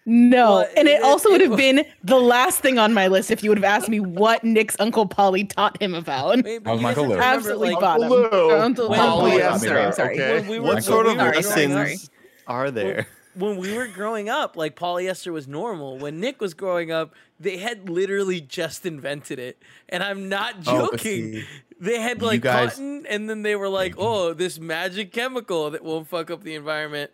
No, 0.06 0.56
Well, 0.56 0.68
and 0.76 0.90
it, 0.90 0.96
it- 1.00 1.04
also 1.04 1.32
would 1.32 1.40
it 1.40 1.48
have 1.50 1.58
been 1.58 1.86
the 2.04 2.20
last 2.20 2.60
thing 2.60 2.78
on 2.78 2.94
my 2.94 3.08
list 3.08 3.32
if 3.32 3.42
you 3.42 3.50
would 3.50 3.58
have 3.58 3.64
asked 3.64 3.88
me 3.88 4.02
what 4.02 4.44
Nick's 4.44 4.76
uncle 4.78 5.06
Polly 5.06 5.46
taught 5.46 5.82
him 5.82 5.94
about. 5.96 6.44
Wait, 6.44 6.62
was 6.66 6.82
Michael 6.82 6.84
have 6.84 6.84
to 6.84 7.02
Lewis. 7.02 7.12
remember, 7.12 7.24
Absolutely 7.24 7.70
like, 7.72 7.80
bottom. 7.80 8.10
Lou, 8.10 8.52
Uncle 8.60 8.90
when- 8.90 9.00
Polly. 9.00 9.32
polyester, 9.32 9.86
I'm 9.86 9.94
sorry. 9.94 10.16
okay. 10.20 10.34
When 10.42 10.48
we 10.50 10.60
were- 10.60 10.66
What 10.74 10.84
sort 10.84 11.06
of 11.06 11.16
were 11.16 11.32
lessons 11.32 12.10
are 12.48 12.70
there? 12.72 13.08
When 13.36 13.58
we 13.58 13.76
were 13.76 13.88
growing 13.88 14.30
up, 14.30 14.56
like 14.56 14.76
polyester 14.76 15.32
was 15.32 15.48
normal. 15.48 15.98
When 15.98 16.20
Nick 16.20 16.40
was 16.42 16.54
growing 16.54 16.92
up, 16.92 17.14
they 17.40 17.58
had 17.58 17.90
literally 17.90 18.42
just 18.42 18.86
invented 18.86 19.40
it. 19.40 19.62
And 19.90 20.04
I'm 20.04 20.30
not 20.30 20.56
Oh, 20.68 20.90
joking. 20.92 21.00
see, 21.00 21.46
they 21.80 22.00
had 22.00 22.22
like 22.22 22.42
guys- 22.42 22.72
cotton, 22.72 23.06
and 23.08 23.30
then 23.30 23.42
they 23.42 23.56
were 23.56 23.70
like, 23.70 23.94
mm-hmm. 23.94 24.02
oh, 24.02 24.34
this 24.34 24.60
magic 24.60 25.12
chemical 25.12 25.72
that 25.72 25.84
won't 25.84 26.08
fuck 26.08 26.32
up 26.32 26.44
the 26.44 26.56
environment. 26.56 27.12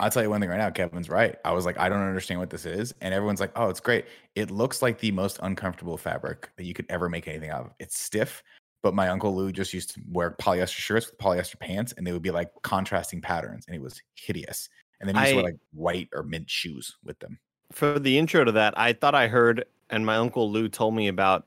I'll 0.00 0.10
tell 0.10 0.24
you 0.24 0.30
one 0.30 0.40
thing 0.40 0.50
right 0.50 0.58
now, 0.58 0.70
Kevin's 0.70 1.08
right. 1.08 1.36
I 1.44 1.52
was 1.52 1.64
like, 1.64 1.78
I 1.78 1.88
don't 1.88 2.00
understand 2.00 2.40
what 2.40 2.50
this 2.50 2.66
is. 2.66 2.92
And 3.00 3.14
everyone's 3.14 3.38
like, 3.38 3.52
oh, 3.54 3.68
it's 3.68 3.78
great. 3.78 4.06
It 4.34 4.50
looks 4.50 4.82
like 4.82 4.98
the 4.98 5.12
most 5.12 5.38
uncomfortable 5.40 5.96
fabric 5.96 6.50
that 6.56 6.64
you 6.64 6.74
could 6.74 6.86
ever 6.88 7.08
make 7.08 7.28
anything 7.28 7.50
out 7.50 7.66
of. 7.66 7.70
It's 7.78 7.96
stiff, 8.00 8.42
but 8.82 8.92
my 8.92 9.08
uncle 9.08 9.34
Lou 9.36 9.52
just 9.52 9.72
used 9.72 9.94
to 9.94 10.00
wear 10.10 10.32
polyester 10.32 10.78
shirts 10.78 11.06
with 11.06 11.18
polyester 11.18 11.60
pants, 11.60 11.94
and 11.96 12.04
they 12.04 12.10
would 12.12 12.22
be 12.22 12.32
like 12.32 12.50
contrasting 12.62 13.20
patterns, 13.20 13.66
and 13.68 13.76
it 13.76 13.80
was 13.80 14.02
hideous. 14.16 14.68
And 15.00 15.08
then 15.08 15.16
he 15.16 15.20
used 15.22 15.30
to 15.32 15.36
wear 15.36 15.44
like 15.44 15.56
white 15.72 16.08
or 16.12 16.22
mint 16.22 16.48
shoes 16.48 16.96
with 17.04 17.18
them. 17.18 17.38
For 17.72 17.98
the 17.98 18.18
intro 18.18 18.44
to 18.44 18.52
that, 18.52 18.78
I 18.78 18.92
thought 18.92 19.14
I 19.14 19.26
heard, 19.28 19.64
and 19.90 20.06
my 20.06 20.16
uncle 20.16 20.50
Lou 20.50 20.68
told 20.68 20.94
me 20.94 21.08
about 21.08 21.44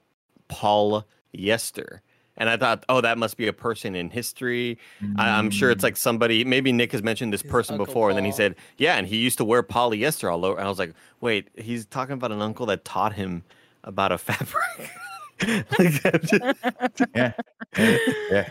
Paul 0.47 1.05
Yester. 1.31 2.01
And 2.39 2.49
I 2.49 2.57
thought, 2.57 2.83
oh, 2.87 3.01
that 3.01 3.17
must 3.17 3.35
be 3.35 3.47
a 3.47 3.53
person 3.53 3.95
in 3.95 4.11
history. 4.11 4.77
I, 5.17 5.29
I'm 5.29 5.49
sure 5.49 5.71
it's 5.71 5.79
Mm. 5.81 5.83
like 5.85 5.97
somebody. 5.97 6.43
Maybe 6.43 6.71
Nick 6.71 6.91
has 6.91 7.01
mentioned 7.01 7.33
this 7.33 7.41
His 7.41 7.49
person 7.49 7.73
Uncle 7.73 7.87
before, 7.87 8.09
and 8.09 8.17
then 8.17 8.25
he 8.25 8.31
said, 8.31 8.55
"Yeah," 8.77 8.95
and 8.97 9.07
he 9.07 9.17
used 9.17 9.39
to 9.39 9.43
wear 9.45 9.63
polyester 9.63 10.31
all 10.31 10.45
over. 10.45 10.57
And 10.59 10.67
I 10.67 10.69
was 10.69 10.77
like, 10.77 10.93
"Wait, 11.19 11.47
he's 11.55 11.87
talking 11.87 12.13
about 12.13 12.31
an 12.31 12.41
uncle 12.43 12.67
that 12.67 12.85
taught 12.85 13.13
him 13.13 13.43
about 13.83 14.11
a 14.11 14.17
fabric." 14.19 14.91
Like, 15.79 16.01
that 16.01 16.23
just- 16.95 17.11
yeah. 17.15 17.33
yeah. 18.31 18.49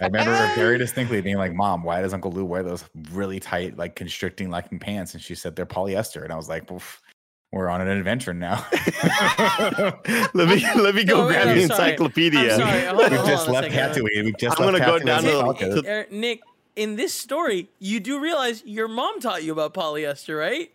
I 0.00 0.06
remember 0.06 0.50
very 0.54 0.78
distinctly 0.84 1.20
being 1.20 1.36
like, 1.36 1.52
Mom, 1.52 1.82
why 1.82 2.00
does 2.02 2.12
Uncle 2.14 2.30
Lou 2.32 2.44
wear 2.44 2.62
those 2.62 2.84
really 3.12 3.38
tight, 3.40 3.76
like 3.76 3.94
constricting 3.96 4.50
lacking 4.50 4.78
pants? 4.78 5.14
And 5.14 5.22
she 5.22 5.34
said 5.34 5.56
they're 5.56 5.66
polyester. 5.66 6.24
And 6.24 6.32
I 6.32 6.36
was 6.36 6.48
like, 6.48 6.70
"Oof, 6.70 7.00
we're 7.52 7.68
on 7.68 7.80
an 7.80 7.88
adventure 7.88 8.34
now. 8.34 8.66
let 10.34 10.48
me 10.48 10.64
let 10.80 10.94
me 10.94 11.04
go 11.04 11.22
No, 11.22 11.28
grab 11.28 11.48
I'm 11.48 11.56
the 11.58 11.66
sorry. 11.66 11.92
encyclopedia. 11.92 12.58
Hold 12.90 12.98
We've 13.10 13.18
hold 13.18 13.28
just 13.28 13.48
on 13.48 13.54
left 13.54 13.72
second. 13.72 14.02
Tatooine. 14.04 14.24
We've 14.24 14.38
just 14.38 14.60
I'm 14.60 14.66
left 14.72 14.78
gonna 14.84 14.98
go 14.98 15.04
down 15.04 15.24
with 15.24 15.32
to- 15.32 15.40
Falcon. 15.40 15.82
to- 15.84 15.88
Er, 15.90 16.06
Nick, 16.10 16.40
in 16.76 16.96
this 16.96 17.12
story, 17.14 17.68
you 17.78 18.00
do 18.00 18.20
realize 18.20 18.62
your 18.64 18.88
mom 18.88 19.20
taught 19.20 19.42
you 19.44 19.52
about 19.52 19.74
polyester, 19.74 20.38
right? 20.38 20.70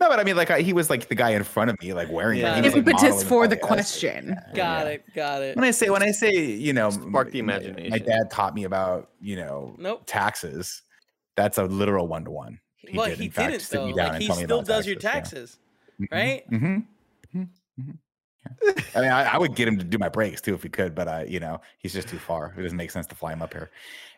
No, 0.00 0.08
but 0.10 0.20
I 0.20 0.24
mean, 0.24 0.36
like 0.36 0.50
I, 0.50 0.60
he 0.60 0.72
was 0.74 0.90
like 0.90 1.08
the 1.08 1.14
guy 1.14 1.30
in 1.30 1.42
front 1.42 1.70
of 1.70 1.80
me, 1.80 1.92
like 1.94 2.10
wearing 2.10 2.40
Yeah. 2.40 2.56
it. 2.56 2.56
He 2.56 2.62
was, 2.68 2.74
like, 2.74 2.86
Impetus 2.86 3.02
modeling 3.02 3.26
for 3.28 3.48
the 3.48 3.56
polyester. 3.56 3.60
question. 3.60 4.28
Yeah, 4.28 4.54
Got 4.54 4.86
yeah. 4.86 4.92
it. 4.92 5.04
Got 5.14 5.42
it. 5.42 5.56
When 5.56 5.64
I 5.64 5.70
say 5.70 5.88
when 5.90 6.02
I 6.02 6.10
say 6.10 6.32
you 6.34 6.72
know 6.72 6.90
Spark 6.90 7.30
the 7.30 7.38
imagination. 7.38 7.90
my- 7.90 7.98
My 7.98 8.04
dad 8.04 8.30
taught 8.30 8.54
me 8.54 8.64
about 8.64 9.10
you 9.20 9.36
know 9.36 9.74
Nope. 9.78 10.02
taxes. 10.06 10.82
That's 11.36 11.58
a 11.58 11.64
literal 11.64 12.08
one 12.08 12.24
to 12.24 12.30
one. 12.30 12.60
Well, 12.94 13.08
did, 13.08 13.18
he 13.18 13.28
fact, 13.30 13.50
didn't 13.50 13.62
sit 13.62 13.82
me 13.84 13.90
though. 13.92 13.96
down 13.96 14.06
Like 14.06 14.14
and 14.14 14.22
he 14.22 14.28
tell 14.28 14.36
still 14.36 14.58
about 14.60 14.66
does 14.66 14.86
your 14.86 14.96
taxes, 14.96 15.58
yeah. 15.98 16.06
taxes, 16.06 16.44
right? 16.50 16.50
Mm-hmm. 16.50 17.42
I 18.94 19.00
mean, 19.00 19.10
I, 19.10 19.34
I 19.34 19.38
would 19.38 19.54
get 19.56 19.66
him 19.66 19.76
to 19.78 19.84
do 19.84 19.98
my 19.98 20.08
breaks 20.08 20.40
too 20.40 20.54
if 20.54 20.62
he 20.62 20.68
could, 20.68 20.94
but 20.94 21.08
uh, 21.08 21.24
you 21.26 21.40
know, 21.40 21.60
he's 21.78 21.92
just 21.92 22.06
too 22.08 22.18
far. 22.18 22.54
It 22.56 22.62
doesn't 22.62 22.76
make 22.78 22.90
sense 22.92 23.06
to 23.08 23.14
fly 23.16 23.32
him 23.32 23.42
up 23.42 23.52
here. 23.52 23.70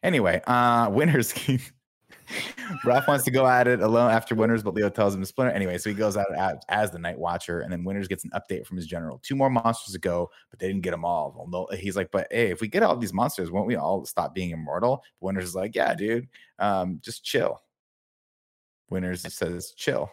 Anyway, 0.03 0.43
uh, 0.47 0.89
winners. 0.91 1.33
Ralph 2.85 3.09
wants 3.09 3.25
to 3.25 3.31
go 3.31 3.47
at 3.47 3.67
it 3.67 3.81
alone 3.81 4.11
after 4.11 4.35
winners, 4.35 4.63
but 4.63 4.75
Leo 4.75 4.91
tells 4.91 5.15
him 5.15 5.21
to 5.21 5.27
splinter. 5.27 5.53
Anyway, 5.53 5.79
so 5.79 5.91
he 5.91 5.97
goes 5.97 6.17
out 6.17 6.27
as, 6.69 6.91
the 6.91 6.99
Night 6.99 7.19
Watcher, 7.19 7.61
and 7.61 7.73
then 7.73 7.85
winners 7.85 8.09
gets 8.09 8.25
an 8.25 8.31
update 8.31 8.67
from 8.67 8.77
his 8.77 8.87
general. 8.87 9.21
Two 9.23 9.37
more 9.37 9.51
monsters 9.51 9.93
to 9.93 9.99
go, 9.99 10.31
but 10.51 10.59
they 10.59 10.69
didn't 10.69 10.83
get 10.83 10.93
them 10.93 11.05
all. 11.05 11.69
He's 11.79 11.97
like, 11.97 12.11
but 12.11 12.29
hey, 12.31 12.51
if 12.51 12.61
we 12.61 12.69
get 12.69 12.83
all 12.83 12.97
these 12.97 13.13
monsters, 13.13 13.51
won't 13.51 13.67
we 13.67 13.77
all 13.77 14.05
stop 14.05 14.35
being 14.35 14.51
immortal? 14.51 15.03
Winners 15.21 15.45
is 15.45 15.55
like, 15.55 15.75
yeah, 15.75 15.95
dude, 15.95 16.29
um, 16.59 17.01
just 17.03 17.25
chill. 17.25 17.61
Winners 18.91 19.33
says, 19.33 19.73
chill. 19.73 20.11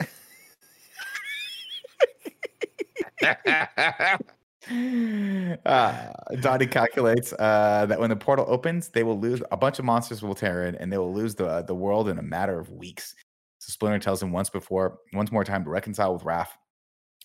uh, 4.70 6.12
Dottie 6.40 6.66
calculates 6.66 7.32
uh, 7.34 7.86
that 7.88 7.98
when 7.98 8.10
the 8.10 8.16
portal 8.16 8.44
opens, 8.48 8.88
they 8.88 9.02
will 9.02 9.18
lose 9.18 9.42
a 9.50 9.56
bunch 9.56 9.78
of 9.78 9.84
monsters 9.84 10.22
will 10.22 10.34
tear 10.34 10.66
in, 10.66 10.76
and 10.76 10.92
they 10.92 10.98
will 10.98 11.12
lose 11.12 11.34
the 11.34 11.62
the 11.62 11.74
world 11.74 12.08
in 12.08 12.18
a 12.18 12.22
matter 12.22 12.58
of 12.58 12.70
weeks. 12.70 13.14
So 13.58 13.70
Splinter 13.72 13.98
tells 13.98 14.22
him 14.22 14.32
once 14.32 14.48
before, 14.48 14.98
once 15.12 15.30
more 15.30 15.44
time 15.44 15.64
to 15.64 15.70
reconcile 15.70 16.14
with 16.14 16.22
Raph. 16.22 16.48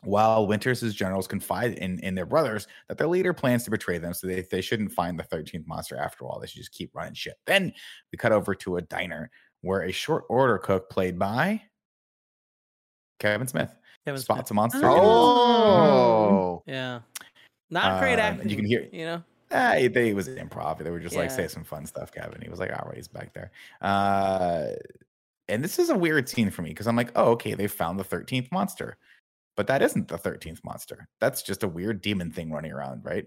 While 0.04 0.46
Winters' 0.46 0.94
generals 0.94 1.28
confide 1.28 1.74
in, 1.80 1.98
in 2.00 2.14
their 2.14 2.28
brothers 2.28 2.68
that 2.90 2.98
their 2.98 3.08
leader 3.08 3.34
plans 3.34 3.64
to 3.64 3.72
betray 3.72 3.98
them, 3.98 4.14
so 4.14 4.28
they, 4.28 4.46
they 4.52 4.62
shouldn't 4.62 4.92
find 4.92 5.18
the 5.18 5.24
13th 5.24 5.66
monster 5.66 5.98
after 5.98 6.26
all. 6.26 6.40
They 6.40 6.46
should 6.46 6.58
just 6.60 6.74
keep 6.74 6.94
running 6.94 7.16
shit. 7.16 7.36
Then 7.48 7.74
we 8.12 8.18
cut 8.18 8.32
over 8.32 8.54
to 8.54 8.78
a 8.78 8.82
diner 8.84 9.32
where 9.62 9.84
a 9.84 9.92
short 9.92 10.26
order 10.30 10.60
cook 10.60 10.92
played 10.92 11.18
by 11.18 11.62
Kevin 13.20 13.48
Smith 13.48 13.74
Kevin 14.06 14.22
spots 14.22 14.50
Smith. 14.50 14.52
a 14.52 14.54
monster. 14.54 14.82
Oh. 14.84 14.92
Oh, 14.92 16.64
Yeah. 16.68 17.00
Not 17.70 18.00
great 18.02 18.14
Um, 18.14 18.20
and 18.20 18.36
acting. 18.40 18.50
you 18.50 18.56
can 18.56 18.66
hear- 18.66 18.88
You 18.92 19.06
know. 19.06 19.24
Ah, 19.52 19.74
he- 19.74 19.88
they 19.88 20.14
was 20.14 20.28
improv. 20.28 20.80
They 20.84 20.90
were 20.90 21.00
just 21.00 21.16
like 21.16 21.30
Yeah. 21.30 21.36
say 21.36 21.48
some 21.48 21.64
fun 21.64 21.86
stuff, 21.86 22.12
Kevin. 22.12 22.42
He 22.42 22.50
was 22.50 22.60
like, 22.60 22.72
all 22.72 22.86
right, 22.88 22.96
he's 22.98 23.08
back 23.08 23.34
there. 23.34 23.52
Uh, 23.82 24.68
and 25.48 25.64
this 25.64 25.78
is 25.80 25.90
a 25.90 25.98
weird 25.98 26.28
scene 26.28 26.50
for 26.50 26.62
me 26.64 26.70
because 26.70 26.88
I'm 26.88 26.96
like, 26.96 27.12
oh, 27.16 27.32
okay, 27.32 27.54
they 27.54 27.68
found 27.68 28.00
the 28.00 28.04
13th 28.04 28.52
monster. 28.52 28.98
But 29.56 29.68
that 29.68 29.82
isn't 29.82 30.08
the 30.10 30.18
13th 30.18 30.64
monster. 30.66 31.08
That's 31.22 31.42
just 31.42 31.64
a 31.64 31.68
weird 31.68 32.02
demon 32.02 32.32
thing 32.32 32.52
running 32.52 32.72
around, 32.74 33.06
right? 33.06 33.26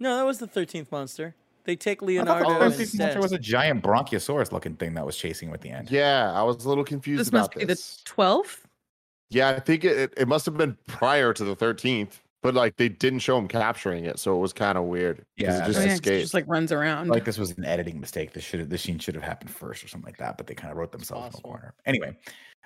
No, 0.00 0.16
that 0.16 0.24
was 0.26 0.38
the 0.38 0.46
thirteenth 0.46 0.90
monster. 0.92 1.34
They 1.64 1.76
take 1.76 2.02
I 2.02 2.06
Leonardo 2.06 2.48
the 2.48 2.54
13th 2.66 2.98
monster 2.98 3.20
was 3.20 3.32
a 3.32 3.38
giant 3.38 3.82
bronchiosaurus 3.84 4.52
looking 4.52 4.74
thing 4.76 4.94
that 4.94 5.04
was 5.04 5.16
chasing 5.16 5.48
him 5.48 5.54
at 5.54 5.60
the 5.60 5.70
end. 5.70 5.90
yeah. 5.90 6.32
I 6.32 6.42
was 6.42 6.64
a 6.64 6.68
little 6.68 6.84
confused 6.84 7.20
This 7.20 7.28
about 7.28 7.38
must 7.38 7.52
be 7.54 7.60
the 7.60 7.66
this. 7.66 8.02
12th. 8.06 8.60
Yeah, 9.30 9.50
I 9.50 9.60
think 9.60 9.84
it, 9.84 9.96
it, 9.98 10.14
it 10.16 10.28
must 10.28 10.46
have 10.46 10.56
been 10.56 10.76
prior 10.86 11.32
to 11.34 11.44
the 11.44 11.54
13th, 11.54 12.20
but 12.42 12.54
like 12.54 12.76
they 12.76 12.88
didn't 12.88 13.20
show 13.20 13.38
him 13.38 13.48
capturing 13.48 14.04
it, 14.04 14.18
so 14.18 14.36
it 14.36 14.40
was 14.40 14.52
kind 14.52 14.78
of 14.78 14.84
weird. 14.84 15.26
Yeah, 15.36 15.58
it 15.58 15.62
Oh, 15.62 15.66
just 15.66 15.84
yeah, 15.84 15.98
'cause 15.98 16.12
it 16.12 16.18
escaped. 16.18 16.20
just 16.20 16.34
like 16.34 16.46
runs 16.48 16.72
around. 16.72 17.08
like 17.08 17.24
this 17.24 17.38
was 17.38 17.56
an 17.58 17.64
editing 17.64 18.00
mistake. 18.00 18.32
This 18.32 18.44
should 18.44 18.60
have 18.60 18.68
this 18.70 18.82
scene 18.82 18.98
should 18.98 19.14
have 19.14 19.24
happened 19.24 19.50
first 19.50 19.82
or 19.84 19.88
something 19.88 20.06
like 20.06 20.18
that, 20.18 20.36
but 20.38 20.46
they 20.46 20.54
kind 20.54 20.70
of 20.70 20.76
wrote 20.78 20.92
themselves 20.92 21.26
in 21.26 21.32
the 21.32 21.38
corner. 21.38 21.74
Anyway, 21.86 22.16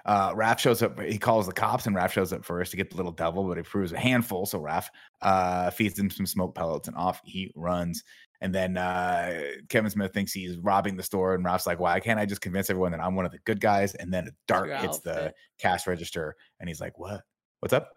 uh 0.07 0.35
Raph 0.35 0.59
shows 0.59 0.83
up. 0.83 1.01
He 1.01 1.19
calls 1.19 1.47
the 1.47 1.53
cops, 1.53 1.87
and 1.87 1.97
Raph 1.97 2.11
shows 2.11 2.33
up 2.33 2.45
first 2.45 2.71
to 2.73 2.77
get 2.77 2.91
the 2.91 2.97
little 2.97 3.13
devil, 3.13 3.47
but 3.49 3.57
he 3.57 3.63
proves 3.63 3.93
a 3.93 3.99
handful. 3.99 4.47
So 4.47 4.61
Raph 4.61 4.89
uh 5.23 5.71
feeds 5.71 5.99
him 5.99 6.11
some 6.11 6.27
smoke 6.27 6.55
pellets, 6.55 6.89
and 6.89 6.97
off 6.97 7.21
he 7.25 7.53
runs. 7.57 8.05
And 8.41 8.55
then 8.55 8.77
uh 8.77 9.53
Kevin 9.69 9.91
Smith 9.91 10.13
thinks 10.13 10.33
he's 10.33 10.59
robbing 10.59 10.97
the 10.97 11.03
store, 11.05 11.35
and 11.35 11.45
Raph's 11.45 11.67
like, 11.67 11.79
"Why 11.81 12.01
can't 12.01 12.19
I 12.21 12.27
just 12.27 12.41
convince 12.43 12.69
everyone 12.71 12.93
that 12.93 13.01
I'm 13.01 13.15
one 13.15 13.25
of 13.27 13.33
the 13.33 13.39
good 13.41 13.61
guys?" 13.61 13.95
And 13.95 14.13
then 14.13 14.29
a 14.29 14.33
dart 14.49 14.69
Your 14.69 14.79
hits 14.79 15.01
the 15.01 15.33
cash 15.59 15.87
register, 15.87 16.35
and 16.61 16.69
he's 16.69 16.81
like, 16.81 16.99
"What? 16.99 17.23
What's 17.61 17.73
up?" 17.73 17.91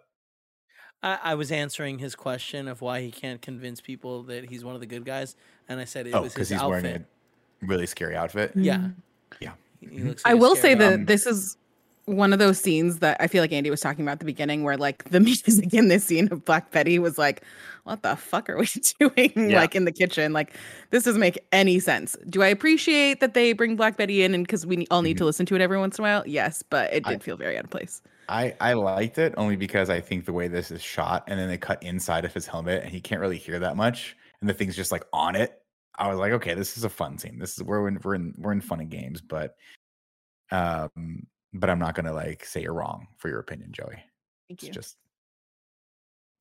I, 1.05 1.19
I 1.23 1.35
was 1.35 1.51
answering 1.51 1.99
his 1.99 2.15
question 2.15 2.67
of 2.67 2.81
why 2.81 3.01
he 3.01 3.11
can't 3.11 3.41
convince 3.41 3.79
people 3.79 4.23
that 4.23 4.49
he's 4.49 4.63
one 4.65 4.73
of 4.73 4.81
the 4.81 4.87
good 4.87 5.05
guys, 5.05 5.35
and 5.69 5.79
I 5.79 5.85
said 5.85 6.07
it 6.07 6.13
oh, 6.15 6.23
was 6.23 6.33
because 6.33 6.49
his 6.49 6.57
he's 6.57 6.61
outfit. 6.63 6.83
wearing 6.83 7.05
a 7.61 7.65
really 7.65 7.85
scary 7.85 8.15
outfit. 8.15 8.51
Yeah. 8.55 8.89
He- 9.39 9.47
he 9.87 9.99
looks 9.99 10.23
I 10.25 10.29
like 10.29 10.37
a 10.37 10.41
will 10.41 10.55
say 10.55 10.73
that 10.73 10.93
Um, 10.93 11.05
this 11.05 11.27
is 11.27 11.57
one 12.05 12.33
of 12.33 12.39
those 12.39 12.59
scenes 12.59 12.99
that 12.99 13.17
I 13.19 13.27
feel 13.27 13.41
like 13.41 13.51
Andy 13.51 13.69
was 13.69 13.81
talking 13.81 14.05
about 14.05 14.13
at 14.13 14.19
the 14.19 14.25
beginning, 14.25 14.63
where 14.63 14.77
like 14.77 15.05
the 15.09 15.19
music 15.21 15.73
in 15.73 15.87
this 15.87 16.03
scene 16.03 16.27
of 16.31 16.45
Black 16.45 16.71
Betty 16.71 16.99
was 16.99 17.17
like, 17.17 17.43
"What 17.83 18.03
the 18.03 18.15
fuck 18.15 18.49
are 18.49 18.57
we 18.57 18.67
doing?" 18.99 19.49
Yeah. 19.49 19.59
Like 19.59 19.75
in 19.75 19.85
the 19.85 19.91
kitchen, 19.91 20.33
like 20.33 20.53
this 20.91 21.03
doesn't 21.03 21.19
make 21.19 21.39
any 21.51 21.79
sense. 21.79 22.15
Do 22.29 22.43
I 22.43 22.47
appreciate 22.47 23.19
that 23.21 23.33
they 23.33 23.53
bring 23.53 23.75
Black 23.75 23.97
Betty 23.97 24.23
in, 24.23 24.33
and 24.35 24.45
because 24.45 24.65
we 24.65 24.85
all 24.91 25.01
need 25.01 25.17
to 25.17 25.25
listen 25.25 25.45
to 25.47 25.55
it 25.55 25.61
every 25.61 25.77
once 25.79 25.97
in 25.97 26.03
a 26.03 26.07
while? 26.07 26.23
Yes, 26.27 26.63
but 26.63 26.93
it 26.93 27.05
I- 27.07 27.11
did 27.11 27.23
feel 27.23 27.37
very 27.37 27.57
out 27.57 27.63
of 27.65 27.69
place. 27.71 28.01
I 28.27 28.55
I 28.59 28.73
liked 28.73 29.17
it 29.17 29.33
only 29.37 29.55
because 29.55 29.89
I 29.89 30.01
think 30.01 30.25
the 30.25 30.33
way 30.33 30.47
this 30.47 30.71
is 30.71 30.81
shot, 30.81 31.23
and 31.27 31.39
then 31.39 31.47
they 31.47 31.57
cut 31.57 31.81
inside 31.83 32.25
of 32.25 32.33
his 32.33 32.47
helmet, 32.47 32.81
and 32.83 32.91
he 32.91 32.99
can't 32.99 33.21
really 33.21 33.37
hear 33.37 33.59
that 33.59 33.75
much, 33.75 34.15
and 34.41 34.49
the 34.49 34.53
thing's 34.53 34.75
just 34.75 34.91
like 34.91 35.03
on 35.13 35.35
it. 35.35 35.61
I 35.97 36.07
was 36.09 36.17
like, 36.17 36.33
okay, 36.33 36.53
this 36.55 36.75
is 36.77 36.83
a 36.83 36.89
fun 36.89 37.17
scene. 37.17 37.39
This 37.39 37.55
is 37.57 37.63
we're 37.63 37.87
in 37.87 37.99
we're 38.03 38.15
in 38.15 38.33
we're 38.37 38.51
in 38.51 38.61
fun 38.61 38.79
and 38.79 38.89
games, 38.89 39.21
but 39.21 39.55
um, 40.51 41.25
but 41.55 41.69
I'm 41.69 41.79
not 41.79 41.95
gonna 41.95 42.13
like 42.13 42.45
say 42.45 42.61
you're 42.61 42.73
wrong 42.73 43.07
for 43.17 43.29
your 43.29 43.39
opinion, 43.39 43.71
Joey. 43.71 44.03
Thank 44.47 44.63
you. 44.63 44.67
It's 44.67 44.75
just 44.75 44.97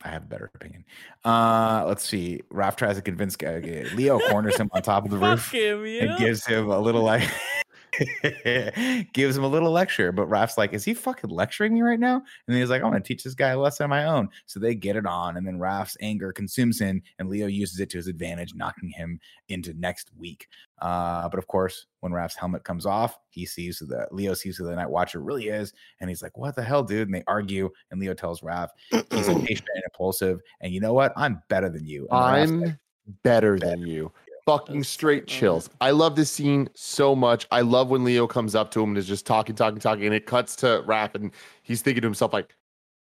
I 0.05 0.09
have 0.09 0.25
a 0.25 0.27
better 0.27 0.51
opinion. 0.55 0.85
Uh, 1.25 1.85
let's 1.87 2.05
see. 2.05 2.43
Raph 2.53 2.77
tries 2.77 2.97
to 2.97 3.03
convince 3.03 3.37
uh, 3.43 3.61
Leo 3.95 4.19
corners 4.29 4.57
him 4.57 4.69
on 4.73 4.83
top 4.83 5.05
of 5.07 5.11
the 5.11 5.17
roof 5.31 5.51
him, 5.51 5.87
yeah. 5.87 6.03
and 6.05 6.19
gives 6.19 6.45
him 6.45 6.69
a 6.69 6.79
little 6.79 7.03
like 7.03 7.29
gives 9.13 9.37
him 9.37 9.45
a 9.45 9.49
little 9.49 9.71
lecture. 9.71 10.13
But 10.13 10.29
Raph's 10.29 10.59
like, 10.59 10.73
"Is 10.73 10.85
he 10.85 10.95
fucking 10.95 11.31
lecturing 11.31 11.75
me 11.75 11.83
right 11.83 11.99
now?" 11.99 12.23
And 12.47 12.57
he's 12.57 12.71
like, 12.71 12.83
"I'm 12.83 12.91
gonna 12.91 13.03
teach 13.03 13.25
this 13.25 13.35
guy 13.35 13.51
a 13.51 13.59
lesson 13.59 13.85
of 13.85 13.91
my 13.91 14.05
own." 14.05 14.29
So 14.47 14.61
they 14.61 14.75
get 14.75 14.97
it 14.97 15.07
on, 15.07 15.37
and 15.37 15.47
then 15.47 15.59
Raph's 15.59 15.97
anger 16.01 16.33
consumes 16.33 16.81
him, 16.81 17.03
and 17.19 17.29
Leo 17.29 17.47
uses 17.47 17.81
it 17.81 17.91
to 17.91 17.99
his 17.99 18.07
advantage, 18.07 18.55
knocking 18.55 18.91
him 18.91 19.21
into 19.49 19.75
next 19.75 20.11
week. 20.17 20.49
Uh, 20.81 21.29
but 21.29 21.39
of 21.39 21.47
course, 21.47 21.87
when 22.01 22.13
Raph's 22.13 22.37
helmet 22.37 22.65
comes 22.65 22.87
off, 22.87 23.19
he 23.31 23.47
sees 23.47 23.79
who 23.79 23.87
the 23.87 24.07
Leo 24.11 24.35
sees 24.35 24.57
who 24.57 24.65
the 24.65 24.75
Night 24.75 24.91
Watcher 24.91 25.21
really 25.21 25.49
is, 25.49 25.73
and 26.01 26.11
he's 26.11 26.23
like, 26.23 26.37
"What 26.37 26.57
the 26.57 26.63
hell, 26.63 26.83
dude?" 26.83 27.09
And 27.09 27.15
they 27.15 27.25
argue, 27.27 27.71
and 27.91 28.01
Leo 28.01 28.15
tells 28.15 28.41
Raph 28.41 28.69
he's 28.91 29.03
impatient 29.29 29.69
and 29.75 29.85
impulsive, 29.85 30.41
and 30.61 30.73
you 30.73 30.81
know 30.81 30.93
what? 30.93 31.13
I'm 31.17 31.43
better 31.49 31.69
than 31.69 31.87
you. 31.87 32.09
And 32.11 32.21
I'm 32.65 32.79
better 33.23 33.59
than 33.59 33.81
you. 33.83 34.13
Fucking 34.47 34.85
straight 34.85 35.27
chills. 35.27 35.71
I 35.81 35.91
love 35.91 36.17
this 36.17 36.31
scene 36.31 36.69
so 36.75 37.17
much. 37.17 37.47
I 37.51 37.63
love 37.63 37.89
when 37.89 38.05
Leo 38.05 38.27
comes 38.27 38.55
up 38.55 38.71
to 38.73 38.83
him 38.83 38.91
and 38.91 38.99
is 38.99 39.07
just 39.07 39.25
talking, 39.27 39.55
talking, 39.55 39.79
talking, 39.79 40.05
and 40.05 40.15
it 40.15 40.27
cuts 40.27 40.55
to 40.57 40.85
Raph, 40.87 41.15
and 41.15 41.31
he's 41.63 41.81
thinking 41.81 42.03
to 42.03 42.07
himself, 42.07 42.35
like, 42.35 42.55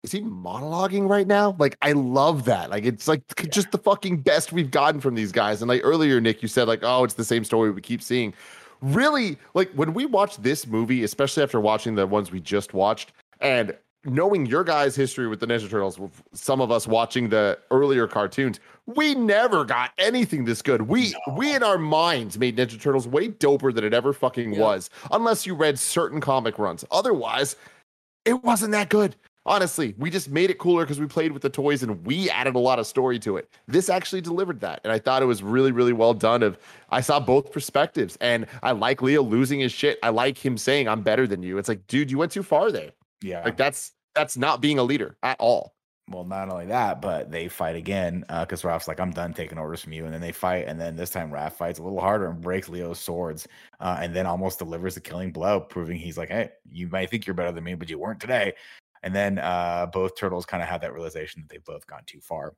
is 0.03 0.11
he 0.11 0.21
monologuing 0.21 1.09
right 1.09 1.25
now? 1.25 1.55
Like, 1.57 1.77
I 1.81 1.93
love 1.93 2.45
that. 2.45 2.69
Like, 2.69 2.85
it's 2.85 3.07
like 3.07 3.23
c- 3.39 3.47
just 3.47 3.71
the 3.71 3.77
fucking 3.77 4.17
best 4.17 4.51
we've 4.51 4.69
gotten 4.69 5.01
from 5.01 5.15
these 5.15 5.31
guys. 5.31 5.61
And 5.61 5.69
like 5.69 5.81
earlier, 5.83 6.19
Nick, 6.19 6.41
you 6.41 6.47
said, 6.47 6.67
like, 6.67 6.81
oh, 6.83 7.03
it's 7.03 7.13
the 7.13 7.23
same 7.23 7.43
story 7.43 7.71
we 7.71 7.81
keep 7.81 8.01
seeing. 8.01 8.33
Really, 8.81 9.37
like 9.53 9.71
when 9.73 9.93
we 9.93 10.05
watch 10.05 10.37
this 10.37 10.67
movie, 10.67 11.03
especially 11.03 11.41
after 11.41 11.59
watching 11.59 11.95
the 11.95 12.05
ones 12.05 12.31
we 12.31 12.41
just 12.41 12.73
watched, 12.73 13.13
and 13.39 13.75
knowing 14.05 14.45
your 14.45 14.63
guys' 14.63 14.95
history 14.95 15.27
with 15.27 15.39
the 15.39 15.47
Ninja 15.47 15.69
Turtles, 15.69 15.99
some 16.33 16.61
of 16.61 16.71
us 16.71 16.87
watching 16.87 17.29
the 17.29 17.57
earlier 17.71 18.07
cartoons, 18.07 18.59
we 18.85 19.15
never 19.15 19.63
got 19.65 19.91
anything 19.97 20.45
this 20.45 20.61
good. 20.61 20.83
We 20.83 21.15
we 21.35 21.55
in 21.55 21.63
our 21.63 21.77
minds 21.77 22.37
made 22.37 22.57
Ninja 22.57 22.79
Turtles 22.81 23.07
way 23.07 23.29
doper 23.29 23.73
than 23.73 23.83
it 23.83 23.93
ever 23.93 24.13
fucking 24.13 24.53
Yeah. 24.53 24.59
was, 24.59 24.89
unless 25.11 25.45
you 25.45 25.55
read 25.55 25.79
certain 25.79 26.19
comic 26.21 26.59
runs. 26.59 26.83
Otherwise, 26.91 27.55
it 28.25 28.43
wasn't 28.43 28.71
that 28.71 28.89
good. 28.89 29.15
Honestly, 29.45 29.93
we 29.97 30.09
just 30.09 30.29
made 30.29 30.49
it 30.49 30.57
cooler 30.57 30.83
because 30.85 31.01
we 31.01 31.05
played 31.05 31.33
with 31.33 31.41
the 31.41 31.49
toys 31.49 31.83
and 31.83 32.05
we 32.05 32.29
added 32.29 32.55
a 32.55 32.59
lot 32.59 32.79
of 32.79 32.87
story 32.87 33.19
to 33.19 33.35
it. 33.35 33.49
This 33.67 33.89
actually 33.89 34.21
delivered 34.21 34.61
that, 34.61 34.79
and 34.85 34.93
I 34.93 34.99
thought 34.99 35.21
it 35.21 35.25
was 35.25 35.43
really, 35.43 35.73
really 35.73 35.91
well 35.91 36.13
done. 36.13 36.43
Of 36.43 36.57
I 36.89 37.01
saw 37.01 37.19
both 37.19 37.51
perspectives, 37.51 38.17
and 38.21 38.45
I 38.61 38.71
like 38.71 39.01
Leo 39.01 39.21
losing 39.21 39.59
his 39.59 39.73
shit. 39.73 39.99
I 40.01 40.09
like 40.09 40.37
him 40.37 40.57
saying, 40.57 40.87
"I'm 40.87 41.01
better 41.01 41.27
than 41.27 41.43
you." 41.43 41.57
It's 41.57 41.67
like, 41.67 41.85
dude, 41.87 42.09
you 42.09 42.17
went 42.17 42.31
too 42.31 42.43
far 42.43 42.71
there. 42.71 42.91
yeah, 43.21 43.41
Like 43.43 43.55
that's 43.57 43.92
that's 44.15 44.37
not 44.37 44.61
being 44.61 44.79
a 44.79 44.83
leader 44.83 45.17
at 45.23 45.37
all. 45.39 45.75
well, 46.09 46.25
not 46.25 46.49
only 46.49 46.65
that, 46.67 47.01
but 47.01 47.31
they 47.31 47.47
fight 47.47 47.75
again 47.75 48.25
because 48.27 48.61
Raph's 48.61 48.87
like, 48.87 48.99
I'm 48.99 49.11
done 49.11 49.33
taking 49.33 49.57
orders 49.57 49.81
from 49.81 49.93
you. 49.93 50.05
And 50.05 50.13
then 50.13 50.21
they 50.21 50.31
fight. 50.33 50.67
And 50.67 50.79
then 50.79 50.95
this 50.95 51.09
time, 51.09 51.31
Raph 51.31 51.53
fights 51.53 51.79
a 51.79 51.83
little 51.83 52.01
harder 52.01 52.27
and 52.27 52.41
breaks 52.41 52.67
Leo's 52.67 52.99
swords 52.99 53.47
uh, 53.79 53.99
and 54.01 54.13
then 54.13 54.25
almost 54.25 54.59
delivers 54.59 54.95
the 54.95 55.01
killing 55.01 55.31
blow, 55.31 55.61
proving 55.61 55.97
he's 55.97 56.17
like, 56.17 56.29
hey, 56.29 56.49
you 56.69 56.87
might 56.89 57.09
think 57.09 57.25
you're 57.25 57.33
better 57.33 57.51
than 57.51 57.63
me, 57.63 57.75
but 57.75 57.89
you 57.89 57.97
weren't 57.97 58.19
today. 58.19 58.53
And 59.01 59.15
then 59.15 59.39
uh, 59.39 59.87
both 59.91 60.17
turtles 60.17 60.45
kind 60.45 60.61
of 60.61 60.69
have 60.69 60.81
that 60.81 60.93
realization 60.93 61.41
that 61.41 61.49
they've 61.49 61.63
both 61.63 61.87
gone 61.87 62.03
too 62.05 62.21
far. 62.21 62.53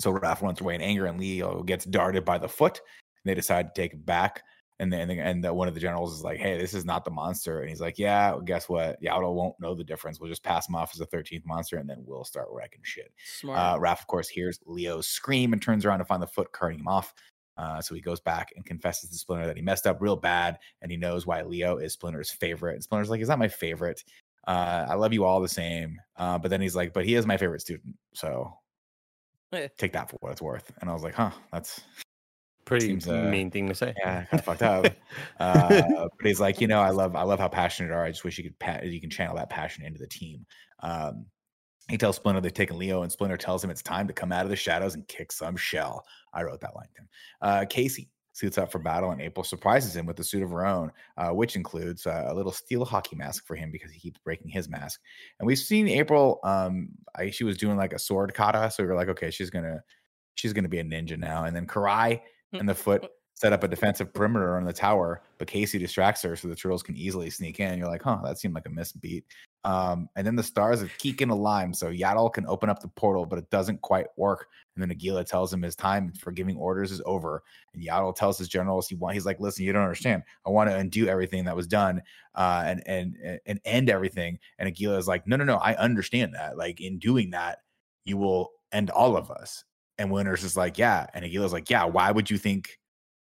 So 0.00 0.12
Raph 0.12 0.42
runs 0.42 0.60
away 0.60 0.74
in 0.74 0.80
anger, 0.80 1.06
and 1.06 1.18
Leo 1.18 1.62
gets 1.62 1.84
darted 1.84 2.24
by 2.24 2.38
the 2.38 2.48
foot. 2.48 2.78
And 2.78 3.30
they 3.30 3.34
decide 3.34 3.74
to 3.74 3.80
take 3.80 3.94
it 3.94 4.04
back. 4.04 4.42
And 4.82 4.92
then 4.92 5.10
and 5.10 5.44
the, 5.44 5.54
one 5.54 5.68
of 5.68 5.74
the 5.74 5.80
generals 5.80 6.12
is 6.12 6.24
like, 6.24 6.40
"Hey, 6.40 6.58
this 6.58 6.74
is 6.74 6.84
not 6.84 7.04
the 7.04 7.10
monster." 7.12 7.60
And 7.60 7.68
he's 7.68 7.80
like, 7.80 8.00
"Yeah, 8.00 8.36
guess 8.44 8.68
what? 8.68 9.00
Yaotl 9.00 9.32
won't 9.32 9.54
know 9.60 9.76
the 9.76 9.84
difference. 9.84 10.18
We'll 10.18 10.28
just 10.28 10.42
pass 10.42 10.68
him 10.68 10.74
off 10.74 10.90
as 10.92 11.00
a 11.00 11.06
13th 11.06 11.46
monster, 11.46 11.76
and 11.76 11.88
then 11.88 11.98
we'll 12.04 12.24
start 12.24 12.48
wrecking 12.50 12.80
shit." 12.82 13.12
Smart. 13.38 13.56
Uh, 13.56 13.78
Raph, 13.78 14.00
of 14.00 14.08
course, 14.08 14.28
hears 14.28 14.58
Leo's 14.66 15.06
scream 15.06 15.52
and 15.52 15.62
turns 15.62 15.86
around 15.86 16.00
to 16.00 16.04
find 16.04 16.20
the 16.20 16.26
foot 16.26 16.50
carting 16.50 16.80
him 16.80 16.88
off. 16.88 17.14
Uh, 17.56 17.80
so 17.80 17.94
he 17.94 18.00
goes 18.00 18.18
back 18.18 18.52
and 18.56 18.66
confesses 18.66 19.10
to 19.10 19.16
Splinter 19.16 19.46
that 19.46 19.56
he 19.56 19.62
messed 19.62 19.86
up 19.86 19.98
real 20.00 20.16
bad, 20.16 20.58
and 20.80 20.90
he 20.90 20.96
knows 20.96 21.28
why 21.28 21.42
Leo 21.42 21.76
is 21.76 21.92
Splinter's 21.92 22.32
favorite. 22.32 22.74
And 22.74 22.82
Splinter's 22.82 23.08
like, 23.08 23.20
"He's 23.20 23.28
not 23.28 23.38
my 23.38 23.46
favorite. 23.46 24.02
Uh, 24.48 24.86
I 24.88 24.94
love 24.94 25.12
you 25.12 25.24
all 25.24 25.40
the 25.40 25.48
same." 25.48 26.00
Uh, 26.16 26.38
but 26.38 26.50
then 26.50 26.60
he's 26.60 26.74
like, 26.74 26.92
"But 26.92 27.04
he 27.04 27.14
is 27.14 27.24
my 27.24 27.36
favorite 27.36 27.60
student." 27.60 27.94
So 28.14 28.52
take 29.78 29.92
that 29.92 30.10
for 30.10 30.16
what 30.18 30.32
it's 30.32 30.42
worth. 30.42 30.72
And 30.80 30.90
I 30.90 30.92
was 30.92 31.04
like, 31.04 31.14
"Huh, 31.14 31.30
that's 31.52 31.82
Pretty 32.72 32.86
Seems, 32.86 33.08
uh, 33.08 33.22
mean 33.24 33.50
thing 33.50 33.68
to 33.68 33.74
say. 33.74 33.94
yeah, 33.98 34.24
kind 34.24 34.40
of 34.40 34.44
fucked 34.44 34.62
up." 34.62 34.86
Uh, 35.40 36.08
but 36.18 36.26
he's 36.26 36.40
like, 36.40 36.60
"You 36.60 36.68
know, 36.68 36.80
I 36.80 36.90
love, 36.90 37.16
I 37.16 37.22
love 37.22 37.38
how 37.38 37.48
passionate 37.48 37.88
you 37.88 37.94
are. 37.94 38.04
I 38.04 38.10
just 38.10 38.24
wish 38.24 38.38
you 38.38 38.44
could, 38.44 38.58
pa- 38.58 38.80
you 38.82 39.00
can 39.00 39.10
channel 39.10 39.36
that 39.36 39.50
passion 39.50 39.84
into 39.84 39.98
the 39.98 40.06
team." 40.06 40.46
Um, 40.80 41.26
he 41.88 41.98
tells 41.98 42.16
Splinter 42.16 42.40
they've 42.40 42.54
taken 42.54 42.78
Leo, 42.78 43.02
and 43.02 43.10
Splinter 43.10 43.36
tells 43.36 43.62
him 43.62 43.70
it's 43.70 43.82
time 43.82 44.06
to 44.06 44.12
come 44.12 44.32
out 44.32 44.44
of 44.44 44.50
the 44.50 44.56
shadows 44.56 44.94
and 44.94 45.06
kick 45.08 45.32
some 45.32 45.56
shell. 45.56 46.04
I 46.32 46.42
wrote 46.42 46.60
that 46.60 46.76
line 46.76 46.88
down. 46.96 47.08
Uh, 47.40 47.64
Casey 47.68 48.08
suits 48.32 48.56
up 48.56 48.72
for 48.72 48.78
battle, 48.78 49.10
and 49.10 49.20
April 49.20 49.44
surprises 49.44 49.94
him 49.94 50.06
with 50.06 50.18
a 50.20 50.24
suit 50.24 50.42
of 50.42 50.50
her 50.50 50.64
own, 50.64 50.90
uh, 51.18 51.30
which 51.30 51.56
includes 51.56 52.06
uh, 52.06 52.26
a 52.28 52.34
little 52.34 52.52
steel 52.52 52.84
hockey 52.84 53.16
mask 53.16 53.46
for 53.46 53.56
him 53.56 53.70
because 53.70 53.90
he 53.90 54.00
keeps 54.00 54.18
breaking 54.24 54.48
his 54.48 54.68
mask. 54.68 55.00
And 55.38 55.46
we've 55.46 55.58
seen 55.58 55.88
April. 55.88 56.40
Um, 56.44 56.90
I, 57.14 57.30
she 57.30 57.44
was 57.44 57.58
doing 57.58 57.76
like 57.76 57.92
a 57.92 57.98
sword 57.98 58.32
kata, 58.32 58.70
so 58.70 58.82
we 58.82 58.88
were 58.88 58.96
like, 58.96 59.08
okay, 59.08 59.30
she's 59.30 59.50
gonna, 59.50 59.82
she's 60.34 60.52
gonna 60.52 60.68
be 60.68 60.78
a 60.78 60.84
ninja 60.84 61.18
now. 61.18 61.44
And 61.44 61.54
then 61.54 61.66
Karai 61.66 62.20
and 62.52 62.68
the 62.68 62.74
foot 62.74 63.08
set 63.34 63.52
up 63.52 63.64
a 63.64 63.68
defensive 63.68 64.14
perimeter 64.14 64.56
on 64.56 64.64
the 64.64 64.72
tower, 64.72 65.20
but 65.38 65.48
Casey 65.48 65.76
distracts 65.76 66.22
her 66.22 66.36
so 66.36 66.46
the 66.46 66.54
turtles 66.54 66.82
can 66.82 66.96
easily 66.96 67.28
sneak 67.28 67.58
in. 67.58 67.76
You're 67.76 67.88
like, 67.88 68.02
huh, 68.02 68.20
that 68.22 68.38
seemed 68.38 68.54
like 68.54 68.66
a 68.66 68.68
misbeat. 68.68 69.24
Um, 69.64 70.08
and 70.14 70.24
then 70.24 70.36
the 70.36 70.44
stars 70.44 70.80
have 70.80 70.96
Keegan 70.98 71.30
a 71.30 71.34
lime, 71.34 71.74
so 71.74 71.90
Yaotl 71.90 72.32
can 72.32 72.46
open 72.46 72.68
up 72.68 72.80
the 72.80 72.88
portal, 72.88 73.26
but 73.26 73.40
it 73.40 73.50
doesn't 73.50 73.80
quite 73.80 74.06
work. 74.16 74.46
And 74.74 74.82
then 74.82 74.90
Aguila 74.90 75.24
tells 75.24 75.52
him 75.52 75.62
his 75.62 75.74
time 75.74 76.12
for 76.12 76.30
giving 76.30 76.56
orders 76.56 76.92
is 76.92 77.02
over. 77.04 77.42
And 77.74 77.82
Yaotl 77.82 78.14
tells 78.14 78.38
his 78.38 78.48
generals 78.48 78.86
he 78.86 78.94
want 78.94 79.14
he's 79.14 79.26
like, 79.26 79.40
listen, 79.40 79.64
you 79.64 79.72
don't 79.72 79.82
understand. 79.82 80.22
I 80.46 80.50
want 80.50 80.70
to 80.70 80.76
undo 80.76 81.08
everything 81.08 81.44
that 81.44 81.56
was 81.56 81.66
done 81.66 82.02
uh 82.34 82.62
and 82.64 82.82
and 82.86 83.40
and 83.44 83.60
end 83.64 83.90
everything. 83.90 84.38
And 84.58 84.68
Aguila 84.68 84.98
is 84.98 85.08
like, 85.08 85.26
no, 85.26 85.36
no, 85.36 85.44
no, 85.44 85.56
I 85.56 85.74
understand 85.74 86.34
that. 86.34 86.56
Like 86.56 86.80
in 86.80 86.98
doing 86.98 87.30
that, 87.30 87.58
you 88.04 88.16
will 88.16 88.50
end 88.72 88.90
all 88.90 89.16
of 89.16 89.30
us. 89.30 89.64
And 89.98 90.10
Winter's 90.10 90.42
is 90.44 90.56
like, 90.56 90.78
yeah. 90.78 91.06
And 91.14 91.24
Aguila's 91.24 91.52
like, 91.52 91.68
yeah, 91.70 91.84
why 91.84 92.10
would 92.10 92.30
you 92.30 92.38
think 92.38 92.78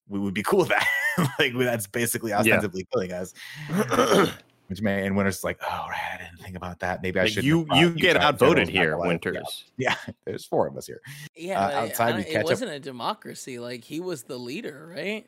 we 0.08 0.20
would 0.20 0.34
be 0.34 0.44
cool 0.48 0.60
with 0.60 0.70
that? 0.70 0.88
like 1.40 1.54
that's 1.58 1.88
basically 1.88 2.34
ostensibly 2.34 2.86
killing 2.94 3.12
us. 3.14 3.34
Which 4.68 4.82
may 4.82 5.06
and 5.06 5.16
Winter's 5.16 5.38
is 5.38 5.44
like, 5.44 5.60
oh 5.62 5.86
right, 5.90 6.10
I 6.16 6.18
didn't 6.24 6.40
think 6.44 6.56
about 6.58 6.80
that. 6.80 7.04
Maybe 7.04 7.20
I 7.20 7.24
Like, 7.24 7.34
should. 7.34 7.44
you 7.44 7.68
you 7.76 7.92
get 7.92 8.18
outvoted 8.18 8.68
here, 8.68 8.98
Yeah, 9.00 9.08
Winters. 9.08 9.66
yeah, 9.78 9.96
there's 10.26 10.44
four 10.44 10.66
of 10.68 10.76
us 10.76 10.88
here. 10.88 11.02
yeah, 11.36 11.60
uh, 11.60 11.68
but 11.68 11.76
I- 11.76 11.88
outside 11.88 12.14
I 12.14 12.18
we 12.18 12.24
don't- 12.24 12.32
catch 12.32 12.36
it 12.36 12.40
up- 12.46 12.50
wasn't 12.50 12.72
a 12.72 12.80
democracy. 12.80 13.60
Like 13.60 13.84
he 13.84 14.00
was 14.00 14.24
the 14.24 14.38
leader, 14.40 14.92
right? 14.92 15.28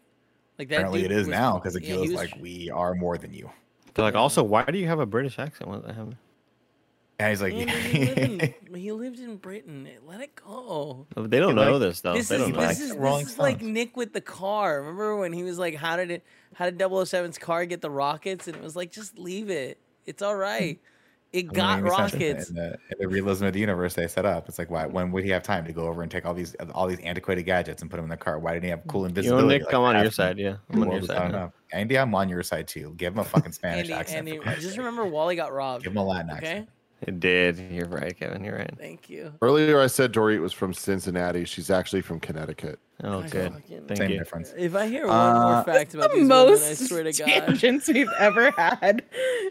Like 0.58 0.70
that. 0.70 0.78
Apparently, 0.78 1.06
it 1.06 1.10
dude 1.10 1.18
was- 1.20 1.28
now 1.28 1.60
because 1.60 1.80
yeah, 1.80 1.94
he 1.94 2.00
was- 2.00 2.14
like, 2.14 2.36
we 2.42 2.72
are 2.72 2.96
more 2.96 3.16
than 3.20 3.32
you. 3.32 3.52
They're 3.94 4.06
like, 4.06 4.16
also, 4.16 4.42
why 4.44 4.64
do 4.64 4.80
you 4.80 4.88
have 4.88 5.00
a 5.00 5.06
British 5.06 5.38
accent? 5.38 5.70
What 5.70 5.86
the 5.86 5.94
hell? 5.94 6.14
And 7.20 7.30
he's 7.30 7.42
like, 7.42 7.56
Man, 7.56 7.68
he, 7.68 8.06
lived 8.06 8.20
in, 8.20 8.76
he 8.76 8.92
lived 8.92 9.20
in 9.20 9.38
Britain. 9.38 9.90
Let 10.06 10.22
it 10.22 10.36
go. 10.36 11.08
Oh, 11.16 11.28
they 11.28 11.40
don't 11.40 11.58
Yeah, 11.58 11.66
know 11.66 11.72
like, 11.74 11.82
this 11.82 12.02
though. 12.02 12.14
This 12.14 12.28
they 12.28 12.36
is 12.36 12.42
don't 12.42 12.52
know. 12.54 12.60
like 12.60 12.70
this 12.70 12.80
is, 12.80 12.96
Rolling 12.96 13.24
this 13.26 13.34
is 13.34 13.40
like 13.40 13.62
Nick 13.62 13.98
with 13.98 14.14
the 14.14 14.22
car. 14.22 14.82
Remember 14.82 15.16
when 15.18 15.34
he 15.34 15.42
was 15.42 15.58
like, 15.58 15.74
"How 15.76 15.96
did 15.98 16.12
it? 16.12 16.24
How 16.54 16.70
did 16.70 16.78
007's 16.78 17.40
car 17.40 17.66
get 17.66 17.82
the 17.82 17.90
rockets?" 17.90 18.48
And 18.48 18.56
it 18.56 18.62
was 18.62 18.76
like, 18.76 18.92
"Just 18.92 19.18
leave 19.18 19.50
it. 19.50 19.80
It's 20.06 20.22
all 20.22 20.36
right. 20.36 20.80
It 21.34 21.50
I 21.50 21.54
got 21.54 21.82
mean, 21.82 21.92
rockets." 21.92 22.50
In 22.50 22.56
the, 22.56 22.74
in 22.92 22.98
the 23.00 23.08
realism 23.08 23.46
of 23.46 23.54
the 23.54 23.60
universe 23.60 23.96
they 23.96 24.08
set 24.08 24.26
up, 24.26 24.48
it's 24.48 24.60
like, 24.60 24.70
why? 24.70 24.86
When 24.86 25.12
would 25.12 25.24
he 25.24 25.32
have 25.32 25.42
time 25.42 25.66
to 25.66 25.74
go 25.74 25.88
over 25.88 26.04
and 26.04 26.12
take 26.12 26.24
all 26.26 26.36
these 26.36 26.56
all 26.76 26.86
these 26.86 27.00
antiquated 27.00 27.44
gadgets 27.44 27.82
and 27.82 27.90
put 27.90 27.98
them 27.98 28.06
in 28.06 28.12
the 28.12 28.18
car? 28.18 28.38
Why 28.38 28.54
didn't 28.54 28.66
he 28.66 28.70
have 28.70 28.84
cool 28.88 29.06
invisibility? 29.06 29.44
You 29.44 29.50
know, 29.50 29.56
invisibility? 29.56 29.66
Nick, 29.66 29.74
I'm 29.74 29.98
on 29.98 30.04
your 30.04 30.12
side. 30.12 30.38
Yeah, 30.38 30.58
I'm 30.72 30.84
on 30.84 30.92
your 30.92 31.02
side. 31.02 31.32
don't 31.32 31.52
Andy, 31.74 31.98
I'm 31.98 32.14
on 32.14 32.30
your 32.30 32.44
side 32.44 32.68
too. 32.68 32.94
Give 32.96 33.12
him 33.12 33.20
a 33.20 33.24
fucking 33.24 33.54
Spanish 33.54 33.90
Andy, 33.90 33.94
accent. 33.94 34.30
Andy, 34.30 34.62
just 34.62 34.78
remember 34.78 35.06
Wally 35.06 35.36
got 35.36 35.52
robbed. 35.52 35.84
Give 35.84 35.92
him 35.94 35.98
a 35.98 36.04
Latin 36.06 36.30
Okay, 36.30 36.38
accent. 36.38 36.70
It 37.02 37.20
did. 37.20 37.60
You're 37.72 37.88
right, 37.88 38.18
Kevin. 38.18 38.44
You're 38.44 38.58
right. 38.58 38.74
thank 38.78 39.08
you. 39.10 39.32
Earlier, 39.42 39.80
I 39.80 39.86
said 39.88 40.12
Dorit 40.12 40.40
was 40.42 40.52
from 40.52 40.74
Cincinnati. 40.74 41.46
She's 41.46 41.70
actually 41.70 42.02
from 42.02 42.20
Connecticut. 42.20 42.80
Oh, 43.04 43.20
I 43.22 43.28
good. 43.28 43.54
Thank 43.88 43.98
Same 43.98 44.10
you. 44.12 44.18
difference. 44.18 44.52
If 44.58 44.74
I 44.76 44.88
hear 44.88 45.06
one 45.06 45.16
Uh, 45.16 45.34
more 45.54 45.64
fact 45.64 45.94
about 45.94 46.10
the 46.10 46.16
these 46.18 46.28
women, 46.28 46.48
most 46.50 46.68
I 46.70 46.74
swear 46.74 47.04
to 47.04 47.12
God. 47.14 47.28
tangents 47.28 47.88
we've 47.88 48.10
ever 48.18 48.50
had 48.52 49.04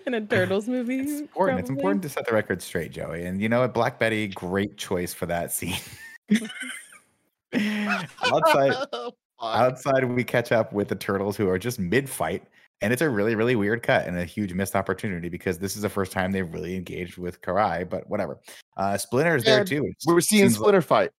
in 0.07 0.15
a 0.15 0.21
Turtles 0.21 0.67
movie. 0.67 0.99
It's 0.99 1.21
important. 1.21 1.61
It's 1.61 1.71
important 1.71 2.03
to 2.03 2.09
set 2.09 2.27
the 2.27 2.33
record 2.35 2.61
straight, 2.61 2.91
Joey. 2.91 3.25
And 3.27 3.41
you 3.41 3.49
know 3.49 3.61
what? 3.61 3.73
Black 3.73 4.01
Betty, 4.01 4.27
great 4.27 4.77
choice 4.77 5.15
for 5.15 5.27
that 5.27 5.53
scene. 5.53 5.77
outside, 8.25 8.75
outside, 9.43 10.05
we 10.05 10.25
catch 10.25 10.51
up 10.53 10.73
with 10.73 10.89
the 10.89 10.97
turtles 10.97 11.37
who 11.37 11.49
are 11.49 11.59
just 11.59 11.79
mid-fight, 11.79 12.43
and 12.83 12.93
it's 12.93 13.03
a 13.03 13.09
really, 13.09 13.35
really 13.35 13.57
weird 13.57 13.83
cut 13.83 14.07
and 14.07 14.19
a 14.19 14.25
huge 14.25 14.53
missed 14.53 14.77
opportunity 14.77 15.29
because 15.29 15.59
this 15.59 15.77
is 15.77 15.83
the 15.83 15.89
first 15.89 16.13
time 16.13 16.33
they've 16.33 16.53
really 16.53 16.77
engaged 16.77 17.17
with 17.19 17.41
Karai. 17.41 17.89
But 17.89 18.09
whatever. 18.11 18.39
Uh, 18.77 18.97
Splinter 18.99 19.37
is 19.37 19.45
there 19.45 19.65
too. 19.65 19.91
We 20.07 20.15
were 20.15 20.21
seeing 20.21 20.43
seems 20.43 20.53
like- 20.59 20.65
Splinter 20.65 20.83
fight. 20.83 21.11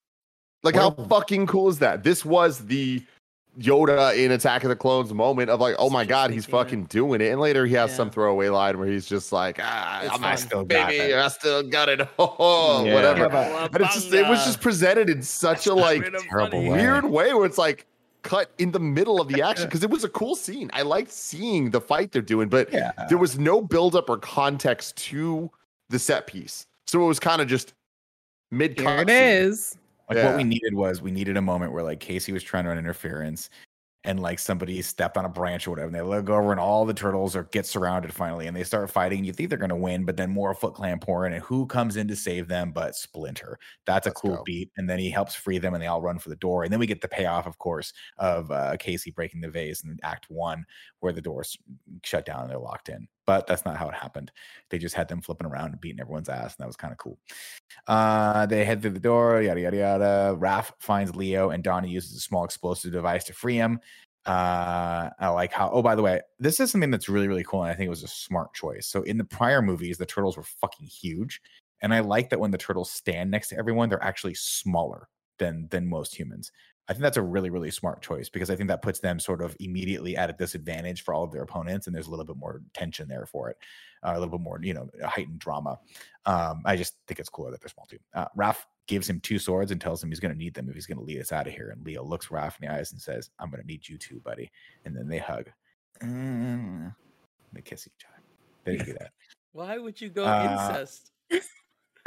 Like, 0.63 0.75
how 0.75 0.91
fucking 0.91 1.47
cool 1.47 1.69
is 1.69 1.79
that? 1.79 2.03
This 2.03 2.25
was 2.25 2.65
the 2.65 3.03
Yoda 3.59 4.15
in 4.17 4.31
Attack 4.31 4.63
of 4.63 4.69
the 4.69 4.75
Clones 4.75 5.13
moment 5.13 5.49
of 5.49 5.59
like, 5.59 5.75
oh 5.79 5.89
my 5.89 6.03
god, 6.05 6.29
he's 6.31 6.45
fucking 6.45 6.85
doing 6.85 7.21
it. 7.21 7.31
And 7.31 7.39
later 7.41 7.65
he 7.65 7.73
has 7.75 7.95
some 7.95 8.09
throwaway 8.11 8.49
line 8.49 8.77
where 8.77 8.87
he's 8.87 9.07
just 9.07 9.31
like, 9.31 9.59
ah, 9.61 10.01
I'm 10.01 10.09
fun. 10.09 10.23
I 10.23 10.35
still 10.35 10.63
got 10.65 10.89
baby, 10.89 11.11
it. 11.13 11.17
I 11.17 11.27
still 11.29 11.63
got 11.63 11.89
it. 11.89 12.07
Oh, 12.19 12.83
Yeah. 12.85 12.93
whatever. 12.93 13.19
Yeah, 13.21 13.27
but- 13.63 13.71
But 13.71 13.81
it's 13.81 13.93
just 13.95 14.13
it 14.13 14.27
was 14.27 14.45
just 14.45 14.61
presented 14.61 15.09
in 15.09 15.21
such 15.23 15.65
a 15.67 15.73
like 15.73 16.03
terrible 16.29 16.59
way. 16.61 16.69
weird 16.69 17.05
way 17.05 17.33
where 17.33 17.45
it's 17.45 17.57
like, 17.57 17.85
cut 18.27 18.51
in 18.57 18.71
the 18.71 18.79
middle 18.79 19.21
of 19.21 19.29
the 19.29 19.41
action 19.41 19.65
because 19.67 19.83
it 19.83 19.89
was 19.89 20.03
a 20.03 20.09
cool 20.09 20.35
scene. 20.35 20.69
I 20.73 20.81
liked 20.81 21.11
seeing 21.11 21.69
the 21.71 21.79
fight 21.79 22.11
they're 22.11 22.21
doing, 22.21 22.49
but 22.49 22.71
Yeah. 22.73 22.91
there 23.07 23.17
was 23.17 23.39
no 23.39 23.61
buildup 23.61 24.09
or 24.09 24.17
context 24.17 24.97
to 25.07 25.49
the 25.89 25.97
set 25.97 26.27
piece. 26.27 26.67
So 26.87 27.01
it 27.01 27.07
was 27.07 27.19
kind 27.19 27.41
of 27.41 27.47
just 27.47 27.73
mid 28.51 28.77
Here 28.77 28.97
it 28.99 29.09
is. 29.09 29.77
Like 30.09 30.17
Yeah. 30.17 30.27
what 30.27 30.37
we 30.37 30.43
needed 30.43 30.73
was 30.73 31.01
we 31.01 31.09
needed 31.11 31.37
a 31.37 31.41
moment 31.41 31.71
where 31.71 31.83
like 31.83 32.01
Casey 32.01 32.33
was 32.33 32.43
trying 32.43 32.65
to 32.65 32.69
run 32.69 32.77
interference 32.77 33.49
and 34.07 34.21
like 34.21 34.39
somebody 34.39 34.81
stepped 34.81 35.17
on 35.17 35.25
a 35.25 35.29
branch 35.29 35.67
or 35.67 35.71
whatever. 35.71 35.87
And 35.87 35.95
they 35.95 36.01
look 36.01 36.29
over 36.29 36.51
and 36.51 36.59
all 36.59 36.85
the 36.85 36.93
turtles 36.93 37.35
are 37.35 37.43
get 37.43 37.65
surrounded 37.65 38.13
finally 38.13 38.47
and 38.47 38.55
they 38.55 38.63
start 38.63 38.89
fighting. 38.89 39.25
You 39.25 39.33
think 39.33 39.49
they're 39.49 39.59
gonna 39.59 39.75
win, 39.75 40.05
but 40.05 40.15
then 40.15 40.31
more 40.31 40.53
Foot 40.53 40.73
Clan 40.73 40.97
pour 40.99 41.27
in, 41.27 41.33
and 41.33 41.43
who 41.43 41.67
comes 41.67 41.97
in 41.97 42.07
to 42.07 42.15
save 42.15 42.47
them 42.47 42.71
but 42.71 42.95
Splinter? 42.95 43.59
That's 43.85 44.07
a 44.07 44.09
Let's 44.09 44.21
cool 44.21 44.37
go. 44.37 44.43
beat. 44.45 44.71
And 44.77 44.89
then 44.89 44.97
he 44.97 45.09
helps 45.09 45.35
free 45.35 45.59
them 45.59 45.73
and 45.73 45.83
they 45.83 45.87
all 45.87 46.01
run 46.01 46.19
for 46.19 46.29
the 46.29 46.37
door. 46.37 46.63
And 46.63 46.71
then 46.71 46.79
we 46.79 46.87
get 46.87 47.01
the 47.01 47.07
payoff, 47.09 47.45
of 47.45 47.57
course, 47.59 47.91
of 48.17 48.49
uh, 48.49 48.77
Casey 48.79 49.11
breaking 49.11 49.41
the 49.41 49.49
vase 49.51 49.83
in 49.83 49.99
Act 50.03 50.27
One, 50.29 50.65
where 51.01 51.13
the 51.13 51.21
doors 51.21 51.57
shut 52.03 52.25
down 52.25 52.41
and 52.41 52.49
they're 52.49 52.57
locked 52.57 52.89
in. 52.89 53.07
But 53.27 53.45
that's 53.45 53.65
not 53.65 53.77
how 53.77 53.89
it 53.89 53.93
happened. 53.93 54.31
They 54.69 54.79
just 54.79 54.95
had 54.95 55.09
them 55.09 55.21
flipping 55.21 55.45
around 55.45 55.71
and 55.73 55.81
beating 55.81 55.99
everyone's 55.99 56.29
ass, 56.29 56.55
and 56.55 56.63
that 56.63 56.67
was 56.67 56.77
kind 56.77 56.93
of 56.93 56.97
cool. 56.97 57.19
Uh, 57.85 58.45
they 58.47 58.65
head 58.65 58.81
through 58.81 58.91
the 58.91 58.99
door, 58.99 59.41
yada 59.41 59.61
yada 59.61 59.77
yada. 59.77 60.37
Raph 60.39 60.71
finds 60.79 61.15
Leo, 61.15 61.49
and 61.51 61.63
Donnie 61.63 61.89
uses 61.89 62.15
a 62.17 62.21
small 62.21 62.45
explosive 62.45 62.93
device 62.93 63.25
to 63.25 63.33
free 63.33 63.57
him. 63.57 63.79
Uh, 64.25 65.09
I 65.19 65.27
like 65.29 65.51
how. 65.53 65.69
Oh, 65.71 65.81
by 65.81 65.95
the 65.95 66.01
way, 66.01 66.21
this 66.39 66.59
is 66.59 66.71
something 66.71 66.91
that's 66.91 67.09
really 67.09 67.27
really 67.27 67.43
cool, 67.43 67.63
and 67.63 67.71
I 67.71 67.75
think 67.75 67.87
it 67.87 67.91
was 67.91 68.03
a 68.03 68.07
smart 68.07 68.53
choice. 68.53 68.87
So 68.87 69.03
in 69.03 69.17
the 69.17 69.23
prior 69.25 69.61
movies, 69.61 69.97
the 69.97 70.05
turtles 70.05 70.37
were 70.37 70.43
fucking 70.43 70.87
huge, 70.87 71.41
and 71.81 71.93
I 71.93 71.99
like 71.99 72.29
that 72.29 72.39
when 72.39 72.51
the 72.51 72.57
turtles 72.57 72.91
stand 72.91 73.29
next 73.29 73.49
to 73.49 73.57
everyone, 73.57 73.89
they're 73.89 74.03
actually 74.03 74.35
smaller 74.35 75.09
than 75.39 75.67
than 75.69 75.87
most 75.87 76.15
humans. 76.15 76.51
I 76.89 76.93
think 76.93 77.01
that's 77.03 77.17
a 77.17 77.21
really 77.21 77.49
really 77.49 77.69
smart 77.71 78.01
choice 78.01 78.29
because 78.29 78.49
I 78.49 78.55
think 78.55 78.69
that 78.69 78.81
puts 78.81 78.99
them 78.99 79.19
sort 79.19 79.41
of 79.41 79.55
immediately 79.59 80.15
at 80.15 80.29
a 80.29 80.33
disadvantage 80.33 81.03
for 81.03 81.13
all 81.13 81.23
of 81.23 81.31
their 81.31 81.41
opponents, 81.43 81.87
and 81.87 81.95
there's 81.95 82.07
a 82.07 82.09
little 82.09 82.25
bit 82.25 82.37
more 82.37 82.61
tension 82.73 83.07
there 83.07 83.25
for 83.25 83.49
it, 83.49 83.57
uh, 84.03 84.11
a 84.15 84.19
little 84.19 84.37
bit 84.37 84.43
more 84.43 84.59
you 84.61 84.73
know 84.73 84.89
heightened 85.03 85.39
drama. 85.39 85.77
Um, 86.25 86.61
I 86.65 86.75
just 86.75 86.95
think 87.07 87.19
it's 87.19 87.29
cooler 87.29 87.51
that 87.51 87.61
they're 87.61 87.69
small 87.69 87.85
too. 87.87 87.99
Uh, 88.13 88.25
Raph 88.37 88.57
gives 88.87 89.09
him 89.09 89.19
two 89.19 89.37
swords 89.37 89.71
and 89.71 89.81
tells 89.81 90.01
him 90.01 90.09
he's 90.09 90.21
going 90.21 90.31
to 90.33 90.37
need 90.37 90.53
them 90.53 90.69
if 90.69 90.75
he's 90.75 90.85
going 90.85 90.97
to 90.97 91.03
lead 91.03 91.19
us 91.19 91.33
out 91.33 91.45
of 91.45 91.51
here. 91.53 91.71
And 91.71 91.85
Leo 91.85 92.03
looks 92.05 92.27
Raph 92.27 92.53
in 92.61 92.67
the 92.67 92.73
eyes 92.73 92.93
and 92.93 93.01
says, 93.01 93.29
"I'm 93.39 93.49
going 93.49 93.61
to 93.61 93.67
need 93.67 93.87
you 93.87 93.97
too, 93.97 94.21
buddy." 94.23 94.49
And 94.85 94.95
then 94.95 95.07
they 95.09 95.17
hug. 95.17 95.49
Mm. 96.01 96.93
They 97.53 97.61
kiss 97.61 97.87
each 97.87 98.05
other. 98.07 98.23
They 98.63 98.71
didn't 98.77 98.85
do 98.85 98.93
that. 98.93 99.11
Why 99.53 99.77
would 99.77 99.99
you 99.99 100.09
go 100.09 100.23
Uh, 100.23 100.57
incest? 100.69 101.11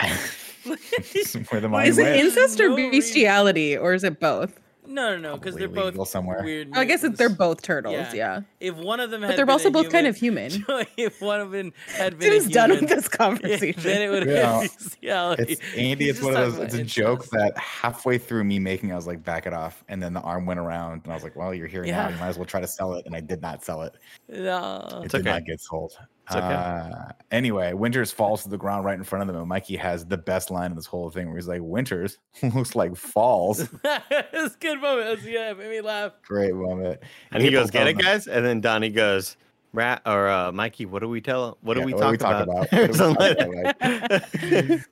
Where 1.50 1.60
the 1.60 1.68
Why 1.68 1.84
Is 1.84 1.98
it 1.98 2.16
incest 2.16 2.60
or 2.60 2.68
No 2.70 2.76
reason. 2.76 2.90
bestiality, 2.92 3.76
or 3.76 3.92
is 3.92 4.04
it 4.04 4.20
both? 4.20 4.58
No, 4.90 5.16
no, 5.16 5.18
no, 5.18 5.36
because 5.36 5.54
they're 5.54 5.68
both 5.68 5.92
legal 5.92 6.04
somewhere. 6.04 6.42
weird. 6.42 6.70
I 6.72 6.84
guess 6.84 7.02
that 7.02 7.16
they're 7.16 7.28
both 7.28 7.62
turtles. 7.62 7.94
Yeah. 7.94 8.12
Yeah, 8.12 8.40
If 8.58 8.74
one 8.74 8.98
of 8.98 9.10
them, 9.10 9.20
but 9.20 9.36
they're 9.36 9.46
been 9.46 9.52
also 9.52 9.68
a 9.68 9.70
both 9.70 9.88
kind 9.90 10.06
of 10.08 10.16
human- 10.16 10.50
human. 10.66 10.86
if 10.96 11.20
one 11.22 11.40
of 11.40 11.52
them 11.52 11.72
had 11.96 12.18
been 12.18 12.30
Tim's 12.32 12.46
a 12.46 12.50
done 12.50 12.70
with 12.70 12.88
this 12.88 13.04
yeah, 13.12 13.16
conversation. 13.16 13.82
then 13.82 14.02
it 14.02 14.08
would 14.10 14.28
Yeah. 14.28 14.62
have 14.62 14.78
bestiality. 14.78 15.42
It's 15.52 15.74
Andy. 15.76 16.08
It's 16.08 16.20
one 16.20 16.36
of 16.36 16.56
those. 16.56 16.64
It's 16.66 16.74
a 16.74 16.82
joke 16.82 17.26
that 17.30 17.56
halfway 17.56 18.18
through 18.18 18.44
me 18.44 18.58
making, 18.58 18.92
I 18.92 18.96
was 18.96 19.06
like, 19.06 19.24
back 19.24 19.46
it 19.46 19.52
off, 19.52 19.84
and 19.88 20.02
then 20.02 20.12
the 20.12 20.20
arm 20.20 20.44
went 20.44 20.58
around, 20.60 21.02
and 21.04 21.12
I 21.12 21.14
was 21.14 21.22
like, 21.22 21.36
well, 21.36 21.54
you're 21.54 21.68
here 21.68 21.84
now. 21.84 22.08
You 22.08 22.16
might 22.16 22.28
as 22.28 22.36
well 22.36 22.46
try 22.46 22.60
to 22.60 22.66
sell 22.68 22.94
it, 22.94 23.06
and 23.06 23.14
I 23.14 23.20
did 23.20 23.40
not 23.40 23.62
sell 23.64 23.82
it. 23.82 23.92
No. 24.28 24.88
It 25.02 25.04
It's 25.04 25.12
did 25.12 25.20
okay. 25.22 25.30
not 25.30 25.44
get 25.44 25.60
sold. 25.60 25.92
It's 26.30 26.36
okay. 26.36 26.54
Uh, 26.54 27.12
anyway, 27.32 27.72
Winters 27.72 28.12
falls 28.12 28.44
to 28.44 28.48
the 28.48 28.56
ground 28.56 28.84
right 28.84 28.96
in 28.96 29.02
front 29.02 29.22
of 29.22 29.26
them, 29.26 29.36
and 29.36 29.48
Mikey 29.48 29.76
has 29.76 30.06
the 30.06 30.16
best 30.16 30.50
line 30.50 30.70
in 30.70 30.76
this 30.76 30.86
whole 30.86 31.10
thing, 31.10 31.26
where 31.26 31.36
he's 31.36 31.48
like, 31.48 31.60
"Winters 31.62 32.18
looks 32.54 32.76
like 32.76 32.94
falls." 32.96 33.60
it's 33.84 34.54
a 34.54 34.58
good 34.60 34.80
moment. 34.80 35.08
It 35.08 35.16
was, 35.18 35.26
yeah, 35.26 35.50
it 35.50 35.58
made 35.58 35.70
me 35.70 35.80
laugh. 35.80 36.12
Great 36.22 36.54
moment. 36.54 37.00
And 37.32 37.42
he 37.42 37.48
April 37.48 37.64
goes, 37.64 37.70
"Get 37.70 37.88
it, 37.88 37.96
them- 37.96 38.04
guys?" 38.04 38.28
And 38.28 38.44
then 38.46 38.60
Donnie 38.60 38.90
goes, 38.90 39.36
"Rat 39.72 40.02
or 40.04 40.28
uh, 40.28 40.52
Mikey, 40.52 40.86
what 40.86 41.00
do 41.00 41.08
we 41.08 41.20
tell? 41.20 41.58
What 41.60 41.74
do 41.74 41.80
Yeah, 41.80 41.86
we 41.86 41.94
what 41.94 42.10
do 42.10 42.16
talk 42.16 42.38
we 42.38 42.44
about?" 42.44 42.70
talk 42.70 42.72
about? 42.72 43.00
What 43.80 44.42
we 44.42 44.82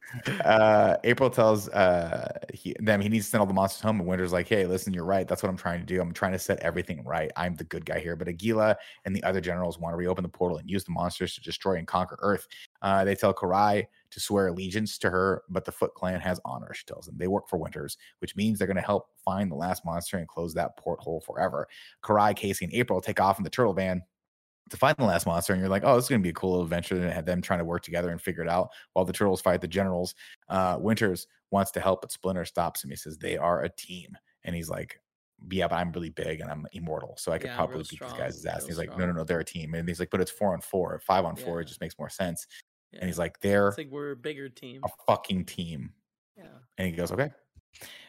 uh, 0.44 0.96
April 1.04 1.30
tells 1.30 1.68
uh, 1.70 2.38
he, 2.52 2.74
them 2.78 3.00
he 3.00 3.08
needs 3.08 3.26
to 3.26 3.30
send 3.30 3.40
all 3.40 3.46
the 3.46 3.54
monsters 3.54 3.82
home, 3.82 4.00
and 4.00 4.08
Winter's 4.08 4.32
like, 4.32 4.48
"Hey, 4.48 4.66
listen, 4.66 4.94
you're 4.94 5.04
right. 5.04 5.26
That's 5.26 5.42
what 5.42 5.48
I'm 5.48 5.56
trying 5.56 5.80
to 5.80 5.86
do. 5.86 6.00
I'm 6.00 6.12
trying 6.12 6.32
to 6.32 6.38
set 6.38 6.60
everything 6.60 7.04
right. 7.04 7.30
I'm 7.36 7.56
the 7.56 7.64
good 7.64 7.84
guy 7.84 7.98
here." 7.98 8.16
But 8.16 8.28
Aguila 8.28 8.76
and 9.04 9.14
the 9.14 9.22
other 9.24 9.40
generals 9.40 9.78
want 9.78 9.92
to 9.92 9.96
reopen 9.96 10.22
the 10.22 10.28
portal 10.28 10.58
and 10.58 10.70
use 10.70 10.84
the 10.84 10.92
monsters 10.92 11.34
to 11.34 11.40
destroy 11.40 11.74
and 11.76 11.86
conquer 11.86 12.18
Earth. 12.20 12.46
Uh, 12.82 13.04
they 13.04 13.14
tell 13.14 13.34
Karai 13.34 13.86
to 14.10 14.20
swear 14.20 14.48
allegiance 14.48 14.96
to 14.98 15.10
her, 15.10 15.42
but 15.48 15.64
the 15.64 15.72
Foot 15.72 15.94
Clan 15.94 16.20
has 16.20 16.40
honor. 16.44 16.72
She 16.72 16.86
tells 16.86 17.06
them 17.06 17.16
they 17.18 17.28
work 17.28 17.48
for 17.48 17.58
Winters, 17.58 17.98
which 18.20 18.36
means 18.36 18.58
they're 18.58 18.66
going 18.66 18.76
to 18.76 18.82
help 18.82 19.08
find 19.24 19.50
the 19.50 19.56
last 19.56 19.84
monster 19.84 20.18
and 20.18 20.26
close 20.28 20.54
that 20.54 20.76
porthole 20.76 21.20
forever. 21.20 21.68
Karai, 22.02 22.34
Casey, 22.34 22.64
and 22.64 22.74
April 22.74 23.00
take 23.00 23.20
off 23.20 23.38
in 23.38 23.44
the 23.44 23.50
turtle 23.50 23.74
van 23.74 24.02
to 24.70 24.76
find 24.76 24.96
the 24.96 25.04
last 25.04 25.26
monster, 25.26 25.52
and 25.52 25.60
you're 25.60 25.68
like, 25.68 25.82
oh, 25.84 25.94
this 25.96 26.04
is 26.04 26.08
going 26.08 26.20
to 26.20 26.24
be 26.26 26.30
a 26.30 26.34
cool 26.34 26.50
little 26.50 26.64
adventure 26.64 26.94
and 26.96 27.12
have 27.12 27.24
them 27.26 27.40
trying 27.42 27.58
to 27.60 27.64
work 27.64 27.82
together 27.82 28.10
and 28.10 28.20
figure 28.20 28.42
it 28.42 28.48
out 28.48 28.70
while 28.92 29.04
the 29.04 29.12
turtles 29.12 29.40
fight 29.40 29.60
the 29.60 29.68
generals. 29.68 30.14
Uh, 30.48 30.76
Winters 30.80 31.26
wants 31.50 31.70
to 31.72 31.80
help, 31.80 32.02
but 32.02 32.12
Splinter 32.12 32.44
stops 32.44 32.84
him. 32.84 32.90
He 32.90 32.96
says 32.96 33.18
they 33.18 33.36
are 33.36 33.62
a 33.62 33.68
team, 33.68 34.16
and 34.44 34.54
he's 34.54 34.68
like, 34.68 35.00
yeah, 35.50 35.68
but 35.68 35.76
I'm 35.76 35.92
really 35.92 36.10
big 36.10 36.40
and 36.40 36.50
I'm 36.50 36.66
immortal, 36.72 37.14
so 37.16 37.30
I 37.30 37.38
could 37.38 37.46
Yeah, 37.48 37.56
probably 37.56 37.78
beat 37.78 37.86
strong, 37.92 38.10
these 38.10 38.18
guys' 38.18 38.44
ass. 38.46 38.60
And 38.60 38.68
he's 38.68 38.78
like, 38.78 38.88
no, 38.90 38.94
strong. 38.96 39.08
no, 39.08 39.14
no, 39.18 39.24
they're 39.24 39.40
a 39.40 39.44
team, 39.44 39.74
and 39.74 39.88
he's 39.88 40.00
like, 40.00 40.10
but 40.10 40.20
it's 40.20 40.30
four 40.30 40.52
on 40.52 40.60
four, 40.60 41.00
five 41.06 41.24
on 41.24 41.36
four, 41.36 41.60
it 41.60 41.66
just 41.66 41.80
makes 41.80 41.98
more 41.98 42.08
sense. 42.10 42.46
Yeah. 42.92 43.00
And 43.00 43.08
he's 43.08 43.18
like, 43.18 43.38
they're 43.40 43.68
it's 43.68 43.78
like 43.78 43.90
we're 43.90 44.12
a 44.12 44.16
bigger 44.16 44.48
team. 44.48 44.80
a 44.84 44.88
fucking 45.06 45.44
team. 45.44 45.92
Yeah. 46.36 46.44
And 46.78 46.86
he 46.88 46.92
goes, 46.94 47.12
okay. 47.12 47.30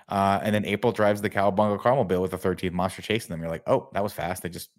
Uh, 0.08 0.40
and 0.42 0.56
then 0.56 0.66
April 0.66 0.92
drives 0.92 1.22
the 1.22 1.30
Cowabunga 1.30 1.80
Carmobile 1.80 2.22
with 2.22 2.32
the 2.32 2.38
13th 2.38 2.72
monster 2.72 3.02
chasing 3.02 3.30
them. 3.30 3.42
You're 3.42 3.50
like, 3.52 3.64
oh, 3.68 3.90
that 3.94 4.02
was 4.02 4.14
fast. 4.14 4.42
They 4.42 4.50
just 4.50 4.70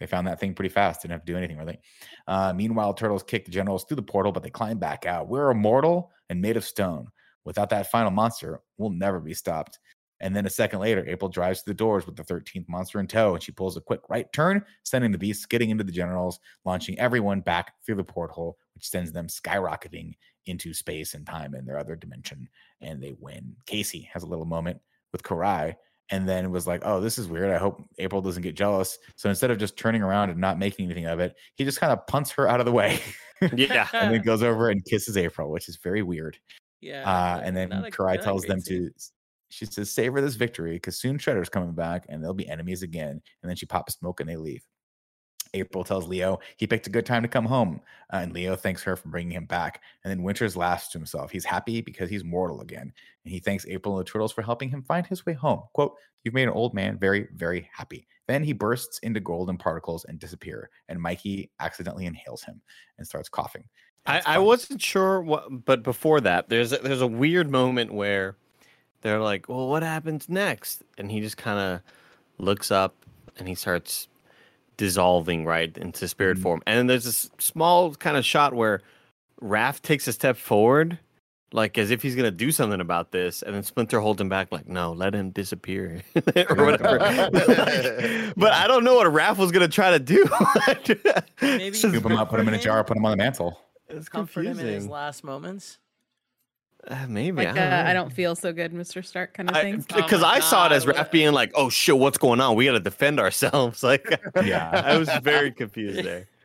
they 0.00 0.06
found 0.06 0.26
that 0.26 0.40
thing 0.40 0.54
pretty 0.54 0.70
fast. 0.70 1.02
Didn't 1.02 1.12
have 1.12 1.24
to 1.24 1.32
do 1.32 1.38
anything 1.38 1.58
really. 1.58 1.78
Uh, 2.26 2.52
meanwhile, 2.56 2.94
turtles 2.94 3.22
kick 3.22 3.44
the 3.44 3.50
generals 3.50 3.84
through 3.84 3.96
the 3.96 4.02
portal, 4.02 4.32
but 4.32 4.42
they 4.42 4.50
climb 4.50 4.78
back 4.78 5.06
out. 5.06 5.28
We're 5.28 5.50
immortal 5.50 6.10
and 6.28 6.40
made 6.40 6.56
of 6.56 6.64
stone. 6.64 7.08
Without 7.44 7.70
that 7.70 7.90
final 7.90 8.10
monster, 8.10 8.60
we'll 8.78 8.90
never 8.90 9.20
be 9.20 9.34
stopped. 9.34 9.78
And 10.20 10.36
then 10.36 10.46
a 10.46 10.50
second 10.50 10.80
later, 10.80 11.06
April 11.08 11.30
drives 11.30 11.60
to 11.60 11.70
the 11.70 11.74
doors 11.74 12.06
with 12.06 12.16
the 12.16 12.22
13th 12.22 12.68
monster 12.68 13.00
in 13.00 13.06
tow, 13.06 13.34
and 13.34 13.42
she 13.42 13.52
pulls 13.52 13.76
a 13.76 13.80
quick 13.80 14.00
right 14.08 14.30
turn, 14.32 14.62
sending 14.82 15.12
the 15.12 15.18
beast 15.18 15.42
skidding 15.42 15.70
into 15.70 15.84
the 15.84 15.92
generals, 15.92 16.40
launching 16.64 16.98
everyone 16.98 17.40
back 17.40 17.72
through 17.84 17.94
the 17.94 18.04
porthole, 18.04 18.58
which 18.74 18.88
sends 18.88 19.12
them 19.12 19.28
skyrocketing 19.28 20.12
into 20.46 20.74
space 20.74 21.14
and 21.14 21.26
time 21.26 21.54
in 21.54 21.64
their 21.64 21.78
other 21.78 21.96
dimension, 21.96 22.48
and 22.82 23.02
they 23.02 23.14
win. 23.18 23.56
Casey 23.66 24.08
has 24.12 24.22
a 24.22 24.26
little 24.26 24.44
moment 24.44 24.78
with 25.12 25.22
Karai, 25.22 25.74
and 26.10 26.28
then 26.28 26.50
was 26.50 26.66
like, 26.66 26.82
"Oh, 26.84 27.00
this 27.00 27.18
is 27.18 27.28
weird. 27.28 27.50
I 27.50 27.58
hope 27.58 27.82
April 27.98 28.20
doesn't 28.20 28.42
get 28.42 28.54
jealous." 28.54 28.98
So 29.16 29.28
instead 29.28 29.50
of 29.50 29.58
just 29.58 29.76
turning 29.76 30.02
around 30.02 30.30
and 30.30 30.40
not 30.40 30.58
making 30.58 30.86
anything 30.86 31.06
of 31.06 31.20
it, 31.20 31.34
he 31.56 31.64
just 31.64 31.80
kind 31.80 31.92
of 31.92 32.06
punts 32.06 32.30
her 32.32 32.48
out 32.48 32.60
of 32.60 32.66
the 32.66 32.72
way, 32.72 33.00
yeah. 33.54 33.88
and 33.92 34.14
then 34.14 34.22
goes 34.22 34.42
over 34.42 34.70
and 34.70 34.84
kisses 34.84 35.16
April, 35.16 35.50
which 35.50 35.68
is 35.68 35.76
very 35.76 36.02
weird. 36.02 36.38
Yeah. 36.80 37.08
Uh, 37.08 37.40
and 37.44 37.56
then 37.56 37.72
a- 37.72 37.90
Karai 37.90 38.20
tells 38.20 38.42
them 38.42 38.60
to. 38.66 38.90
She 39.50 39.66
says, 39.66 39.90
"Savor 39.90 40.20
this 40.20 40.36
victory, 40.36 40.74
because 40.74 40.98
soon 40.98 41.18
Shredder's 41.18 41.48
coming 41.48 41.72
back, 41.72 42.06
and 42.08 42.22
they'll 42.22 42.34
be 42.34 42.48
enemies 42.48 42.82
again." 42.82 43.20
And 43.42 43.48
then 43.48 43.56
she 43.56 43.66
pops 43.66 43.94
smoke, 43.94 44.20
and 44.20 44.28
they 44.28 44.36
leave. 44.36 44.64
April 45.54 45.84
tells 45.84 46.08
Leo 46.08 46.38
he 46.56 46.66
picked 46.66 46.86
a 46.86 46.90
good 46.90 47.06
time 47.06 47.22
to 47.22 47.28
come 47.28 47.44
home, 47.44 47.80
uh, 48.12 48.18
and 48.18 48.32
Leo 48.32 48.56
thanks 48.56 48.82
her 48.82 48.96
for 48.96 49.08
bringing 49.08 49.32
him 49.32 49.46
back. 49.46 49.82
And 50.04 50.10
then 50.10 50.22
Winters 50.22 50.56
laughs 50.56 50.88
to 50.88 50.98
himself. 50.98 51.30
He's 51.30 51.44
happy 51.44 51.80
because 51.80 52.10
he's 52.10 52.24
mortal 52.24 52.60
again, 52.60 52.92
and 53.24 53.32
he 53.32 53.38
thanks 53.40 53.66
April 53.66 53.98
and 53.98 54.06
the 54.06 54.10
Turtles 54.10 54.32
for 54.32 54.42
helping 54.42 54.70
him 54.70 54.82
find 54.82 55.06
his 55.06 55.24
way 55.26 55.32
home. 55.32 55.62
"Quote: 55.72 55.94
You've 56.24 56.34
made 56.34 56.44
an 56.44 56.54
old 56.54 56.74
man 56.74 56.98
very, 56.98 57.28
very 57.34 57.68
happy." 57.72 58.06
Then 58.26 58.44
he 58.44 58.52
bursts 58.52 58.98
into 59.00 59.18
golden 59.18 59.56
particles 59.56 60.04
and 60.04 60.18
disappear, 60.18 60.70
and 60.88 61.00
Mikey 61.00 61.50
accidentally 61.58 62.06
inhales 62.06 62.42
him 62.42 62.60
and 62.98 63.06
starts 63.06 63.28
coughing. 63.28 63.64
I, 64.06 64.22
I 64.24 64.38
wasn't 64.38 64.80
sure 64.80 65.20
what, 65.20 65.64
but 65.64 65.82
before 65.82 66.20
that, 66.22 66.48
there's 66.48 66.72
a, 66.72 66.78
there's 66.78 67.02
a 67.02 67.06
weird 67.06 67.50
moment 67.50 67.92
where 67.92 68.36
they're 69.02 69.20
like, 69.20 69.48
"Well, 69.48 69.68
what 69.68 69.82
happens 69.82 70.28
next?" 70.28 70.82
And 70.96 71.10
he 71.10 71.20
just 71.20 71.36
kind 71.36 71.58
of 71.58 71.82
looks 72.38 72.70
up 72.70 72.94
and 73.38 73.48
he 73.48 73.54
starts 73.54 74.08
dissolving 74.80 75.44
right 75.44 75.76
into 75.76 76.08
spirit 76.08 76.38
Mhm. 76.38 76.42
form. 76.42 76.62
And 76.66 76.78
then 76.78 76.86
there's 76.86 77.04
this 77.04 77.30
small 77.38 77.94
kind 77.94 78.16
of 78.16 78.24
shot 78.24 78.54
where 78.54 78.80
Raph 79.42 79.82
takes 79.82 80.08
a 80.08 80.12
step 80.14 80.38
forward, 80.38 80.98
like 81.52 81.76
as 81.76 81.90
if 81.90 82.00
he's 82.00 82.16
gonna 82.16 82.30
do 82.30 82.50
something 82.50 82.80
about 82.80 83.10
this, 83.12 83.42
and 83.42 83.54
then 83.54 83.62
Splinter 83.62 84.00
holds 84.00 84.22
him 84.22 84.30
back, 84.30 84.50
like, 84.50 84.66
"No, 84.68 84.92
let 84.92 85.14
him 85.14 85.30
disappear," 85.32 86.00
or 86.48 86.64
whatever. 86.64 86.98
Like, 86.98 87.32
but 88.38 88.52
I 88.54 88.66
don't 88.66 88.82
know 88.84 88.94
what 88.94 89.06
Raph 89.08 89.36
was 89.36 89.52
gonna 89.52 89.68
try 89.68 89.90
to 89.90 89.98
do. 89.98 90.24
Maybe 91.42 91.76
Scoop 91.76 92.04
him 92.06 92.16
up, 92.16 92.30
put 92.30 92.40
him 92.40 92.48
in 92.48 92.54
a 92.54 92.58
jar, 92.58 92.82
put 92.82 92.96
him 92.96 93.04
on 93.04 93.10
the 93.10 93.16
mantle. 93.18 93.60
It's 93.90 94.08
Comfort 94.08 94.46
him 94.46 94.58
in 94.60 94.66
his 94.66 94.86
last 94.88 95.24
moments. 95.24 95.78
Uh, 96.88 97.06
maybe 97.08 97.36
Like, 97.38 97.48
I 97.48 97.50
uh, 97.50 97.54
don't, 97.54 97.70
know. 97.70 97.90
I 97.90 97.92
don't 97.92 98.12
feel 98.12 98.34
so 98.34 98.52
good, 98.52 98.72
Mr. 98.72 99.04
Stark, 99.04 99.34
kind 99.34 99.50
of 99.50 99.56
thing. 99.56 99.84
because 99.94 100.22
Oh 100.22 100.26
I 100.26 100.40
saw 100.40 100.66
it 100.66 100.72
as 100.72 100.86
Raph 100.86 101.10
being 101.10 101.32
like, 101.32 101.52
"Oh 101.54 101.68
shit, 101.68 101.98
what's 101.98 102.16
going 102.18 102.40
on? 102.40 102.56
We 102.56 102.64
got 102.64 102.72
to 102.72 102.80
defend 102.80 103.20
ourselves." 103.20 103.82
Like, 103.90 104.06
Yeah. 104.42 104.70
I 104.86 104.96
was 104.96 105.08
very 105.22 105.52
confused 105.52 106.04
there. 106.04 106.26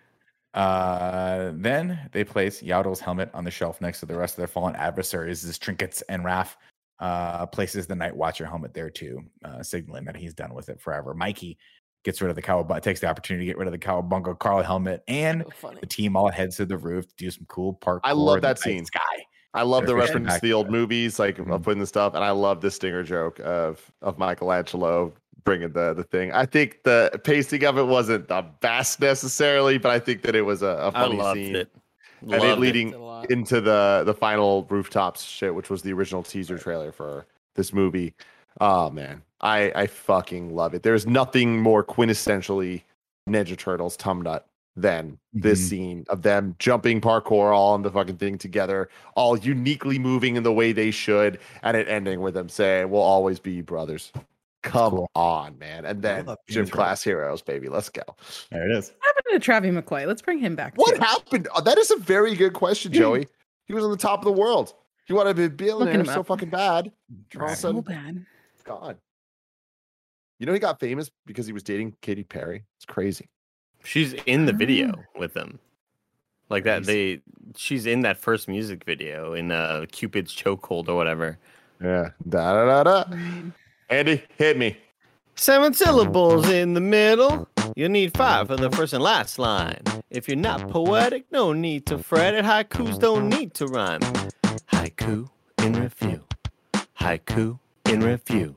Uh, 0.56 1.52
then 1.56 1.99
they 2.14 2.24
place 2.24 2.62
Yaotl's 2.62 3.02
helmet 3.02 3.30
on 3.34 3.44
the 3.44 3.52
shelf 3.52 3.82
next 3.82 3.99
to 3.99 4.06
the 4.06 4.16
rest 4.18 4.36
of 4.36 4.38
their 4.38 4.48
fallen 4.48 4.74
adversaries, 4.78 5.41
his 5.41 5.57
trinkets 5.57 6.02
and 6.07 6.24
Raph. 6.24 6.56
uh, 6.99 7.45
places 7.48 7.88
the 7.88 7.95
Night 7.95 8.16
Watcher 8.16 8.45
helmet 8.45 8.74
there 8.74 8.90
too, 8.90 9.22
uh, 9.44 9.62
signaling 9.62 10.06
that 10.06 10.16
he's 10.16 10.34
done 10.34 10.53
with 10.53 10.70
it 10.70 10.80
forever. 10.80 11.14
Mikey 11.14 11.57
gets 12.06 12.22
rid 12.22 12.30
of 12.30 12.38
the 12.38 12.41
cowabunga, 12.41 12.82
takes 12.82 13.02
the 13.02 13.07
opportunity 13.07 13.45
to 13.45 13.49
get 13.49 13.57
rid 13.57 13.68
of 13.68 13.74
the 13.74 13.78
cowabunga 13.78 14.40
Carl 14.40 14.64
helmet, 14.64 15.03
and 15.10 15.44
So 15.60 15.74
the 15.82 15.86
team 15.88 16.16
all 16.16 16.30
heads 16.30 16.56
to 16.56 16.66
the 16.66 16.78
roof 16.78 17.06
to 17.06 17.16
do 17.18 17.30
some 17.30 17.45
cool 17.49 17.74
parkour. 17.74 17.99
I 18.06 18.14
love 18.14 18.40
that 18.44 18.48
night 18.56 18.60
scene. 18.60 18.86
Sky. 18.86 18.99
I 19.56 19.64
love 19.64 19.86
the 19.86 19.94
They're 19.94 20.02
fishing 20.02 20.23
reference 20.23 20.36
to 20.36 20.41
the 20.48 20.53
old 20.53 20.69
movies, 20.69 21.18
like 21.19 21.40
of 21.40 21.48
Mhm. 21.48 21.64
putting 21.64 21.80
the 21.80 21.88
stuff, 21.88 22.14
and 22.14 22.23
I 22.23 22.32
love 22.32 22.61
the 22.61 22.69
stinger 22.72 23.03
joke 23.03 23.40
of 23.44 23.91
of 24.02 24.18
Michelangelo 24.18 25.14
bringing 25.44 25.72
the 25.72 25.94
the 25.94 26.03
thing. 26.03 26.32
I 26.32 26.45
think 26.45 26.84
the 26.84 27.19
pacing 27.23 27.64
of 27.65 27.77
it 27.77 27.84
wasn't 27.88 28.27
the 28.27 28.45
best 28.61 28.99
necessarily, 28.99 29.77
but 29.77 29.91
I 29.91 29.99
think 29.99 30.22
that 30.23 30.36
it 30.36 30.41
was 30.41 30.61
a 30.61 30.91
funny 30.94 31.15
loved 31.18 31.38
scene. 31.38 31.56
it. 31.56 31.69
And 32.22 32.34
it 32.34 32.40
Loved 32.41 32.60
leading 32.61 32.91
Did 32.91 32.99
a 32.99 33.03
lot. 33.03 33.32
into 33.32 33.61
the 33.61 34.03
the 34.06 34.14
final 34.14 34.65
rooftops 34.69 35.22
shit, 35.23 35.53
which 35.53 35.69
was 35.69 35.82
the 35.84 35.94
original 35.94 36.23
teaser 36.23 36.57
trailer 36.57 36.91
for 36.91 37.26
this 37.56 37.72
movie. 37.73 38.14
Oh 38.61 38.90
man, 38.90 39.22
I 39.41 39.72
I 39.76 39.88
fucking 39.88 40.56
love 40.56 40.73
it. 40.73 40.82
There's 40.82 41.06
nothing 41.06 41.60
more 41.61 41.84
quintessentially 41.84 42.82
Ninja 43.30 43.57
Turtles 43.57 43.95
Tum 43.98 44.22
Nut 44.23 44.48
than 44.76 45.18
this 45.34 45.60
Mhm. 45.61 45.69
scene 45.69 46.06
of 46.10 46.22
them 46.22 46.56
jumping 46.60 46.99
parkour 47.02 47.56
all 47.56 47.73
on 47.73 47.81
the 47.81 47.89
fucking 47.91 48.18
thing 48.18 48.38
together, 48.38 48.89
all 49.15 49.38
uniquely 49.38 49.97
moving 49.97 50.35
in 50.35 50.43
the 50.43 50.52
way 50.53 50.72
they 50.73 50.91
should, 50.91 51.39
and 51.64 51.77
it 51.77 51.88
ending 51.88 52.19
with 52.22 52.34
them 52.34 52.49
saying, 52.49 52.89
"We'll 52.89 53.02
always 53.02 53.39
be 53.39 53.61
brothers." 53.61 54.11
Come 54.64 54.91
cool. 54.91 55.11
on, 55.15 55.60
man! 55.60 55.85
And 55.85 56.02
then 56.02 56.26
love 56.26 56.39
gym 56.49 56.68
class 56.68 57.03
heroes, 57.03 57.41
baby. 57.43 57.69
Let's 57.69 57.89
go. 57.89 58.02
There 58.49 58.68
it 58.69 58.76
is. 58.76 58.89
What 58.97 59.15
happened 59.15 59.34
to 59.34 59.39
Travis 59.39 59.72
McCoy? 59.72 60.07
Let's 60.07 60.23
bring 60.23 60.39
him 60.39 60.56
back. 60.56 60.73
What 60.76 60.95
too. 60.95 61.02
happened? 61.02 61.47
Oh, 61.56 61.61
that 61.61 61.77
is 61.77 61.91
a 61.91 61.97
very 61.97 62.34
good 62.35 62.53
question, 62.53 62.91
Joey. 62.91 63.27
He 63.68 63.73
was 63.73 63.84
on 63.84 63.91
the 63.91 63.97
top 63.97 64.19
of 64.19 64.26
the 64.26 64.31
world. 64.31 64.73
He 65.06 65.14
wanted 65.14 65.30
to 65.30 65.35
be 65.35 65.43
a 65.45 65.49
billionaire 65.49 66.03
so 66.06 66.22
up. 66.22 66.27
fucking 66.27 66.49
bad. 66.49 66.91
All 67.39 67.47
of. 67.49 67.56
So 67.57 67.81
bad. 67.81 68.26
it's. 68.56 68.97
You 70.39 70.47
know, 70.47 70.53
he 70.53 70.60
got 70.60 70.80
famous 70.80 71.11
because 71.27 71.45
he 71.45 71.53
was 71.53 71.61
dating 71.64 71.95
Katy 72.02 72.23
Perry. 72.23 72.65
It's 72.77 72.85
crazy. 72.85 73.30
She's 73.86 74.14
in 74.26 74.45
the 74.45 74.53
video 74.53 74.91
Ah. 74.98 75.20
with 75.20 75.34
them. 75.34 75.60
Like 76.49 76.64
that, 76.66 76.80
Nice. 76.80 76.88
they 76.88 77.22
she's 77.56 77.86
in 77.86 78.02
that 78.02 78.18
first 78.18 78.48
music 78.48 78.84
video 78.84 79.34
in 79.34 79.52
uh 79.52 79.86
Cupid's 79.91 80.34
chokehold 80.36 80.88
or 80.90 80.95
whatever. 80.95 81.38
Yeah. 81.82 82.10
Da 82.28 82.53
da 82.53 82.66
da 82.66 82.84
da. 82.84 83.03
Right. 83.16 83.52
Andy, 83.90 84.24
hit 84.38 84.57
me. 84.57 84.78
Seven 85.36 85.74
syllables 85.74 86.49
in 86.49 86.74
the 86.74 86.82
middle. 86.82 87.48
You 87.76 87.90
need 87.90 88.16
five 88.16 88.48
for 88.48 88.56
the 88.56 88.72
first 88.72 88.94
and 88.94 89.03
last 89.03 89.38
line. 89.38 89.82
If 90.10 90.28
you're 90.30 90.38
not 90.38 90.70
poetic, 90.70 91.26
no 91.32 91.52
need 91.52 91.86
to 91.88 91.98
fret 91.98 92.34
it. 92.34 92.45
Haikus 92.45 92.98
don't 92.99 93.28
need 93.28 93.53
to 93.56 93.68
rhyme. 93.68 93.99
Haiku 94.72 95.30
in 95.62 95.74
review. 95.74 96.22
Haiku 97.02 97.60
in 97.90 97.99
review. 98.02 98.56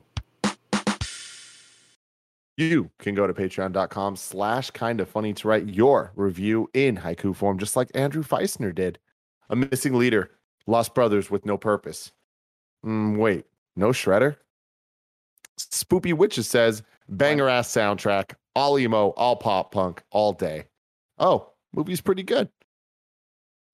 You 2.59 2.91
can 2.99 3.15
go 3.15 3.25
to 3.25 3.33
patreon.com 3.33 4.17
slash 4.17 4.69
kind 4.71 4.99
of 4.99 5.07
funny 5.07 5.33
to 5.33 5.47
write 5.47 5.69
your 5.69 6.11
review 6.17 6.69
in 6.73 6.97
haiku 6.97 7.33
form, 7.33 7.57
just 7.57 7.77
like 7.77 7.89
Andrew 7.95 8.21
Feisner 8.21 8.75
did. 8.75 8.99
A 9.49 9.55
missing 9.55 9.93
leader, 9.93 10.31
lost 10.67 10.93
brothers 10.93 11.31
with 11.31 11.45
no 11.45 11.57
purpose. 11.57 12.11
Mm, 12.85 13.17
wait, 13.17 13.45
no 13.77 13.91
shredder? 13.91 14.35
Spoopy 15.57 16.13
Witches 16.13 16.49
says, 16.49 16.83
banger 17.07 17.47
ass 17.47 17.69
soundtrack, 17.69 18.33
all 18.57 18.77
emo, 18.77 19.11
all 19.11 19.37
pop 19.37 19.71
punk, 19.71 20.03
all 20.11 20.33
day. 20.33 20.65
Oh, 21.17 21.53
movie's 21.73 22.01
pretty 22.01 22.23
good. 22.23 22.49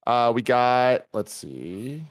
Uh, 0.05 0.31
we 0.35 0.43
got, 0.43 1.07
let's 1.11 1.33
see. 1.33 2.03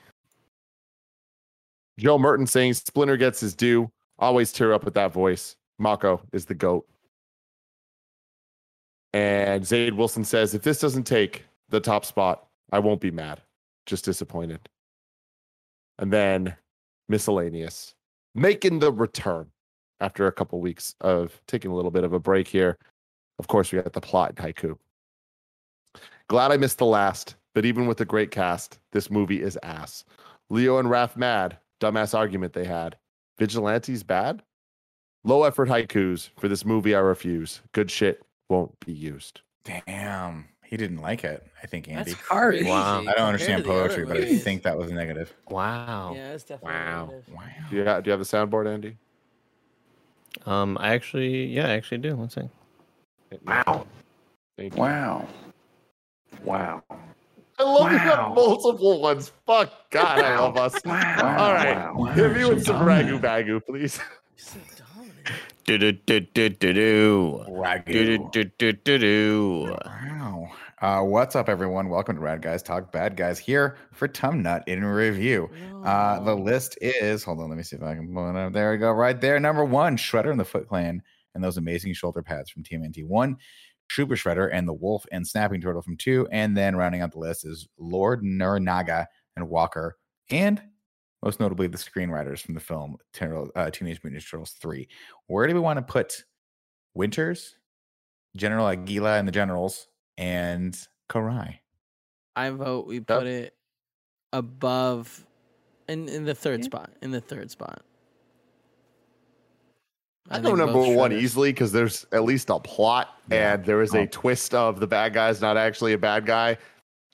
Joe 2.01 2.19
Merton 2.19 2.49
saying 2.49 2.75
Splinter 2.75 3.17
gets 3.17 3.39
his 3.39 3.55
due. 3.55 3.93
Always 4.19 4.51
tear 4.51 4.73
up 4.73 4.85
with 4.85 4.95
that 4.95 5.13
voice. 5.13 5.55
Mako 5.79 6.21
is 6.33 6.45
the 6.47 6.55
GOAT. 6.55 6.87
And 9.13 9.65
Zayd 9.65 9.95
Wilson 9.95 10.25
says, 10.25 10.55
if 10.55 10.63
this 10.63 10.81
doesn't 10.81 11.05
take 11.05 11.45
the 11.69 11.81
top 11.81 12.05
spot, 12.05 12.47
I 12.73 12.81
won't 12.81 13.01
be 13.01 13.11
mad, 13.11 13.41
just 13.87 14.05
disappointed. 14.05 14.69
And 15.99 16.13
then 16.13 16.57
miscellaneous, 17.09 17.95
making 18.35 18.81
the 18.81 18.93
return 18.93 19.51
after 20.01 20.27
a 20.27 20.33
couple 20.33 20.61
weeks 20.61 20.95
of 21.01 21.41
taking 21.47 21.71
a 21.71 21.75
little 21.75 21.91
bit 21.91 22.05
of 22.05 22.13
a 22.13 22.19
break 22.19 22.49
here. 22.49 22.79
Of 23.39 23.47
course, 23.47 23.71
we 23.71 23.81
got 23.81 23.93
the 23.93 24.01
plot 24.01 24.31
in 24.31 24.37
haiku. 24.37 24.77
Glad 26.29 26.51
I 26.51 26.57
missed 26.57 26.79
the 26.79 26.87
last, 26.87 27.37
but 27.55 27.65
even 27.65 27.87
with 27.87 28.01
a 28.01 28.05
great 28.05 28.31
cast, 28.31 28.81
this 28.93 29.11
movie 29.11 29.43
is 29.43 29.59
ass. 29.63 30.05
Leo 30.51 30.79
and 30.79 30.89
Raph 30.89 31.17
mad, 31.17 31.59
dumbass 31.81 32.15
argument 32.15 32.53
they 32.53 32.65
had. 32.65 32.97
Vigilantes 33.39 34.03
bad? 34.03 34.43
Low 35.25 35.45
effort 35.45 35.69
haikus 35.69 36.29
for 36.39 36.49
this 36.49 36.65
movie 36.65 36.95
I 36.95 36.99
refuse. 36.99 37.63
Good 37.73 37.91
shit 37.91 38.23
won't 38.51 38.79
be 38.85 38.93
used. 38.93 39.41
Damn, 39.65 40.47
he 40.63 40.77
didn't 40.77 41.01
like 41.01 41.25
it. 41.25 41.47
I 41.63 41.67
think 41.67 41.89
Andy. 41.89 42.13
That's 42.13 42.23
harsh. 42.23 42.57
crazy 42.57 42.69
Wow. 42.69 43.01
I 43.01 43.11
I 43.11 43.15
don't 43.15 43.29
understand 43.29 43.65
to 43.65 43.69
the 43.69 43.75
other 43.75 43.89
poetry, 43.89 44.05
but 44.05 44.19
I 44.19 44.37
think 44.37 44.63
that 44.65 44.77
was 44.77 44.93
negative. 44.93 45.33
Wow. 45.49 46.13
Yeah, 46.15 46.33
it's 46.33 46.45
definitely. 46.45 46.75
Wow. 46.79 47.07
negative. 47.07 47.35
Wow. 47.35 47.43
Do 47.71 47.77
you, 47.77 47.85
have, 47.85 48.05
do 48.05 48.09
you 48.09 48.11
have 48.13 48.21
the 48.21 48.27
soundboard, 48.27 48.73
Andy? 48.73 48.99
Um, 50.45 50.77
I 50.79 50.93
actually, 50.93 51.47
yeah, 51.47 51.69
I 51.69 51.71
actually 51.71 51.99
do. 51.99 52.17
One 52.17 52.29
second. 52.29 52.51
Wow. 53.47 53.87
Thank 54.59 54.75
you. 54.75 54.81
Wow. 54.81 55.27
Wow. 56.43 56.83
I 57.59 57.63
love 57.63 57.93
you 57.93 57.99
have 57.99 58.35
multiple 58.35 59.01
ones. 59.01 59.33
Fuck 59.47 59.73
God, 59.91 60.19
I 60.19 60.39
love 60.39 60.57
us. 60.57 60.75
Wow. 60.85 61.37
All 61.39 61.55
right. 61.55 61.95
Wow. 61.95 62.05
Hit 62.13 62.37
me 62.37 62.45
with 62.45 62.65
some 62.65 62.85
ragu 62.85 63.19
bagu, 63.21 63.65
please. 63.65 64.01
Do 65.67 65.79
do 65.79 65.93
do 65.93 66.21
do 66.21 66.51
do 66.51 66.73
do. 66.75 67.45
Do 67.87 68.29
do 68.31 68.45
do 68.45 68.73
do 68.73 68.99
do. 68.99 69.77
Wow. 69.87 70.51
Uh, 70.83 71.01
what's 71.01 71.35
up, 71.35 71.49
everyone? 71.49 71.89
Welcome 71.89 72.17
to 72.17 72.21
Rad 72.21 72.43
Guys 72.43 72.63
Talk 72.63 72.93
Bad 72.93 73.17
Guys 73.17 73.39
here 73.39 73.79
for 73.91 74.07
Tumnut 74.07 74.65
in 74.67 74.85
review. 74.85 75.49
Uh, 75.83 76.21
the 76.21 76.35
list 76.35 76.77
is 76.83 77.25
hold 77.25 77.41
on, 77.41 77.49
let 77.49 77.57
me 77.57 77.63
see 77.63 77.77
if 77.77 77.83
I 77.83 77.95
can 77.95 78.13
pull 78.13 78.29
it 78.29 78.37
up. 78.37 78.53
There 78.53 78.73
we 78.73 78.77
go, 78.77 78.93
right 78.93 79.19
there. 79.19 79.41
Number 79.41 79.65
one, 79.65 79.97
Shredder 79.97 80.31
and 80.31 80.39
the 80.39 80.45
Foot 80.45 80.69
Clan 80.69 81.01
and 81.35 81.43
those 81.43 81.57
amazing 81.57 81.95
shoulder 81.95 82.21
pads 82.21 82.51
from 82.51 82.63
TMNT 82.63 83.07
one, 83.07 83.39
Super 83.91 84.17
Shredder 84.17 84.51
and 84.53 84.69
the 84.69 84.75
Wolf 84.75 85.07
and 85.13 85.27
Snapping 85.27 85.63
Turtle 85.63 85.81
from 85.81 85.97
two, 85.97 86.29
and 86.31 86.55
then 86.55 86.77
rounding 86.77 87.01
out 87.01 87.13
the 87.13 87.19
list 87.19 87.47
is 87.47 87.67
Lord 87.79 88.23
Norinaga 88.23 89.07
and 89.35 89.49
Walker, 89.49 89.97
and 90.29 90.61
most 91.25 91.41
notably 91.41 91.67
the 91.67 91.79
screenwriters 91.79 92.41
from 92.41 92.55
the 92.55 92.61
film 92.61 92.99
uh, 93.57 93.71
Teenage 93.71 94.01
Mutant 94.05 94.23
Ninja 94.23 94.31
Turtles 94.31 94.51
three. 94.53 94.87
Where 95.27 95.47
do 95.49 95.55
we 95.55 95.61
want 95.61 95.79
to 95.79 95.83
put 95.83 96.25
Winters, 96.95 97.57
General 98.37 98.69
Aguila 98.69 99.15
and 99.19 99.27
the 99.27 99.33
Generals, 99.33 99.89
and 100.19 100.79
Karai? 101.11 101.59
I 102.37 102.51
vote 102.51 102.87
we 102.87 103.01
put 103.01 103.27
it 103.27 103.55
above, 104.33 105.25
in 105.89 106.09
in 106.09 106.25
the 106.25 106.35
third 106.35 106.63
spot. 106.63 106.91
In 107.01 107.11
the 107.11 107.21
third 107.23 107.51
spot. 107.51 107.83
I 110.31 110.39
know 110.39 110.49
think 110.51 110.59
number 110.59 110.73
both 110.73 110.97
one 110.97 111.11
Shredders- 111.11 111.21
easily 111.21 111.53
because 111.53 111.73
there's 111.73 112.07
at 112.13 112.25
least 112.25 112.49
a 112.51 112.59
plot 112.59 113.09
Yeah. 113.31 113.55
and 113.55 113.65
there 113.65 113.83
is 113.83 113.95
Oh. 113.95 114.01
a 114.01 114.07
twist 114.07 114.55
of 114.55 114.81
the 114.81 114.87
bad 114.87 115.13
guy's 115.13 115.41
not 115.43 115.57
actually 115.59 115.93
a 115.93 115.99
bad 115.99 116.25
guy. 116.27 116.57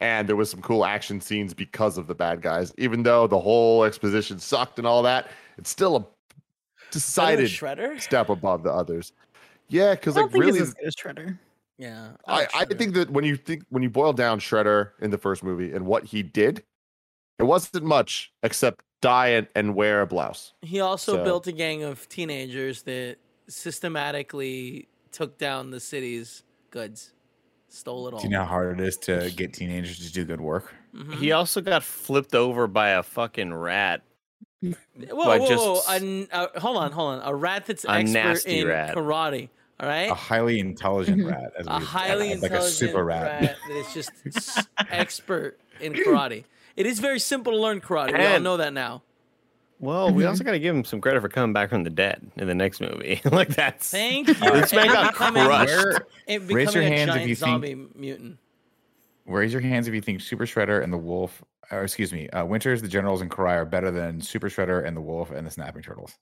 And 0.00 0.28
there 0.28 0.36
was 0.36 0.50
some 0.50 0.62
cool 0.62 0.84
action 0.86 1.20
scenes 1.20 1.52
because 1.52 1.98
of 1.98 2.06
the 2.06 2.14
bad 2.14 2.40
guys. 2.40 2.72
Even 2.78 3.02
though 3.02 3.26
the 3.26 3.38
whole 3.38 3.84
exposition 3.84 4.38
sucked 4.38 4.78
and 4.78 4.86
all 4.86 5.02
that, 5.02 5.28
it's 5.58 5.68
still 5.70 5.96
a 5.96 6.06
decided 6.90 7.46
Shredder. 7.50 8.00
step 8.00 8.30
above 8.30 8.62
the 8.62 8.72
others. 8.72 9.12
Yeah, 9.68 9.94
because 9.94 10.16
I 10.16 10.22
like 10.22 10.32
think 10.32 10.44
really, 10.44 10.58
it's 10.60 10.68
as 10.70 10.74
good 10.74 10.86
as 10.86 10.94
Shredder. 10.96 11.38
Yeah, 11.78 12.12
I, 12.26 12.36
like 12.38 12.54
I 12.54 12.64
Shredder. 12.64 12.78
think 12.78 12.94
that 12.94 13.10
when 13.10 13.24
you 13.24 13.36
think 13.36 13.64
when 13.68 13.82
you 13.82 13.90
boil 13.90 14.12
down 14.12 14.40
Shredder 14.40 14.90
in 15.00 15.10
the 15.10 15.18
first 15.18 15.44
movie 15.44 15.72
and 15.72 15.84
what 15.86 16.04
he 16.04 16.22
did, 16.22 16.64
it 17.38 17.44
wasn't 17.44 17.84
much 17.84 18.32
except 18.42 18.82
die 19.02 19.28
and, 19.28 19.48
and 19.54 19.74
wear 19.74 20.02
a 20.02 20.06
blouse. 20.06 20.52
he 20.62 20.80
also 20.80 21.16
so- 21.16 21.24
built 21.24 21.46
a 21.46 21.52
gang 21.52 21.82
of 21.82 22.08
teenagers 22.08 22.82
that 22.82 23.16
systematically 23.48 24.88
took 25.12 25.38
down 25.38 25.70
the 25.70 25.80
city's 25.80 26.42
goods, 26.70 27.12
stole 27.70 28.08
it 28.08 28.14
all. 28.14 28.20
Do 28.20 28.24
you 28.26 28.30
know 28.30 28.40
how 28.40 28.46
hard 28.46 28.80
it 28.80 28.86
is 28.86 28.96
to 28.98 29.30
get 29.34 29.52
teenagers 29.54 29.98
to 30.06 30.12
do 30.12 30.24
good 30.24 30.40
work? 30.40 30.74
Mhm. 30.94 31.14
He 31.14 31.32
also 31.32 31.60
got 31.60 31.82
flipped 31.82 32.34
over 32.34 32.66
by 32.66 32.90
a 32.90 33.02
fucking 33.02 33.54
rat. 33.54 34.02
Whoa, 34.62 34.74
but 35.00 35.16
whoa, 35.16 35.38
whoa! 35.38 35.48
just- 35.76 35.88
A 35.90 35.94
n- 35.94 36.28
uh, 36.32 36.48
hold 36.60 36.76
on, 36.76 36.92
hold 36.92 37.14
on. 37.14 37.28
A 37.28 37.34
rat 37.34 37.64
that's 37.66 37.84
A 37.84 37.90
expert 37.92 38.12
nasty 38.12 38.58
in 38.60 38.66
rat. 38.68 38.94
karate. 38.94 39.48
All 39.78 39.88
right, 39.88 40.10
A 40.10 40.14
highly 40.14 40.58
intelligent 40.60 41.24
rat, 41.26 41.52
as 41.58 41.66
a 41.66 41.78
we- 41.78 41.84
highly 41.84 42.28
like 42.34 42.42
intelligent 42.42 42.66
a 42.66 42.70
super 42.70 43.04
rat. 43.04 43.40
that 43.42 43.56
is 43.70 43.94
just 43.94 44.10
expert 44.90 45.58
in 45.80 45.94
karate. 45.94 46.44
It 46.76 46.84
is 46.86 46.98
very 46.98 47.18
simple 47.18 47.52
to 47.52 47.58
learn 47.58 47.80
karate. 47.80 48.16
We 48.18 48.26
all 48.26 48.40
know 48.40 48.58
that 48.58 48.72
now. 48.74 49.02
Well, 49.80 50.12
we 50.12 50.26
also 50.26 50.44
got 50.44 50.50
to 50.52 50.58
give 50.58 50.76
him 50.76 50.84
some 50.84 51.00
credit 51.00 51.22
for 51.22 51.28
coming 51.30 51.54
back 51.54 51.70
from 51.70 51.84
the 51.84 51.90
dead 51.90 52.30
in 52.36 52.46
the 52.46 52.54
next 52.54 52.80
movie. 52.82 53.20
like 53.32 53.48
that's 53.48 53.90
Thank 53.90 54.28
you. 54.28 54.34
This 54.34 54.72
man 54.74 54.88
got 54.88 55.14
crushed. 55.14 55.34
Where, 55.74 56.06
and 56.28 56.50
Raise 56.52 56.74
your 56.74 56.82
a 56.82 56.86
hands 56.86 57.08
if 57.08 57.14
giant 57.14 57.28
you 57.28 57.34
think- 57.34 57.50
zombie 57.50 57.74
mutant. 57.94 58.38
Raise 59.26 59.52
your 59.52 59.62
hands 59.62 59.88
if 59.88 59.94
you 59.94 60.00
think 60.00 60.20
Super 60.20 60.44
Shredder 60.44 60.82
and 60.82 60.92
the 60.92 60.98
Wolf, 60.98 61.42
or 61.70 61.82
excuse 61.84 62.12
me, 62.12 62.28
uh, 62.30 62.44
Winters, 62.44 62.82
the 62.82 62.88
Generals, 62.88 63.20
and 63.20 63.30
Karai 63.30 63.56
are 63.56 63.64
better 63.64 63.90
than 63.90 64.20
Super 64.20 64.48
Shredder 64.50 64.84
and 64.84 64.96
the 64.96 65.00
Wolf 65.00 65.30
and 65.30 65.46
the 65.46 65.50
Snapping 65.50 65.82
Turtles. 65.82 66.14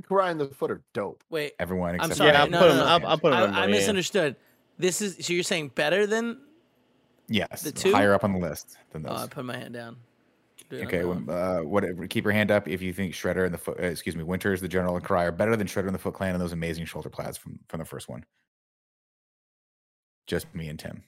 Karai 0.00 0.30
and 0.30 0.40
the 0.40 0.46
Foot 0.48 0.70
are 0.70 0.82
dope. 0.94 1.22
Wait, 1.28 1.52
Everyone 1.58 2.00
I'm 2.00 2.12
sorry. 2.14 2.30
Yeah, 2.30 2.42
I'll 2.44 2.48
no, 2.50 2.58
put 2.60 2.66
no, 2.68 2.72
him. 2.72 2.78
no. 2.78 2.84
I'll, 2.86 3.06
I'll 3.06 3.18
put 3.18 3.32
him. 3.34 3.54
I, 3.54 3.64
I 3.64 3.66
misunderstood. 3.66 4.36
This 4.78 5.02
is 5.02 5.16
so 5.26 5.32
you're 5.34 5.42
saying 5.42 5.72
better 5.74 6.06
than? 6.06 6.38
yes, 7.28 7.62
The 7.62 7.72
two? 7.72 7.92
higher 7.92 8.14
up 8.14 8.24
on 8.24 8.32
the 8.32 8.38
list 8.38 8.76
than 8.92 9.04
Oh, 9.06 9.10
those. 9.10 9.22
I 9.24 9.26
put 9.26 9.44
my 9.44 9.56
hand 9.58 9.74
down. 9.74 9.96
Dude, 10.70 10.80
I'm 10.82 10.86
Okay, 10.86 11.02
going. 11.02 11.26
well, 11.26 11.60
uh, 11.60 11.64
whatever. 11.64 12.06
Keep 12.06 12.24
your 12.24 12.32
hand 12.32 12.50
up 12.50 12.68
if 12.68 12.80
you 12.80 12.92
think 12.92 13.12
Shredder 13.12 13.44
and 13.44 13.52
the 13.52 13.58
Foot, 13.58 13.78
uh, 13.80 13.82
excuse 13.86 14.14
me, 14.16 14.22
Winters, 14.22 14.60
the 14.60 14.68
General, 14.68 14.96
and 14.96 15.04
Karai 15.04 15.24
are 15.24 15.32
better 15.32 15.56
than 15.56 15.66
Shredder 15.66 15.86
and 15.86 15.94
the 15.94 15.98
Foot 15.98 16.14
Clan 16.14 16.32
and 16.34 16.40
those 16.40 16.52
amazing 16.52 16.84
shoulder 16.86 17.10
pads 17.10 17.36
from 17.36 17.58
from 17.68 17.80
the 17.80 17.84
first 17.84 18.08
one. 18.08 18.24
Just 20.26 20.52
me 20.54 20.68
and 20.68 20.78
Tim. 20.78 21.02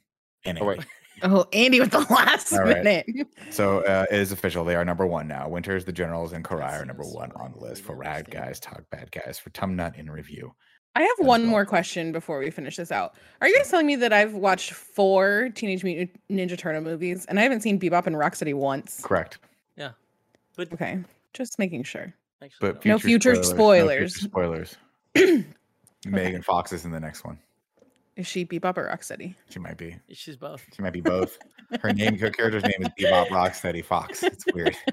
And 0.45 0.59
Oh, 0.61 0.65
wait. 0.67 0.79
Andy. 0.79 0.89
Oh, 1.25 1.47
Andy 1.53 1.79
with 1.79 1.91
the 1.93 2.01
last 2.11 2.53
All 2.55 2.61
right. 2.65 2.83
minute. 2.83 3.07
So 3.51 3.85
uh, 3.85 4.07
it 4.11 4.19
is 4.19 4.33
official. 4.33 4.65
They 4.65 4.75
are 4.75 4.85
number 4.85 5.07
one 5.07 5.29
now. 5.29 5.47
Winters, 5.47 5.85
the 5.85 5.93
Generals, 5.93 6.33
and 6.33 6.43
Karai 6.43 6.81
are 6.81 6.85
number 6.87 7.05
one 7.05 7.31
on 7.33 7.53
the 7.53 7.59
list 7.59 7.85
for 7.85 7.93
really 7.93 8.07
Rad. 8.09 8.31
Guys 8.31 8.59
Talk 8.59 8.83
Bad 8.91 9.13
Guys 9.13 9.39
for 9.39 9.51
Tumnut 9.51 9.97
in 9.99 10.11
review. 10.11 10.53
I 10.97 11.03
have 11.03 11.11
As 11.21 11.27
one 11.27 11.43
well. 11.43 11.51
more 11.51 11.67
question 11.67 12.11
before 12.13 12.39
we 12.39 12.51
finish 12.51 12.77
this 12.77 12.91
out. 12.91 13.15
Are 13.43 13.47
you 13.47 13.55
guys 13.57 13.71
telling 13.71 13.87
me 13.87 13.95
that 13.97 14.13
I've 14.13 14.33
watched 14.35 14.73
four 14.73 15.51
Teenage 15.55 15.85
Mutant 15.85 16.11
Ninja 16.31 16.57
Turtle 16.59 16.81
movies 16.81 17.25
and 17.27 17.39
I 17.39 17.43
haven't 17.43 17.61
seen 17.61 17.79
Bebop 17.79 18.07
and 18.07 18.17
Rocksteady 18.17 18.55
once? 18.55 19.01
Correct. 19.05 19.39
But 19.77 20.71
Okay, 20.73 20.99
just 21.33 21.59
making 21.59 21.85
sure. 21.85 22.13
actually, 22.43 22.73
But 22.73 22.85
no. 22.85 22.93
No 22.93 22.99
future 22.99 23.43
spoilers. 23.43 24.01
No 24.01 24.09
future 24.09 24.19
spoilers. 24.29 24.77
Megan 26.07 26.43
Fox 26.43 26.73
is 26.73 26.85
in 26.85 26.91
the 26.91 27.01
next 27.01 27.25
one. 27.25 27.39
Is 28.17 28.27
she 28.27 28.45
Bebop 28.45 28.77
or 28.77 28.87
Rocksteady? 28.89 29.35
She 29.49 29.59
might 29.59 29.79
be. 29.79 29.97
she's 30.13 30.37
both. 30.37 30.67
She 30.77 30.83
might 30.83 30.93
be 30.93 31.01
both. 31.01 31.39
Her 31.81 31.93
name, 31.95 32.19
her 32.19 32.31
character's 32.31 32.65
name 32.65 32.75
is 32.81 32.89
Bebop 33.01 33.29
Rocksteady 33.29 33.83
Fox. 33.83 34.23
It's 34.23 34.45
weird. 34.53 34.77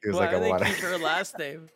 It 0.00 0.06
was 0.08 0.16
Why 0.16 0.26
like 0.26 0.32
a 0.32 0.38
do 0.38 0.42
they 0.44 0.50
lot 0.50 0.64
keep 0.64 0.76
her 0.76 0.96
last 0.98 1.38
name? 1.38 1.68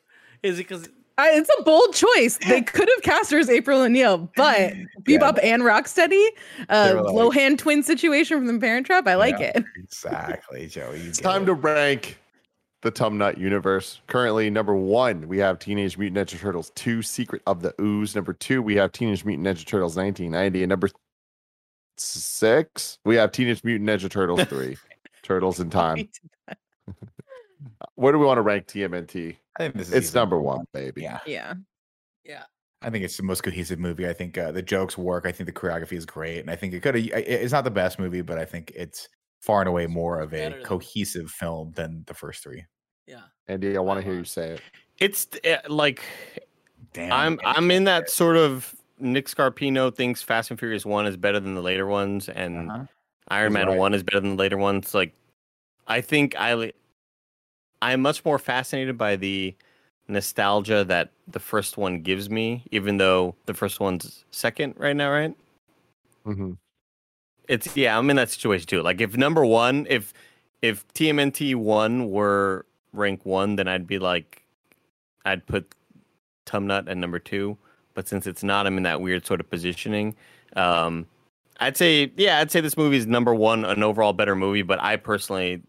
Is 0.45 0.59
it 0.61 0.69
because 0.69 0.89
I, 1.19 1.33
it's 1.33 1.51
a 1.59 1.63
bold 1.63 1.95
choice. 1.95 2.39
They 2.49 2.63
could 2.63 2.89
have 2.95 3.03
cast 3.03 3.31
her 3.31 3.39
as 3.39 3.51
April 3.51 3.81
O'Neil, 3.83 4.31
but 4.37 4.73
Bebop 5.03 5.39
and 5.43 5.63
Rocksteady, 5.63 6.27
uh, 6.69 6.89
They 6.89 6.95
were 6.95 7.03
like- 7.03 7.15
Lohan 7.35 7.59
twin 7.59 7.83
situation 7.83 8.39
from 8.39 8.47
the 8.47 8.59
Parent 8.59 8.87
Trap. 8.87 9.07
I 9.07 9.15
like 9.17 9.39
Yeah. 9.39 9.53
it. 9.57 9.65
Exactly, 9.77 10.67
Joey. 10.69 10.99
It's 11.01 11.19
time 11.21 11.43
it. 11.43 11.47
to 11.47 11.55
rank 11.55 12.19
the 12.83 12.91
Tumnut 12.91 13.39
universe. 13.39 14.01
Currently, 14.09 14.51
number 14.51 14.75
one, 14.75 15.29
we 15.29 15.39
have 15.39 15.59
Teenage 15.59 15.97
Mutant 15.99 16.29
Ninja 16.29 16.39
Turtles 16.41 16.71
2 16.75 17.03
Secret 17.03 17.43
of 17.47 17.63
the 17.63 17.75
Ooze. 17.81 18.15
Number 18.17 18.33
two, 18.33 18.61
we 18.63 18.75
have 18.77 18.91
Teenage 18.93 19.25
Mutant 19.25 19.47
Ninja 19.47 19.65
Turtles 19.67 19.97
1990. 19.97 20.63
And 20.65 20.71
number 20.71 20.89
six, 21.99 22.99
we 23.05 23.17
have 23.17 23.31
Teenage 23.33 23.63
Mutant 23.65 23.89
Ninja 23.89 24.11
Turtles 24.11 24.43
3 24.45 24.77
Turtles 25.23 25.61
in 25.61 25.71
Time. 25.71 26.09
Where 27.95 28.13
do 28.13 28.19
we 28.19 28.27
want 28.27 28.39
to 28.39 28.43
rank 28.43 28.67
TMNT? 28.67 29.37
I 29.59 29.63
think 29.65 29.75
this 29.77 29.89
is 29.89 29.95
It's 29.95 30.07
easily 30.09 30.21
number 30.21 30.41
one, 30.41 30.65
baby. 30.73 31.03
Yeah, 31.03 31.19
Yeah. 31.27 31.55
yeah? 32.25 32.45
I 32.81 32.91
think 32.91 33.05
it's 33.05 33.17
the 33.17 33.23
most 33.23 33.43
cohesive 33.43 33.79
movie. 33.79 34.09
I 34.09 34.13
think 34.13 34.37
uh, 34.39 34.51
the 34.51 34.63
jokes 34.63 34.99
work. 34.99 35.25
I 35.27 35.31
think 35.33 35.47
the 35.47 35.53
choreography 35.53 35.93
is 35.93 36.05
great, 36.07 36.41
and 36.41 36.51
I 36.51 36.57
think 36.57 36.75
it 36.75 36.81
could. 36.83 36.97
It's 36.97 37.53
not 37.53 37.63
the 37.65 37.71
best 37.71 37.99
movie, 37.99 38.23
but 38.23 38.39
I 38.39 38.45
think 38.45 38.73
it's 38.75 39.09
far 39.41 39.61
and 39.61 39.69
away 39.69 39.87
more 39.87 40.19
of 40.21 40.33
a 40.33 40.37
Better 40.37 40.57
than- 40.57 40.65
cohesive 40.65 41.31
film 41.31 41.73
than 41.77 42.03
the 42.07 42.15
first 42.15 42.43
three. 42.43 42.65
Yeah. 43.07 43.23
Andy, 43.49 43.77
I 43.77 43.81
want 43.81 44.01
to 44.01 44.05
hear 44.05 44.15
you 44.15 44.25
say 44.25 44.51
it. 44.53 44.61
It's 44.99 45.27
uh, 45.45 45.57
like 45.69 46.03
Damn, 46.93 47.13
I'm 47.13 47.41
I'm 47.45 47.71
in 47.71 47.85
that 47.85 48.09
sort 48.11 48.37
of 48.37 48.75
Nick 48.99 49.27
Scarpino 49.27 49.95
thinks 49.95 50.23
Fast 50.23 50.51
and 50.51 50.59
Furious 50.59 50.85
One 50.87 51.07
is 51.07 51.17
better 51.17 51.41
than 51.41 51.55
the 51.55 51.63
later 51.63 51.87
ones, 51.87 52.29
and 52.29 52.71
Uh-huh. 52.71 52.85
Iron 53.29 53.51
He's 53.53 53.55
Man 53.55 53.67
right. 53.69 53.79
One 53.79 53.95
is 53.95 54.03
better 54.03 54.21
than 54.21 54.31
the 54.31 54.37
later 54.43 54.57
ones. 54.59 54.93
Like, 54.95 55.13
I 55.87 56.01
think 56.01 56.35
I 56.37 56.55
li- 56.55 56.73
I'm 57.83 58.01
much 58.01 58.25
more 58.25 58.39
fascinated 58.39 58.97
by 58.97 59.17
the 59.17 59.55
nostalgia 60.09 60.85
that 60.85 61.11
the 61.29 61.41
first 61.41 61.77
one 61.77 62.03
gives 62.03 62.31
me, 62.31 62.65
even 62.71 62.97
though 62.99 63.35
the 63.47 63.55
first 63.55 63.81
one's 63.81 64.25
second 64.31 64.75
right 64.79 64.97
now, 64.97 65.11
right? 65.11 65.37
Mhm. 66.27 66.59
It's 67.49 67.77
yeah, 67.77 67.99
I'm 67.99 68.09
in 68.11 68.17
that 68.17 68.31
situation 68.31 68.67
too. 68.67 68.83
Like 68.83 69.01
if 69.01 69.17
number 69.17 69.45
one, 69.45 69.87
if 69.91 70.13
if 70.63 70.87
TMNT 70.95 71.55
one 71.57 72.11
were 72.11 72.67
rank 72.93 73.27
one, 73.27 73.57
then 73.57 73.69
I'd 73.69 73.87
be 73.87 73.99
like, 73.99 74.45
I'd 75.25 75.47
put 75.47 75.75
Tumnut 76.47 76.89
at 76.89 76.97
number 76.97 77.19
two. 77.19 77.59
But 77.95 78.09
since 78.09 78.27
it's 78.27 78.43
not, 78.45 78.67
I'm 78.67 78.77
in 78.77 78.85
that 78.85 79.01
weird 79.01 79.27
sort 79.27 79.41
of 79.41 79.51
positioning. 79.51 80.17
Um, 80.57 81.07
I'd 81.61 81.77
say 81.77 82.13
yeah, 82.17 82.39
I'd 82.39 82.51
say 82.51 82.61
this 82.61 82.77
movie 82.77 82.97
is 82.97 83.07
number 83.07 83.35
one, 83.35 83.65
an 83.65 83.83
overall 83.83 84.13
better 84.13 84.37
movie. 84.37 84.63
But 84.63 84.81
I 84.83 84.97
personally 84.97 85.63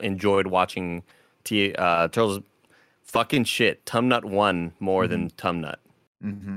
enjoyed 0.00 0.46
watching 0.48 1.02
T 1.44 1.74
uh, 1.74 2.08
Turtles. 2.08 2.40
Fucking 3.04 3.44
shit, 3.44 3.84
Tumnut 3.84 4.24
one 4.24 4.72
more 4.80 5.06
than 5.06 5.28
Tumnut. 5.30 5.76
hmm 6.22 6.56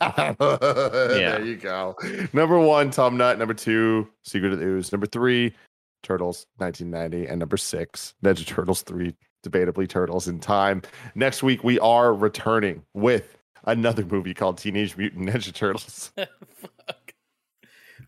there 0.00 1.44
you 1.44 1.56
go. 1.56 1.96
Number 2.32 2.58
one, 2.58 2.90
Tom 2.90 3.16
Nut. 3.16 3.38
Number 3.38 3.54
two, 3.54 4.08
Secret 4.22 4.52
of 4.52 4.58
the 4.58 4.66
Ooze. 4.66 4.92
Number 4.92 5.06
three, 5.06 5.54
Turtles 6.02 6.46
1990. 6.56 7.28
And 7.28 7.38
number 7.38 7.56
six, 7.56 8.14
Ninja 8.24 8.46
Turtles 8.46 8.82
3, 8.82 9.14
debatably 9.44 9.88
Turtles 9.88 10.28
in 10.28 10.38
Time. 10.38 10.82
Next 11.14 11.42
week, 11.42 11.64
we 11.64 11.78
are 11.80 12.14
returning 12.14 12.82
with 12.94 13.36
another 13.64 14.04
movie 14.04 14.34
called 14.34 14.58
Teenage 14.58 14.96
Mutant 14.96 15.28
Ninja 15.28 15.52
Turtles. 15.52 16.12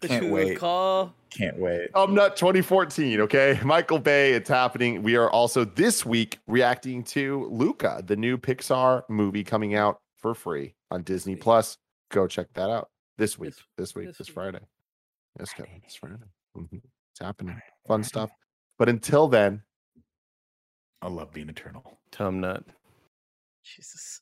Fuck. 0.01 0.11
Which 0.11 0.11
Can't 0.21 0.31
wait. 0.33 0.59
call 0.59 1.15
Can't 1.31 1.59
wait. 1.59 1.89
Tom 1.95 2.15
Nut 2.15 2.37
2014. 2.37 3.21
Okay. 3.23 3.59
Michael 3.65 3.99
Bay, 3.99 4.33
it's 4.33 4.49
happening. 4.49 5.03
We 5.03 5.17
are 5.17 5.31
also 5.31 5.65
this 5.65 6.07
week 6.07 6.39
reacting 6.47 7.03
to 7.05 7.49
Luca, 7.51 8.03
the 8.07 8.17
new 8.17 8.39
Pixar 8.39 9.03
movie 9.09 9.45
coming 9.45 9.75
out 9.75 10.01
for 10.17 10.35
free 10.35 10.75
on 10.91 11.03
Disney 11.03 11.37
Plus. 11.37 11.77
Go 12.11 12.27
check 12.27 12.47
that 12.55 12.71
out 12.71 12.89
this 13.19 13.39
week. 13.39 13.51
This- 13.51 13.65
This, 13.77 13.95
week, 13.95 14.07
this 14.09 14.19
this, 14.19 14.29
week. 14.29 14.35
Friday. 14.35 14.61
Yes, 15.39 15.53
Kevin. 15.53 15.81
This 15.85 15.95
Friday. 15.97 16.17
Mhm. 16.57 16.81
It's 17.13 17.21
happening. 17.21 17.61
Fun 17.87 18.03
stuff. 18.05 18.31
But 18.79 18.89
until 18.89 19.29
then, 19.29 19.63
I 21.03 21.09
love 21.09 21.33
being 21.33 21.49
eternal. 21.49 21.99
Tumnut. 22.13 22.65
Jesus. 23.65 24.21